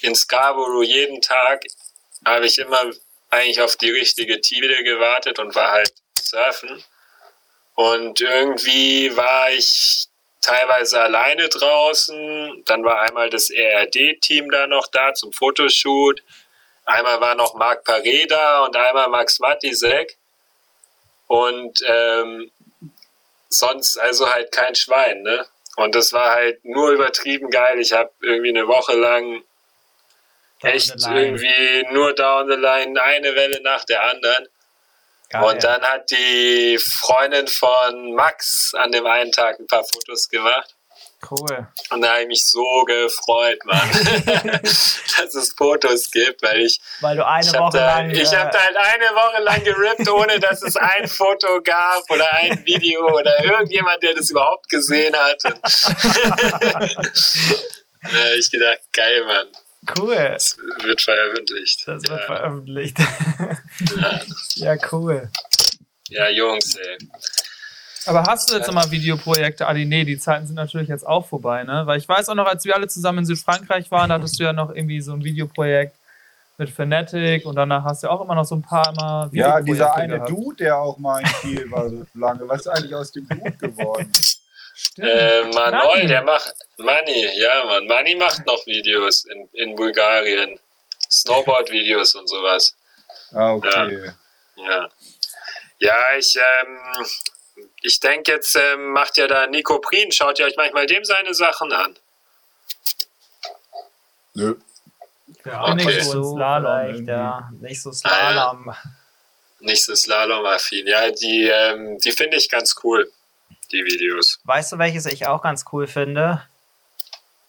in 0.00 0.14
Scarborough 0.14 0.84
jeden 0.84 1.20
Tag 1.20 1.62
habe 2.24 2.46
ich 2.46 2.58
immer 2.58 2.80
eigentlich 3.30 3.60
auf 3.60 3.76
die 3.76 3.90
richtige 3.90 4.40
Tide 4.40 4.82
gewartet 4.84 5.38
und 5.38 5.54
war 5.54 5.70
halt 5.72 5.92
surfen. 6.18 6.82
Und 7.74 8.20
irgendwie 8.20 9.14
war 9.16 9.50
ich 9.50 10.06
teilweise 10.40 11.00
alleine 11.00 11.48
draußen. 11.48 12.62
Dann 12.66 12.84
war 12.84 13.00
einmal 13.02 13.30
das 13.30 13.50
ERD-Team 13.50 14.50
da 14.50 14.66
noch 14.66 14.88
da 14.88 15.14
zum 15.14 15.32
Fotoshoot. 15.32 16.22
Einmal 16.88 17.20
war 17.20 17.34
noch 17.34 17.52
Marc 17.54 17.86
Paré 17.86 18.26
da 18.26 18.64
und 18.64 18.74
einmal 18.74 19.08
Max 19.08 19.40
Matisek. 19.40 20.16
Und 21.26 21.82
ähm, 21.86 22.50
sonst 23.50 23.98
also 23.98 24.32
halt 24.32 24.50
kein 24.52 24.74
Schwein, 24.74 25.20
ne? 25.22 25.46
Und 25.76 25.94
das 25.94 26.14
war 26.14 26.32
halt 26.32 26.64
nur 26.64 26.90
übertrieben 26.92 27.50
geil. 27.50 27.78
Ich 27.78 27.92
habe 27.92 28.10
irgendwie 28.22 28.48
eine 28.48 28.66
Woche 28.66 28.94
lang 28.94 29.44
Down 30.60 30.72
echt 30.72 30.94
irgendwie 31.06 31.86
nur 31.92 32.14
down 32.14 32.48
the 32.48 32.56
line 32.56 33.00
eine 33.00 33.34
Welle 33.34 33.60
nach 33.62 33.84
der 33.84 34.02
anderen. 34.04 34.48
Geil. 35.28 35.44
Und 35.44 35.62
dann 35.62 35.82
hat 35.82 36.10
die 36.10 36.78
Freundin 36.78 37.46
von 37.48 38.14
Max 38.14 38.72
an 38.74 38.92
dem 38.92 39.06
einen 39.06 39.30
Tag 39.30 39.60
ein 39.60 39.66
paar 39.66 39.84
Fotos 39.84 40.28
gemacht. 40.30 40.74
Cool. 41.28 41.66
Und 41.90 42.00
da 42.00 42.12
habe 42.12 42.22
ich 42.22 42.28
mich 42.28 42.46
so 42.46 42.84
gefreut, 42.84 43.58
Mann, 43.64 43.90
dass 44.62 45.34
es 45.34 45.52
Fotos 45.52 46.10
gibt, 46.12 46.40
weil 46.42 46.60
ich 46.60 46.80
Weil 47.00 47.16
du 47.16 47.26
eine 47.26 47.46
habe 47.48 47.58
Woche 47.58 47.76
da, 47.76 47.98
lang. 47.98 48.10
ich 48.10 48.32
äh, 48.32 48.36
hab 48.36 48.52
da 48.52 48.60
halt 48.60 48.76
eine 48.76 49.04
Woche 49.06 49.42
lang 49.42 49.64
gerippt, 49.64 50.08
ohne 50.08 50.38
dass 50.38 50.62
es 50.62 50.76
ein 50.76 51.08
Foto 51.18 51.60
gab 51.62 52.08
oder 52.08 52.32
ein 52.34 52.64
Video 52.64 53.04
oder 53.12 53.44
irgendjemand, 53.44 54.00
der 54.02 54.14
das 54.14 54.30
überhaupt 54.30 54.68
gesehen 54.68 55.14
hat. 55.16 55.44
Und 55.44 55.60
da 56.62 56.78
hab 58.02 58.34
ich 58.38 58.50
gedacht, 58.50 58.78
geil, 58.92 59.24
Mann, 59.24 59.48
cool. 59.98 60.14
das 60.14 60.56
wird 60.82 61.00
veröffentlicht. 61.02 61.82
Das 61.86 62.02
wird 62.04 62.20
ja, 62.20 62.26
veröffentlicht. 62.26 62.96
ja, 63.96 64.20
ja, 64.54 64.76
cool. 64.92 65.28
ja, 66.10 66.28
Jungs, 66.28 66.76
ey. 66.76 66.96
Aber 68.08 68.22
hast 68.24 68.50
du 68.50 68.56
jetzt 68.56 68.66
nochmal 68.66 68.90
Videoprojekte? 68.90 69.66
Adi, 69.66 69.84
nee, 69.84 70.04
die 70.04 70.18
Zeiten 70.18 70.46
sind 70.46 70.56
natürlich 70.56 70.88
jetzt 70.88 71.06
auch 71.06 71.26
vorbei, 71.26 71.64
ne? 71.64 71.82
Weil 71.86 71.98
ich 71.98 72.08
weiß 72.08 72.28
auch 72.28 72.34
noch, 72.34 72.46
als 72.46 72.64
wir 72.64 72.74
alle 72.74 72.88
zusammen 72.88 73.18
in 73.18 73.26
Südfrankreich 73.26 73.90
waren, 73.90 74.08
da 74.08 74.14
hattest 74.16 74.38
du 74.40 74.44
ja 74.44 74.52
noch 74.52 74.74
irgendwie 74.74 75.00
so 75.00 75.12
ein 75.12 75.22
Videoprojekt 75.22 75.94
mit 76.56 76.70
Fanatic 76.70 77.46
und 77.46 77.54
danach 77.54 77.84
hast 77.84 78.02
du 78.02 78.08
auch 78.08 78.20
immer 78.20 78.34
noch 78.34 78.44
so 78.44 78.56
ein 78.56 78.62
paar 78.62 78.92
Mal 78.92 79.28
Ja, 79.32 79.60
dieser 79.60 79.94
eine 79.94 80.14
gehabt. 80.14 80.30
Dude, 80.30 80.56
der 80.56 80.78
auch 80.78 80.98
mal 80.98 81.20
in 81.20 81.26
Kiel 81.40 81.70
war 81.70 81.88
so 81.88 82.04
lange. 82.14 82.48
Was 82.48 82.60
ist 82.60 82.68
eigentlich 82.68 82.94
aus 82.94 83.12
dem 83.12 83.28
Dude 83.28 83.52
geworden? 83.52 84.12
Stimmt. 84.74 85.08
Äh, 85.08 85.44
Manol, 85.54 86.06
der 86.06 86.22
macht, 86.22 86.54
Mani, 86.78 87.26
ja, 87.36 87.64
Mann, 87.66 87.86
Mani 87.86 88.14
macht 88.16 88.46
noch 88.46 88.64
Videos 88.66 89.24
in, 89.24 89.48
in 89.52 89.76
Bulgarien. 89.76 90.58
Snowboard-Videos 91.10 92.14
und 92.14 92.28
sowas. 92.28 92.74
Ah, 93.32 93.52
okay. 93.52 94.12
Ja. 94.56 94.88
Ja, 95.78 95.94
ich, 96.18 96.36
ähm, 96.36 96.78
ich 97.82 98.00
denke 98.00 98.32
jetzt, 98.32 98.56
ähm, 98.56 98.92
macht 98.92 99.16
ja 99.16 99.26
da 99.26 99.46
Nico 99.46 99.78
Prien, 99.78 100.10
schaut 100.12 100.38
ihr 100.38 100.46
euch 100.46 100.56
manchmal 100.56 100.86
dem 100.86 101.04
seine 101.04 101.34
Sachen 101.34 101.72
an. 101.72 101.96
Nö. 104.34 104.56
Ja, 105.44 105.64
Okay. 105.72 105.84
nicht 105.86 106.04
so 106.04 106.34
Slalom 106.36 106.86
irgendwie. 106.94 107.10
ja. 107.10 107.50
Nicht 107.60 107.82
so 107.82 107.92
Slalom. 107.92 108.74
Nicht 109.60 109.84
so 109.84 109.94
Slalom-affin. 109.94 110.86
Ja, 110.86 111.10
die, 111.10 111.48
ähm, 111.48 111.98
die 111.98 112.12
finde 112.12 112.36
ich 112.36 112.48
ganz 112.48 112.76
cool, 112.82 113.10
die 113.72 113.84
Videos. 113.84 114.38
Weißt 114.44 114.72
du, 114.72 114.78
welches 114.78 115.06
ich 115.06 115.26
auch 115.26 115.42
ganz 115.42 115.64
cool 115.72 115.86
finde? 115.86 116.42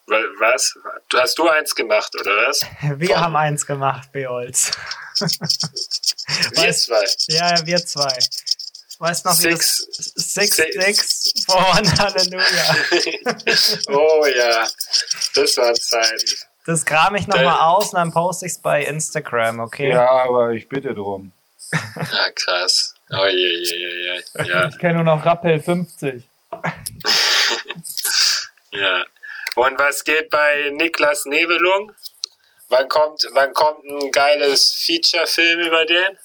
Wa- 0.07 0.15
Was? 0.39 0.75
Du 1.09 1.19
hast 1.19 1.37
du 1.37 1.47
eins 1.49 1.75
gemacht, 1.75 2.15
oder 2.19 2.31
was? 2.47 2.61
Wir 2.99 3.09
Von- 3.09 3.19
haben 3.21 3.35
eins 3.35 3.65
gemacht, 3.65 4.11
Beolz. 4.11 4.71
Wir 5.19 6.73
zwei. 6.73 7.05
Ja, 7.27 7.65
wir 7.65 7.85
zwei. 7.85 8.17
Weißt 8.99 9.25
noch, 9.25 9.39
wie 9.39 9.49
das 9.51 9.77
Six. 9.77 9.87
Six, 10.15 10.55
Six. 10.57 10.85
Six, 10.85 11.45
for 11.45 11.55
one, 11.55 11.97
Halleluja. 11.97 12.75
oh 13.97 14.25
ja, 14.25 14.67
das 15.35 15.57
waren 15.57 15.75
Zeiten. 15.75 16.35
Das 16.65 16.85
kram 16.85 17.15
ich 17.15 17.25
nochmal 17.27 17.45
Äh. 17.45 17.59
aus 17.61 17.93
und 17.93 17.95
dann 17.95 18.11
poste 18.11 18.45
ich 18.45 18.51
es 18.53 18.59
bei 18.59 18.83
Instagram, 18.83 19.61
okay? 19.61 19.89
Ja, 19.91 20.07
aber 20.09 20.51
ich 20.51 20.67
bitte 20.67 20.93
drum. 20.93 21.31
Ja, 21.71 22.31
krass. 22.35 22.93
Oh 23.11 23.25
je, 23.25 23.31
je, 23.37 23.75
je, 23.77 24.21
je. 24.35 24.47
Ja, 24.49 24.67
Ich 24.67 24.77
kenne 24.77 24.95
nur 24.95 25.03
noch 25.05 25.25
Rappel 25.25 25.59
50. 25.61 26.23
ja. 28.71 29.05
Und 29.55 29.79
was 29.79 30.03
geht 30.03 30.29
bei 30.29 30.69
Niklas 30.73 31.25
Nebelung? 31.25 31.91
Wann 32.69 32.87
kommt, 32.87 33.25
wann 33.31 33.53
kommt 33.53 33.83
ein 33.85 34.11
geiles 34.11 34.71
Feature-Film 34.85 35.59
über 35.61 35.85
den? 35.85 36.17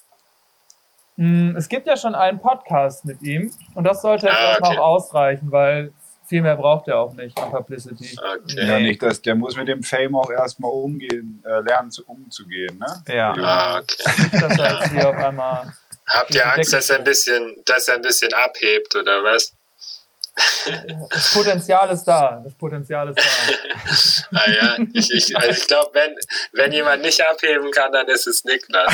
Hm, 1.17 1.55
Es 1.57 1.69
gibt 1.69 1.87
ja 1.87 1.97
schon 1.97 2.15
einen 2.15 2.41
Podcast 2.41 3.05
mit 3.05 3.23
ihm 3.23 3.51
und 3.75 3.85
das 3.85 4.03
sollte 4.03 4.27
jetzt 4.27 4.37
Ah, 4.37 4.49
erstmal 4.51 4.71
okay. 4.73 4.79
auch 4.81 4.85
ausreichen, 4.87 5.53
weil 5.53 5.93
viel 6.27 6.43
mehr 6.43 6.57
braucht 6.57 6.89
er 6.89 6.99
auch 6.99 7.13
nicht 7.15 7.39
an 7.39 7.51
Publicity. 7.51 8.17
Okay. 8.19 8.67
Ja, 8.67 8.79
nicht, 8.81 9.03
dass 9.03 9.21
der 9.23 9.35
muss 9.35 9.57
mit 9.57 9.69
dem 9.69 9.83
Fame 9.83 10.17
auch 10.17 10.31
erstmal 10.31 10.71
umgehen, 10.71 11.43
äh, 11.47 11.61
lernen 11.61 11.91
zu, 11.91 12.05
umzugehen, 12.07 12.79
ne? 12.79 13.15
Ja. 13.15 13.33
Ah, 13.39 13.79
okay. 13.79 14.23
Nicht, 14.33 14.43
dass 14.43 14.59
er 14.59 14.73
jetzt 14.81 14.91
hier 14.93 15.09
auf 15.11 15.17
einmal. 15.17 15.73
Habt 16.07 16.35
ihr 16.35 16.53
Angst, 16.53 16.73
dass 16.73 16.91
er 16.91 16.99
ein 16.99 17.05
bisschen, 17.05 17.55
dass 17.67 17.89
er 17.89 17.97
ein 17.97 18.03
bisschen 18.03 18.33
abhebt, 18.33 18.95
oder 18.97 19.23
was? 19.23 19.53
Das 21.11 21.33
Potenzial 21.35 21.91
ist 21.91 22.05
da. 22.05 22.41
Das 22.43 22.55
Potenzial 22.55 23.09
ist 23.11 23.19
da. 23.19 24.35
Ah 24.39 24.51
ja, 24.51 24.77
ich, 24.93 25.11
ich, 25.13 25.37
also 25.37 25.51
ich 25.51 25.67
glaube, 25.69 25.91
wenn, 25.93 26.15
wenn 26.53 26.73
jemand 26.73 27.03
nicht 27.03 27.21
abheben 27.25 27.71
kann, 27.71 27.93
dann 27.93 28.07
ist 28.09 28.27
es 28.27 28.45
Niklas. 28.45 28.93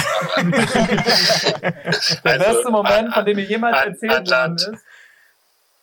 Der 2.25 2.33
Also, 2.33 2.45
beste 2.45 2.71
Moment, 2.71 3.09
an- 3.09 3.12
von 3.12 3.25
dem 3.25 3.37
mir 3.37 3.45
jemals 3.45 3.77
an- 3.77 3.89
erzählt 3.89 4.12
an 4.33 4.51
worden 4.53 4.75
ist, 4.75 4.85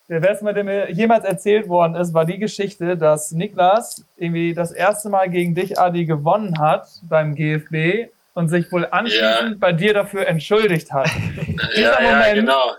der 0.10 0.20
beste 0.20 0.44
Moment, 0.46 0.58
der 0.58 0.64
mir 0.64 0.92
jemals 0.92 1.26
erzählt 1.26 1.68
worden 1.68 1.96
ist, 1.96 2.14
war 2.14 2.26
die 2.26 2.38
Geschichte, 2.38 2.96
dass 2.98 3.32
Niklas 3.32 4.04
irgendwie 4.16 4.54
das 4.54 4.72
erste 4.72 5.10
Mal 5.10 5.30
gegen 5.30 5.56
dich, 5.56 5.80
Adi, 5.80 6.06
gewonnen 6.06 6.60
hat 6.60 6.88
beim 7.04 7.36
GFB 7.36 8.10
und 8.34 8.50
sich 8.50 8.72
wohl 8.72 8.86
anschließend 8.86 9.60
bei 9.60 9.74
dir 9.74 9.94
dafür 9.94 10.28
entschuldigt 10.28 10.92
hat. 10.94 11.10
ja, 11.76 12.00
ja, 12.02 12.12
Moment- 12.12 12.36
genau. 12.36 12.76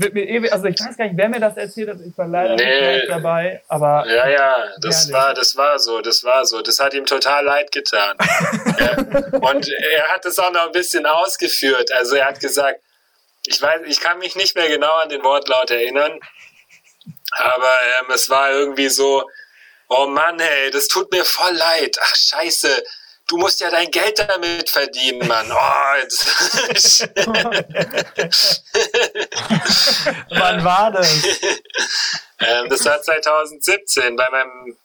Wird 0.00 0.14
mir 0.14 0.52
also 0.52 0.66
ich 0.66 0.78
weiß 0.80 0.96
gar 0.96 1.04
nicht, 1.06 1.16
wer 1.16 1.28
mir 1.28 1.40
das 1.40 1.56
erzählt 1.56 1.88
hat, 1.88 1.96
ich 2.06 2.16
war 2.18 2.26
leider 2.28 2.54
Nee. 2.56 2.96
nicht 2.96 3.08
dabei, 3.08 3.62
aber 3.68 4.04
Ja, 4.08 4.28
ja, 4.28 4.54
das 4.80 5.12
war, 5.12 5.32
das 5.34 5.56
war 5.56 5.78
so, 5.78 6.00
das 6.00 6.22
war 6.24 6.44
so. 6.44 6.60
Das 6.62 6.78
hat 6.78 6.94
ihm 6.94 7.06
total 7.06 7.44
leid 7.44 7.72
getan. 7.72 8.16
ja. 8.78 9.38
Und 9.38 9.68
er 9.68 10.08
hat 10.08 10.24
es 10.26 10.38
auch 10.38 10.50
noch 10.52 10.66
ein 10.66 10.72
bisschen 10.72 11.06
ausgeführt. 11.06 11.92
Also 11.92 12.16
er 12.16 12.26
hat 12.26 12.40
gesagt, 12.40 12.80
ich 13.46 13.60
weiß, 13.62 13.82
ich 13.86 14.00
kann 14.00 14.18
mich 14.18 14.34
nicht 14.36 14.54
mehr 14.56 14.68
genau 14.68 14.92
an 15.02 15.08
den 15.08 15.22
Wortlaut 15.22 15.70
erinnern, 15.70 16.18
aber 17.30 17.74
ähm, 18.00 18.06
es 18.12 18.28
war 18.28 18.50
irgendwie 18.50 18.88
so, 18.88 19.24
oh 19.88 20.06
Mann, 20.06 20.38
hey, 20.40 20.70
das 20.70 20.88
tut 20.88 21.10
mir 21.12 21.24
voll 21.24 21.54
leid. 21.54 21.96
Ach 22.02 22.14
scheiße, 22.16 22.82
du 23.28 23.36
musst 23.38 23.60
ja 23.60 23.70
dein 23.70 23.90
Geld 23.90 24.18
damit 24.18 24.68
verdienen, 24.70 25.26
Mann. 25.26 25.50
Oh, 25.50 25.96
jetzt. 26.00 27.08
Wann 30.30 30.64
war 30.64 30.90
das? 30.92 31.22
Ähm, 32.40 32.68
das 32.68 32.84
war 32.84 33.00
2017 33.00 34.16
bei 34.16 34.28
meinem 34.30 34.76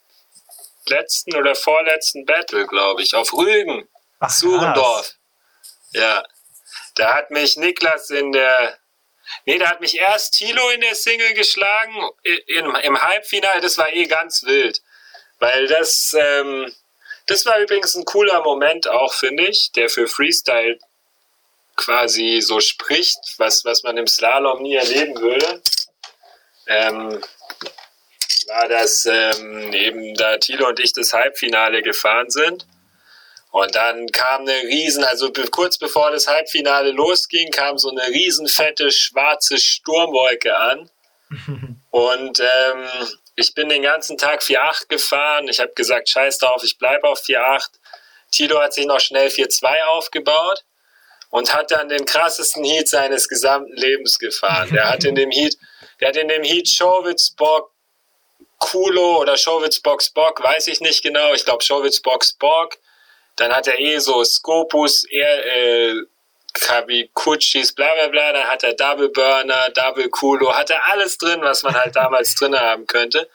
letzten 0.86 1.36
oder 1.36 1.56
vorletzten 1.56 2.26
Battle, 2.26 2.66
glaube 2.68 3.02
ich, 3.02 3.14
auf 3.16 3.34
Rügen, 3.34 3.88
Ach, 4.20 4.30
Surendorf. 4.30 5.14
Ja. 5.92 6.24
Da 6.96 7.14
hat 7.16 7.32
mich 7.32 7.58
Niklas 7.58 8.10
in 8.10 8.32
der. 8.32 8.78
Nee, 9.46 9.58
da 9.58 9.70
hat 9.70 9.80
mich 9.82 9.96
erst 9.98 10.34
Thilo 10.34 10.70
in 10.72 10.82
der 10.82 10.94
Single 10.96 11.34
geschlagen, 11.34 11.94
i- 12.26 12.44
im, 12.58 12.76
im 12.76 13.02
Halbfinale. 13.02 13.62
Das 13.62 13.78
war 13.78 13.92
eh 13.94 14.06
ganz 14.06 14.44
wild. 14.44 14.82
Weil 15.40 15.68
das. 15.68 16.16
Ähm, 16.20 16.74
das 17.32 17.46
war 17.46 17.60
übrigens 17.60 17.96
ein 17.96 18.06
cooler 18.06 18.42
Moment 18.42 18.88
auch, 18.88 19.14
finde 19.14 19.48
ich, 19.48 19.72
der 19.72 19.90
für 19.90 20.08
Freestyle 20.08 20.78
quasi 21.76 22.42
so 22.42 22.60
spricht, 22.60 23.20
was, 23.38 23.64
was 23.66 23.84
man 23.84 23.98
im 23.98 24.08
Slalom 24.08 24.62
nie 24.62 24.76
erleben 24.76 25.20
würde. 25.20 25.62
Ähm, 26.68 27.22
war, 28.48 28.68
dass 28.68 29.06
ähm, 29.06 29.74
eben 29.74 30.14
da 30.16 30.38
Thilo 30.38 30.68
und 30.68 30.80
ich 30.80 30.94
das 30.94 31.14
Halbfinale 31.14 31.82
gefahren 31.82 32.30
sind. 32.30 32.68
Und 33.52 33.76
dann 33.76 34.08
kam 34.08 34.42
eine 34.42 34.64
riesen, 34.64 35.04
also 35.04 35.32
kurz 35.52 35.78
bevor 35.78 36.12
das 36.12 36.28
Halbfinale 36.28 36.92
losging, 36.92 37.52
kam 37.52 37.78
so 37.78 37.90
eine 37.90 38.08
riesen 38.08 38.48
fette 38.48 38.92
schwarze 38.92 39.58
Sturmwolke 39.58 40.56
an. 40.56 40.90
Und 41.92 42.40
ähm, 42.40 42.86
ich 43.36 43.54
bin 43.54 43.70
den 43.70 43.84
ganzen 43.84 44.18
Tag 44.18 44.42
4-8 44.42 44.88
gefahren. 44.88 45.48
Ich 45.48 45.60
habe 45.60 45.72
gesagt, 45.74 46.10
scheiß 46.10 46.40
drauf, 46.40 46.64
ich 46.64 46.78
bleibe 46.78 47.08
auf 47.08 47.20
4-8. 47.20 47.70
Tilo 48.32 48.62
hat 48.62 48.74
sich 48.74 48.86
noch 48.86 49.00
schnell 49.00 49.28
4-2 49.28 49.84
aufgebaut 49.88 50.64
und 51.30 51.54
hat 51.54 51.72
dann 51.72 51.90
den 51.90 52.06
krassesten 52.06 52.64
Heat 52.64 52.88
seines 52.88 53.28
gesamten 53.28 53.74
Lebens 53.76 54.20
gefahren. 54.20 54.70
Der 54.72 54.90
hat 54.90 55.04
in 55.04 55.16
dem 55.16 55.32
Heat, 55.32 55.58
der 56.00 56.10
hat 56.10 56.18
in 56.18 56.28
dem 56.28 56.44
Heat 56.44 56.68
Schowitz, 56.68 57.32
Bock, 57.32 57.72
Kulo 58.60 59.22
oder 59.22 59.38
Schowitz, 59.38 59.80
Box, 59.80 60.12
Bock, 60.12 60.44
weiß 60.44 60.68
ich 60.68 60.82
nicht 60.82 61.02
genau. 61.02 61.34
Ich 61.34 61.46
glaube 61.46 61.64
Schowitz, 61.64 62.00
Box, 62.02 62.34
Bock. 62.34 62.78
Dann 63.38 63.54
hat 63.54 63.68
er 63.68 63.80
eh 63.80 63.98
so 64.00 64.24
Scopus, 64.24 65.06
er, 65.06 65.46
äh, 65.46 65.96
Kabikuchis, 66.54 67.74
bla 67.74 67.94
bla 67.96 68.08
bla. 68.08 68.34
Dann 68.34 68.48
hat 68.48 68.64
er 68.64 68.74
Double 68.74 69.10
Burner, 69.10 69.70
Double 69.70 70.10
Kulo, 70.10 70.54
hat 70.56 70.70
er 70.70 70.86
alles 70.92 71.18
drin, 71.18 71.42
was 71.42 71.64
man 71.64 71.76
halt 71.76 71.96
damals 71.96 72.36
drin 72.36 72.58
haben 72.60 72.88
könnte. 72.88 73.30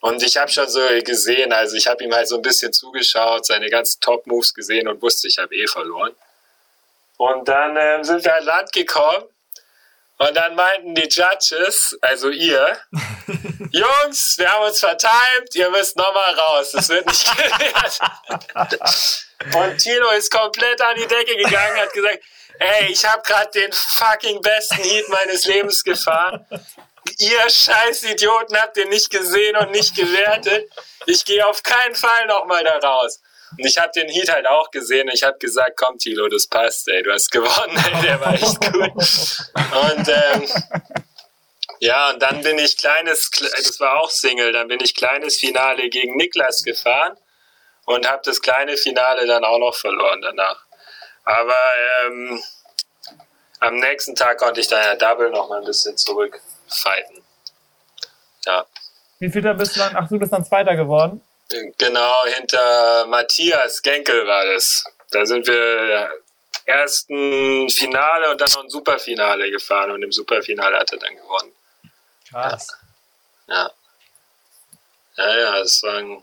Und 0.00 0.22
ich 0.22 0.36
habe 0.36 0.50
schon 0.50 0.68
so 0.68 0.80
gesehen, 1.02 1.52
also 1.52 1.76
ich 1.76 1.86
habe 1.86 2.04
ihm 2.04 2.14
halt 2.14 2.28
so 2.28 2.36
ein 2.36 2.42
bisschen 2.42 2.74
zugeschaut, 2.74 3.46
seine 3.46 3.70
ganzen 3.70 4.02
Top-Moves 4.02 4.52
gesehen 4.52 4.86
und 4.86 5.00
wusste, 5.00 5.28
ich 5.28 5.38
habe 5.38 5.54
eh 5.54 5.66
verloren. 5.66 6.14
Und 7.16 7.48
dann 7.48 7.74
ähm, 7.78 8.04
sind 8.04 8.22
wir 8.22 8.36
an 8.36 8.44
Land 8.44 8.72
gekommen 8.72 9.24
und 10.18 10.36
dann 10.36 10.54
meinten 10.54 10.94
die 10.94 11.08
Judges, 11.08 11.96
also 12.00 12.28
ihr, 12.28 12.78
Jungs, 13.72 14.38
wir 14.38 14.52
haben 14.52 14.66
uns 14.66 14.78
vertimt, 14.78 15.54
ihr 15.54 15.70
müsst 15.70 15.96
nochmal 15.96 16.34
raus, 16.34 16.72
das 16.72 16.88
wird 16.88 17.06
nicht 17.06 17.24
gewährt. 17.36 18.00
Und 19.54 19.78
Tilo 19.78 20.10
ist 20.10 20.30
komplett 20.30 20.80
an 20.80 20.96
die 20.96 21.06
Decke 21.06 21.34
gegangen, 21.36 21.78
hat 21.78 21.92
gesagt, 21.92 22.22
ey, 22.58 22.86
ich 22.90 23.04
habe 23.04 23.22
gerade 23.22 23.50
den 23.50 23.72
fucking 23.72 24.40
besten 24.40 24.82
Heat 24.82 25.08
meines 25.08 25.44
Lebens 25.46 25.82
gefahren. 25.84 26.46
Ihr 27.18 27.50
scheiß 27.50 28.04
Idioten 28.04 28.56
habt 28.56 28.76
den 28.76 28.88
nicht 28.88 29.10
gesehen 29.10 29.56
und 29.56 29.70
nicht 29.70 29.94
gewertet. 29.94 30.70
Ich 31.06 31.24
gehe 31.24 31.46
auf 31.46 31.62
keinen 31.62 31.94
Fall 31.94 32.26
nochmal 32.26 32.64
da 32.64 32.78
raus. 32.78 33.20
Und 33.52 33.66
ich 33.66 33.78
habe 33.78 33.92
den 33.94 34.08
Heat 34.08 34.32
halt 34.32 34.46
auch 34.46 34.70
gesehen 34.70 35.08
ich 35.12 35.22
habe 35.22 35.38
gesagt, 35.38 35.76
komm 35.76 35.98
Tilo, 35.98 36.28
das 36.28 36.46
passt, 36.46 36.88
ey, 36.88 37.02
du 37.02 37.12
hast 37.12 37.30
gewonnen, 37.30 37.76
ey, 37.76 38.02
der 38.02 38.20
war 38.20 38.34
echt 38.34 38.60
gut. 38.60 38.92
Und 39.94 40.08
ähm, 40.08 40.48
ja, 41.80 42.10
und 42.10 42.22
dann 42.22 42.42
bin 42.42 42.58
ich 42.58 42.76
kleines, 42.76 43.30
das 43.30 43.78
war 43.80 44.00
auch 44.00 44.10
Single, 44.10 44.52
dann 44.52 44.68
bin 44.68 44.80
ich 44.82 44.94
kleines 44.94 45.36
Finale 45.38 45.88
gegen 45.88 46.16
Niklas 46.16 46.62
gefahren 46.62 47.16
und 47.84 48.08
habe 48.08 48.22
das 48.24 48.40
kleine 48.40 48.76
Finale 48.76 49.26
dann 49.26 49.44
auch 49.44 49.58
noch 49.58 49.74
verloren 49.74 50.22
danach. 50.22 50.63
Aber 51.24 51.56
ähm, 52.06 52.42
am 53.60 53.76
nächsten 53.76 54.14
Tag 54.14 54.38
konnte 54.38 54.60
ich 54.60 54.68
dann 54.68 54.82
ja 54.82 54.94
Double 54.96 55.30
noch 55.30 55.48
mal 55.48 55.60
ein 55.60 55.64
bisschen 55.64 55.96
zurückfighten. 55.96 57.22
Ja, 58.44 58.66
wie 59.24 59.30
viel 59.30 59.42
da 59.42 59.52
bist 59.54 59.74
du 59.74 59.80
dann? 59.80 59.96
Ach, 59.96 60.06
du 60.06 60.18
bist 60.18 60.32
dann 60.32 60.44
Zweiter 60.44 60.76
geworden. 60.76 61.22
genau 61.78 62.24
hinter 62.26 63.06
Matthias 63.06 63.80
Genkel 63.80 64.26
war 64.26 64.44
das. 64.44 64.84
Da 65.10 65.24
sind 65.24 65.46
wir 65.46 66.10
ersten 66.66 67.68
Finale 67.70 68.30
und 68.30 68.40
dann 68.40 68.50
noch 68.52 68.64
ein 68.64 68.68
Superfinale 68.70 69.50
gefahren 69.50 69.92
und 69.92 70.02
im 70.02 70.12
Superfinale 70.12 70.78
hat 70.78 70.92
er 70.92 70.98
dann 70.98 71.16
gewonnen. 71.16 71.52
Krass. 72.28 72.76
Ja. 73.46 73.70
Ja, 75.16 75.38
ja, 75.38 75.58
es 75.60 75.82
war 75.82 75.94
ein 75.94 76.22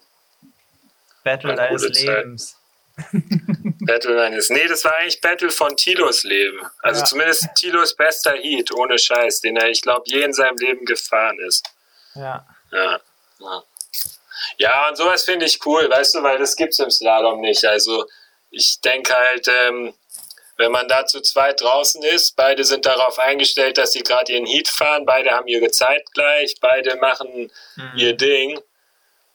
Battle 1.23 1.53
Eine 1.53 1.57
deines. 1.57 2.02
Lebens. 2.03 2.57
Battle 3.92 4.16
meines. 4.16 4.50
Nee, 4.50 4.68
das 4.68 4.84
war 4.86 4.96
eigentlich 4.98 5.20
Battle 5.22 5.50
von 5.52 5.76
Tilos 5.76 6.24
Leben. 6.24 6.60
Also 6.82 7.02
Ja. 7.02 7.06
zumindest 7.06 7.48
Tilos 7.56 7.96
bester 7.96 8.34
Heat, 8.34 8.72
ohne 8.74 8.98
Scheiß, 8.98 9.42
den 9.42 9.58
er, 9.58 9.68
ich 9.70 9.82
glaube, 9.82 10.04
je 10.06 10.22
in 10.24 10.34
seinem 10.34 10.58
Leben 10.58 10.86
gefahren 10.86 11.38
ist. 11.40 11.66
Ja. 12.16 12.46
Ja. 12.72 13.00
Ja, 13.40 13.64
ja 14.58 14.90
und 14.90 14.96
sowas 14.98 15.24
finde 15.24 15.46
ich 15.46 15.60
cool, 15.66 15.90
weißt 15.90 16.16
du, 16.16 16.24
weil 16.24 16.38
das 16.38 16.56
gibt's 16.56 16.80
im 16.80 16.90
Slalom 16.90 17.42
nicht. 17.42 17.66
Also 17.66 18.06
ich 18.50 18.80
denke 18.82 19.14
halt, 19.14 19.48
ähm, 19.48 19.94
wenn 20.58 20.72
man 20.72 20.88
da 20.88 21.06
zu 21.06 21.22
zweit 21.22 21.60
draußen 21.62 22.02
ist, 22.04 22.36
beide 22.36 22.64
sind 22.64 22.86
darauf 22.86 23.18
eingestellt, 23.20 23.78
dass 23.78 23.94
sie 23.94 24.04
gerade 24.04 24.32
ihren 24.32 24.46
Heat 24.46 24.68
fahren, 24.70 25.06
beide 25.06 25.32
haben 25.32 25.48
ihre 25.48 25.72
Zeit 25.72 26.04
gleich, 26.14 26.56
beide 26.62 26.96
machen 26.98 27.52
Mhm. 27.76 27.92
ihr 27.98 28.14
Ding. 28.14 28.60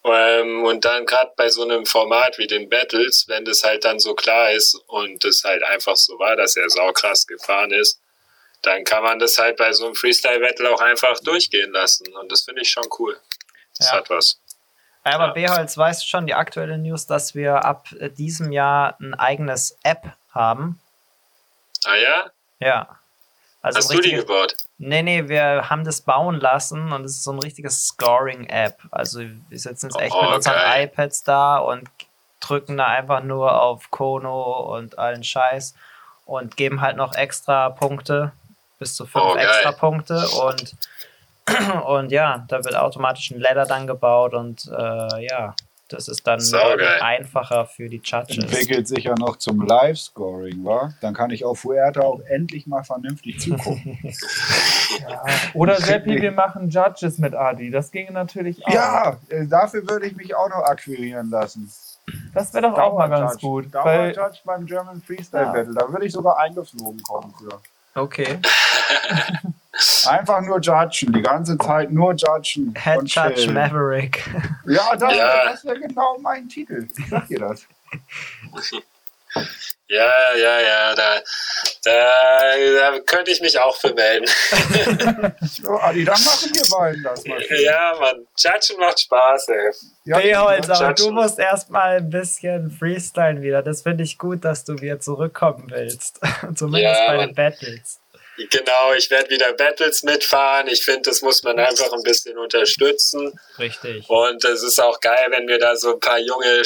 Ähm, 0.09 0.65
und 0.65 0.85
dann 0.85 1.05
gerade 1.05 1.33
bei 1.37 1.49
so 1.49 1.62
einem 1.62 1.85
Format 1.85 2.39
wie 2.39 2.47
den 2.47 2.69
Battles, 2.69 3.24
wenn 3.28 3.45
das 3.45 3.65
halt 3.65 3.85
dann 3.85 3.99
so 3.99 4.15
klar 4.15 4.53
ist 4.53 4.74
und 4.87 5.24
es 5.24 5.43
halt 5.45 5.62
einfach 5.65 5.97
so 5.97 6.19
war, 6.19 6.37
dass 6.37 6.57
er 6.57 6.70
saukrass 6.70 7.27
gefahren 7.27 7.73
ist, 7.73 8.01
dann 8.62 8.85
kann 8.85 9.03
man 9.03 9.19
das 9.19 9.37
halt 9.39 9.57
bei 9.57 9.73
so 9.73 9.87
einem 9.87 9.95
Freestyle-Battle 9.95 10.70
auch 10.73 10.81
einfach 10.81 11.19
durchgehen 11.20 11.73
lassen. 11.73 12.07
Und 12.16 12.31
das 12.31 12.43
finde 12.43 12.62
ich 12.62 12.70
schon 12.70 12.87
cool. 12.99 13.19
Das 13.78 13.91
Ja. 13.91 13.97
hat 13.97 14.11
was. 14.11 14.41
Aber 15.03 15.27
Ja. 15.27 15.33
Beholz, 15.49 15.77
weißt 15.77 16.03
du 16.03 16.07
schon 16.09 16.27
die 16.27 16.35
aktuelle 16.35 16.78
News, 16.78 17.07
dass 17.07 17.35
wir 17.35 17.65
ab 17.65 17.87
äh, 17.99 18.09
diesem 18.11 18.51
Jahr 18.53 18.97
ein 19.01 19.15
eigenes 19.15 19.77
App 19.83 20.05
haben? 20.33 20.81
Ah 21.85 21.95
ja? 21.97 22.31
Ja. 22.61 22.95
Also 23.66 23.78
Hast 23.78 23.93
du 23.93 24.01
die 24.01 24.12
gebaut? 24.12 24.55
Nee, 24.78 25.02
nee, 25.02 25.28
wir 25.28 25.68
haben 25.68 25.82
das 25.82 26.01
bauen 26.01 26.38
lassen 26.38 26.93
und 26.93 27.05
es 27.05 27.16
ist 27.16 27.24
so 27.24 27.32
ein 27.32 27.40
richtiges 27.40 27.88
Scoring-App. 27.88 28.78
Also 28.93 29.22
wir 29.48 29.59
sitzen 29.59 29.86
jetzt 29.86 29.98
echt 30.01 30.14
Oh, 30.14 30.22
mit 30.22 30.34
unseren 30.36 30.55
iPads 30.82 31.24
da 31.24 31.59
und 31.59 31.90
drücken 32.38 32.76
da 32.76 32.86
einfach 32.86 33.24
nur 33.24 33.60
auf 33.60 33.90
Kono 33.90 34.72
und 34.76 35.01
allen 35.01 35.24
Scheiß 35.24 35.74
und 36.26 36.56
geben 36.56 36.80
halt 36.80 36.97
noch 36.97 37.16
extra 37.16 37.70
Punkte, 37.70 38.30
bis 38.78 38.94
zu 38.94 39.05
fünf 39.05 39.24
Oh, 39.24 39.34
extra 39.34 39.72
Punkte 39.72 40.24
und 40.28 40.76
und 41.86 42.12
ja, 42.12 42.44
da 42.47 42.64
wird 42.64 42.76
automatisch 42.76 43.32
ein 43.32 43.40
Ladder 43.40 43.64
dann 43.64 43.88
gebaut 43.88 44.32
und 44.32 44.66
äh, 44.66 45.26
ja, 45.26 45.56
das 45.88 46.08
ist 46.08 46.26
dann 46.26 46.40
Saugeil. 46.40 47.00
einfacher 47.00 47.66
für 47.66 47.88
die 47.88 48.00
Judges. 48.02 48.38
Entwickelt 48.38 48.88
sich 48.88 49.04
ja 49.04 49.14
noch 49.16 49.36
zum 49.36 49.60
Live-Scoring, 49.64 50.64
wa? 50.64 50.92
Dann 51.00 51.14
kann 51.14 51.30
ich 51.30 51.44
auf 51.44 51.60
Fuerte 51.60 52.02
auch 52.02 52.20
endlich 52.28 52.66
mal 52.66 52.82
vernünftig 52.82 53.40
zugucken. 53.40 53.98
Oder 55.54 55.76
Seppi, 55.80 56.20
wir 56.20 56.32
machen 56.32 56.68
Judges 56.70 57.18
mit 57.18 57.34
Adi. 57.34 57.70
Das 57.70 57.90
ginge 57.90 58.12
natürlich 58.12 58.64
auch. 58.66 58.72
ja, 58.72 59.16
äh, 59.28 59.46
dafür 59.46 59.88
würde 59.88 60.06
ich 60.06 60.16
mich 60.16 60.34
auch 60.34 60.48
noch 60.48 60.64
akquirieren 60.64 61.30
lassen. 61.30 61.70
Das 62.34 62.54
wäre 62.54 62.70
doch 62.70 62.78
auch 62.78 62.96
mal 62.98 63.08
ganz 63.08 63.36
Dauerjudge. 63.38 63.68
gut. 63.70 63.84
Weil, 63.84 64.12
Dauerjudge 64.12 64.40
beim 64.44 64.66
German 64.66 65.02
Freestyle 65.02 65.44
Ja. 65.44 65.52
Battle. 65.52 65.74
Da 65.74 65.92
würde 65.92 66.06
ich 66.06 66.12
sogar 66.12 66.38
eingeflogen 66.38 67.02
kommen 67.02 67.34
für. 67.38 67.60
Okay. 68.00 68.38
Einfach 70.07 70.41
nur 70.41 70.59
judgen, 70.61 71.12
die 71.12 71.20
ganze 71.23 71.59
Zeit 71.59 71.91
nur 71.93 72.15
judgen. 72.15 72.74
Head 72.83 72.99
und 72.99 73.15
Judge 73.15 73.35
chillen. 73.35 73.55
Maverick. 73.55 74.24
Ja, 74.66 74.97
das, 74.99 75.15
Ja. 75.15 75.45
das 75.51 75.65
wäre 75.65 75.81
genau 75.81 76.16
mein 76.20 76.49
Titel. 76.49 76.87
Ich 76.97 77.09
sag 77.09 77.27
dir 77.28 77.41
das. 77.41 77.66
Ja, 79.89 80.11
ja, 80.37 80.61
ja, 80.61 80.95
da, 80.97 81.20
da, 81.85 81.93
da 82.93 82.99
könnte 83.07 83.31
ich 83.31 83.41
mich 83.41 83.57
auch 83.61 83.77
für 83.77 83.95
melden. 83.95 84.27
So, 85.43 85.78
Adi, 85.78 86.05
dann 86.05 86.15
machen 86.24 86.51
wir 86.53 86.77
beiden 86.77 87.03
das 87.05 87.24
mal. 87.24 87.41
ja, 87.62 87.95
Mann, 88.01 88.27
Judgen 88.37 88.81
macht 88.81 88.99
Spaß, 88.99 89.49
ey. 89.49 89.70
Ja, 90.05 90.19
Beholz, 90.19 90.69
aber 90.70 90.89
Judgen. 90.89 91.05
du 91.07 91.11
musst 91.12 91.39
erstmal 91.39 91.99
ein 91.99 92.11
bisschen 92.11 92.70
freestylen 92.73 93.43
wieder. 93.43 93.62
Das 93.62 93.83
finde 93.83 94.03
ich 94.03 94.19
gut, 94.19 94.45
dass 94.45 94.65
du 94.65 94.81
wieder 94.81 94.99
zurückkommen 94.99 95.66
willst. 95.70 96.19
Zumindest 96.57 97.01
Ja, 97.01 97.07
bei 97.07 97.27
den 97.27 97.35
Battles. 97.35 98.01
Genau, 98.36 98.92
ich 98.92 99.10
werde 99.10 99.30
wieder 99.30 99.52
Battles 99.54 100.02
mitfahren. 100.02 100.68
Ich 100.68 100.84
finde, 100.84 101.02
das 101.02 101.22
muss 101.22 101.42
man 101.42 101.58
einfach 101.58 101.90
ein 101.92 102.02
bisschen 102.02 102.36
unterstützen. 102.36 103.38
Richtig. 103.58 104.08
Und 104.08 104.44
es 104.44 104.62
ist 104.62 104.78
auch 104.78 105.00
geil, 105.00 105.28
wenn 105.30 105.48
wir 105.48 105.58
da 105.58 105.74
so 105.76 105.94
ein 105.94 106.00
paar 106.00 106.18
junge 106.18 106.62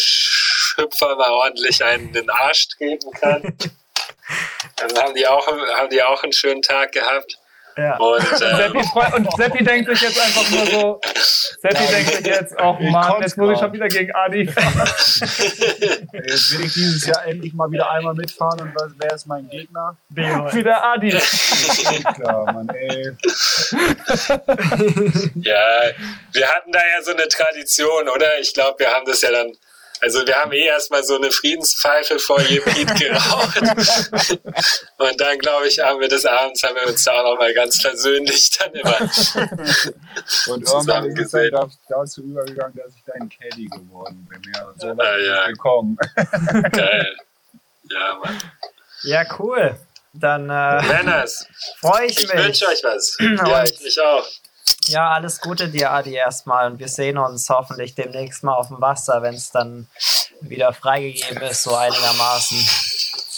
Hüpfer 0.76 1.16
mal 1.16 1.30
ordentlich 1.30 1.82
einen 1.84 2.08
in 2.08 2.12
den 2.12 2.30
Arsch 2.30 2.68
treten 2.68 3.10
können. 3.12 3.56
Dann 4.76 4.98
haben 4.98 5.14
die 5.14 5.26
auch, 5.26 5.46
haben 5.46 5.90
die 5.90 6.02
auch 6.02 6.22
einen 6.22 6.32
schönen 6.32 6.62
Tag 6.62 6.92
gehabt. 6.92 7.38
Ja. 7.80 7.96
Und 7.96 8.22
ähm, 8.22 8.56
Seppi, 8.56 8.82
freu- 8.92 9.16
und 9.16 9.32
Seppi 9.36 9.64
denkt 9.64 9.88
sich 9.88 10.02
jetzt 10.02 10.20
einfach 10.20 10.50
nur 10.50 10.66
so, 10.66 11.00
Seppi 11.62 11.86
denkt 11.86 12.12
sich 12.12 12.26
jetzt, 12.26 12.54
oh 12.60 12.76
Mann, 12.78 13.22
jetzt 13.22 13.38
muss 13.38 13.52
ich 13.52 13.58
schon 13.58 13.72
wieder 13.72 13.88
gegen 13.88 14.12
Adi. 14.14 14.40
Jetzt 16.12 16.52
will 16.52 16.66
ich 16.66 16.74
dieses 16.74 17.06
Jahr 17.06 17.26
endlich 17.26 17.52
mal 17.54 17.70
wieder 17.70 17.90
einmal 17.90 18.14
mitfahren 18.14 18.60
und 18.60 18.74
was, 18.74 18.92
wer 18.98 19.14
ist 19.14 19.26
mein 19.26 19.48
Gegner? 19.48 19.96
Beholz. 20.10 20.54
wieder 20.60 20.84
Adi. 20.84 21.10
Klar, 22.14 22.52
Mann, 22.52 22.68
ey. 22.68 23.12
Ja, 25.36 25.82
wir 26.32 26.48
hatten 26.48 26.72
da 26.72 26.78
ja 26.78 27.02
so 27.02 27.12
eine 27.12 27.28
Tradition, 27.28 28.08
oder? 28.08 28.38
Ich 28.40 28.52
glaube, 28.54 28.78
wir 28.78 28.88
haben 28.88 29.06
das 29.06 29.22
ja 29.22 29.30
dann. 29.30 29.56
Also 30.02 30.26
wir 30.26 30.34
haben 30.36 30.52
eh 30.52 30.64
erstmal 30.64 31.04
so 31.04 31.16
eine 31.16 31.30
Friedenspfeife 31.30 32.18
vor 32.18 32.40
jedem 32.40 32.72
Lied 32.74 32.94
geraucht. 32.98 33.60
Und 34.98 35.20
dann, 35.20 35.38
glaube 35.38 35.68
ich, 35.68 35.78
haben 35.78 36.00
wir 36.00 36.08
des 36.08 36.24
Abends, 36.24 36.62
haben 36.62 36.74
wir 36.76 36.86
uns 36.88 37.04
da 37.04 37.20
auch 37.20 37.32
nochmal 37.32 37.52
ganz 37.54 37.80
persönlich 37.82 38.50
dann 38.58 38.72
immer. 38.74 38.98
Und 40.48 40.62
irgendwann 40.68 41.04
ist 41.10 41.18
es 41.26 41.30
dann 41.32 41.50
da- 41.50 41.70
dazu 41.88 42.22
übergegangen, 42.22 42.76
dass 42.76 42.94
ich 42.94 43.02
dein 43.06 43.28
Caddy 43.28 43.66
geworden 43.66 44.26
bin. 44.30 44.42
Ja, 44.54 44.64
und 44.66 44.80
so 44.80 44.88
Ah, 44.88 45.16
ja. 45.18 45.46
gekommen. 45.48 45.96
Geil. 46.72 47.16
Ja, 47.92 48.20
Mann. 48.22 48.38
Ja, 49.02 49.24
cool. 49.40 49.74
Dann 50.12 50.44
äh, 50.48 50.82
Männers, 50.86 51.44
freue 51.80 52.06
ich 52.06 52.20
ich 52.20 52.32
mich. 52.32 52.44
wünsche 52.44 52.66
euch 52.68 52.84
was. 52.84 53.16
Ja, 53.20 53.64
ich 53.64 53.80
mich 53.80 54.00
auch. 54.00 54.24
Ja, 54.90 55.10
alles 55.10 55.40
Gute 55.40 55.68
dir, 55.68 55.90
Adi, 55.90 56.14
erstmal. 56.14 56.70
Und 56.70 56.78
wir 56.78 56.88
sehen 56.88 57.18
uns 57.18 57.48
hoffentlich 57.48 57.94
demnächst 57.94 58.42
mal 58.44 58.54
auf 58.54 58.68
dem 58.68 58.80
Wasser, 58.80 59.22
wenn 59.22 59.34
es 59.34 59.50
dann 59.50 59.88
wieder 60.40 60.72
freigegeben 60.72 61.42
ist, 61.42 61.62
so 61.62 61.74
einigermaßen. 61.74 62.58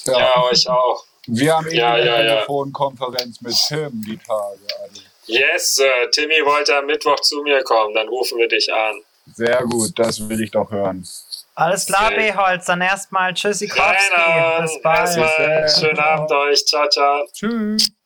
Ja. 0.07 0.19
Ja, 0.19 0.43
euch 0.45 0.69
auch. 0.69 1.05
Wir 1.27 1.57
haben 1.57 1.67
eben 1.69 1.77
Ja, 1.77 1.93
eine 1.93 2.05
ja, 2.07 2.23
ja. 2.23 2.35
Telefonkonferenz 2.35 3.41
mit 3.41 3.55
Tim 3.69 4.03
die 4.05 4.19
Tage. 4.19 4.59
Also. 4.83 5.03
Yes, 5.27 5.75
Sir. 5.77 6.11
Timmy 6.11 6.45
wollte 6.45 6.77
am 6.77 6.87
Mittwoch 6.87 7.21
zu 7.21 7.43
mir 7.43 7.63
kommen, 7.63 7.95
dann 7.95 8.09
rufen 8.09 8.39
wir 8.39 8.49
dich 8.49 8.73
an. 8.73 9.01
Sehr 9.35 9.63
gut, 9.63 9.97
das 9.99 10.29
will 10.29 10.41
ich 10.43 10.51
doch 10.51 10.69
hören. 10.73 11.07
Alles 11.55 11.87
klar, 11.87 12.09
Sehr- 12.09 12.33
Beholz. 12.33 12.65
Dann 12.67 12.81
erstmal 12.81 13.33
Tschüssikowski. 13.35 13.81
Reinhard, 13.83 14.63
Bis 14.63 14.83
bald. 14.83 15.71
schönen 15.79 15.99
Abend 16.01 16.33
euch. 16.33 16.67
Ciao, 16.67 16.89
ciao. 16.89 17.25
Tschüss. 17.33 18.02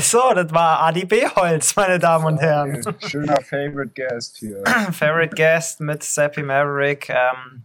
So, 0.00 0.32
das 0.34 0.52
war 0.52 0.80
Adi 0.80 1.04
Beholz, 1.04 1.74
meine 1.74 1.98
Damen 1.98 2.24
und 2.26 2.38
Herren. 2.38 2.82
Schöner 3.06 3.40
Favorite 3.40 3.92
Guest 3.94 4.36
hier. 4.38 4.62
Favorite 4.92 5.34
Guest 5.34 5.80
mit 5.80 6.02
Sappy 6.02 6.42
Maverick. 6.42 7.08
Ähm, 7.08 7.64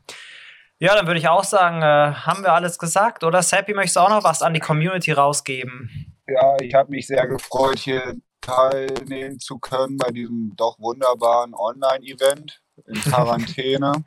ja, 0.80 0.96
dann 0.96 1.06
würde 1.06 1.20
ich 1.20 1.28
auch 1.28 1.44
sagen, 1.44 1.82
äh, 1.82 2.14
haben 2.14 2.44
wir 2.44 2.54
alles 2.54 2.80
gesagt, 2.80 3.24
oder? 3.24 3.42
Sappy, 3.42 3.74
möchtest 3.74 3.98
du 3.98 4.00
auch 4.02 4.10
noch 4.10 4.24
was 4.24 4.42
an 4.42 4.54
die 4.54 4.60
Community 4.60 5.12
rausgeben? 5.12 6.14
Ja, 6.28 6.58
ich 6.60 6.74
habe 6.74 6.92
mich 6.92 7.08
sehr 7.08 7.28
gefreut, 7.28 7.80
hier 7.80 8.16
teilnehmen 8.42 9.40
zu 9.40 9.60
können 9.60 9.98
bei 9.98 10.12
diesem 10.12 10.54
doch 10.56 10.80
wunderbaren 10.80 11.54
Online-Event 11.54 12.62
in 12.88 12.96
Quarantäne. 13.02 14.04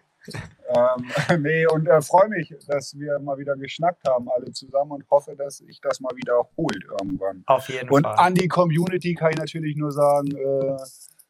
Ähm, 0.75 1.11
nee, 1.43 1.67
und 1.67 1.87
äh, 1.87 2.01
freue 2.03 2.29
mich, 2.29 2.55
dass 2.67 2.99
wir 2.99 3.19
mal 3.19 3.39
wieder 3.39 3.57
geschnackt 3.57 4.07
haben, 4.09 4.29
alle 4.31 4.51
zusammen 4.53 4.93
und 4.93 5.05
hoffe, 5.11 5.37
dass 5.37 5.59
sich 5.59 5.81
das 5.81 6.01
mal 6.01 6.15
wiederholt 6.17 6.85
irgendwann. 7.01 7.43
Auf 7.47 7.69
jeden 7.69 7.89
Und 7.91 8.05
Fall. 8.05 8.15
an 8.17 8.35
die 8.35 8.49
Community 8.49 9.15
kann 9.15 9.33
ich 9.33 9.39
natürlich 9.39 9.77
nur 9.77 9.93
sagen, 9.93 10.37
äh, 10.37 10.77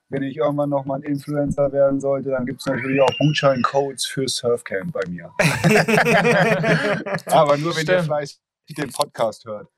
wenn 0.08 0.22
ich 0.22 0.36
irgendwann 0.36 0.70
nochmal 0.70 1.00
ein 1.00 1.02
Influencer 1.02 1.72
werden 1.72 2.00
sollte, 2.00 2.30
dann 2.30 2.46
gibt 2.46 2.60
es 2.60 2.66
natürlich 2.66 3.00
auch 3.00 3.10
Gutscheincodes 3.18 4.06
für 4.06 4.28
Surfcamp 4.28 4.92
bei 4.92 5.00
mir. 5.08 5.32
Aber 7.26 7.56
nur, 7.56 7.74
wenn 7.74 7.86
ihr 7.86 7.94
Stimmt. 7.94 8.04
fleißig 8.04 8.38
den 8.76 8.92
Podcast 8.92 9.44
hört. 9.44 9.68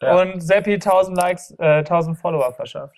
Ja. 0.00 0.20
Und 0.20 0.40
Seppi 0.40 0.74
1000 0.74 1.16
Likes, 1.16 1.54
äh, 1.58 1.78
1000 1.78 2.18
Follower 2.18 2.52
verschafft. 2.52 2.96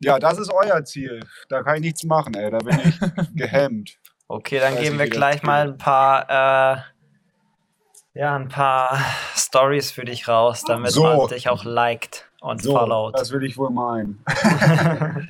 Ja, 0.00 0.18
das 0.18 0.38
ist 0.38 0.52
euer 0.52 0.84
Ziel. 0.84 1.20
Da 1.48 1.62
kann 1.62 1.76
ich 1.76 1.82
nichts 1.82 2.04
machen, 2.04 2.34
ey. 2.34 2.50
Da 2.50 2.58
bin 2.58 2.78
ich 2.84 2.98
gehemmt. 3.34 3.98
Okay, 4.28 4.58
dann 4.58 4.76
geben 4.76 4.98
wir 4.98 5.08
gleich 5.08 5.42
mal 5.42 5.68
ein 5.68 5.78
paar, 5.78 6.28
äh, 6.30 6.76
ja, 8.18 8.34
ein 8.36 8.48
paar 8.48 8.98
Stories 9.36 9.90
für 9.92 10.04
dich 10.04 10.28
raus, 10.28 10.64
damit 10.66 10.92
So. 10.92 11.02
man 11.02 11.28
dich 11.28 11.48
auch 11.48 11.64
liked 11.64 12.30
und 12.40 12.62
So, 12.62 12.72
followt. 12.72 13.18
das 13.18 13.32
will 13.32 13.44
ich 13.44 13.56
wohl 13.58 13.70
meinen. 13.70 14.24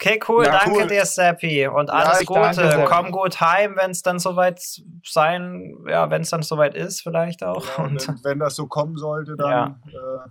Okay, 0.00 0.20
cool, 0.28 0.44
Ja, 0.44 0.52
danke 0.60 0.82
cool. 0.82 0.86
dir, 0.86 1.04
Seppi. 1.04 1.66
Und 1.66 1.90
alles 1.90 2.20
ich 2.20 2.26
Gute. 2.28 2.40
danke. 2.40 2.84
Komm 2.84 3.10
gut 3.10 3.40
heim, 3.40 3.74
wenn 3.74 3.90
es 3.90 4.00
dann 4.02 4.20
soweit 4.20 4.62
sein, 5.04 5.76
ja, 5.88 6.08
wenn 6.08 6.22
es 6.22 6.30
dann 6.30 6.42
soweit 6.44 6.76
ist, 6.76 7.00
vielleicht 7.02 7.42
auch. 7.42 7.66
Ja, 7.66 7.82
und 7.82 8.06
wenn, 8.06 8.22
wenn 8.22 8.38
das 8.38 8.54
so 8.54 8.68
kommen 8.68 8.96
sollte, 8.96 9.34
dann 9.34 9.82
äh, 9.88 10.28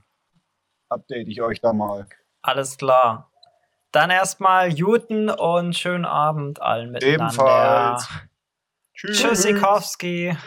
update 0.88 1.28
ich 1.28 1.42
euch 1.42 1.60
da 1.60 1.74
mal. 1.74 2.08
alles 2.42 2.78
klar. 2.78 3.30
Dann 3.98 4.12
erstmal 4.12 4.72
Juten 4.72 5.28
und 5.32 5.76
schönen 5.76 6.06
Abend 6.06 6.62
allen 6.62 6.92
miteinander. 6.92 7.24
Ebenfalls. 7.26 8.08
Tschüss. 8.94 9.20
Tschüssikowski. 9.20 10.38